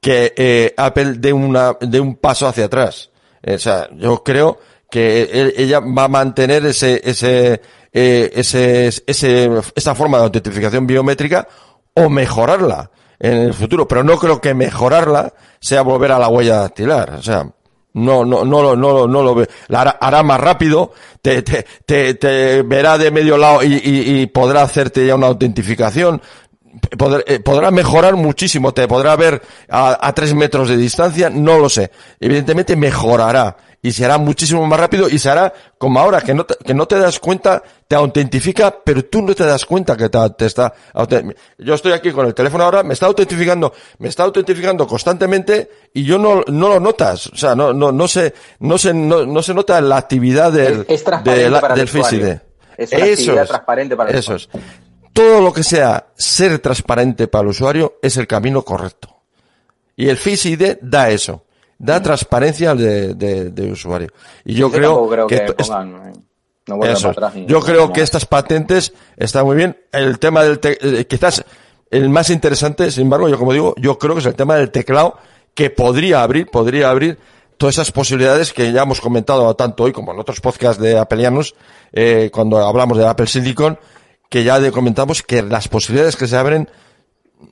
que 0.00 0.32
eh, 0.36 0.74
Apple 0.76 1.14
dé 1.18 1.32
una 1.32 1.76
dé 1.80 2.00
un 2.00 2.16
paso 2.16 2.46
hacia 2.46 2.64
atrás. 2.64 3.10
Eh, 3.42 3.54
o 3.54 3.58
sea, 3.58 3.88
yo 3.96 4.22
creo 4.22 4.58
que 4.90 5.22
él- 5.32 5.54
ella 5.56 5.80
va 5.80 6.04
a 6.04 6.08
mantener 6.08 6.64
ese 6.64 7.00
ese 7.04 7.60
eh, 7.92 8.30
ese 8.34 8.86
ese 9.06 9.50
esa 9.74 9.94
forma 9.94 10.16
de 10.18 10.24
autentificación 10.24 10.86
biométrica 10.86 11.46
o 11.94 12.08
mejorarla 12.08 12.90
en 13.18 13.36
el 13.36 13.52
futuro, 13.54 13.86
pero 13.86 14.02
no 14.02 14.16
creo 14.18 14.40
que 14.40 14.54
mejorarla 14.54 15.34
sea 15.60 15.82
volver 15.82 16.12
a 16.12 16.18
la 16.18 16.28
huella 16.28 16.56
dactilar, 16.60 17.10
o 17.18 17.22
sea, 17.22 17.50
no, 17.94 18.24
no, 18.24 18.44
no, 18.44 18.62
lo- 18.62 18.76
no, 18.76 18.92
lo- 18.92 19.08
no 19.08 19.22
lo 19.22 19.34
ve. 19.34 19.48
La 19.68 19.82
hará, 19.82 20.22
más 20.22 20.40
rápido, 20.40 20.92
te, 21.22 21.42
te, 21.42 21.66
te, 21.84 22.14
te 22.14 22.62
verá 22.62 22.98
de 22.98 23.10
medio 23.10 23.36
lado 23.36 23.62
y, 23.62 23.80
y 23.84 24.26
podrá 24.26 24.62
hacerte 24.62 25.06
ya 25.06 25.14
una 25.16 25.26
autentificación. 25.28 26.20
Podrá, 26.96 27.22
eh, 27.26 27.40
podrá 27.40 27.70
mejorar 27.70 28.14
muchísimo, 28.14 28.72
te 28.72 28.86
podrá 28.86 29.16
ver 29.16 29.42
a, 29.68 30.06
a 30.06 30.12
tres 30.14 30.34
metros 30.34 30.68
de 30.68 30.76
distancia, 30.76 31.28
no 31.28 31.58
lo 31.58 31.68
sé. 31.68 31.90
Evidentemente 32.20 32.76
mejorará 32.76 33.56
y 33.82 33.90
se 33.92 34.04
hará 34.04 34.18
muchísimo 34.18 34.64
más 34.66 34.78
rápido 34.78 35.08
y 35.08 35.18
se 35.18 35.30
hará 35.30 35.52
como 35.78 35.98
ahora, 35.98 36.20
que 36.20 36.34
no 36.34 36.44
te, 36.44 36.54
que 36.64 36.74
no 36.74 36.86
te 36.86 36.96
das 36.98 37.18
cuenta, 37.18 37.62
te 37.88 37.96
autentifica, 37.96 38.72
pero 38.84 39.04
tú 39.06 39.22
no 39.22 39.34
te 39.34 39.44
das 39.44 39.64
cuenta 39.66 39.96
que 39.96 40.08
te, 40.10 40.18
te 40.36 40.46
está, 40.46 40.72
yo 41.58 41.74
estoy 41.74 41.92
aquí 41.92 42.12
con 42.12 42.26
el 42.26 42.34
teléfono 42.34 42.62
ahora, 42.62 42.82
me 42.82 42.92
está 42.92 43.06
autentificando, 43.06 43.72
me 43.98 44.08
está 44.08 44.24
autentificando 44.24 44.86
constantemente 44.86 45.70
y 45.94 46.04
yo 46.04 46.18
no, 46.18 46.42
no 46.46 46.68
lo 46.68 46.78
notas, 46.78 47.26
o 47.28 47.36
sea, 47.36 47.54
no, 47.56 47.72
no, 47.72 47.90
no 47.90 48.06
se, 48.06 48.34
no 48.60 48.76
se, 48.78 48.92
no, 48.94 49.24
no 49.26 49.42
se 49.42 49.54
nota 49.54 49.80
la 49.80 49.96
actividad 49.96 50.52
del, 50.52 50.82
Es- 50.82 51.00
es 51.00 51.04
transparente 51.04 51.44
de 51.44 51.50
la- 51.50 51.60
del. 51.74 51.88
ID. 52.22 52.38
Es 52.76 52.92
una 52.92 53.04
Eso 53.04 53.12
actividad 53.12 53.42
es, 53.44 53.48
transparente 53.48 53.96
para 53.96 54.10
el 54.10 54.16
Eso 54.18 54.34
es. 54.34 54.48
Todo 55.12 55.40
lo 55.40 55.52
que 55.52 55.62
sea 55.62 56.06
ser 56.16 56.58
transparente 56.60 57.28
para 57.28 57.42
el 57.42 57.48
usuario 57.48 57.94
es 58.02 58.16
el 58.16 58.26
camino 58.26 58.62
correcto. 58.62 59.16
Y 59.96 60.08
el 60.08 60.16
Face 60.16 60.48
ID 60.48 60.78
da 60.80 61.10
eso, 61.10 61.44
da 61.78 62.00
transparencia 62.02 62.70
al 62.70 62.78
de, 62.78 63.14
de- 63.14 63.50
de 63.50 63.72
usuario. 63.72 64.08
Y 64.44 64.54
yo, 64.54 64.70
creo, 64.70 65.08
que, 65.26 65.36
pongan, 65.68 66.08
eh, 66.08 66.12
no 66.68 66.76
eso. 66.92 67.08
atrás 67.10 67.34
Yo 67.46 67.60
creo 67.60 67.92
que 67.92 68.00
estas 68.02 68.24
patentes 68.26 68.92
están 69.16 69.44
muy 69.44 69.56
bien. 69.56 69.76
El 69.92 70.18
tema 70.18 70.42
del 70.44 70.58
te- 70.58 70.78
eh, 71.00 71.06
quizás 71.06 71.44
el 71.90 72.08
más 72.08 72.30
interesante, 72.30 72.90
sin 72.90 73.02
embargo, 73.04 73.28
yo 73.28 73.38
como 73.38 73.52
digo, 73.52 73.74
yo 73.78 73.98
creo 73.98 74.14
que 74.14 74.20
es 74.20 74.26
el 74.26 74.34
tema 74.36 74.54
del 74.56 74.70
teclado 74.70 75.18
que 75.54 75.68
podría 75.70 76.22
abrir, 76.22 76.46
podría 76.46 76.88
abrir 76.90 77.18
todas 77.58 77.74
esas 77.74 77.90
posibilidades 77.92 78.52
que 78.54 78.72
ya 78.72 78.82
hemos 78.82 79.00
comentado 79.02 79.54
tanto 79.56 79.82
hoy 79.82 79.92
como 79.92 80.12
en 80.14 80.18
otros 80.20 80.40
podcasts 80.40 80.80
de 80.80 80.96
Appleianos, 80.98 81.54
eh, 81.92 82.30
cuando 82.32 82.58
hablamos 82.58 82.96
de 82.96 83.06
Apple 83.06 83.26
Silicon, 83.26 83.78
que 84.30 84.44
ya 84.44 84.70
comentamos 84.70 85.22
que 85.22 85.42
las 85.42 85.68
posibilidades 85.68 86.16
que 86.16 86.26
se 86.26 86.36
abren 86.36 86.70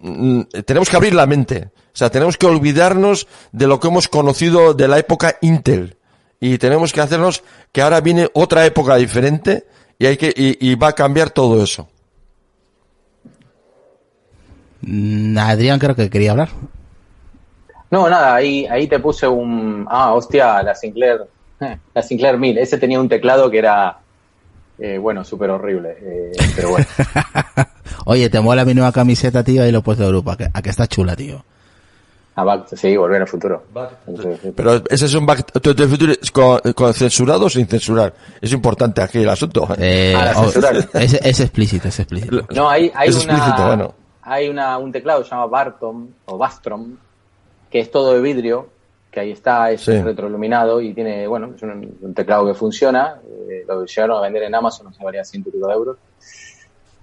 mm, 0.00 0.42
tenemos 0.64 0.88
que 0.88 0.96
abrir 0.96 1.14
la 1.14 1.26
mente. 1.26 1.70
O 1.88 1.98
sea, 1.98 2.08
tenemos 2.08 2.38
que 2.38 2.46
olvidarnos 2.46 3.26
de 3.52 3.66
lo 3.66 3.80
que 3.80 3.88
hemos 3.88 4.08
conocido 4.08 4.72
de 4.72 4.88
la 4.88 4.98
época 4.98 5.36
Intel. 5.42 5.96
Y 6.40 6.56
tenemos 6.58 6.92
que 6.92 7.00
hacernos 7.00 7.42
que 7.72 7.82
ahora 7.82 8.00
viene 8.00 8.30
otra 8.32 8.64
época 8.64 8.94
diferente 8.94 9.66
y 9.98 10.06
hay 10.06 10.16
que, 10.16 10.32
y, 10.34 10.70
y 10.70 10.76
va 10.76 10.88
a 10.88 10.92
cambiar 10.92 11.30
todo 11.30 11.62
eso. 11.62 11.88
Mm, 14.82 15.36
Adrián 15.36 15.80
creo 15.80 15.96
que 15.96 16.08
quería 16.08 16.30
hablar. 16.30 16.50
No, 17.90 18.08
nada, 18.08 18.36
ahí, 18.36 18.66
ahí 18.66 18.86
te 18.86 19.00
puse 19.00 19.26
un... 19.26 19.86
Ah, 19.90 20.12
hostia, 20.12 20.62
la 20.62 20.76
Sinclair, 20.76 21.22
la 21.94 22.02
Sinclair 22.02 22.38
1000. 22.38 22.58
Ese 22.58 22.78
tenía 22.78 23.00
un 23.00 23.08
teclado 23.08 23.50
que 23.50 23.58
era, 23.58 23.98
eh, 24.78 24.98
bueno, 24.98 25.24
súper 25.24 25.50
horrible. 25.50 25.96
eh, 26.00 26.32
pero 26.56 26.70
bueno. 26.70 26.86
Oye, 28.06 28.30
te 28.30 28.40
mola 28.40 28.64
mi 28.64 28.74
nueva 28.74 28.92
camiseta, 28.92 29.42
tío, 29.42 29.66
y 29.66 29.72
lo 29.72 29.78
he 29.78 29.82
puesto 29.82 30.02
de 30.02 30.08
Europa. 30.08 30.36
que- 30.36 30.48
A 30.52 30.62
que 30.62 30.70
está 30.70 30.86
chula, 30.86 31.14
tío. 31.16 31.44
A 32.36 32.44
Back- 32.44 32.68
sí, 32.76 32.96
volver 32.96 33.20
al 33.22 33.26
futuro. 33.28 33.64
Entonces, 34.06 34.52
Pero 34.54 34.76
ese 34.88 35.06
es 35.06 35.14
un 35.14 35.26
back 35.26 35.50
to 35.60 35.74
the 35.74 35.88
future 35.88 36.16
con, 36.32 36.60
con 36.72 36.94
censurado 36.94 37.46
o 37.46 37.50
sin 37.50 37.66
censurar. 37.66 38.14
Es 38.40 38.52
importante 38.52 39.02
aquí 39.02 39.18
el 39.18 39.28
asunto. 39.28 39.66
Eh, 39.76 40.14
Ah, 40.16 40.24
la 40.26 40.40
oh, 40.40 40.44
censura. 40.44 40.70
es, 41.02 41.14
es 41.14 41.40
explícito, 41.40 41.88
es 41.88 41.98
explícito. 41.98 42.46
No, 42.54 42.70
hay, 42.70 42.92
hay 42.94 43.08
Es 43.08 43.24
una, 43.24 43.32
explícito, 43.34 43.66
bueno. 43.66 43.94
hay 44.22 44.48
una, 44.48 44.78
un 44.78 44.92
teclado 44.92 45.18
que 45.22 45.24
se 45.28 45.30
llama 45.34 45.46
Bartom 45.46 46.06
o 46.26 46.38
Bastrom, 46.38 46.96
que 47.70 47.80
es 47.80 47.90
todo 47.90 48.14
de 48.14 48.20
vidrio, 48.20 48.68
que 49.18 49.22
ahí 49.24 49.32
está, 49.32 49.70
es 49.72 49.80
Sí. 49.82 50.00
retroiluminado 50.00 50.80
y 50.80 50.94
tiene, 50.94 51.26
bueno, 51.26 51.52
es 51.56 51.62
un, 51.62 51.96
un 52.00 52.14
teclado 52.14 52.46
que 52.46 52.54
funciona. 52.54 53.16
eh, 53.50 53.64
lo 53.66 53.84
llegaron 53.84 54.18
a 54.18 54.20
vender 54.20 54.42
en 54.44 54.54
Amazon, 54.54 54.86
no 54.86 54.92
sé, 54.92 55.02
valía 55.02 55.24
ciento 55.24 55.48
y 55.48 55.52
pico 55.52 55.66
de 55.66 55.72
euros. 55.74 55.96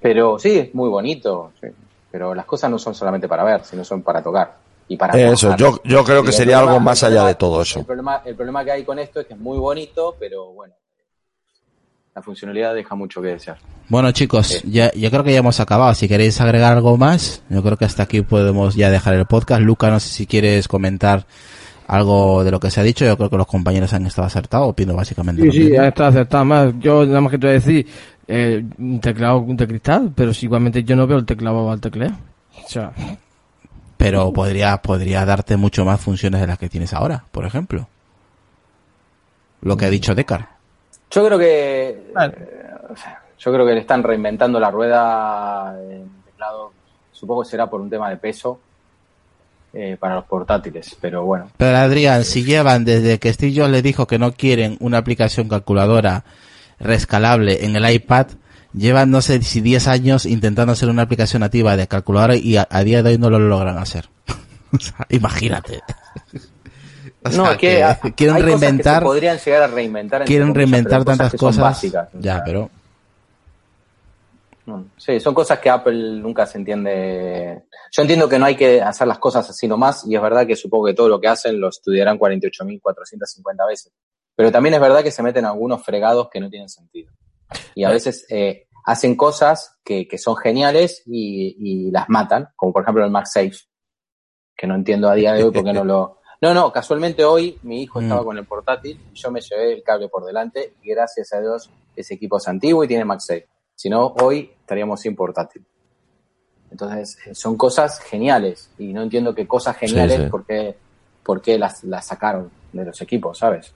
Pero 0.01 0.37
sí, 0.39 0.57
es 0.59 0.75
muy 0.75 0.89
bonito. 0.89 1.51
sí. 1.61 1.67
Pero 2.11 2.33
las 2.33 2.45
cosas 2.45 2.69
no 2.71 2.79
son 2.79 2.95
solamente 2.95 3.27
para 3.27 3.43
ver, 3.43 3.63
sino 3.65 3.83
son 3.83 4.01
para 4.01 4.23
tocar 4.23 4.55
y 4.87 4.95
para 4.95 5.13
Eso, 5.19 5.47
trabajar. 5.49 5.59
yo, 5.59 5.81
yo 5.83 6.03
creo 6.05 6.23
que 6.23 6.31
sería 6.31 6.57
problema- 6.59 6.71
algo 6.71 6.79
más 6.79 7.03
allá 7.03 7.15
problema- 7.15 7.27
de 7.27 7.35
todo 7.35 7.61
eso. 7.61 7.79
El 7.79 7.85
problema, 7.85 8.21
el 8.23 8.35
problema 8.35 8.63
que 8.63 8.71
hay 8.71 8.83
con 8.85 8.99
esto 8.99 9.19
es 9.19 9.27
que 9.27 9.33
es 9.33 9.39
muy 9.39 9.57
bonito, 9.57 10.15
pero 10.17 10.53
bueno, 10.53 10.73
la 12.15 12.21
funcionalidad 12.21 12.73
deja 12.73 12.95
mucho 12.95 13.21
que 13.21 13.27
desear. 13.29 13.57
Bueno, 13.89 14.11
chicos, 14.13 14.61
ya, 14.63 14.91
yo 14.93 15.11
creo 15.11 15.23
que 15.25 15.33
ya 15.33 15.39
hemos 15.39 15.59
acabado. 15.59 15.93
Si 15.93 16.07
queréis 16.07 16.39
agregar 16.39 16.71
algo 16.71 16.95
más, 16.97 17.43
yo 17.49 17.61
creo 17.61 17.75
que 17.75 17.83
hasta 17.85 18.03
aquí 18.03 18.21
podemos 18.21 18.75
ya 18.75 18.89
dejar 18.89 19.15
el 19.15 19.25
podcast. 19.25 19.61
Luca, 19.61 19.89
no 19.89 19.99
sé 19.99 20.07
si 20.07 20.25
quieres 20.25 20.69
comentar 20.69 21.25
algo 21.87 22.43
de 22.43 22.51
lo 22.51 22.59
que 22.59 22.71
se 22.71 22.79
ha 22.79 22.83
dicho. 22.83 23.05
Yo 23.05 23.17
creo 23.17 23.29
que 23.29 23.37
los 23.37 23.47
compañeros 23.47 23.93
han 23.93 24.05
estado 24.05 24.27
acertados, 24.27 24.69
opino 24.69 24.95
básicamente. 24.95 25.41
Sí, 25.43 25.51
sí, 25.51 25.59
mismo. 25.69 25.83
está 25.83 26.07
acertado 26.07 26.45
más. 26.45 26.73
Yo 26.79 27.05
nada 27.05 27.21
más 27.21 27.31
que 27.31 27.37
te 27.37 27.47
voy 27.47 27.51
a 27.51 27.59
decir, 27.59 27.87
eh, 28.27 28.63
un 28.77 28.99
teclado 28.99 29.43
de 29.47 29.67
cristal, 29.67 30.11
pero 30.15 30.33
si 30.33 30.45
igualmente 30.45 30.83
yo 30.83 30.95
no 30.95 31.05
veo 31.07 31.17
el 31.17 31.25
teclado 31.25 31.71
al 31.71 31.79
tecleo. 31.81 32.11
O 32.63 32.67
sea, 32.69 32.91
Pero 33.97 34.31
podría, 34.33 34.77
podría 34.77 35.25
darte 35.25 35.57
mucho 35.57 35.85
más 35.85 36.01
funciones 36.01 36.41
de 36.41 36.47
las 36.47 36.57
que 36.57 36.69
tienes 36.69 36.93
ahora, 36.93 37.23
por 37.31 37.45
ejemplo. 37.45 37.87
Lo 39.61 39.77
que 39.77 39.85
ha 39.85 39.89
dicho 39.89 40.13
Decar. 40.15 40.47
Yo 41.11 41.25
creo 41.25 41.39
que 41.39 42.11
Vale. 42.13 42.33
eh, 42.39 42.65
yo 43.39 43.53
creo 43.53 43.65
que 43.65 43.73
le 43.73 43.79
están 43.81 44.03
reinventando 44.03 44.59
la 44.59 44.71
rueda 44.71 45.75
en 45.81 45.91
el 46.01 46.07
teclado. 46.25 46.71
Supongo 47.11 47.43
que 47.43 47.49
será 47.49 47.69
por 47.69 47.79
un 47.81 47.89
tema 47.89 48.09
de 48.09 48.17
peso 48.17 48.59
eh, 49.77 49.97
para 49.99 50.15
los 50.15 50.25
portátiles, 50.25 50.95
pero 51.01 51.25
bueno. 51.25 51.49
Pero 51.57 51.77
Adrián, 51.77 52.23
si 52.23 52.45
llevan 52.45 52.85
desde 52.85 53.19
que 53.19 53.33
Steve 53.33 53.53
Jobs 53.53 53.71
le 53.71 53.81
dijo 53.81 54.07
que 54.07 54.17
no 54.17 54.31
quieren 54.31 54.77
una 54.79 54.99
aplicación 54.99 55.49
calculadora 55.49 56.23
rescalable 56.79 57.65
en 57.65 57.75
el 57.75 57.89
iPad, 57.89 58.27
llevan 58.73 59.11
no 59.11 59.21
sé 59.21 59.41
si 59.41 59.59
10 59.59 59.87
años 59.89 60.25
intentando 60.25 60.71
hacer 60.71 60.87
una 60.87 61.01
aplicación 61.01 61.41
nativa 61.41 61.75
de 61.75 61.87
calculadora 61.87 62.37
y 62.37 62.55
a, 62.55 62.65
a 62.71 62.83
día 62.85 63.03
de 63.03 63.11
hoy 63.11 63.17
no 63.17 63.29
lo 63.29 63.39
logran 63.39 63.77
hacer. 63.77 64.09
O 64.71 64.79
sea, 64.79 65.05
imagínate. 65.09 65.81
O 67.23 67.29
no, 67.29 67.45
sea, 67.45 67.57
que, 67.57 67.67
quieren 67.77 67.85
hay 67.85 67.95
cosas 67.95 68.13
que 68.13 68.27
reinventar, 68.41 68.99
se 68.99 69.05
podrían 69.05 69.37
llegar 69.37 69.63
a 69.63 69.67
reinventar. 69.67 70.25
quieren 70.25 70.53
reinventar 70.53 71.05
tantas 71.05 71.33
cosas. 71.33 71.63
básicas, 71.63 72.09
o 72.13 72.19
ya, 72.19 72.35
sea, 72.35 72.43
pero 72.43 72.69
no, 74.65 74.89
sí, 74.97 75.19
son 75.19 75.33
cosas 75.33 75.59
que 75.59 75.69
Apple 75.69 76.19
nunca 76.19 76.45
se 76.45 76.57
entiende. 76.57 77.65
Yo 77.91 78.01
entiendo 78.01 78.27
que 78.27 78.39
no 78.39 78.45
hay 78.45 78.55
que 78.55 78.81
hacer 78.81 79.07
las 79.07 79.19
cosas 79.19 79.49
así 79.49 79.67
nomás, 79.67 80.07
y 80.07 80.15
es 80.15 80.21
verdad 80.21 80.47
que 80.47 80.55
supongo 80.55 80.85
que 80.87 80.93
todo 80.93 81.07
lo 81.09 81.19
que 81.19 81.27
hacen 81.27 81.59
lo 81.59 81.69
estudiarán 81.69 82.17
48.450 82.17 83.67
veces. 83.67 83.93
Pero 84.35 84.51
también 84.51 84.73
es 84.75 84.81
verdad 84.81 85.03
que 85.03 85.11
se 85.11 85.23
meten 85.23 85.45
algunos 85.45 85.83
fregados 85.83 86.29
que 86.29 86.39
no 86.39 86.49
tienen 86.49 86.69
sentido. 86.69 87.11
Y 87.73 87.83
a 87.83 87.89
veces 87.91 88.25
eh, 88.29 88.67
hacen 88.85 89.15
cosas 89.15 89.79
que, 89.83 90.07
que 90.07 90.17
son 90.17 90.35
geniales 90.35 91.03
y, 91.05 91.55
y 91.59 91.91
las 91.91 92.09
matan, 92.09 92.49
como 92.55 92.73
por 92.73 92.83
ejemplo 92.83 93.05
el 93.05 93.11
MagSafe, 93.11 93.55
que 94.57 94.67
no 94.67 94.75
entiendo 94.75 95.09
a 95.09 95.15
día 95.15 95.33
de 95.33 95.43
hoy 95.43 95.51
por 95.51 95.63
qué 95.63 95.73
no 95.73 95.83
lo... 95.83 96.19
No, 96.41 96.53
no, 96.53 96.71
casualmente 96.71 97.23
hoy 97.23 97.57
mi 97.63 97.81
hijo 97.81 98.01
estaba 98.01 98.21
Mm. 98.21 98.25
con 98.25 98.37
el 98.37 98.45
portátil 98.45 98.99
y 99.13 99.15
yo 99.15 99.31
me 99.31 99.39
llevé 99.39 99.73
el 99.73 99.81
cable 99.83 100.09
por 100.09 100.25
delante 100.25 100.73
y 100.83 100.89
gracias 100.89 101.31
a 101.33 101.39
Dios 101.39 101.71
ese 101.95 102.15
equipo 102.15 102.37
es 102.37 102.47
antiguo 102.47 102.83
y 102.83 102.87
tiene 102.89 103.05
MagSafe. 103.05 103.47
Si 103.75 103.89
no, 103.89 104.13
hoy 104.21 104.51
estaríamos 104.59 105.01
sin 105.01 105.15
portátil. 105.15 105.63
Entonces, 106.71 107.17
eh, 107.25 107.35
son 107.35 107.57
cosas 107.57 107.99
geniales 107.99 108.69
y 108.77 108.93
no 108.93 109.03
entiendo 109.03 109.35
qué 109.35 109.47
cosas 109.47 109.77
geniales, 109.77 110.23
sí. 110.23 110.29
por 110.29 110.45
qué, 110.45 110.75
por 111.23 111.41
qué 111.41 111.57
las, 111.57 111.83
las 111.83 112.07
sacaron 112.07 112.49
de 112.73 112.85
los 112.85 113.01
equipos, 113.01 113.37
¿sabes? 113.37 113.73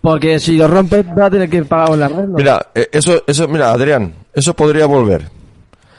porque 0.00 0.38
si 0.38 0.56
lo 0.56 0.68
rompes 0.68 1.06
vas 1.06 1.26
a 1.26 1.30
tener 1.30 1.50
que 1.50 1.64
pagar 1.64 1.90
un 1.90 2.02
arreglo. 2.02 2.36
Mira, 2.36 2.70
eh, 2.74 2.88
eso, 2.92 3.22
eso, 3.26 3.48
mira, 3.48 3.72
Adrián, 3.72 4.14
eso 4.32 4.54
podría 4.54 4.86
volver. 4.86 5.22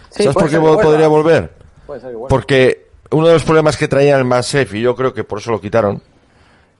Sí, 0.09 0.23
¿Sabes 0.23 0.33
por 0.33 0.49
qué 0.49 0.59
podría 0.59 1.07
volver? 1.07 1.51
Puede 1.85 1.99
ser 1.99 2.11
que 2.11 2.15
vuelva. 2.15 2.29
Porque 2.29 2.87
uno 3.11 3.27
de 3.27 3.33
los 3.33 3.43
problemas 3.43 3.77
que 3.77 3.87
traía 3.87 4.17
el 4.17 4.25
MagSafe, 4.25 4.77
y 4.77 4.81
yo 4.81 4.95
creo 4.95 5.13
que 5.13 5.23
por 5.23 5.39
eso 5.39 5.51
lo 5.51 5.61
quitaron, 5.61 6.01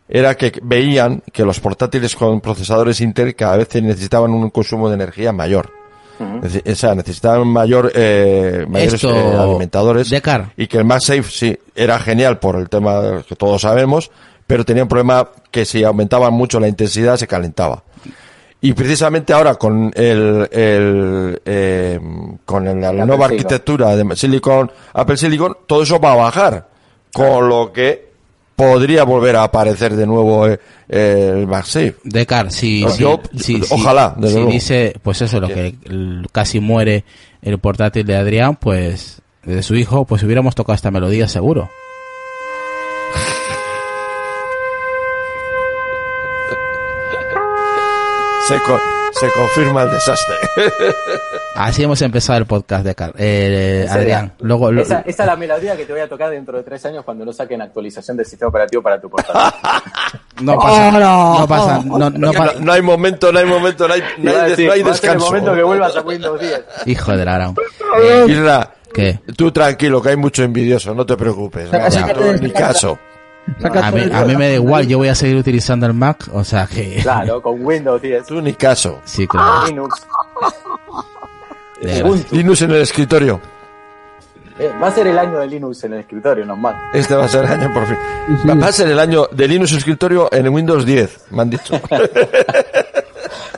era 0.07 0.35
que 0.35 0.51
veían 0.63 1.21
que 1.31 1.45
los 1.45 1.59
portátiles 1.59 2.15
con 2.15 2.41
procesadores 2.41 3.01
Intel 3.01 3.35
cada 3.35 3.57
vez 3.57 3.69
necesitaban 3.75 4.31
un 4.31 4.49
consumo 4.49 4.89
de 4.89 4.95
energía 4.95 5.31
mayor. 5.31 5.78
Ujú. 6.19 6.39
Nece- 6.41 6.71
O 6.71 6.75
sea, 6.75 6.95
necesitaban 6.95 7.47
mayor, 7.47 7.91
eh, 7.95 8.65
mayores 8.67 8.95
Esto, 8.95 9.15
eh, 9.15 9.35
alimentadores. 9.37 10.09
Decar. 10.09 10.51
Y 10.57 10.67
que 10.67 10.77
el 10.77 10.85
MagSafe 10.85 11.23
sí, 11.23 11.57
era 11.75 11.97
genial 11.99 12.39
por 12.39 12.55
el 12.57 12.67
tema 12.69 13.23
que 13.27 13.35
todos 13.35 13.61
sabemos, 13.61 14.11
pero 14.45 14.65
tenía 14.65 14.83
un 14.83 14.89
problema 14.89 15.29
que 15.51 15.63
si 15.65 15.83
aumentaba 15.83 16.29
mucho 16.29 16.59
la 16.59 16.67
intensidad 16.67 17.15
se 17.17 17.27
calentaba. 17.27 17.83
Y 18.61 18.73
precisamente 18.73 19.31
ahora 19.31 19.55
con 19.55 19.89
el, 19.95 20.49
el 20.51 21.41
eh, 21.45 21.97
con 22.43 22.67
el- 22.67 22.81
la 22.81 22.89
Apple 22.89 23.05
nueva 23.05 23.27
Silicon. 23.27 23.45
arquitectura 23.45 23.95
de 23.95 24.15
Silicon, 24.17 24.71
Apple 24.93 25.15
Silicon, 25.17 25.57
todo 25.65 25.83
eso 25.83 25.99
va 25.99 26.11
a 26.11 26.15
bajar. 26.15 26.67
Con 27.13 27.47
lo 27.47 27.71
que 27.71 28.08
podría 28.59 29.05
volver 29.05 29.37
a 29.37 29.43
aparecer 29.43 29.95
de 29.95 30.05
nuevo 30.05 30.45
eh, 30.45 30.59
eh, 30.89 31.31
el 31.33 31.47
MagSafe. 31.47 31.95
Decar, 32.03 32.51
si, 32.51 32.81
No, 32.83 32.89
si- 32.89 33.01
yo- 33.01 33.21
si- 33.37 33.61
ojalá, 33.69 34.15
si 34.21 34.45
dice, 34.51 34.93
pues 35.01 35.21
eso, 35.21 35.39
lo 35.39 35.47
que 35.47 35.75
el- 35.85 36.27
casi 36.33 36.59
muere 36.59 37.05
el 37.41 37.57
portátil 37.59 38.05
de 38.05 38.17
Adrián, 38.17 38.57
pues 38.57 39.21
de 39.45 39.63
su 39.63 39.75
hijo, 39.75 40.03
pues 40.03 40.23
hubiéramos 40.23 40.55
tocado 40.55 40.75
esta 40.75 40.91
melodía 40.91 41.29
seguro. 41.29 41.69
Se, 48.47 48.55
se 49.11 49.29
confirma 49.31 49.83
el 49.83 49.91
desastre. 49.91 50.35
Así 51.55 51.83
hemos 51.83 52.01
empezado 52.01 52.39
el 52.39 52.45
podcast 52.45 52.85
de 52.85 52.95
Car 52.95 53.13
eh, 53.17 53.85
Adrián. 53.89 54.25
era- 54.25 54.35
Luego, 54.39 54.71
lo- 54.71 54.81
esa, 54.81 55.01
esa 55.01 55.23
es 55.23 55.27
la 55.27 55.35
melodía 55.35 55.75
que 55.75 55.85
te 55.85 55.91
voy 55.91 56.01
a 56.01 56.07
tocar 56.07 56.29
dentro 56.29 56.57
de 56.57 56.63
tres 56.63 56.85
años 56.85 57.03
cuando 57.03 57.25
no 57.25 57.33
saquen 57.33 57.61
actualización 57.61 58.15
del 58.15 58.25
sistema 58.25 58.49
operativo 58.49 58.81
para 58.81 58.99
tu 59.01 59.09
portátil. 59.09 59.41
no 60.41 60.57
pasa, 60.57 60.87
Oh, 60.87 60.91
no. 60.99 61.39
no 61.39 61.47
pasa, 61.47 61.81
no, 61.83 62.09
no 62.09 62.31
pa- 62.31 62.53
No, 62.53 62.59
no 62.61 62.71
hay 62.71 62.81
momento, 62.81 63.31
no 63.31 63.39
hay 63.39 63.45
momento, 63.45 63.87
no 63.87 63.93
hay, 63.93 64.03
no 64.19 64.31
hay, 64.31 64.49
decir, 64.51 64.67
no 64.67 64.73
hay 64.73 64.79
el 64.81 64.85
descanso. 64.85 65.25
momento 65.25 65.53
que 65.53 65.63
vuelvas 65.63 65.95
a 65.97 66.01
Windows 66.01 66.39
10. 66.39 66.63
hijo 66.85 67.17
de 67.17 67.25
la 67.25 67.33
gran. 67.35 67.55
Isra, 68.27 68.73
¿Qué? 68.93 69.19
tú 69.35 69.51
tranquilo, 69.51 70.01
que 70.01 70.09
hay 70.09 70.15
mucho 70.17 70.43
envidioso, 70.43 70.93
no 70.95 71.05
te 71.05 71.17
preocupes. 71.17 71.69
Ni 72.41 72.51
caso. 72.51 72.97
Saca 73.59 73.87
A 73.87 73.91
mí, 73.91 74.01
a 74.11 74.23
mí 74.25 74.35
me 74.35 74.47
da 74.49 74.53
igual, 74.55 74.87
yo 74.87 74.97
voy 74.97 75.07
a 75.07 75.15
seguir 75.15 75.35
utilizando 75.37 75.85
el 75.85 75.93
Mac, 75.93 76.27
o 76.33 76.43
sea 76.43 76.67
que... 76.67 76.99
Claro, 77.01 77.41
con 77.41 77.63
Windows 77.65 78.01
10. 78.01 78.25
Tú 78.27 78.41
ni 78.41 78.53
caso. 78.53 78.99
Sí, 79.05 79.27
claro. 79.27 79.67
Linux. 79.67 79.95
De 81.81 82.03
Ubuntu. 82.03 82.35
Linux 82.35 82.61
en 82.61 82.71
el 82.71 82.81
escritorio. 82.81 83.39
Eh, 84.59 84.69
va 84.81 84.87
a 84.87 84.91
ser 84.91 85.07
el 85.07 85.17
año 85.17 85.39
de 85.39 85.47
Linux 85.47 85.81
en 85.85 85.93
el 85.93 85.99
escritorio, 86.01 86.45
normal. 86.45 86.75
Este 86.93 87.15
va 87.15 87.23
a 87.25 87.27
ser 87.29 87.45
el 87.45 87.51
año 87.51 87.73
por 87.73 87.85
fin. 87.87 87.97
Va- 88.49 88.55
Va 88.55 88.67
a 88.67 88.71
ser 88.73 88.89
el 88.89 88.99
año 88.99 89.27
de 89.31 89.47
Linux 89.47 89.71
en 89.71 89.75
el 89.75 89.79
escritorio 89.79 90.27
en 90.33 90.49
Windows 90.49 90.85
10, 90.85 91.17
me 91.31 91.41
han 91.43 91.49
dicho. 91.49 91.79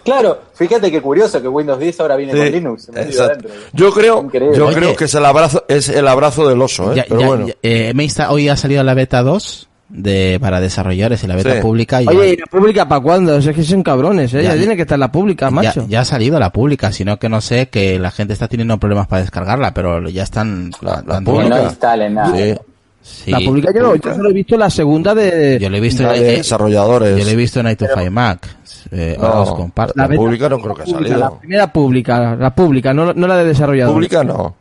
Claro, 0.03 0.39
fíjate 0.55 0.89
qué 0.91 0.99
curioso 0.99 1.39
que 1.41 1.47
Windows 1.47 1.77
10 1.79 1.99
ahora 1.99 2.15
viene 2.15 2.33
Sí, 2.33 2.39
con 2.39 2.51
Linux. 2.51 2.89
exacto. 2.95 3.49
Yo 3.71 3.93
creo, 3.93 4.21
Increíble. 4.23 4.57
yo 4.57 4.65
Oye. 4.65 4.75
creo 4.75 4.95
que 4.95 5.05
es 5.05 5.13
el 5.13 5.23
abrazo, 5.23 5.63
es 5.67 5.89
el 5.89 6.07
abrazo 6.07 6.47
del 6.49 6.59
oso, 6.59 6.91
¿eh? 6.91 6.95
Ya- 6.95 7.05
pero 7.07 7.19
ya- 7.21 7.27
bueno. 7.27 7.47
ya- 7.47 7.53
eh, 7.61 7.93
hoy 8.29 8.49
ha 8.49 8.57
salido 8.57 8.83
la 8.83 8.95
beta 8.95 9.21
2 9.21 9.69
de, 9.93 10.37
para 10.41 10.59
desarrolladores 10.61 11.23
y 11.23 11.27
la 11.27 11.35
beta 11.35 11.55
Sí. 11.55 11.61
pública. 11.61 12.01
y 12.01 12.07
Oye, 12.07 12.17
ya- 12.17 12.33
¿y 12.33 12.37
la 12.37 12.45
pública 12.45 12.87
para 12.87 13.01
cuándo? 13.01 13.37
Es 13.37 13.47
que 13.49 13.63
son 13.63 13.83
cabrones, 13.83 14.33
¿eh? 14.33 14.43
Ya- 14.43 14.51
Ya, 14.53 14.57
tiene 14.57 14.75
que 14.75 14.83
estar 14.83 14.97
la 14.97 15.11
pública, 15.11 15.51
macho. 15.51 15.85
ya 15.89 16.01
ha 16.01 16.05
salido 16.05 16.39
la 16.39 16.51
pública, 16.51 16.91
sino 16.91 17.17
que 17.17 17.27
no 17.29 17.41
sé 17.41 17.67
que 17.69 17.99
la 17.99 18.11
gente 18.11 18.33
está 18.33 18.47
teniendo 18.47 18.77
problemas 18.77 19.07
para 19.07 19.21
descargarla, 19.21 19.73
pero 19.73 20.07
ya 20.09 20.23
están 20.23 20.71
La- 20.81 21.03
la 21.05 21.19
Que 21.19 21.21
no 21.25 21.31
pública. 21.31 21.63
instalen 21.63 22.13
nada. 22.15 22.35
Sí, 22.35 22.55
Sí. 23.03 23.31
La 23.31 23.39
pública 23.39 23.71
yo, 23.73 23.95
yo 23.95 24.13
solo 24.15 24.29
he 24.29 24.33
visto 24.33 24.55
la 24.55 24.69
segunda 24.69 25.15
de... 25.15 25.57
Yo 25.59 25.71
lo 25.71 25.77
he 25.77 25.79
visto, 25.79 26.03
la 26.03 26.15
eh, 26.15 26.19
de 26.19 26.33
eh, 26.35 26.37
desarrolladores. 26.37 27.17
yo 27.17 27.25
lo 27.25 27.31
he 27.31 27.35
visto 27.35 27.59
en 27.59 27.65
i2 27.65 28.11
Mac. 28.11 28.47
Eh, 28.91 29.17
ahora 29.19 29.35
No, 29.37 29.41
os 29.41 29.53
comparto. 29.55 29.93
la 29.95 30.05
beta 30.07 30.21
pública 30.21 30.47
no 30.49 30.59
creo 30.59 30.75
que 30.75 30.81
ha 30.83 30.85
pública, 30.85 31.09
La 31.17 31.19
salido. 31.25 31.39
primera 31.39 31.73
pública, 31.73 32.35
la 32.35 32.53
pública, 32.53 32.93
no, 32.93 33.11
no 33.11 33.25
la 33.27 33.37
de 33.37 33.45
desarrollador. 33.45 33.93
Pública 33.95 34.23
no. 34.23 34.55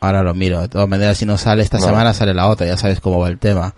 Ahora 0.00 0.24
lo 0.24 0.34
miro. 0.34 0.60
De 0.60 0.66
todas 0.68 0.88
maneras, 0.88 1.16
si 1.16 1.24
no 1.24 1.38
sale 1.38 1.62
esta 1.62 1.78
No. 1.78 1.84
semana, 1.84 2.12
sale 2.12 2.34
la 2.34 2.48
otra. 2.48 2.66
Ya 2.66 2.76
sabes 2.76 2.98
cómo 2.98 3.20
va 3.20 3.28
el 3.28 3.38
tema. 3.38 3.72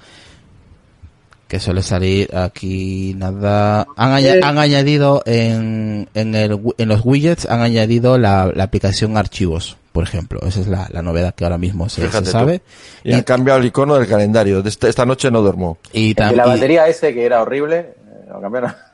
Que 1.54 1.60
suele 1.60 1.82
salir 1.82 2.36
aquí 2.36 3.14
nada. 3.16 3.86
Han, 3.96 4.10
aña- 4.10 4.34
han 4.42 4.58
añadido 4.58 5.22
en, 5.24 6.08
en, 6.12 6.34
el, 6.34 6.58
en 6.78 6.88
los 6.88 7.02
widgets, 7.04 7.46
han 7.48 7.60
añadido 7.60 8.18
la, 8.18 8.50
la 8.52 8.64
aplicación 8.64 9.16
archivos, 9.16 9.76
por 9.92 10.02
ejemplo. 10.02 10.40
Esa 10.44 10.58
es 10.62 10.66
la, 10.66 10.88
la 10.90 11.00
novedad 11.00 11.32
que 11.32 11.44
ahora 11.44 11.56
mismo 11.56 11.88
se, 11.88 12.10
sabe. 12.24 12.60
Y 13.04 13.12
han 13.12 13.22
cambiado 13.22 13.60
el 13.60 13.66
icono 13.66 13.94
del 13.94 14.08
calendario. 14.08 14.62
De 14.62 14.68
esta, 14.68 14.88
esta 14.88 15.06
noche 15.06 15.30
no 15.30 15.42
duermo. 15.42 15.78
Y, 15.92 16.08
El 16.08 16.16
tam- 16.16 16.30
de 16.30 16.36
la 16.38 16.46
y- 16.46 16.48
batería 16.48 16.88
ese 16.88 17.14
que 17.14 17.24
era 17.24 17.40
horrible, 17.40 17.78
eh, 17.78 17.94
lo 18.32 18.40
cambiaron. 18.40 18.74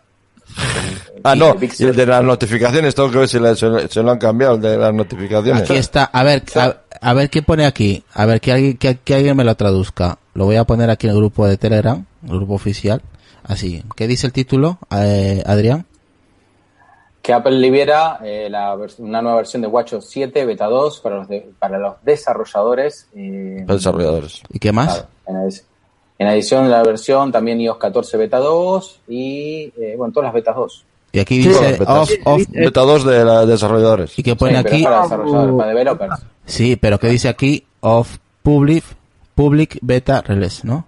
Ah, 1.25 1.35
Y 1.35 1.39
no. 1.39 1.55
el 1.61 1.71
Y 1.79 1.85
el 1.85 1.97
de 1.97 2.07
las 2.07 2.23
notificaciones, 2.25 2.95
tengo 2.95 3.11
que 3.11 3.19
ver 3.19 3.29
si 3.29 3.39
le- 3.39 3.57
se, 3.57 3.67
lo- 3.67 3.89
se 3.89 4.03
lo 4.03 4.11
han 4.11 4.19
cambiado, 4.19 4.57
el 4.57 4.61
de 4.61 4.77
las 4.77 4.93
notificaciones. 4.93 5.63
Aquí 5.63 5.77
está. 5.77 6.05
A 6.05 6.23
ver, 6.25 6.43
a, 6.57 6.77
a 7.01 7.15
ver 7.15 7.31
qué 7.31 7.41
pone 7.41 7.65
aquí. 7.65 8.05
A 8.13 8.27
ver 8.27 8.39
que 8.43 8.53
alguien, 8.53 8.77
que, 8.77 8.97
que 8.99 9.15
alguien 9.15 9.35
me 9.35 9.45
lo 9.45 9.55
traduzca. 9.55 10.19
Lo 10.35 10.45
voy 10.45 10.57
a 10.57 10.65
poner 10.65 10.91
aquí 10.91 11.07
en 11.07 11.13
el 11.13 11.19
grupo 11.19 11.47
de 11.47 11.57
Telegram, 11.57 11.97
el 11.99 12.05
grupo 12.23 12.55
oficial. 12.55 13.03
Así. 13.43 13.83
¿Qué 13.97 14.07
dice 14.07 14.27
el 14.27 14.33
título, 14.33 14.79
eh, 14.91 15.43
Adrián? 15.47 15.87
Que 17.23 17.33
Apple 17.35 17.59
libera 17.59 18.19
eh, 18.25 18.49
la 18.51 18.77
una 18.99 19.21
nueva 19.21 19.39
versión 19.39 19.61
de 19.63 19.69
WatchOS 19.69 20.09
7 20.09 20.45
Beta 20.47 20.67
2 20.67 21.01
para 21.01 21.17
los, 21.17 21.29
de- 21.29 21.51
para 21.59 21.79
los 21.79 21.95
desarrolladores. 22.03 23.09
eh, 23.15 23.65
desarrolladores. 23.67 24.43
¿Y 24.51 24.59
qué 24.59 24.73
más? 24.73 24.95
claro, 24.95 25.09
en, 25.27 25.37
adic- 25.37 25.63
en 26.19 26.27
adición 26.29 26.65
de 26.65 26.71
la 26.71 26.83
versión 26.83 27.31
también 27.31 27.61
iOS 27.61 27.77
14 27.79 28.17
Beta 28.17 28.39
2 28.39 29.01
y 29.09 29.73
eh, 29.79 29.95
bueno, 29.99 30.13
todas 30.13 30.29
las 30.29 30.35
betas 30.35 30.57
2. 30.57 30.85
Y 31.13 31.19
aquí 31.19 31.43
Sí, 31.43 31.49
dice 31.49 31.73
betas. 31.73 31.89
off, 31.89 32.11
off. 32.25 32.43
Beta 32.49 32.81
2 32.81 33.05
de 33.05 33.25
los 33.25 33.49
desarrolladores. 33.49 34.19
Y 34.19 34.23
que 34.23 34.37
pone 34.37 34.57
Sí, 34.57 34.63
pero 34.63 34.75
aquí, 34.75 34.85
para 34.85 35.03
desarrolladores, 35.03 35.57
para 35.57 35.69
developers. 35.69 36.15
sí, 36.47 36.77
pero 36.77 36.99
que 36.99 37.09
dice 37.09 37.29
aquí 37.29 37.67
off 37.81 38.17
public, 38.43 38.85
public 39.35 39.79
beta 39.83 40.23
release, 40.23 40.67
¿no? 40.67 40.87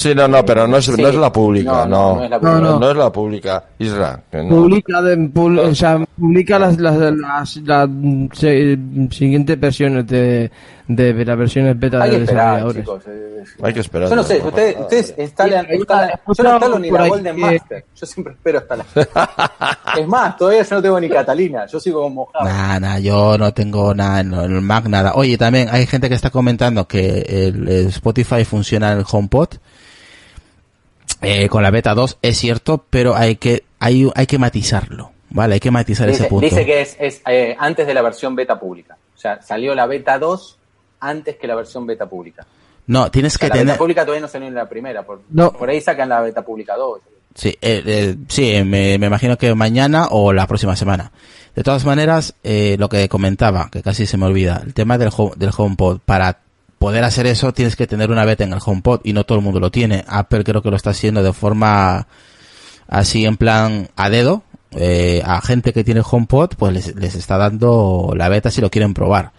Sí, 0.00 0.14
no, 0.14 0.26
no, 0.26 0.44
pero 0.46 0.66
no 0.66 0.78
es, 0.78 0.86
Sí. 0.86 0.92
no 1.00 1.08
es 1.08 1.14
la 1.14 1.30
pública, 1.30 1.84
No, 1.84 1.86
no. 1.86 2.14
no, 2.14 2.16
no 2.16 2.24
es 2.24 2.30
la 2.30 2.38
No, 2.38 2.40
pública. 2.40 2.78
no 2.80 2.90
es 2.90 2.96
la 2.96 3.12
pública, 3.12 3.64
Isra. 3.78 4.22
no. 4.32 4.48
Publica, 4.48 5.02
de, 5.02 5.16
pul- 5.18 5.60
o 5.60 5.74
sea, 5.74 5.98
publica 6.18 6.58
las, 6.58 6.78
las, 6.80 6.96
las, 6.96 7.56
las, 7.56 7.88
se- 8.32 8.78
siguientes 9.10 9.60
versiones 9.60 10.06
de, 10.06 10.50
de 10.88 11.24
las 11.24 11.36
versiones 11.38 11.78
beta 11.78 12.02
Hay 12.02 12.10
de 12.12 12.20
desarrolladores. 12.20 12.82
chicos. 12.82 13.02
eh. 13.08 13.44
Hay 13.62 13.72
que 13.74 13.80
esperar. 13.80 14.08
Yo 14.08 14.16
no 14.16 14.22
sé, 14.22 14.38
No 14.38 14.48
ustedes, 14.48 14.76
ustedes 14.80 15.14
instalan, 15.18 15.66
yo 15.66 15.84
no 16.44 16.52
instalo 16.54 16.78
ni 16.78 16.90
la 16.90 17.08
Golden 17.08 17.36
que- 17.36 17.40
Master. 17.42 17.84
Yo 17.94 18.06
siempre 18.06 18.32
espero 18.34 18.58
hasta 18.58 18.76
la. 18.76 18.84
es 19.98 20.06
más, 20.08 20.36
todavía 20.36 20.62
yo 20.62 20.76
no 20.76 20.82
tengo 20.82 21.00
ni 21.00 21.08
Catalina. 21.10 21.66
Yo 21.66 21.78
sigo 21.80 22.02
con 22.02 22.14
mojado. 22.14 22.44
Nada, 22.46 22.98
yo 23.00 23.36
no 23.38 23.52
tengo 23.52 23.94
nada 23.94 24.20
en 24.20 24.32
el 24.32 24.60
Mac, 24.62 24.86
nada. 24.88 25.12
Oye, 25.14 25.36
también 25.36 25.68
hay 25.70 25.86
gente 25.86 26.08
que 26.08 26.14
está 26.14 26.30
comentando 26.30 26.86
que 26.88 27.20
el, 27.28 27.68
el 27.68 27.86
Spotify 27.88 28.44
funciona 28.44 28.92
en 28.92 28.98
el 29.00 29.04
HomePod. 29.10 29.48
Eh, 31.22 31.48
con 31.48 31.62
la 31.62 31.70
beta 31.70 31.94
2 31.94 32.18
es 32.22 32.38
cierto, 32.38 32.84
pero 32.90 33.14
hay 33.14 33.36
que, 33.36 33.64
hay, 33.78 34.10
hay 34.14 34.26
que 34.26 34.38
matizarlo, 34.38 35.12
¿vale? 35.30 35.54
Hay 35.54 35.60
que 35.60 35.70
matizar 35.70 36.08
ese 36.08 36.18
Dice, 36.18 36.28
punto. 36.30 36.44
dice 36.46 36.64
que 36.64 36.80
es, 36.80 36.96
es 36.98 37.22
eh, 37.26 37.54
antes 37.58 37.86
de 37.86 37.94
la 37.94 38.02
versión 38.02 38.34
beta 38.34 38.58
pública. 38.58 38.96
O 39.14 39.18
sea, 39.18 39.42
salió 39.42 39.74
la 39.74 39.86
beta 39.86 40.18
2 40.18 40.56
antes 41.00 41.36
que 41.36 41.46
la 41.46 41.54
versión 41.54 41.86
beta 41.86 42.06
pública. 42.06 42.46
No, 42.86 43.10
tienes 43.10 43.34
O 43.36 43.38
sea, 43.38 43.46
que 43.46 43.48
la 43.50 43.54
tener, 43.54 43.66
beta 43.66 43.78
pública 43.78 44.02
todavía 44.04 44.22
no 44.22 44.28
salió 44.28 44.48
en 44.48 44.54
la 44.54 44.68
primera. 44.68 45.02
Por, 45.04 45.20
No. 45.30 45.52
por 45.52 45.68
ahí 45.68 45.80
sacan 45.80 46.08
la 46.08 46.20
beta 46.22 46.42
pública 46.42 46.74
2. 46.76 47.00
Sí, 47.34 47.50
eh, 47.60 47.82
eh, 47.86 48.16
sí, 48.28 48.62
me, 48.64 48.98
me 48.98 49.06
imagino 49.06 49.38
que 49.38 49.54
mañana 49.54 50.08
o 50.10 50.32
la 50.32 50.46
próxima 50.48 50.74
semana. 50.74 51.12
De 51.54 51.62
todas 51.62 51.84
maneras, 51.84 52.34
eh, 52.42 52.76
lo 52.78 52.88
que 52.88 53.08
comentaba, 53.08 53.68
que 53.70 53.82
casi 53.82 54.06
se 54.06 54.16
me 54.16 54.26
olvida, 54.26 54.62
el 54.64 54.74
tema 54.74 54.98
del, 54.98 55.10
home- 55.10 55.34
del 55.36 55.50
HomePod, 55.56 56.00
para 56.04 56.38
poder 56.80 57.04
hacer 57.04 57.26
eso 57.26 57.52
tienes 57.52 57.76
que 57.76 57.86
tener 57.86 58.10
una 58.10 58.24
beta 58.24 58.42
en 58.42 58.54
el 58.54 58.58
HomePod 58.64 59.02
y 59.04 59.12
no 59.12 59.24
todo 59.24 59.36
el 59.38 59.44
mundo 59.44 59.60
lo 59.60 59.70
tiene. 59.70 60.02
Apple 60.08 60.42
creo 60.44 60.62
que 60.62 60.70
lo 60.70 60.76
está 60.76 60.90
haciendo 60.90 61.22
de 61.22 61.32
forma 61.34 62.08
así 62.88 63.26
en 63.26 63.36
plan 63.36 63.88
a 63.96 64.08
dedo. 64.08 64.42
Eh, 64.72 65.20
a 65.26 65.40
gente 65.42 65.72
que 65.74 65.84
tiene 65.84 66.00
HomePod, 66.08 66.54
pues 66.56 66.72
les, 66.72 66.96
les 66.96 67.14
está 67.16 67.36
dando 67.36 68.14
la 68.16 68.28
beta 68.30 68.50
si 68.50 68.60
lo 68.62 68.70
quieren 68.70 68.94
probar. 68.94 69.32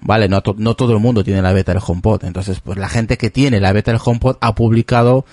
Vale, 0.00 0.28
no, 0.28 0.40
to- 0.42 0.54
no 0.56 0.74
todo 0.74 0.92
el 0.94 0.98
mundo 1.00 1.22
tiene 1.22 1.42
la 1.42 1.52
beta 1.52 1.72
del 1.74 1.82
HomePod. 1.86 2.24
Entonces, 2.24 2.60
pues 2.60 2.78
la 2.78 2.88
gente 2.88 3.18
que 3.18 3.28
tiene 3.28 3.60
la 3.60 3.72
beta 3.72 3.90
del 3.92 4.00
HomePod 4.02 4.36
ha 4.40 4.54
publicado 4.54 5.26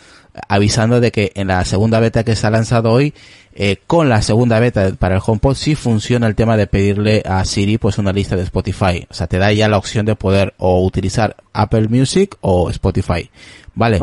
avisando 0.49 0.99
de 0.99 1.11
que 1.11 1.31
en 1.35 1.47
la 1.47 1.63
segunda 1.63 1.99
beta 2.01 2.23
que 2.25 2.35
se 2.35 2.45
ha 2.45 2.49
lanzado 2.49 2.91
hoy, 2.91 3.13
eh, 3.55 3.77
con 3.85 4.09
la 4.09 4.21
segunda 4.21 4.59
beta 4.59 4.93
para 4.97 5.15
el 5.15 5.21
HomePod 5.25 5.55
sí 5.55 5.75
funciona 5.75 6.27
el 6.27 6.35
tema 6.35 6.57
de 6.57 6.67
pedirle 6.67 7.23
a 7.25 7.45
Siri 7.45 7.77
pues 7.77 7.97
una 7.97 8.11
lista 8.11 8.35
de 8.35 8.43
Spotify. 8.43 9.07
O 9.09 9.13
sea, 9.13 9.27
te 9.27 9.37
da 9.37 9.51
ya 9.51 9.67
la 9.69 9.77
opción 9.77 10.05
de 10.05 10.15
poder 10.15 10.53
o 10.57 10.83
utilizar 10.83 11.35
Apple 11.53 11.87
Music 11.87 12.35
o 12.41 12.69
Spotify. 12.69 13.29
Vale 13.75 13.99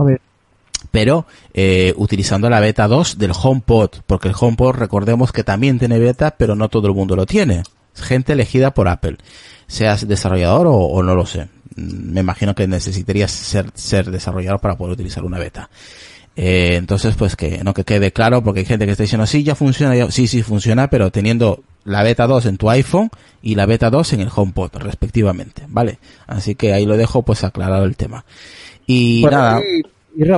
pero 0.91 1.27
eh, 1.53 1.93
utilizando 1.97 2.49
la 2.51 2.61
beta 2.61 2.89
2 2.89 3.19
del 3.19 3.33
HomePod, 3.41 3.91
porque 4.07 4.29
el 4.29 4.35
HomePod 4.39 4.75
recordemos 4.75 5.33
que 5.33 5.45
también 5.45 5.79
tiene 5.79 5.99
beta, 5.99 6.35
pero 6.37 6.57
no 6.57 6.69
todo 6.69 6.89
el 6.89 6.95
mundo 6.95 7.17
lo 7.17 7.27
tiene. 7.27 7.63
Es 7.95 8.03
gente 8.03 8.33
elegida 8.33 8.73
por 8.73 8.89
Apple, 8.89 9.19
seas 9.67 10.07
desarrollador 10.07 10.67
o, 10.67 10.75
o 10.75 11.03
no 11.03 11.15
lo 11.15 11.27
sé. 11.27 11.49
Mm, 11.77 12.13
Me 12.13 12.21
imagino 12.21 12.55
que 12.55 12.67
necesitarías 12.67 13.31
ser, 13.31 13.67
ser 13.75 14.11
desarrollador 14.11 14.61
para 14.61 14.77
poder 14.77 14.95
utilizar 14.95 15.25
una 15.25 15.39
beta. 15.39 15.71
Eh, 16.43 16.77
entonces, 16.77 17.17
pues 17.17 17.37
que 17.37 17.63
no 17.63 17.75
que 17.75 17.85
quede 17.85 18.13
claro, 18.13 18.43
porque 18.43 18.61
hay 18.61 18.67
gente 18.67 18.87
que 18.87 18.93
está 18.93 19.03
diciendo, 19.05 19.27
sí, 19.27 19.43
ya 19.43 19.55
funciona, 19.55 19.95
ya- 19.95 20.11
sí, 20.11 20.27
sí 20.27 20.43
funciona, 20.43 20.89
pero 20.89 21.11
teniendo 21.11 21.63
la 21.85 22.03
beta 22.03 22.27
2 22.27 22.47
en 22.47 22.57
tu 22.57 22.71
iPhone 22.71 23.11
y 23.43 23.57
la 23.57 23.67
beta 23.67 23.91
2 23.91 24.15
en 24.15 24.21
el 24.21 24.31
HomePod, 24.35 24.71
respectivamente, 24.77 25.65
¿vale? 25.69 25.99
Así 26.27 26.55
que 26.55 26.73
ahí 26.73 26.87
lo 26.87 26.97
dejo, 26.97 27.21
pues 27.23 27.45
aclarado 27.45 27.85
el 27.85 27.95
tema. 27.97 28.25
Y 28.87 29.21
por 29.21 29.33
nada, 29.33 29.57
ahí- 29.59 29.83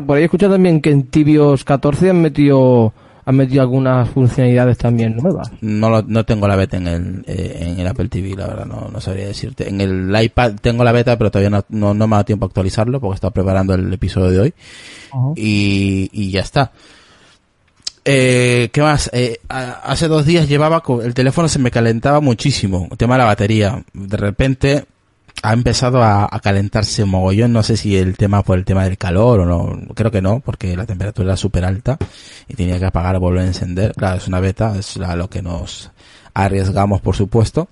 por 0.05 0.17
ahí 0.17 0.23
he 0.23 0.25
escuchado 0.25 0.55
también 0.55 0.81
que 0.81 0.91
en 0.91 1.05
Tibios 1.05 1.63
14 1.63 2.11
han 2.11 2.21
metido, 2.21 2.93
han 3.25 3.37
metido 3.37 3.63
algunas 3.63 4.09
funcionalidades 4.11 4.79
también 4.79 5.17
nuevas. 5.17 5.51
No, 5.61 5.89
lo- 5.91 6.03
no 6.03 6.25
tengo 6.25 6.49
la 6.49 6.57
beta 6.57 6.77
en 6.77 6.87
el, 6.89 7.25
eh, 7.27 7.59
en 7.61 7.79
el 7.81 7.87
Apple 7.87 8.09
TV, 8.09 8.35
la 8.37 8.47
verdad, 8.49 8.67
no, 8.67 8.89
no 8.93 9.01
sabría 9.01 9.27
decirte. 9.27 9.69
En 9.69 9.81
el 9.81 10.15
iPad 10.23 10.55
tengo 10.61 10.83
la 10.85 10.93
beta, 10.93 11.17
pero 11.17 11.31
todavía 11.31 11.51
no, 11.51 11.65
no, 11.69 11.95
no 11.95 12.07
me 12.07 12.15
ha 12.15 12.19
dado 12.19 12.25
tiempo 12.25 12.47
a 12.47 12.49
actualizarlo 12.49 13.01
porque 13.01 13.15
estaba 13.17 13.31
preparando 13.33 13.75
el 13.75 13.93
episodio 13.93 14.31
de 14.31 14.41
hoy. 14.41 14.55
Y, 15.37 16.09
y 16.13 16.31
ya 16.31 16.41
está. 16.41 16.73
Eh, 18.05 18.71
¿Qué 18.73 18.83
más? 18.83 19.09
Eh, 19.13 19.39
a- 19.49 19.81
hace 19.85 20.09
dos 20.09 20.27
días 20.27 20.49
llevaba, 20.49 20.81
con, 20.81 21.05
el 21.05 21.15
teléfono 21.15 21.49
se 21.49 21.59
me 21.61 21.71
calentaba 21.71 22.21
muchísimo, 22.21 22.89
el 22.91 22.97
tema 22.99 23.15
de 23.15 23.19
la 23.19 23.25
batería. 23.27 23.85
De 23.93 24.17
repente 24.17 24.85
ha 25.43 25.53
empezado 25.53 26.03
a, 26.03 26.29
a 26.31 26.41
calentarse 26.41 27.05
mogollón, 27.05 27.53
no 27.53 27.63
sé 27.63 27.77
si 27.77 27.97
el 27.97 28.17
tema 28.17 28.43
por 28.43 28.59
el 28.59 28.65
tema 28.65 28.85
del 28.85 28.97
calor 28.99 29.41
o 29.41 29.45
no, 29.47 29.95
creo 29.95 30.11
que 30.11 30.23
no, 30.23 30.41
porque 30.41 30.77
la 30.77 30.87
temperatura 30.87 31.29
era 31.31 31.37
súper 31.37 31.65
alta 31.65 31.99
y 32.49 32.55
tenía 32.55 32.79
que 32.79 32.85
apagar, 32.87 33.19
volver 33.19 33.43
a 33.43 33.47
encender. 33.47 33.93
Claro, 33.95 34.17
es 34.19 34.29
una 34.29 34.41
beta, 34.41 34.77
es 34.79 34.97
la- 34.97 35.17
lo 35.17 35.29
que 35.29 35.43
nos 35.43 35.91
arriesgamos, 36.35 37.01
por 37.01 37.17
supuesto. 37.17 37.69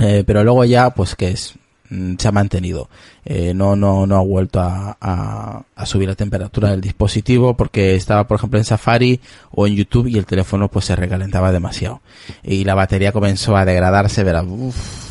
Eh, 0.00 0.24
pero 0.26 0.42
luego 0.44 0.64
ya, 0.64 0.90
pues 0.90 1.14
que 1.14 1.30
es, 1.30 1.54
mm, 1.90 2.14
se 2.18 2.28
ha 2.28 2.32
mantenido. 2.32 2.88
Eh, 3.24 3.54
no, 3.54 3.76
no, 3.76 4.06
no 4.06 4.16
ha 4.16 4.20
vuelto 4.22 4.60
a, 4.60 4.96
a, 5.00 5.62
a 5.76 5.86
subir 5.86 6.08
la 6.08 6.14
temperatura 6.14 6.70
del 6.70 6.80
dispositivo 6.80 7.56
porque 7.56 7.94
estaba, 7.94 8.24
por 8.26 8.36
ejemplo, 8.38 8.58
en 8.58 8.64
Safari 8.64 9.20
o 9.50 9.66
en 9.66 9.74
YouTube 9.76 10.08
y 10.08 10.18
el 10.18 10.26
teléfono 10.26 10.68
pues 10.68 10.84
se 10.86 10.96
recalentaba 10.96 11.52
demasiado. 11.52 12.00
Y 12.42 12.64
la 12.64 12.74
batería 12.74 13.12
comenzó 13.12 13.56
a 13.56 13.64
degradarse, 13.64 14.24
verás, 14.24 14.44
uf, 14.48 15.03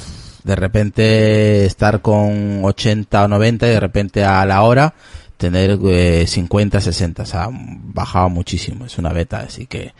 de 0.44 0.56
repente 0.56 1.66
estar 1.66 2.02
con 2.02 2.64
80 2.64 3.24
o 3.24 3.28
90 3.28 3.68
y 3.68 3.70
de 3.70 3.80
repente 3.80 4.24
a 4.24 4.46
la 4.46 4.62
hora 4.64 4.94
tener 5.38 5.80
eh, 5.86 6.26
50, 6.28 6.80
60, 6.80 7.24
o 7.24 7.26
sea, 7.26 7.50
bajaba 7.52 8.28
muchísimo, 8.30 8.86
es 8.86 8.98
una 8.98 9.12
beta, 9.12 9.40
así 9.40 9.66
que 9.66 9.94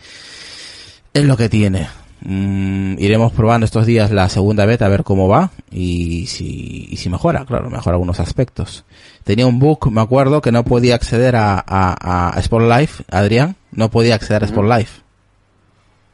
es 1.12 1.24
lo 1.24 1.36
que 1.36 1.48
tiene. 1.48 1.88
mm, 2.22 2.96
iremos 2.98 3.32
probando 3.32 3.66
estos 3.66 3.86
días 3.86 4.10
la 4.10 4.28
segunda 4.28 4.64
beta 4.64 4.86
a 4.86 4.88
ver 4.88 5.04
cómo 5.04 5.28
va 5.28 5.50
y 5.70 6.26
si, 6.26 6.88
y 6.90 6.96
si 6.96 7.10
mejora, 7.10 7.44
claro, 7.44 7.68
mejora 7.70 7.96
algunos 7.96 8.20
aspectos. 8.20 8.84
Tenía 9.24 9.46
un 9.46 9.58
bug, 9.58 9.90
me 9.90 10.00
acuerdo, 10.00 10.40
que 10.40 10.52
no 10.52 10.64
podía 10.64 10.94
acceder 10.94 11.36
a, 11.36 11.62
a, 11.66 12.36
a 12.36 12.40
Sport 12.40 12.66
Life, 12.66 13.04
Adrián, 13.10 13.56
no 13.72 13.90
podía 13.90 14.14
acceder 14.14 14.42
a 14.42 14.46
Sport 14.46 14.68
Life. 14.68 15.03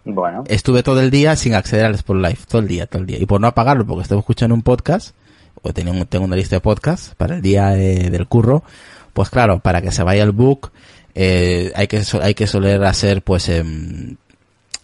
Bueno, 0.04 0.44
Estuve 0.48 0.82
todo 0.82 1.00
el 1.00 1.10
día 1.10 1.36
sin 1.36 1.54
acceder 1.54 1.84
al 1.84 1.94
Sport 1.94 2.20
Life, 2.24 2.44
todo 2.48 2.62
el 2.62 2.68
día, 2.68 2.86
todo 2.86 3.00
el 3.02 3.06
día. 3.06 3.18
Y 3.20 3.26
por 3.26 3.40
no 3.40 3.46
apagarlo, 3.46 3.86
porque 3.86 4.02
estaba 4.02 4.20
escuchando 4.20 4.54
un 4.54 4.62
podcast, 4.62 5.14
o 5.62 5.72
tenía 5.72 5.92
un- 5.92 6.06
tengo 6.06 6.24
una 6.24 6.36
lista 6.36 6.56
de 6.56 6.60
podcasts 6.60 7.14
para 7.16 7.36
el 7.36 7.42
día 7.42 7.76
eh, 7.76 8.08
del 8.10 8.26
curro, 8.26 8.62
pues 9.12 9.28
claro, 9.30 9.60
para 9.60 9.82
que 9.82 9.92
se 9.92 10.02
vaya 10.02 10.22
el 10.22 10.32
bug, 10.32 10.70
eh, 11.14 11.72
hay 11.74 11.86
que 11.88 12.02
hay 12.22 12.34
que 12.34 12.46
soler 12.46 12.82
hacer 12.84 13.22
pues 13.22 13.48
em, 13.48 14.16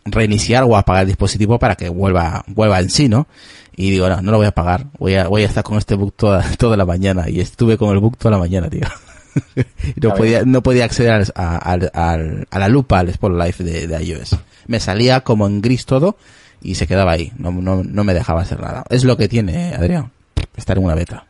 reiniciar 0.04 0.64
o 0.64 0.76
apagar 0.76 1.02
el 1.02 1.08
dispositivo 1.08 1.58
para 1.58 1.76
que 1.76 1.88
vuelva 1.88 2.44
vuelva 2.48 2.80
en 2.80 2.90
sí, 2.90 3.08
¿no? 3.08 3.26
Y 3.74 3.90
digo, 3.90 4.08
no, 4.08 4.20
no 4.22 4.30
lo 4.32 4.36
voy 4.38 4.46
a 4.46 4.50
apagar, 4.50 4.86
voy 4.98 5.14
a 5.16 5.28
voy 5.28 5.42
a 5.42 5.46
estar 5.46 5.62
con 5.64 5.78
este 5.78 5.94
bug 5.94 6.12
toda 6.14 6.42
toda 6.58 6.76
la 6.76 6.84
mañana 6.84 7.28
y 7.30 7.40
estuve 7.40 7.76
con 7.78 7.90
el 7.94 7.98
bug 8.00 8.16
toda 8.16 8.32
la 8.32 8.38
mañana, 8.38 8.68
tío. 8.68 8.82
No 10.00 10.14
podía 10.14 10.44
no 10.46 10.62
podía 10.62 10.86
acceder 10.86 11.10
al- 11.12 11.32
a, 11.34 11.56
al- 11.58 11.90
al- 11.92 12.46
a 12.50 12.58
la 12.58 12.68
lupa 12.68 13.00
al 13.00 13.10
Sport 13.10 13.34
Life 13.38 13.62
de, 13.64 13.86
de 13.86 14.02
iOS. 14.04 14.34
Me 14.66 14.80
salía 14.80 15.20
como 15.20 15.46
en 15.46 15.60
gris 15.60 15.86
todo 15.86 16.16
y 16.60 16.74
se 16.74 16.86
quedaba 16.86 17.12
ahí, 17.12 17.32
no, 17.38 17.50
no, 17.50 17.82
no 17.82 18.04
me 18.04 18.14
dejaba 18.14 18.42
hacer 18.42 18.60
nada. 18.60 18.84
Es 18.88 19.04
lo 19.04 19.16
que 19.16 19.28
tiene, 19.28 19.74
Adrián, 19.74 20.10
estar 20.56 20.78
en 20.78 20.84
una 20.84 20.94
beta. 20.94 21.24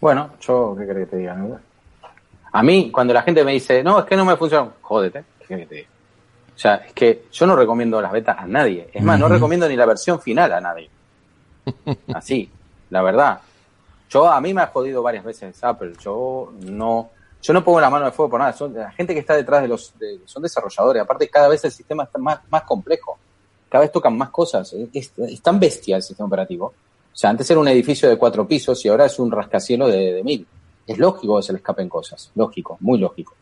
bueno, 0.00 0.30
yo, 0.40 0.76
¿qué 0.78 0.86
querés 0.86 1.04
que 1.06 1.10
te 1.10 1.16
diga? 1.18 1.34
no? 1.34 1.58
A 2.52 2.62
mí, 2.62 2.90
cuando 2.90 3.14
la 3.14 3.22
gente 3.22 3.44
me 3.44 3.52
dice, 3.52 3.82
no, 3.82 4.00
es 4.00 4.04
que 4.04 4.16
no 4.16 4.24
me 4.24 4.36
funciona, 4.36 4.70
jódete, 4.82 5.24
¿qué 5.40 5.46
querés 5.46 5.62
que 5.64 5.68
te 5.68 5.74
diga? 5.76 5.88
O 6.54 6.58
sea, 6.58 6.74
es 6.76 6.92
que 6.92 7.24
yo 7.32 7.46
no 7.46 7.56
recomiendo 7.56 8.00
las 8.00 8.12
betas 8.12 8.38
a 8.38 8.46
nadie. 8.46 8.88
Es 8.92 9.02
más, 9.02 9.18
no 9.18 9.26
recomiendo 9.28 9.68
ni 9.68 9.74
la 9.74 9.86
versión 9.86 10.20
final 10.20 10.52
a 10.52 10.60
nadie. 10.60 10.90
Así, 12.14 12.48
la 12.90 13.02
verdad. 13.02 13.40
Yo, 14.10 14.30
a 14.30 14.40
mí 14.40 14.52
me 14.52 14.60
ha 14.60 14.66
jodido 14.66 15.02
varias 15.02 15.24
veces 15.24 15.64
Apple. 15.64 15.94
Yo 16.00 16.52
no, 16.60 17.10
yo 17.42 17.52
no 17.52 17.64
pongo 17.64 17.80
la 17.80 17.90
mano 17.90 18.04
de 18.06 18.12
fuego 18.12 18.30
por 18.30 18.40
nada. 18.40 18.54
La 18.72 18.92
gente 18.92 19.12
que 19.14 19.20
está 19.20 19.34
detrás 19.34 19.62
de 19.62 19.68
los, 19.68 19.92
son 20.26 20.42
desarrolladores. 20.42 21.02
Aparte, 21.02 21.28
cada 21.28 21.48
vez 21.48 21.64
el 21.64 21.72
sistema 21.72 22.04
está 22.04 22.18
más, 22.18 22.38
más 22.48 22.62
complejo. 22.62 23.18
Cada 23.68 23.82
vez 23.82 23.90
tocan 23.92 24.16
más 24.16 24.30
cosas. 24.30 24.72
Es, 24.92 25.12
tan 25.42 25.58
bestia 25.58 25.96
el 25.96 26.02
sistema 26.02 26.28
operativo. 26.28 26.66
O 26.66 27.16
sea, 27.16 27.30
antes 27.30 27.50
era 27.50 27.58
un 27.58 27.66
edificio 27.68 28.08
de 28.08 28.16
cuatro 28.16 28.46
pisos 28.46 28.84
y 28.84 28.88
ahora 28.88 29.06
es 29.06 29.18
un 29.18 29.30
rascacielos 29.30 29.90
de, 29.90 30.22
mil. 30.24 30.46
Es 30.86 30.98
lógico 30.98 31.36
que 31.36 31.42
se 31.42 31.52
le 31.52 31.58
escapen 31.58 31.88
cosas. 31.88 32.30
Lógico, 32.36 32.76
muy 32.80 32.98
lógico. 32.98 33.34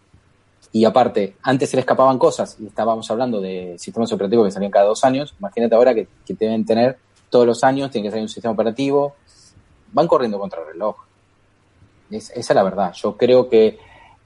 Y 0.73 0.85
aparte, 0.85 1.37
antes 1.43 1.69
se 1.69 1.77
le 1.77 1.81
escapaban 1.81 2.19
cosas 2.19 2.57
y 2.59 2.67
estábamos 2.67 3.11
hablando 3.11 3.41
de 3.41 3.75
sistemas 3.79 4.11
operativos 4.13 4.47
que 4.47 4.53
salían 4.53 4.71
cada 4.71 4.87
dos 4.87 5.05
años. 5.05 5.35
Imagínate 5.39 5.75
ahora 5.75 5.95
que, 5.95 6.09
que 6.25 6.35
deben 6.35 6.65
tener 6.65 6.99
todos 7.29 7.47
los 7.47 7.63
años, 7.65 7.91
tiene 7.91 8.07
que 8.07 8.11
salir 8.13 8.23
un 8.23 8.29
sistema 8.29 8.53
operativo. 8.55 9.15
Van 9.93 10.07
corriendo 10.07 10.39
contra 10.39 10.61
el 10.63 10.69
reloj. 10.69 10.97
Es- 12.11 12.31
esa 12.31 12.53
es 12.53 12.55
la 12.55 12.63
verdad. 12.63 12.93
Yo 12.95 13.17
creo 13.17 13.49
que, 13.49 13.79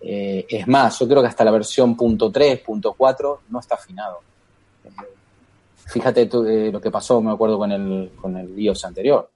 eh, 0.06 0.46
es 0.48 0.66
más, 0.68 0.98
yo 0.98 1.08
creo 1.08 1.22
que 1.22 1.28
hasta 1.28 1.44
la 1.44 1.50
versión 1.50 1.96
punto 1.96 2.30
.3, 2.30 2.62
punto 2.62 2.94
.4 2.96 3.38
no 3.48 3.60
está 3.60 3.74
afinado. 3.76 4.20
Eh, 4.84 4.90
fíjate 5.86 6.26
tú, 6.26 6.44
eh, 6.44 6.70
lo 6.70 6.80
que 6.80 6.90
pasó, 6.90 7.20
me 7.20 7.32
acuerdo, 7.32 7.58
con 7.58 7.72
el, 7.72 8.12
con 8.20 8.36
el 8.36 8.58
iOS 8.58 8.84
anterior. 8.84 9.30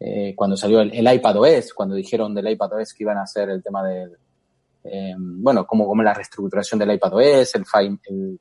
Eh, 0.00 0.32
cuando 0.36 0.56
salió 0.56 0.80
el, 0.80 0.92
el 0.94 1.14
iPad 1.14 1.38
OS, 1.38 1.72
cuando 1.74 1.94
dijeron 1.94 2.34
del 2.34 2.48
iPad 2.50 2.74
OS 2.74 2.94
que 2.94 3.02
iban 3.04 3.16
a 3.18 3.22
hacer 3.22 3.50
el 3.50 3.62
tema 3.62 3.82
del, 3.82 4.16
eh, 4.84 5.14
bueno, 5.18 5.66
como, 5.66 5.86
como 5.86 6.02
la 6.02 6.14
reestructuración 6.14 6.78
del 6.78 6.92
iPad 6.92 7.14
OS, 7.14 7.54
el- 7.56 7.64
el- 8.08 8.40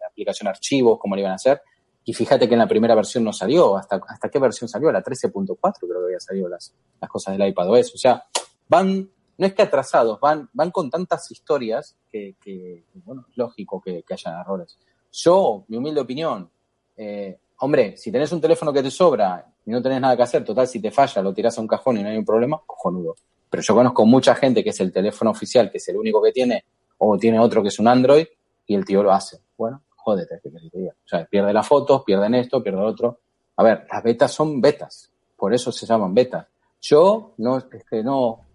la 0.00 0.06
aplicación 0.08 0.48
archivos, 0.48 0.98
cómo 0.98 1.14
lo 1.14 1.20
iban 1.20 1.32
a 1.32 1.36
hacer. 1.36 1.60
Y 2.04 2.12
fíjate 2.14 2.48
que 2.48 2.54
en 2.54 2.60
la 2.60 2.66
primera 2.68 2.94
versión 2.94 3.22
no 3.24 3.32
salió. 3.32 3.76
¿Hasta, 3.76 4.00
hasta 4.08 4.28
qué 4.28 4.38
versión 4.38 4.68
salió? 4.68 4.90
La 4.92 5.02
13.4 5.02 5.56
creo 5.80 6.00
que 6.00 6.04
había 6.06 6.20
salido 6.20 6.48
las, 6.48 6.72
las 7.00 7.10
cosas 7.10 7.36
del 7.36 7.48
iPad 7.48 7.68
OS. 7.70 7.94
O 7.94 7.98
sea, 7.98 8.24
van, 8.68 9.08
no 9.38 9.46
es 9.46 9.54
que 9.54 9.62
atrasados, 9.62 10.18
van, 10.20 10.48
van 10.52 10.70
con 10.70 10.90
tantas 10.90 11.30
historias 11.30 11.96
que, 12.10 12.36
que 12.40 12.84
bueno, 13.04 13.26
es 13.30 13.36
lógico 13.36 13.80
que, 13.80 14.02
que 14.02 14.14
hayan 14.14 14.40
errores. 14.40 14.78
Yo, 15.12 15.64
mi 15.68 15.76
humilde 15.76 16.00
opinión, 16.00 16.50
eh, 16.96 17.38
hombre, 17.58 17.96
si 17.96 18.10
tenés 18.10 18.32
un 18.32 18.40
teléfono 18.40 18.72
que 18.72 18.82
te 18.82 18.90
sobra 18.90 19.46
y 19.64 19.70
no 19.70 19.82
tenés 19.82 20.00
nada 20.00 20.16
que 20.16 20.22
hacer, 20.22 20.44
total, 20.44 20.66
si 20.66 20.80
te 20.80 20.90
falla, 20.90 21.22
lo 21.22 21.32
tirás 21.32 21.56
a 21.58 21.60
un 21.60 21.66
cajón 21.66 21.98
y 21.98 22.02
no 22.02 22.08
hay 22.08 22.16
un 22.16 22.24
problema, 22.24 22.60
cojonudo. 22.64 23.16
Pero 23.48 23.62
yo 23.62 23.74
conozco 23.74 24.06
mucha 24.06 24.34
gente 24.34 24.62
que 24.62 24.70
es 24.70 24.80
el 24.80 24.92
teléfono 24.92 25.30
oficial, 25.30 25.70
que 25.70 25.78
es 25.78 25.88
el 25.88 25.96
único 25.96 26.22
que 26.22 26.32
tiene, 26.32 26.64
o 26.98 27.16
tiene 27.18 27.38
otro 27.38 27.62
que 27.62 27.68
es 27.68 27.78
un 27.78 27.88
Android, 27.88 28.26
y 28.66 28.74
el 28.74 28.84
tío 28.84 29.02
lo 29.02 29.12
hace. 29.12 29.38
Bueno, 29.56 29.82
jódete, 29.94 30.40
¿qué 30.42 30.50
querés 30.50 30.64
que 30.64 30.70
te 30.70 30.78
diga? 30.78 30.92
O 30.92 31.08
sea, 31.08 31.24
pierde 31.24 31.52
las 31.52 31.66
fotos, 31.66 32.02
pierden 32.04 32.34
esto, 32.34 32.62
pierde 32.62 32.80
lo 32.80 32.86
otro. 32.86 33.20
A 33.56 33.62
ver, 33.62 33.86
las 33.90 34.02
betas 34.02 34.32
son 34.32 34.60
betas, 34.60 35.10
por 35.36 35.54
eso 35.54 35.72
se 35.72 35.86
llaman 35.86 36.14
betas. 36.14 36.46
Yo 36.80 37.34
no, 37.38 37.62
que 37.68 38.02
no, 38.02 38.45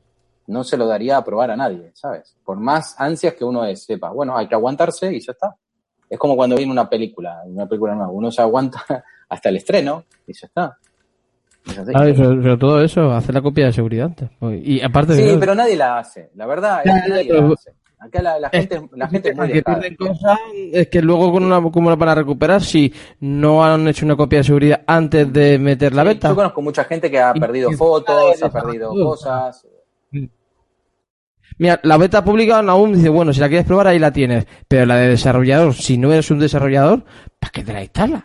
no 0.48 0.64
se 0.64 0.78
lo 0.78 0.86
daría 0.88 1.18
a 1.18 1.24
probar 1.24 1.52
a 1.52 1.56
nadie, 1.56 1.92
¿sabes? 1.94 2.36
Por 2.44 2.58
más 2.60 2.96
ansias 3.00 3.34
que 3.36 3.44
uno 3.46 3.64
es, 3.66 3.84
sepa, 3.84 4.10
bueno, 4.10 4.36
hay 4.38 4.48
que 4.48 4.56
aguantarse 4.56 5.14
y 5.14 5.20
ya 5.20 5.32
está. 5.32 5.56
Es 6.10 6.20
como 6.20 6.36
cuando 6.36 6.58
viene 6.58 6.72
una 6.72 6.89
película, 6.89 7.42
una 7.46 7.66
película 7.68 7.96
nueva, 7.96 8.12
uno 8.12 8.32
se 8.32 8.42
aguanta 8.42 8.84
hasta 9.30 9.50
el 9.50 9.58
estreno 9.58 10.04
y 10.28 10.34
ya 10.34 10.48
está. 10.48 10.78
Es. 11.66 11.76
Claro, 11.76 12.10
y 12.10 12.16
sobre, 12.16 12.42
sobre 12.42 12.58
todo 12.58 12.82
eso, 12.84 13.12
hacer 13.12 13.36
la 13.36 13.42
copia 13.42 13.66
de 13.68 13.74
seguridad 13.74 14.08
antes. 14.08 14.30
Y 14.64 14.82
aparte 14.82 15.14
Sí, 15.14 15.22
de 15.24 15.38
pero 15.38 15.54
nadie 15.56 15.78
la 15.78 16.00
hace. 16.00 16.32
La 16.36 16.48
verdad 16.48 16.82
es 16.84 16.92
que 17.04 17.10
nadie 17.10 17.26
pero- 17.30 17.48
la 17.50 17.54
hace. 17.54 17.72
Acá 18.04 18.20
la, 18.24 18.39
la 18.39 18.50
gente, 18.50 18.82
la 18.96 19.08
gente 19.08 19.30
es 19.30 19.38
muy 19.38 19.52
que 19.52 19.62
pierden 19.62 19.96
cosas 19.96 20.39
es 20.74 20.88
que 20.88 21.04
luego 21.04 21.32
con 21.32 21.44
una 21.44 21.62
cómo 21.72 21.88
la 21.92 21.96
van 21.96 22.10
a 22.10 22.16
recuperar 22.16 22.60
si 22.64 22.92
no 23.20 23.64
han 23.64 23.88
hecho 23.88 24.08
una 24.08 24.16
copia 24.16 24.39
de 24.39 24.44
seguridad 24.44 24.82
antes 24.88 25.32
de 25.32 25.60
meter 25.60 25.94
la 25.94 26.02
Sí, 26.02 26.08
beta. 26.08 26.30
Yo 26.30 26.36
conozco 26.36 26.64
mucha 26.64 26.84
gente 26.86 27.12
que 27.12 27.20
ha 27.20 27.32
perdido 27.32 27.70
y- 27.70 27.76
fotos, 27.76 28.42
ha 28.42 28.50
perdido 28.52 28.89
cosas. 28.89 29.68
Mira, 31.58 31.80
la 31.84 31.97
beta 31.97 32.24
pública 32.24 32.60
aún 32.60 32.93
dice, 32.93 33.10
bueno, 33.10 33.34
si 33.34 33.39
la 33.39 33.47
quieres 33.47 33.68
probar 33.68 33.88
ahí 33.88 33.99
la 33.99 34.12
tienes, 34.12 34.45
pero 34.68 34.86
la 34.86 34.95
de 34.95 35.10
desarrollador, 35.10 35.74
si 35.74 35.97
no 35.97 36.12
eres 36.12 36.32
un 36.32 36.39
desarrollador, 36.39 37.04
¿para 37.39 37.52
qué 37.52 37.64
te 37.64 37.74
la 37.74 37.84
instalas? 37.84 38.24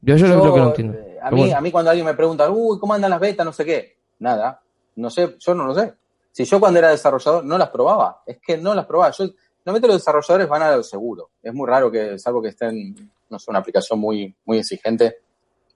Yo 0.00 0.14
eso 0.16 0.26
es 0.26 0.32
Yo, 0.32 0.44
lo 0.44 0.54
que 0.54 0.60
no 0.60 0.66
entiendo. 0.68 0.98
eh, 0.98 1.18
A 1.22 1.30
mí, 1.30 1.40
bueno. 1.42 1.56
a 1.56 1.60
mí 1.60 1.70
cuando 1.70 1.90
alguien 1.90 2.06
me 2.06 2.14
pregunta, 2.14 2.50
uy, 2.50 2.78
¿cómo 2.78 2.94
andan 2.94 3.10
las 3.10 3.20
betas? 3.20 3.44
No 3.46 3.52
sé 3.52 3.64
qué. 3.64 3.96
Nada. 4.18 4.60
No 4.96 5.08
sé, 5.10 5.36
yo 5.38 5.54
no 5.54 5.66
lo 5.66 5.74
sé. 5.74 5.94
Si 6.32 6.44
yo 6.44 6.58
cuando 6.60 6.78
era 6.78 6.90
desarrollador 6.90 7.44
no 7.44 7.56
las 7.58 7.68
probaba, 7.70 8.22
es 8.26 8.38
que 8.44 8.58
no 8.58 8.74
las 8.74 8.86
probaba. 8.86 9.12
Yo, 9.12 9.24
normalmente 9.64 9.88
los 9.88 9.98
desarrolladores 9.98 10.48
van 10.48 10.62
a 10.62 10.76
lo 10.76 10.82
seguro. 10.82 11.30
Es 11.42 11.54
muy 11.54 11.66
raro 11.68 11.90
que, 11.90 12.18
salvo 12.18 12.42
que 12.42 12.48
estén, 12.48 12.94
no 13.30 13.38
sé, 13.38 13.50
una 13.50 13.60
aplicación 13.60 13.98
muy, 14.00 14.34
muy 14.44 14.58
exigente, 14.58 15.18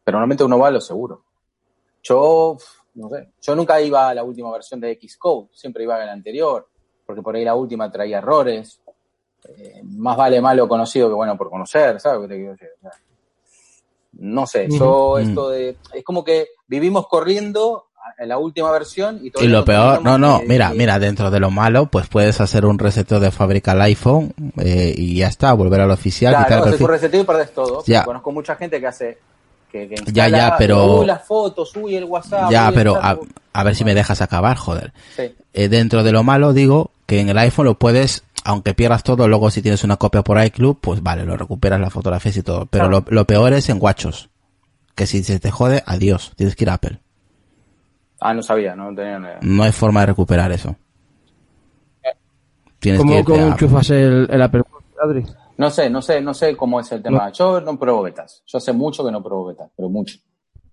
pero 0.04 0.16
normalmente 0.18 0.44
uno 0.44 0.58
va 0.58 0.68
a 0.68 0.72
lo 0.72 0.80
seguro. 0.80 1.24
Yo, 2.02 2.56
no 2.94 3.08
sé, 3.08 3.28
yo 3.40 3.54
nunca 3.56 3.80
iba 3.80 4.08
a 4.08 4.14
la 4.14 4.22
última 4.24 4.50
versión 4.52 4.80
de 4.80 4.98
Xcode, 5.00 5.48
siempre 5.52 5.84
iba 5.84 5.96
a 5.96 6.04
la 6.06 6.12
anterior, 6.12 6.68
porque 7.08 7.22
por 7.22 7.34
ahí 7.34 7.42
la 7.42 7.54
última 7.54 7.90
traía 7.90 8.18
errores. 8.18 8.80
Eh, 9.56 9.80
más 9.82 10.14
vale 10.14 10.42
malo 10.42 10.68
conocido 10.68 11.08
que 11.08 11.14
bueno 11.14 11.38
por 11.38 11.48
conocer, 11.48 11.98
¿sabes? 11.98 12.20
qué 12.22 12.28
te 12.28 12.34
quiero 12.36 12.52
decir? 12.52 12.68
O 12.76 12.80
sea, 12.82 12.90
No 14.20 14.46
sé, 14.46 14.68
yo 14.70 15.12
Ujú. 15.12 15.18
esto 15.18 15.48
de. 15.48 15.76
Es 15.94 16.04
como 16.04 16.22
que 16.22 16.48
vivimos 16.66 17.08
corriendo 17.08 17.86
en 18.18 18.28
la 18.28 18.36
última 18.36 18.70
versión 18.72 19.20
y 19.22 19.30
todo 19.30 19.42
Y 19.42 19.48
lo 19.48 19.64
peor, 19.64 20.02
no, 20.02 20.18
no, 20.18 20.42
mira, 20.46 20.70
mira, 20.74 20.98
dentro 20.98 21.30
de 21.30 21.40
lo 21.40 21.50
malo, 21.50 21.86
pues 21.86 22.08
puedes 22.08 22.40
hacer 22.42 22.66
un 22.66 22.78
reseteo 22.78 23.20
de 23.20 23.30
fábrica 23.30 23.72
al 23.72 23.80
iPhone 23.82 24.34
eh, 24.58 24.92
y 24.94 25.16
ya 25.16 25.28
está, 25.28 25.52
volver 25.54 25.80
al 25.80 25.90
oficial, 25.90 26.34
quitar 26.34 26.46
Claro, 26.46 26.62
haces 26.64 26.72
tu 26.78 26.84
perfil. 26.86 27.00
reseteo 27.00 27.20
y 27.22 27.24
perdés 27.24 27.52
todo. 27.54 27.82
Ya. 27.86 28.04
Conozco 28.04 28.32
mucha 28.32 28.54
gente 28.56 28.78
que 28.80 28.86
hace. 28.86 29.18
Que, 29.72 29.88
que 29.88 29.94
Ya, 29.96 30.24
instala, 30.26 30.38
ya, 30.38 30.54
pero- 30.58 31.04
las 31.06 31.26
fotos, 31.26 31.74
uy, 31.76 31.96
el 31.96 32.04
WhatsApp. 32.04 32.50
Ya, 32.50 32.64
uy, 32.64 32.68
el 32.68 32.74
pero 32.74 32.98
a 33.52 33.62
ver 33.64 33.74
si 33.76 33.84
me 33.84 33.94
dejas 33.94 34.20
acabar, 34.20 34.56
joder. 34.58 34.92
Sí. 35.16 35.34
Eh, 35.54 35.68
dentro 35.68 36.02
de 36.02 36.12
lo 36.12 36.22
malo 36.22 36.52
digo 36.52 36.90
que 37.08 37.20
en 37.20 37.30
el 37.30 37.38
iPhone 37.38 37.64
lo 37.64 37.78
puedes, 37.78 38.22
aunque 38.44 38.74
pierdas 38.74 39.02
todo, 39.02 39.26
luego 39.28 39.50
si 39.50 39.62
tienes 39.62 39.82
una 39.82 39.96
copia 39.96 40.20
por 40.22 40.44
iCloud, 40.44 40.76
pues 40.78 41.02
vale, 41.02 41.24
lo 41.24 41.38
recuperas 41.38 41.80
las 41.80 41.90
fotografías 41.92 42.36
y 42.36 42.42
todo. 42.42 42.66
Pero 42.66 42.84
Claro. 42.88 43.04
lo, 43.08 43.14
lo 43.14 43.24
peor 43.24 43.54
es 43.54 43.70
en 43.70 43.78
guachos. 43.78 44.28
Que 44.94 45.06
si 45.06 45.24
se 45.24 45.40
te 45.40 45.50
jode, 45.50 45.82
adiós, 45.86 46.32
tienes 46.36 46.54
que 46.54 46.64
ir 46.64 46.70
a 46.70 46.74
Apple. 46.74 47.00
Ah, 48.20 48.34
no 48.34 48.42
sabía, 48.42 48.76
no 48.76 48.94
tenía 48.94 49.18
ni 49.18 49.26
idea. 49.26 49.38
No 49.40 49.62
hay 49.62 49.72
forma 49.72 50.00
de 50.00 50.06
recuperar 50.06 50.52
eso. 50.52 50.76
Tienes 52.78 53.00
que 53.00 53.06
¿Cómo, 53.06 53.18
irte 53.18 53.32
cómo 53.32 53.46
enchufas 53.46 53.90
el, 53.90 54.28
el 54.30 54.42
Apple 54.42 54.62
Adri? 55.02 55.24
No 55.56 55.70
sé, 55.70 55.88
no 55.90 56.02
sé, 56.02 56.20
no 56.20 56.34
sé 56.34 56.56
cómo 56.56 56.78
es 56.78 56.92
el 56.92 57.02
tema. 57.02 57.32
Yo 57.32 57.60
no 57.60 57.78
pruebo 57.78 58.02
betas. 58.02 58.42
Yo 58.46 58.58
hace 58.58 58.72
mucho 58.72 59.04
que 59.04 59.10
no 59.10 59.22
pruebo 59.22 59.46
betas, 59.46 59.70
pero 59.76 59.88
mucho. 59.88 60.18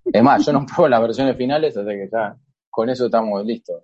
Es 0.04 0.22
más, 0.22 0.46
yo 0.46 0.54
no 0.54 0.66
pruebo 0.68 0.90
las 0.90 1.02
versiones 1.02 1.38
finales, 1.38 1.76
así 1.78 1.88
que 1.88 2.10
ya 2.12 2.36
con 2.70 2.90
eso 2.90 3.06
estamos 3.06 3.44
listos. 3.46 3.84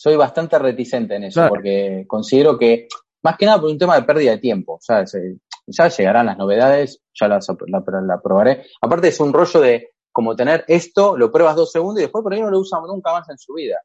Soy 0.00 0.16
bastante 0.16 0.58
reticente 0.58 1.16
en 1.16 1.24
eso, 1.24 1.40
Claro. 1.40 1.50
porque 1.50 2.04
considero 2.06 2.56
que, 2.58 2.88
más 3.22 3.36
que 3.36 3.44
nada 3.44 3.60
por 3.60 3.68
un 3.70 3.76
tema 3.76 3.96
de 3.96 4.02
pérdida 4.04 4.30
de 4.30 4.38
tiempo, 4.38 4.78
¿sabes? 4.80 5.14
Eh, 5.14 5.36
Ya 5.66 5.88
llegarán 5.88 6.24
las 6.26 6.38
novedades, 6.38 7.02
ya 7.12 7.28
las 7.28 7.46
la, 7.66 7.82
la 8.06 8.18
probaré. 8.22 8.64
Aparte 8.80 9.08
es 9.08 9.20
un 9.20 9.30
rollo 9.32 9.60
de 9.60 9.90
como 10.10 10.34
tener 10.34 10.64
esto, 10.68 11.18
lo 11.18 11.30
pruebas 11.30 11.54
dos 11.54 11.70
segundos 11.70 12.00
y 12.00 12.04
después 12.04 12.22
por 12.24 12.32
ahí 12.32 12.40
no 12.40 12.50
lo 12.50 12.58
usas 12.60 12.80
nunca 12.88 13.12
más 13.12 13.28
en 13.28 13.36
su 13.36 13.52
vida. 13.52 13.76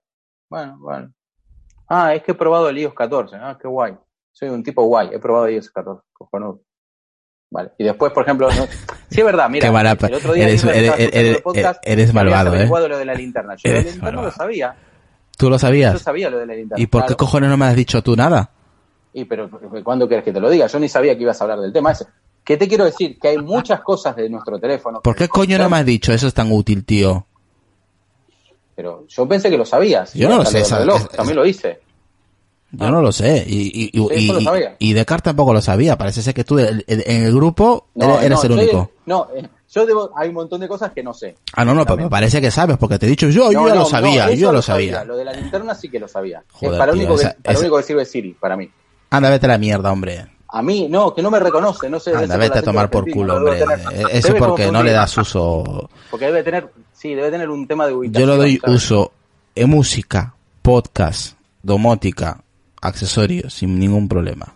Bueno, 0.50 0.78
bueno. 0.80 1.12
Ah, 1.90 2.16
es 2.16 2.24
que 2.24 2.32
he 2.32 2.36
probado 2.36 2.70
el 2.70 2.78
iOS 2.78 2.94
14. 2.94 3.36
Ah, 3.36 3.58
qué 3.62 3.68
guay. 3.68 3.96
Soy 4.32 4.50
un 4.50 4.64
tipo 4.64 4.84
guay. 4.86 5.10
He 5.14 5.20
probado 5.20 5.50
iOS 5.50 5.70
14. 5.70 6.02
Cojonudo. 6.14 6.62
Vale. 7.52 7.72
Y 7.78 7.84
después, 7.84 8.14
por 8.14 8.24
ejemplo, 8.24 8.48
no, 8.48 8.64
sí 9.10 9.20
es 9.20 9.26
verdad, 9.26 9.50
mira, 9.50 9.68
el 9.68 10.14
otro 10.16 10.34
día 10.34 10.48
eres- 10.48 10.64
eres- 10.64 10.94
eres- 11.14 11.38
el 11.38 11.44
podcast 11.44 11.84
eres 11.86 12.14
malvado, 12.14 12.56
¿eh? 12.56 12.68
lo 12.68 12.98
de 12.98 13.06
la 13.06 13.14
linterna. 13.14 13.56
Yo 13.58 13.70
lo 13.70 13.76
de 13.78 13.84
la 13.84 13.92
linterna 13.92 14.22
lo 14.24 14.32
sabía. 14.32 14.76
¿Tú 15.38 15.50
lo 15.50 15.56
Yo 15.56 15.60
sabías? 15.60 16.02
sabía 16.02 16.30
lo 16.30 16.38
de 16.40 16.46
la 16.46 16.54
linterna. 16.54 16.82
¿Y 16.82 16.88
por 16.88 17.02
qué 17.02 17.08
claro. 17.08 17.18
cojones 17.18 17.50
no 17.50 17.58
me 17.58 17.66
has 17.66 17.76
dicho 17.76 18.02
tú 18.02 18.16
nada? 18.16 18.50
Y 19.14 19.26
pero 19.26 19.50
¿cuándo 19.84 20.08
quieres 20.08 20.24
que 20.26 20.32
te 20.34 20.40
lo 20.40 20.50
diga? 20.50 20.68
Yo 20.68 20.80
ni 20.80 20.90
sabía 20.90 21.16
que 21.16 21.24
ibas 21.24 21.40
a 21.42 21.44
hablar 21.46 21.60
del 21.60 21.72
tema 21.74 21.92
ese. 21.92 22.06
¿Qué 22.44 22.58
te 22.58 22.68
quiero 22.68 22.86
decir? 22.86 23.18
Que 23.20 23.30
hay 23.30 23.38
muchas 23.38 23.82
cosas 23.82 24.16
de 24.16 24.30
nuestro 24.30 24.60
teléfono. 24.60 25.02
¿Por 25.02 25.16
qué 25.16 25.28
coño 25.28 25.58
no 25.58 25.70
me 25.70 25.78
has 25.78 25.86
dicho 25.86 26.14
eso 26.14 26.28
es 26.28 26.34
tan 26.34 26.52
útil, 26.52 26.86
tío? 26.86 27.26
Pero 28.76 29.06
yo 29.08 29.28
pensé 29.28 29.50
que 29.50 29.58
lo 29.58 29.66
sabías. 29.66 30.14
Yo 30.14 30.28
no 30.30 30.38
lo 30.38 30.46
sé, 30.46 30.60
esa- 30.60 30.80
reloj, 30.80 31.02
es- 31.02 31.10
también 31.10 31.38
lo 31.38 31.46
hice. 31.46 31.80
Yo 32.72 32.92
no 32.92 33.02
lo 33.02 33.12
sé. 33.14 33.44
Y, 33.48 33.90
y, 33.90 33.90
y, 33.94 34.70
y- 34.80 34.94
Descartes 34.94 35.24
tampoco 35.24 35.54
lo 35.54 35.62
sabía. 35.62 35.98
Parece 35.98 36.22
ser 36.22 36.34
que 36.34 36.44
tú 36.44 36.60
en 36.60 36.84
el 36.88 37.34
grupo 37.34 37.88
No, 37.96 38.20
eres, 38.20 38.32
no, 38.38 38.44
el 38.44 38.50
yo- 38.50 38.56
único. 38.56 38.92
no, 39.06 39.28
eh, 39.36 39.48
yo 39.72 39.86
debo, 39.86 40.12
hay 40.16 40.30
un 40.30 40.36
montón 40.36 40.62
de 40.62 40.68
cosas 40.68 40.92
que 40.92 41.04
no 41.04 41.14
sé. 41.14 41.36
Ah, 41.54 41.66
no, 41.66 41.74
no, 41.74 41.86
pero 41.86 41.98
me 41.98 42.10
parece 42.10 42.40
que 42.42 42.52
sabes, 42.52 42.78
porque 42.78 42.98
te 43.00 43.06
he 43.06 43.10
dicho 43.10 43.28
yo, 43.30 43.52
yo 43.52 43.62
No, 43.62 43.68
ya 43.68 43.74
no, 43.76 43.80
lo 43.82 43.86
sabía, 43.86 44.28
yo 44.30 44.48
eso 44.48 44.52
lo 44.54 44.62
sabía. 44.62 45.04
Lo 45.04 45.18
de 45.18 45.26
la 45.26 45.34
linterna 45.34 45.74
sí 45.76 45.90
que 45.90 46.00
lo 46.00 46.08
sabía. 46.08 46.44
Joder, 46.52 46.74
es 46.74 46.80
para, 46.80 46.92
tío, 46.94 47.02
único 47.02 47.16
que, 47.16 47.22
esa- 47.24 47.36
para 47.42 47.52
esa- 47.54 47.54
lo 47.54 47.60
único 47.62 47.78
que 47.78 47.84
sirve 47.84 48.06
Siri, 48.06 48.34
para 48.34 48.56
mí. 48.56 48.70
Anda, 49.10 49.30
vete 49.30 49.46
a 49.46 49.50
la 49.50 49.58
mierda, 49.58 49.92
hombre. 49.92 50.28
A 50.48 50.62
mí, 50.62 50.88
no, 50.90 51.14
que 51.14 51.22
no 51.22 51.30
me 51.32 51.40
reconoce, 51.40 51.90
no 51.90 52.00
sé. 52.00 52.16
Anda, 52.16 52.38
vete 52.38 52.60
a 52.60 52.62
tomar 52.62 52.90
por 52.90 53.10
culo, 53.10 53.40
lo 53.40 53.52
hombre. 53.52 53.60
tener. 53.60 53.80
Eh, 53.94 54.04
Eso 54.12 54.28
Debe 54.30 54.40
porque 54.40 54.72
no 54.72 54.82
le 54.84 54.92
das 54.92 55.18
uso. 55.18 55.90
Porque 56.12 56.26
debe 56.26 56.44
tener, 56.44 56.70
sí, 56.94 57.14
debe 57.14 57.32
tener 57.32 57.50
un 57.50 57.68
tema 57.68 57.86
de 57.88 57.92
Yo 57.94 57.98
ubicación. 58.00 58.30
le 58.30 58.36
doy 58.38 58.58
¿sabes? 58.58 58.76
uso 58.76 59.12
en 59.56 59.70
música, 59.70 60.36
podcast, 60.62 61.38
domótica, 61.64 62.42
accesorios, 62.82 63.54
sin 63.54 63.80
ningún 63.80 64.08
problema. 64.08 64.56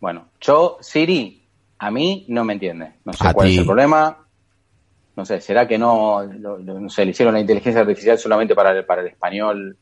Bueno, 0.00 0.28
yo, 0.40 0.78
Siri, 0.80 1.37
a 1.78 1.90
mí 1.90 2.26
no 2.28 2.44
me 2.44 2.54
entiende. 2.54 2.94
No 3.04 3.12
sé 3.12 3.26
A 3.28 3.32
cuál 3.32 3.48
es 3.48 3.58
el 3.58 3.66
problema. 3.66 4.24
No 5.16 5.24
sé, 5.24 5.40
será 5.40 5.66
que 5.66 5.78
no, 5.78 6.22
lo- 6.24 6.58
lo- 6.58 6.80
no 6.80 6.88
sé, 6.88 7.04
le 7.04 7.10
hicieron 7.10 7.34
la 7.34 7.40
inteligencia 7.40 7.80
artificial 7.80 8.18
solamente 8.18 8.54
para 8.54 8.70
el, 8.70 8.84
para 8.86 9.00
el 9.02 9.08
español 9.08 9.76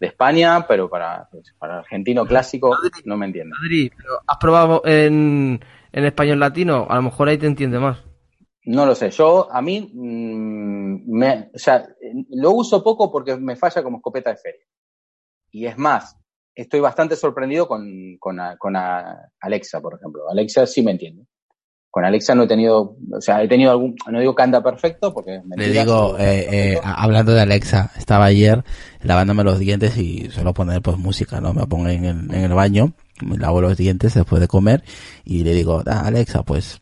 de 0.00 0.06
España, 0.06 0.66
pero 0.66 0.88
para, 0.90 1.28
pues, 1.30 1.54
para 1.58 1.74
el 1.74 1.78
argentino 1.80 2.26
clásico 2.26 2.76
no 3.04 3.16
me 3.16 3.26
entiende. 3.26 3.54
Madrid, 3.60 3.92
pero 3.96 4.14
¿has 4.26 4.38
probado 4.38 4.82
en, 4.84 5.60
en 5.92 6.04
español 6.04 6.40
latino? 6.40 6.86
A 6.88 6.96
lo 6.96 7.02
mejor 7.02 7.28
ahí 7.28 7.38
te 7.38 7.46
entiende 7.46 7.78
más. 7.78 7.98
No 8.64 8.84
lo 8.84 8.94
sé, 8.94 9.10
yo 9.10 9.50
a 9.52 9.62
mí, 9.62 9.90
mm, 9.94 11.16
me, 11.18 11.50
o 11.54 11.58
sea, 11.58 11.86
lo 12.30 12.50
uso 12.52 12.82
poco 12.82 13.10
porque 13.12 13.36
me 13.36 13.56
falla 13.56 13.82
como 13.82 13.98
escopeta 13.98 14.30
de 14.30 14.36
feria. 14.36 14.64
Y 15.52 15.66
es 15.66 15.78
más, 15.78 16.16
estoy 16.54 16.80
bastante 16.80 17.14
sorprendido 17.16 17.68
con, 17.68 18.16
con, 18.18 18.40
a- 18.40 18.56
con 18.56 18.74
a- 18.76 19.30
Alexa, 19.40 19.80
por 19.80 19.94
ejemplo. 19.94 20.28
Alexa 20.30 20.66
sí 20.66 20.82
me 20.82 20.92
entiende. 20.92 21.24
Con 21.90 22.04
Alexa 22.04 22.36
no 22.36 22.44
he 22.44 22.46
tenido, 22.46 22.96
o 23.12 23.20
sea, 23.20 23.42
he 23.42 23.48
tenido 23.48 23.72
algún, 23.72 23.96
no 24.10 24.20
digo 24.20 24.34
que 24.34 24.42
anda 24.42 24.62
perfecto 24.62 25.12
porque 25.12 25.36
es 25.36 25.42
Le 25.56 25.70
digo, 25.70 26.16
eh, 26.18 26.46
eh, 26.50 26.80
hablando 26.82 27.32
de 27.32 27.40
Alexa, 27.40 27.90
estaba 27.98 28.26
ayer 28.26 28.62
lavándome 29.02 29.42
los 29.42 29.58
dientes 29.58 29.96
y 29.96 30.30
suelo 30.30 30.54
poner 30.54 30.82
pues 30.82 30.98
música, 30.98 31.40
¿no? 31.40 31.52
Me 31.52 31.66
pongo 31.66 31.88
en 31.88 32.04
el, 32.04 32.34
en 32.34 32.44
el 32.44 32.54
baño, 32.54 32.92
me 33.22 33.38
lavo 33.38 33.60
los 33.60 33.76
dientes 33.76 34.14
después 34.14 34.40
de 34.40 34.46
comer 34.46 34.84
y 35.24 35.42
le 35.42 35.52
digo, 35.52 35.82
ah, 35.86 36.02
Alexa, 36.06 36.44
pues, 36.44 36.80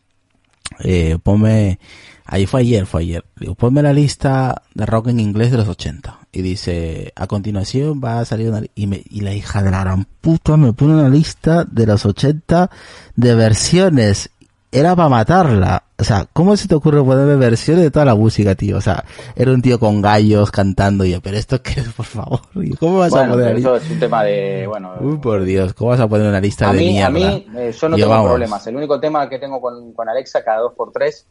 eh, 0.83 1.17
ponme, 1.23 1.79
ahí 2.25 2.45
fue 2.45 2.61
ayer, 2.61 2.85
fue 2.85 3.01
ayer, 3.01 3.25
le 3.37 3.45
digo, 3.45 3.55
ponme 3.55 3.81
la 3.81 3.93
lista 3.93 4.61
de 4.75 4.85
rock 4.85 5.07
en 5.07 5.19
inglés 5.19 5.49
de 5.49 5.57
los 5.57 5.67
80 5.67 6.19
y 6.31 6.43
dice, 6.43 7.13
a 7.15 7.25
continuación 7.25 7.99
va 8.03 8.19
a 8.19 8.25
salir 8.25 8.49
una, 8.49 8.61
y, 8.75 8.85
me, 8.85 9.01
y 9.09 9.21
la 9.21 9.33
hija 9.33 9.63
de 9.63 9.71
la 9.71 9.79
gran 9.79 10.05
puta 10.21 10.55
me 10.55 10.73
pone 10.73 10.93
una 10.93 11.09
lista 11.09 11.65
de 11.65 11.87
los 11.87 12.05
80 12.05 12.69
de 13.15 13.35
versiones 13.35 14.29
era 14.71 14.95
para 14.95 15.09
matarla. 15.09 15.83
O 15.97 16.03
sea, 16.03 16.27
¿cómo 16.31 16.55
se 16.55 16.67
te 16.67 16.75
ocurre 16.75 17.03
ponerme 17.03 17.35
versiones 17.35 17.83
de 17.83 17.91
toda 17.91 18.05
la 18.05 18.15
música, 18.15 18.55
tío? 18.55 18.77
O 18.77 18.81
sea, 18.81 19.03
era 19.35 19.51
un 19.51 19.61
tío 19.61 19.79
con 19.79 20.01
gallos 20.01 20.49
cantando 20.51 21.03
y 21.03 21.11
yo, 21.11 21.21
pero 21.21 21.37
esto 21.37 21.61
qué 21.61 21.81
es, 21.81 21.89
por 21.89 22.05
favor. 22.05 22.39
¿Cómo 22.79 22.99
vas 22.99 23.11
a 23.13 23.17
Bueno, 23.17 23.33
poner 23.33 23.45
pero 23.47 23.57
ahí? 23.57 23.61
eso 23.63 23.75
es 23.85 23.91
un 23.91 23.99
tema 23.99 24.23
de, 24.23 24.65
bueno, 24.67 24.93
Uy, 25.01 25.17
por 25.17 25.43
Dios, 25.43 25.73
¿cómo 25.73 25.89
vas 25.91 25.99
a 25.99 26.07
poner 26.07 26.27
una 26.27 26.39
lista 26.39 26.69
a 26.69 26.73
de 26.73 26.79
mí, 26.79 26.87
mierda? 26.93 27.07
a 27.07 27.09
mí 27.11 27.47
eh, 27.57 27.73
yo 27.77 27.89
no 27.89 27.97
Yo, 27.97 28.05
tengo 28.05 28.13
vamos. 28.15 28.29
problemas. 28.29 28.65
El 28.67 28.75
único 28.77 28.99
tema 28.99 29.27
que 29.27 29.39
tengo 29.39 29.59
con, 29.59 29.91
con 29.93 30.07
Alexa 30.07 30.43
cada 30.43 30.59
dos 30.59 30.73
por 30.73 30.91
tres, 30.91 31.25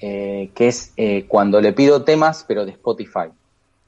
eh, 0.00 0.50
que 0.54 0.68
es 0.68 0.92
eh, 0.96 1.26
cuando 1.28 1.60
le 1.60 1.72
pido 1.72 2.02
temas, 2.02 2.44
pero 2.48 2.64
de 2.64 2.72
Spotify. 2.72 3.28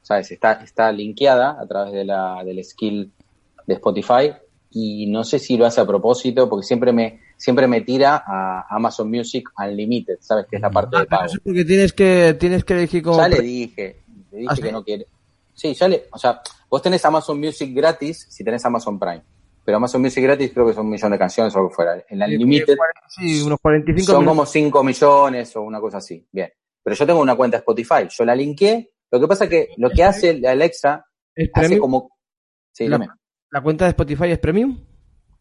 ¿Sabes? 0.02 0.30
Está, 0.30 0.52
está 0.64 0.90
linkeada 0.92 1.56
a 1.60 1.66
través 1.66 1.92
de 1.92 2.04
la, 2.04 2.42
del 2.44 2.64
skill 2.64 3.10
de 3.66 3.74
Spotify 3.74 4.32
y 4.70 5.06
no 5.06 5.24
sé 5.24 5.38
si 5.38 5.56
lo 5.56 5.66
hace 5.66 5.80
a 5.80 5.86
propósito 5.86 6.48
porque 6.48 6.66
siempre 6.66 6.92
me, 6.92 7.20
siempre 7.40 7.66
me 7.66 7.80
tira 7.80 8.22
a 8.26 8.66
Amazon 8.68 9.10
Music 9.10 9.48
Unlimited, 9.58 10.18
¿sabes? 10.20 10.44
Que 10.48 10.56
es 10.56 10.62
la 10.62 10.70
parte 10.70 10.98
de 10.98 11.06
pago. 11.06 11.24
Eso 11.24 11.36
es 11.36 11.40
porque 11.42 11.64
tienes 11.64 11.92
que, 11.94 12.36
tienes 12.38 12.64
que 12.64 12.74
elegir 12.74 13.02
como... 13.02 13.16
Ya 13.16 13.28
le 13.28 13.40
dije, 13.40 14.02
le 14.30 14.38
dije 14.38 14.48
¿Ah, 14.50 14.56
sí? 14.56 14.62
que 14.62 14.72
no 14.72 14.84
quiere. 14.84 15.06
Sí, 15.54 15.72
ya 15.72 15.88
le, 15.88 16.04
o 16.12 16.18
sea, 16.18 16.42
vos 16.68 16.82
tenés 16.82 17.02
Amazon 17.04 17.40
Music 17.40 17.74
gratis 17.74 18.26
si 18.28 18.44
tenés 18.44 18.62
Amazon 18.66 18.98
Prime. 18.98 19.22
Pero 19.64 19.78
Amazon 19.78 20.02
Music 20.02 20.22
gratis 20.22 20.50
creo 20.52 20.66
que 20.66 20.74
son 20.74 20.84
un 20.84 20.92
millón 20.92 21.12
de 21.12 21.18
canciones 21.18 21.54
o 21.54 21.58
algo 21.58 21.70
fuera. 21.70 22.04
En 22.08 22.18
la 22.18 22.26
Unlimited 22.26 22.76
Sí, 23.08 23.40
unos 23.40 23.58
45 23.60 24.12
son 24.12 24.24
como 24.26 24.44
5 24.44 24.84
millones 24.84 25.56
o 25.56 25.62
una 25.62 25.80
cosa 25.80 25.96
así. 25.98 26.26
Bien. 26.30 26.50
Pero 26.82 26.94
yo 26.96 27.06
tengo 27.06 27.20
una 27.20 27.36
cuenta 27.36 27.56
de 27.56 27.60
Spotify. 27.60 28.06
Yo 28.10 28.24
la 28.24 28.34
linké. 28.34 28.90
Lo 29.10 29.18
que 29.18 29.26
pasa 29.26 29.48
que 29.48 29.70
lo 29.78 29.88
que 29.90 30.04
hace 30.04 30.38
la 30.38 30.52
Alexa 30.52 31.06
¿Es 31.34 31.50
hace 31.54 31.60
premium? 31.60 31.80
como... 31.80 32.10
Sí, 32.72 32.86
La- 32.86 32.98
dime. 32.98 33.08
¿La 33.50 33.62
cuenta 33.62 33.84
de 33.86 33.90
Spotify 33.90 34.26
es 34.26 34.38
premium? 34.38 34.78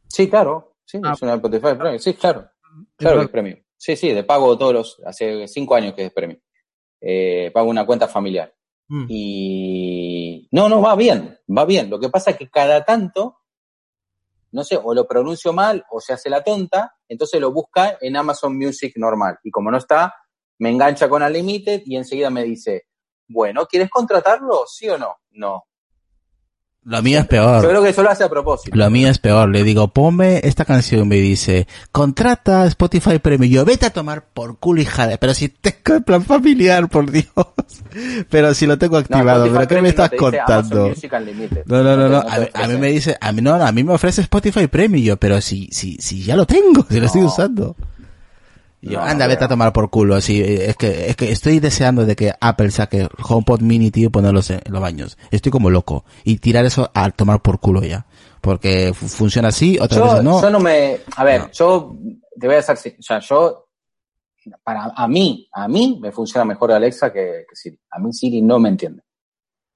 Sí, 0.08 0.28
claro. 0.30 0.69
Sí, 0.90 1.00
Ah. 1.04 1.12
es 1.14 1.22
una 1.22 1.36
Spotify 1.36 1.76
Premium. 1.76 2.00
Sí, 2.00 2.16
claro. 2.16 2.50
Claro 2.96 3.18
que 3.20 3.26
es 3.26 3.30
premium. 3.30 3.60
Sí, 3.78 3.96
sí, 3.96 4.12
de 4.12 4.24
pago 4.24 4.58
todos 4.58 4.74
los... 4.74 5.02
Hace 5.06 5.48
cinco 5.48 5.76
años 5.76 5.94
que 5.94 6.06
es 6.06 6.12
premium. 6.12 6.40
Eh, 7.00 7.52
pago 7.54 7.70
una 7.70 7.86
cuenta 7.86 8.08
familiar. 8.08 8.52
Mm. 8.88 9.06
Y 9.08 10.50
no, 10.52 10.68
no, 10.68 10.82
va 10.82 10.96
bien, 10.96 11.38
va 11.56 11.66
bien. 11.66 11.92
Lo 11.92 12.00
que 12.00 12.10
pasa 12.10 12.32
es 12.32 12.38
que 12.38 12.50
cada 12.50 12.84
tanto, 12.84 13.38
no 14.52 14.64
sé, 14.64 14.80
o 14.82 14.96
lo 14.96 15.08
pronuncio 15.08 15.54
mal 15.54 15.86
o 15.92 16.02
se 16.02 16.14
hace 16.14 16.28
la 16.28 16.44
tonta, 16.44 16.96
entonces 17.08 17.40
lo 17.40 17.52
busca 17.52 18.00
en 18.02 18.18
Amazon 18.18 18.58
Music 18.58 18.94
normal. 18.96 19.38
Y 19.44 19.52
como 19.52 19.70
no 19.70 19.78
está, 19.78 20.16
me 20.58 20.72
engancha 20.72 21.08
con 21.08 21.22
Unlimited 21.22 21.84
y 21.86 21.98
enseguida 21.98 22.32
me 22.32 22.44
dice, 22.44 22.88
bueno, 23.28 23.68
¿quieres 23.68 23.92
contratarlo? 23.92 24.64
¿Sí 24.66 24.90
o 24.90 24.98
no? 24.98 25.18
No. 25.34 25.66
Lo 26.86 27.04
mío 27.04 27.18
es 27.20 27.26
Yo 27.26 27.30
peor. 27.30 27.68
creo 27.68 27.84
que 27.84 27.90
eso 27.90 28.02
lo 28.02 28.10
hace 28.10 28.24
a 28.24 28.30
propósito. 28.30 28.76
Lo 28.76 28.90
mío 28.90 29.10
es 29.10 29.20
peor. 29.20 29.50
Le 29.50 29.64
digo, 29.64 29.90
ponme 29.90 30.40
esta 30.44 30.66
canción. 30.66 31.08
Me 31.08 31.18
dice, 31.18 31.68
contrata 31.92 32.66
Spotify 32.68 33.20
Premium. 33.20 33.52
Yo, 33.52 33.66
vete 33.66 33.86
a 33.86 33.90
tomar 33.92 34.24
por 34.34 34.58
culo, 34.58 34.82
hija. 34.82 35.10
Pero 35.20 35.34
si 35.34 35.50
tengo 35.50 35.98
el 35.98 36.04
plan 36.04 36.24
familiar, 36.24 36.88
por 36.90 37.12
Dios. 37.12 37.28
Pero 38.30 38.54
si 38.54 38.66
lo 38.66 38.78
tengo 38.78 38.94
No, 38.94 39.00
activado. 39.02 39.46
Spotify 39.46 39.58
¿Pero 39.58 39.68
qué 39.68 39.76
me 39.76 39.82
no 39.82 39.88
estás 39.90 40.12
dice 40.12 40.18
contando? 40.18 40.92
No, 41.66 41.84
no, 41.84 41.98
no, 41.98 42.10
no. 42.10 42.18
A, 42.20 42.24
mí- 42.24 42.30
a 42.32 42.38
mí 42.40 42.48
ofrece. 42.64 42.78
me 42.78 42.88
dice, 42.88 43.18
a 43.20 43.32
mí 43.34 43.42
no, 43.42 43.54
a 43.56 43.72
mí 43.72 43.84
me 43.84 43.94
ofrece 43.94 44.22
Spotify 44.22 44.68
Premium, 44.68 45.04
yo, 45.06 45.18
pero 45.18 45.42
si, 45.42 45.68
si, 45.72 45.98
si 45.98 46.24
ya 46.24 46.36
lo 46.36 46.46
tengo, 46.46 46.86
si 46.90 47.00
lo 47.00 47.06
estoy 47.06 47.22
No. 47.22 47.28
usando. 47.28 47.76
Y 48.82 48.92
yo, 48.92 49.00
No, 49.00 49.06
anda, 49.06 49.28
vete 49.28 49.44
a 49.44 49.48
tomar 49.50 49.74
por 49.74 49.90
culo, 49.90 50.16
así, 50.16 50.42
es 50.42 50.78
que, 50.78 51.10
es 51.10 51.16
que 51.18 51.32
estoy 51.32 51.60
deseando 51.60 52.06
de 52.06 52.16
que 52.16 52.34
Apple 52.40 52.72
saque 52.72 53.10
HomePod 53.28 53.60
Mini, 53.62 53.92
tío, 53.92 54.08
y 54.08 54.10
ponerlos 54.10 54.50
en, 54.52 54.62
en 54.64 54.72
los 54.72 54.82
baños. 54.82 55.18
Estoy 55.32 55.52
como 55.52 55.70
loco. 55.70 56.06
Y 56.24 56.38
tirar 56.38 56.64
eso 56.66 56.90
a 56.94 57.10
tomar 57.12 57.42
por 57.42 57.60
culo 57.60 57.82
ya. 57.84 58.06
Porque 58.42 58.94
fu- 58.96 59.08
funciona 59.10 59.50
así, 59.50 59.78
otras 59.80 60.00
yo, 60.00 60.06
veces 60.06 60.24
no. 60.24 60.42
yo 60.42 60.50
no 60.50 60.60
me. 60.62 61.00
A 61.18 61.24
ver, 61.26 61.42
No. 61.42 61.52
yo 61.52 61.98
te 62.40 62.48
voy 62.48 62.56
a 62.56 62.60
hacer. 62.60 62.96
O 62.98 63.04
sea, 63.04 63.20
yo. 63.20 63.66
Para 64.64 64.86
a 64.96 65.08
mí, 65.10 65.48
a 65.52 65.68
mí 65.68 66.00
me 66.02 66.12
funciona 66.14 66.46
mejor 66.46 66.72
Alexa 66.72 67.12
que, 67.12 67.46
que 67.50 67.56
Siri. 67.56 67.78
A 67.92 68.00
mí 68.00 68.14
Siri 68.14 68.42
no 68.42 68.58
me 68.60 68.70
entiende. 68.70 69.04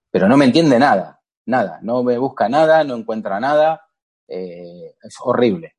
Pero 0.10 0.30
no 0.30 0.38
me 0.38 0.46
entiende 0.46 0.80
nada. 0.80 1.20
Nada. 1.46 1.80
No 1.82 2.02
me 2.04 2.18
busca 2.18 2.48
nada, 2.48 2.84
no 2.86 2.96
encuentra 2.96 3.40
nada. 3.42 3.82
eh, 4.30 4.96
es 5.04 5.16
horrible. 5.22 5.76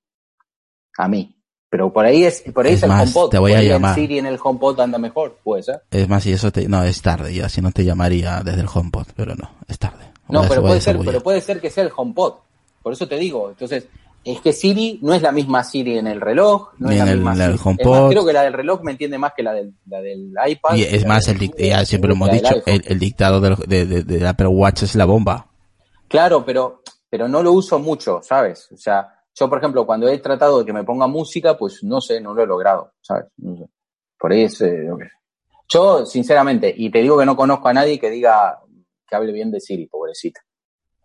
A 0.99 1.09
mí. 1.09 1.34
Pero 1.75 1.93
por 1.93 2.05
ahí 2.07 2.23
es, 2.23 2.41
por 2.55 2.67
ahí 2.67 2.75
Es 2.75 2.79
es, 2.79 2.83
el 2.85 2.91
HomePod. 2.93 3.31
te 3.31 3.39
voy 3.41 3.51
Por 3.51 3.57
a 3.57 3.61
ahí 3.61 3.67
el 3.67 3.73
llamar. 3.73 3.95
Siri 3.97 4.19
en 4.21 4.27
el 4.27 4.39
HomePod 4.41 4.79
anda 4.79 4.97
mejor, 4.97 5.39
puede 5.43 5.65
ser. 5.65 5.83
Es 5.91 6.09
más, 6.09 6.25
y 6.25 6.31
eso 6.31 6.53
te, 6.53 6.69
no, 6.69 6.85
es 6.85 7.03
tarde 7.03 7.35
ya, 7.35 7.49
si 7.49 7.61
no 7.61 7.73
te 7.73 7.85
llamaría 7.85 8.43
desde 8.45 8.61
el 8.61 8.69
HomePod, 8.73 9.07
pero 9.17 9.35
no, 9.35 9.51
es 9.67 9.77
tarde. 9.81 10.05
No, 10.29 10.39
Voy 10.39 10.49
pero 10.51 10.63
puede 10.63 10.81
ser, 10.81 10.99
pero 11.05 11.21
puede 11.21 11.41
ser 11.41 11.61
que 11.61 11.71
sea 11.71 11.83
el 11.83 11.91
HomePod. 11.97 12.35
Por 12.81 12.93
eso 12.93 13.09
te 13.09 13.17
digo. 13.17 13.49
Entonces, 13.51 13.89
es 14.23 14.41
que 14.41 14.53
Siri 14.53 15.01
no 15.03 15.15
es 15.15 15.23
la 15.23 15.33
misma 15.33 15.65
Siri 15.65 15.99
en 15.99 16.07
el 16.07 16.21
reloj, 16.21 16.69
no 16.79 16.91
Ni 16.91 16.95
es 16.95 17.05
la 17.05 17.11
el- 17.11 17.17
misma 17.19 17.35
Siri. 17.35 17.55
Es 17.57 17.67
HomePod. 17.67 17.91
más, 18.03 18.11
creo 18.13 18.25
que 18.25 18.33
la 18.33 18.43
del 18.43 18.53
reloj 18.53 18.81
me 18.85 18.93
entiende 18.93 19.19
más 19.19 19.33
que 19.37 19.43
la 19.43 19.53
del, 19.53 19.75
la 19.89 20.01
del 20.01 20.33
iPad. 20.47 20.77
Y 20.77 20.83
es 20.85 21.05
más, 21.05 21.27
el 21.27 21.41
dic- 21.41 21.57
ya 21.59 21.85
siempre 21.85 22.07
lo 22.07 22.15
hemos 22.15 22.31
dicho, 22.31 22.55
el 22.67 22.99
dictado 23.01 23.41
del- 23.41 23.57
de, 23.67 23.85
de, 23.85 24.03
de 24.05 24.29
Apple 24.29 24.47
Watch 24.47 24.85
es 24.85 24.95
la 24.95 25.07
bomba. 25.07 25.49
Claro, 26.07 26.45
pero, 26.45 26.83
pero 27.11 27.27
no 27.27 27.43
lo 27.43 27.51
uso 27.51 27.81
mucho, 27.81 28.21
¿sabes? 28.23 28.69
O 28.73 28.77
sea, 28.77 29.09
yo, 29.35 29.49
por 29.49 29.59
ejemplo, 29.59 29.85
cuando 29.85 30.09
he 30.09 30.19
tratado 30.19 30.61
de 30.61 30.65
que 30.65 30.73
me 30.73 30.85
ponga 30.85 31.07
música, 31.07 31.57
pues 31.57 31.83
no 31.83 32.01
sé, 32.01 32.21
no 32.21 32.35
lo 32.35 32.43
he 32.43 32.47
logrado, 32.47 32.93
¿sabes? 33.01 33.27
No 33.39 33.57
sé. 33.57 33.65
Por 34.19 34.33
ahí 34.33 34.45
es 34.45 34.61
eh, 34.61 34.85
lo 34.89 34.97
que- 34.97 35.09
Yo, 35.69 36.05
sinceramente, 36.07 36.73
y 36.77 36.91
te 36.91 37.01
digo 37.01 37.19
que 37.19 37.27
no 37.27 37.35
conozco 37.37 37.69
a 37.69 37.73
nadie 37.73 37.99
que 37.99 38.11
diga 38.11 38.59
que 39.09 39.17
hable 39.17 39.33
bien 39.33 39.51
de 39.51 39.61
Siri, 39.61 39.87
pobrecita. 39.87 40.41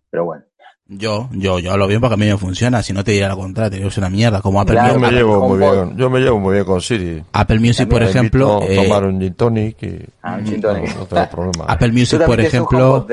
Pero 0.10 0.26
bueno. 0.26 0.44
Yo, 0.92 1.30
yo, 1.34 1.60
yo 1.60 1.78
lo 1.78 1.88
veo 1.88 2.00
porque 2.00 2.16
a 2.16 2.18
mí 2.18 2.26
me 2.26 2.36
funciona. 2.38 2.82
Si 2.82 2.94
no 2.94 3.04
te 3.04 3.12
diría 3.12 3.30
lo 3.30 3.38
contrario, 3.38 3.88
es 3.88 3.98
una 4.00 4.10
mierda. 4.10 4.42
Como 4.42 4.60
Apple, 4.60 4.74
Claro, 4.74 4.94
Yo 4.96 5.00
Music, 5.00 5.12
me 5.14 5.18
llevo 5.20 5.48
muy 5.48 5.58
bien, 5.60 5.98
yo 5.98 6.10
me 6.10 6.20
llevo 6.20 6.40
muy 6.40 6.54
bien 6.54 6.66
con 6.66 6.82
Siri. 6.82 7.24
Apple 7.32 7.60
Music, 7.60 7.88
por 7.88 8.02
ejemplo, 8.02 8.60
eh, 8.64 8.76
tomar 8.76 9.04
un 9.06 9.20
gin 9.22 9.34
tonic 9.36 9.84
y 9.84 10.00
Ah, 10.24 10.38
un 10.40 10.46
gin 10.48 10.60
tonic. 10.62 10.90
no, 10.96 11.00
no 11.02 11.06
tengo 11.06 11.30
problema. 11.30 11.66
Apple 11.68 11.92
Music, 11.92 12.26
por 12.26 12.40
ejemplo. 12.40 13.06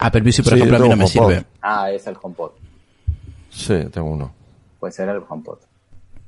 Apple 0.00 0.22
Music, 0.22 0.44
por 0.44 0.52
Sí, 0.54 0.58
ejemplo, 0.58 0.76
a 0.76 0.80
mí 0.80 0.88
no 0.88 0.96
me 0.96 1.04
HomePod. 1.04 1.30
sirve. 1.30 1.44
Ah, 1.62 1.90
es 1.92 2.06
el 2.06 2.16
HomePod. 2.20 2.50
Sí, 3.50 3.74
tengo 3.92 4.10
uno. 4.10 4.32
Puede 4.78 4.92
ser 4.92 5.08
el 5.08 5.20
HomePod. 5.28 5.58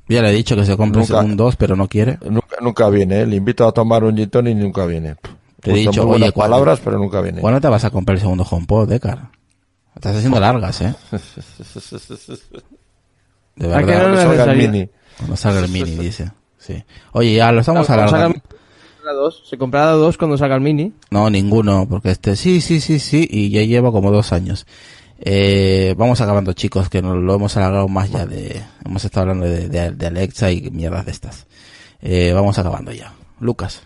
Ya 0.09 0.21
le 0.21 0.31
he 0.31 0.33
dicho 0.33 0.55
que 0.57 0.65
se 0.67 0.77
compre 0.77 1.01
Nunca- 1.01 1.21
según 1.21 1.37
dos, 1.37 1.57
pero 1.57 1.77
no 1.77 1.89
quiere. 1.89 2.19
Nunca, 2.29 2.57
nunca 2.61 2.89
viene, 2.91 3.21
¿eh? 3.23 3.27
Le 3.27 3.37
invito 3.37 3.67
a 3.67 3.73
tomar 3.73 4.05
un 4.05 4.17
gin 4.17 4.31
y 4.49 4.55
nunca 4.55 4.85
viene. 4.85 5.15
Te 5.61 5.71
he 5.71 5.75
Usa 5.75 5.91
dicho, 5.91 6.07
muy 6.07 6.17
oye, 6.17 6.33
¿cuándo- 6.33 6.55
palabras, 6.57 6.81
pero 6.85 6.99
nunca 6.99 7.21
viene. 7.21 7.41
¿Cuándo 7.41 7.61
te 7.61 7.69
vas 7.69 7.85
a 7.85 7.91
comprar 7.91 8.17
el 8.17 8.21
segundo 8.21 8.45
HomePod, 8.49 8.89
Decar? 8.89 9.31
Estás 9.95 10.17
haciendo 10.17 10.41
largas, 10.41 10.81
¿eh? 10.83 10.95
De 13.57 13.75
¿A 13.75 13.79
que 13.81 13.85
verdad. 13.87 14.09
no 14.09 14.15
Cuando 14.15 14.37
salga 14.37 14.53
el 14.53 14.59
mini. 14.59 14.89
Cuando 15.19 15.37
salga 15.37 15.61
el 15.61 15.69
mini, 15.71 15.91
dice. 15.99 16.31
Sí. 16.59 16.83
Oye, 17.13 17.35
ya 17.35 17.53
lo 17.53 17.61
estamos 17.61 17.87
salga 17.87 18.05
alargando. 18.05 18.39
la 19.05 19.13
dos, 19.13 19.43
se 19.49 19.59
comprará 19.59 19.93
dos 19.93 20.17
cuando 20.17 20.37
salga 20.39 20.55
el 20.57 20.61
mini. 20.63 20.93
No, 21.11 21.29
ninguno, 21.31 21.87
porque 21.89 22.11
este 22.11 22.37
sí, 22.37 22.61
sí, 22.61 22.81
sí, 22.81 22.99
sí, 22.99 23.27
y 23.31 23.51
ya 23.51 23.63
llevo 23.63 23.93
como 23.93 24.11
dos 24.11 24.33
años. 24.33 24.67
Eh, 25.25 25.95
vamos 25.97 26.21
acabando, 26.21 26.53
chicos, 26.53 26.89
que 26.89 27.01
nos 27.01 27.17
lo 27.17 27.35
hemos 27.37 27.57
alargado 27.57 27.87
más 27.87 28.11
ya 28.11 28.27
de... 28.27 28.61
Hemos 28.85 29.05
estado 29.05 29.23
hablando 29.31 29.47
de, 29.47 29.69
de- 29.69 29.93
de 29.93 30.07
Alexa 30.07 30.51
y 30.51 30.69
mierdas 30.73 31.07
de 31.07 31.13
estas. 31.13 31.47
Eh, 32.01 32.33
vamos 32.35 32.59
acabando 32.59 32.91
ya. 32.91 33.13
Lucas. 33.39 33.83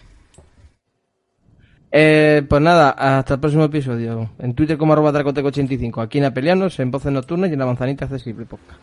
Eh, 1.93 2.43
pues 2.49 2.63
nada, 2.63 2.91
hasta 2.91 3.35
el 3.35 3.41
próximo 3.41 3.65
episodio. 3.65 4.31
En 4.39 4.55
Twitter 4.55 4.79
como 4.79 4.95
arroba 4.95 5.13
dracoteco85, 5.13 6.03
aquí 6.03 6.19
en 6.19 6.25
Apelianos, 6.25 6.79
en 6.81 6.91
Voces 6.91 7.13
Nocturnas 7.13 7.51
y 7.51 7.53
en 7.53 7.59
la 7.59 7.67
Manzanita 7.67 8.07
Accesible 8.07 8.47
Podcast. 8.47 8.81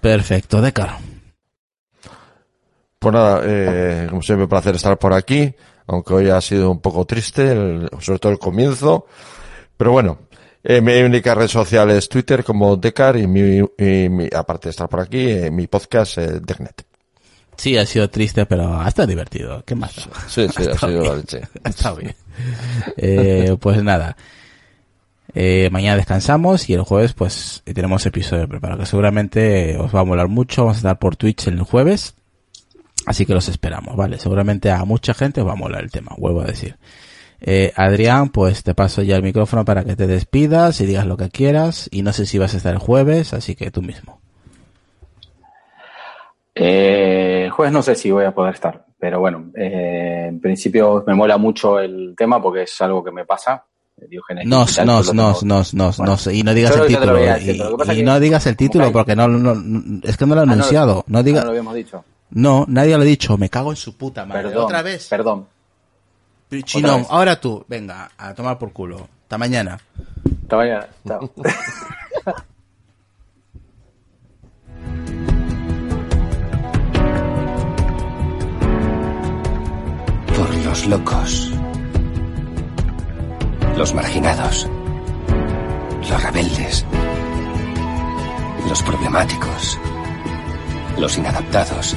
Perfecto, 0.00 0.60
Decar. 0.62 0.98
Pues 2.98 3.12
nada, 3.12 3.40
eh, 3.44 4.06
como 4.08 4.22
siempre, 4.22 4.44
un 4.44 4.48
placer 4.50 4.76
estar 4.76 4.96
por 4.98 5.12
aquí, 5.12 5.52
aunque 5.88 6.14
hoy 6.14 6.30
ha 6.30 6.40
sido 6.40 6.70
un 6.70 6.80
poco 6.80 7.04
triste, 7.04 7.50
el- 7.50 7.90
sobre 7.98 8.20
todo 8.20 8.30
el 8.32 8.38
comienzo. 8.38 9.06
Pero 9.76 9.90
bueno, 9.92 10.18
eh, 10.64 10.80
mi 10.80 10.92
única 11.02 11.34
red 11.34 11.48
social 11.48 11.90
es 11.90 12.08
Twitter 12.08 12.44
como 12.44 12.76
Decar 12.76 13.16
y 13.16 13.26
mi, 13.26 13.58
y 13.78 14.08
mi- 14.08 14.28
aparte 14.34 14.68
de 14.68 14.70
estar 14.70 14.88
por 14.88 15.00
aquí, 15.00 15.28
eh, 15.30 15.50
mi 15.50 15.66
podcast 15.66 16.18
eh, 16.18 16.40
Decnet. 16.40 16.84
Sí, 17.56 17.76
ha 17.76 17.84
sido 17.86 18.08
triste, 18.10 18.46
pero 18.46 18.80
ha 18.80 18.88
estado 18.88 19.08
divertido. 19.08 19.62
¿Qué 19.64 19.74
más? 19.74 19.92
Sí, 20.28 20.46
sí, 20.48 20.62
ha 20.70 20.78
sido 20.86 21.04
la 21.04 21.16
leche. 21.16 21.42
Está 21.64 21.92
bien. 21.94 22.14
Eh, 22.96 23.56
pues 23.60 23.82
nada. 23.82 24.16
Eh, 25.34 25.68
mañana 25.72 25.96
descansamos 25.96 26.68
y 26.68 26.74
el 26.74 26.82
jueves 26.82 27.14
pues 27.14 27.62
tenemos 27.64 28.04
episodio 28.04 28.46
preparado 28.48 28.80
que 28.80 28.86
seguramente 28.86 29.76
os 29.78 29.94
va 29.94 30.00
a 30.00 30.04
molar 30.04 30.28
mucho. 30.28 30.62
Vamos 30.62 30.76
a 30.76 30.78
estar 30.78 30.98
por 30.98 31.16
Twitch 31.16 31.46
el 31.48 31.60
jueves. 31.62 32.14
Así 33.06 33.26
que 33.26 33.34
los 33.34 33.48
esperamos, 33.48 33.96
¿vale? 33.96 34.18
Seguramente 34.18 34.70
a 34.70 34.84
mucha 34.84 35.12
gente 35.14 35.40
os 35.40 35.46
va 35.46 35.52
a 35.52 35.56
molar 35.56 35.82
el 35.82 35.90
tema, 35.90 36.12
vuelvo 36.18 36.40
a 36.42 36.46
decir. 36.46 36.76
Eh, 37.44 37.72
Adrián, 37.74 38.28
pues 38.30 38.62
te 38.62 38.72
paso 38.74 39.02
ya 39.02 39.16
el 39.16 39.22
micrófono 39.24 39.64
para 39.64 39.84
que 39.84 39.96
te 39.96 40.06
despidas 40.06 40.80
y 40.80 40.86
digas 40.86 41.06
lo 41.06 41.16
que 41.16 41.28
quieras. 41.28 41.88
Y 41.90 42.02
no 42.02 42.12
sé 42.12 42.24
si 42.26 42.38
vas 42.38 42.54
a 42.54 42.56
estar 42.58 42.72
el 42.72 42.78
jueves, 42.78 43.34
así 43.34 43.54
que 43.56 43.70
tú 43.72 43.82
mismo. 43.82 44.20
Eh, 46.54 47.42
el 47.46 47.50
jueves 47.50 47.72
no 47.72 47.82
sé 47.82 47.94
si 47.94 48.10
voy 48.10 48.24
a 48.24 48.34
poder 48.34 48.54
estar, 48.54 48.84
pero 48.98 49.20
bueno, 49.20 49.50
eh, 49.56 50.26
en 50.28 50.38
principio 50.40 51.02
me 51.06 51.14
mola 51.14 51.38
mucho 51.38 51.80
el 51.80 52.14
tema 52.16 52.42
porque 52.42 52.62
es 52.64 52.80
algo 52.82 53.02
que 53.02 53.10
me 53.10 53.24
pasa. 53.24 53.64
Nos, 53.98 54.10
digital, 54.10 54.46
nos, 54.46 54.86
nos, 54.86 55.06
tengo- 55.40 55.54
nos, 55.54 55.74
nos, 55.74 55.96
Bueno, 55.98 56.12
nos. 56.12 56.26
Y 56.26 56.42
no 56.42 56.54
digas 56.54 56.76
el 56.76 56.86
título. 56.88 57.14
decir, 57.14 57.62
y 57.96 58.02
no 58.02 58.18
digas 58.20 58.46
el 58.46 58.56
título 58.56 58.90
porque 58.92 59.14
no, 59.14 59.28
no- 59.28 60.00
es 60.02 60.16
que 60.16 60.26
no 60.26 60.34
lo 60.34 60.40
he 60.40 60.44
Ah, 60.44 60.46
no, 60.46 60.52
anunciado. 60.54 61.04
Ah, 61.06 61.10
no 61.10 61.22
lo 61.22 61.50
habíamos 61.50 61.74
dicho. 61.74 62.04
no, 62.30 62.64
nadie 62.68 62.96
lo 62.96 63.02
ha 63.02 63.04
dicho. 63.06 63.38
Me 63.38 63.48
cago 63.48 63.70
en 63.70 63.76
su 63.76 63.96
puta 63.96 64.24
madre. 64.26 64.44
Perdón. 64.48 64.64
Otra 64.64 64.82
vez. 64.82 65.06
Perdón. 65.08 65.46
Chinón, 66.60 67.02
vez. 67.02 67.06
ahora 67.10 67.40
tú. 67.40 67.64
Venga, 67.68 68.10
a 68.18 68.34
tomar 68.34 68.58
por 68.58 68.72
culo. 68.72 69.08
Hasta 69.22 69.38
mañana. 69.38 69.78
Hasta 70.42 70.56
mañana. 70.56 70.86
Chao. 71.06 71.32
por 80.36 80.54
los 80.64 80.86
locos, 80.86 81.50
los 83.76 83.94
marginados, 83.94 84.68
los 86.08 86.22
rebeldes, 86.22 86.84
los 88.68 88.82
problemáticos, 88.82 89.78
los 90.98 91.16
inadaptados, 91.16 91.96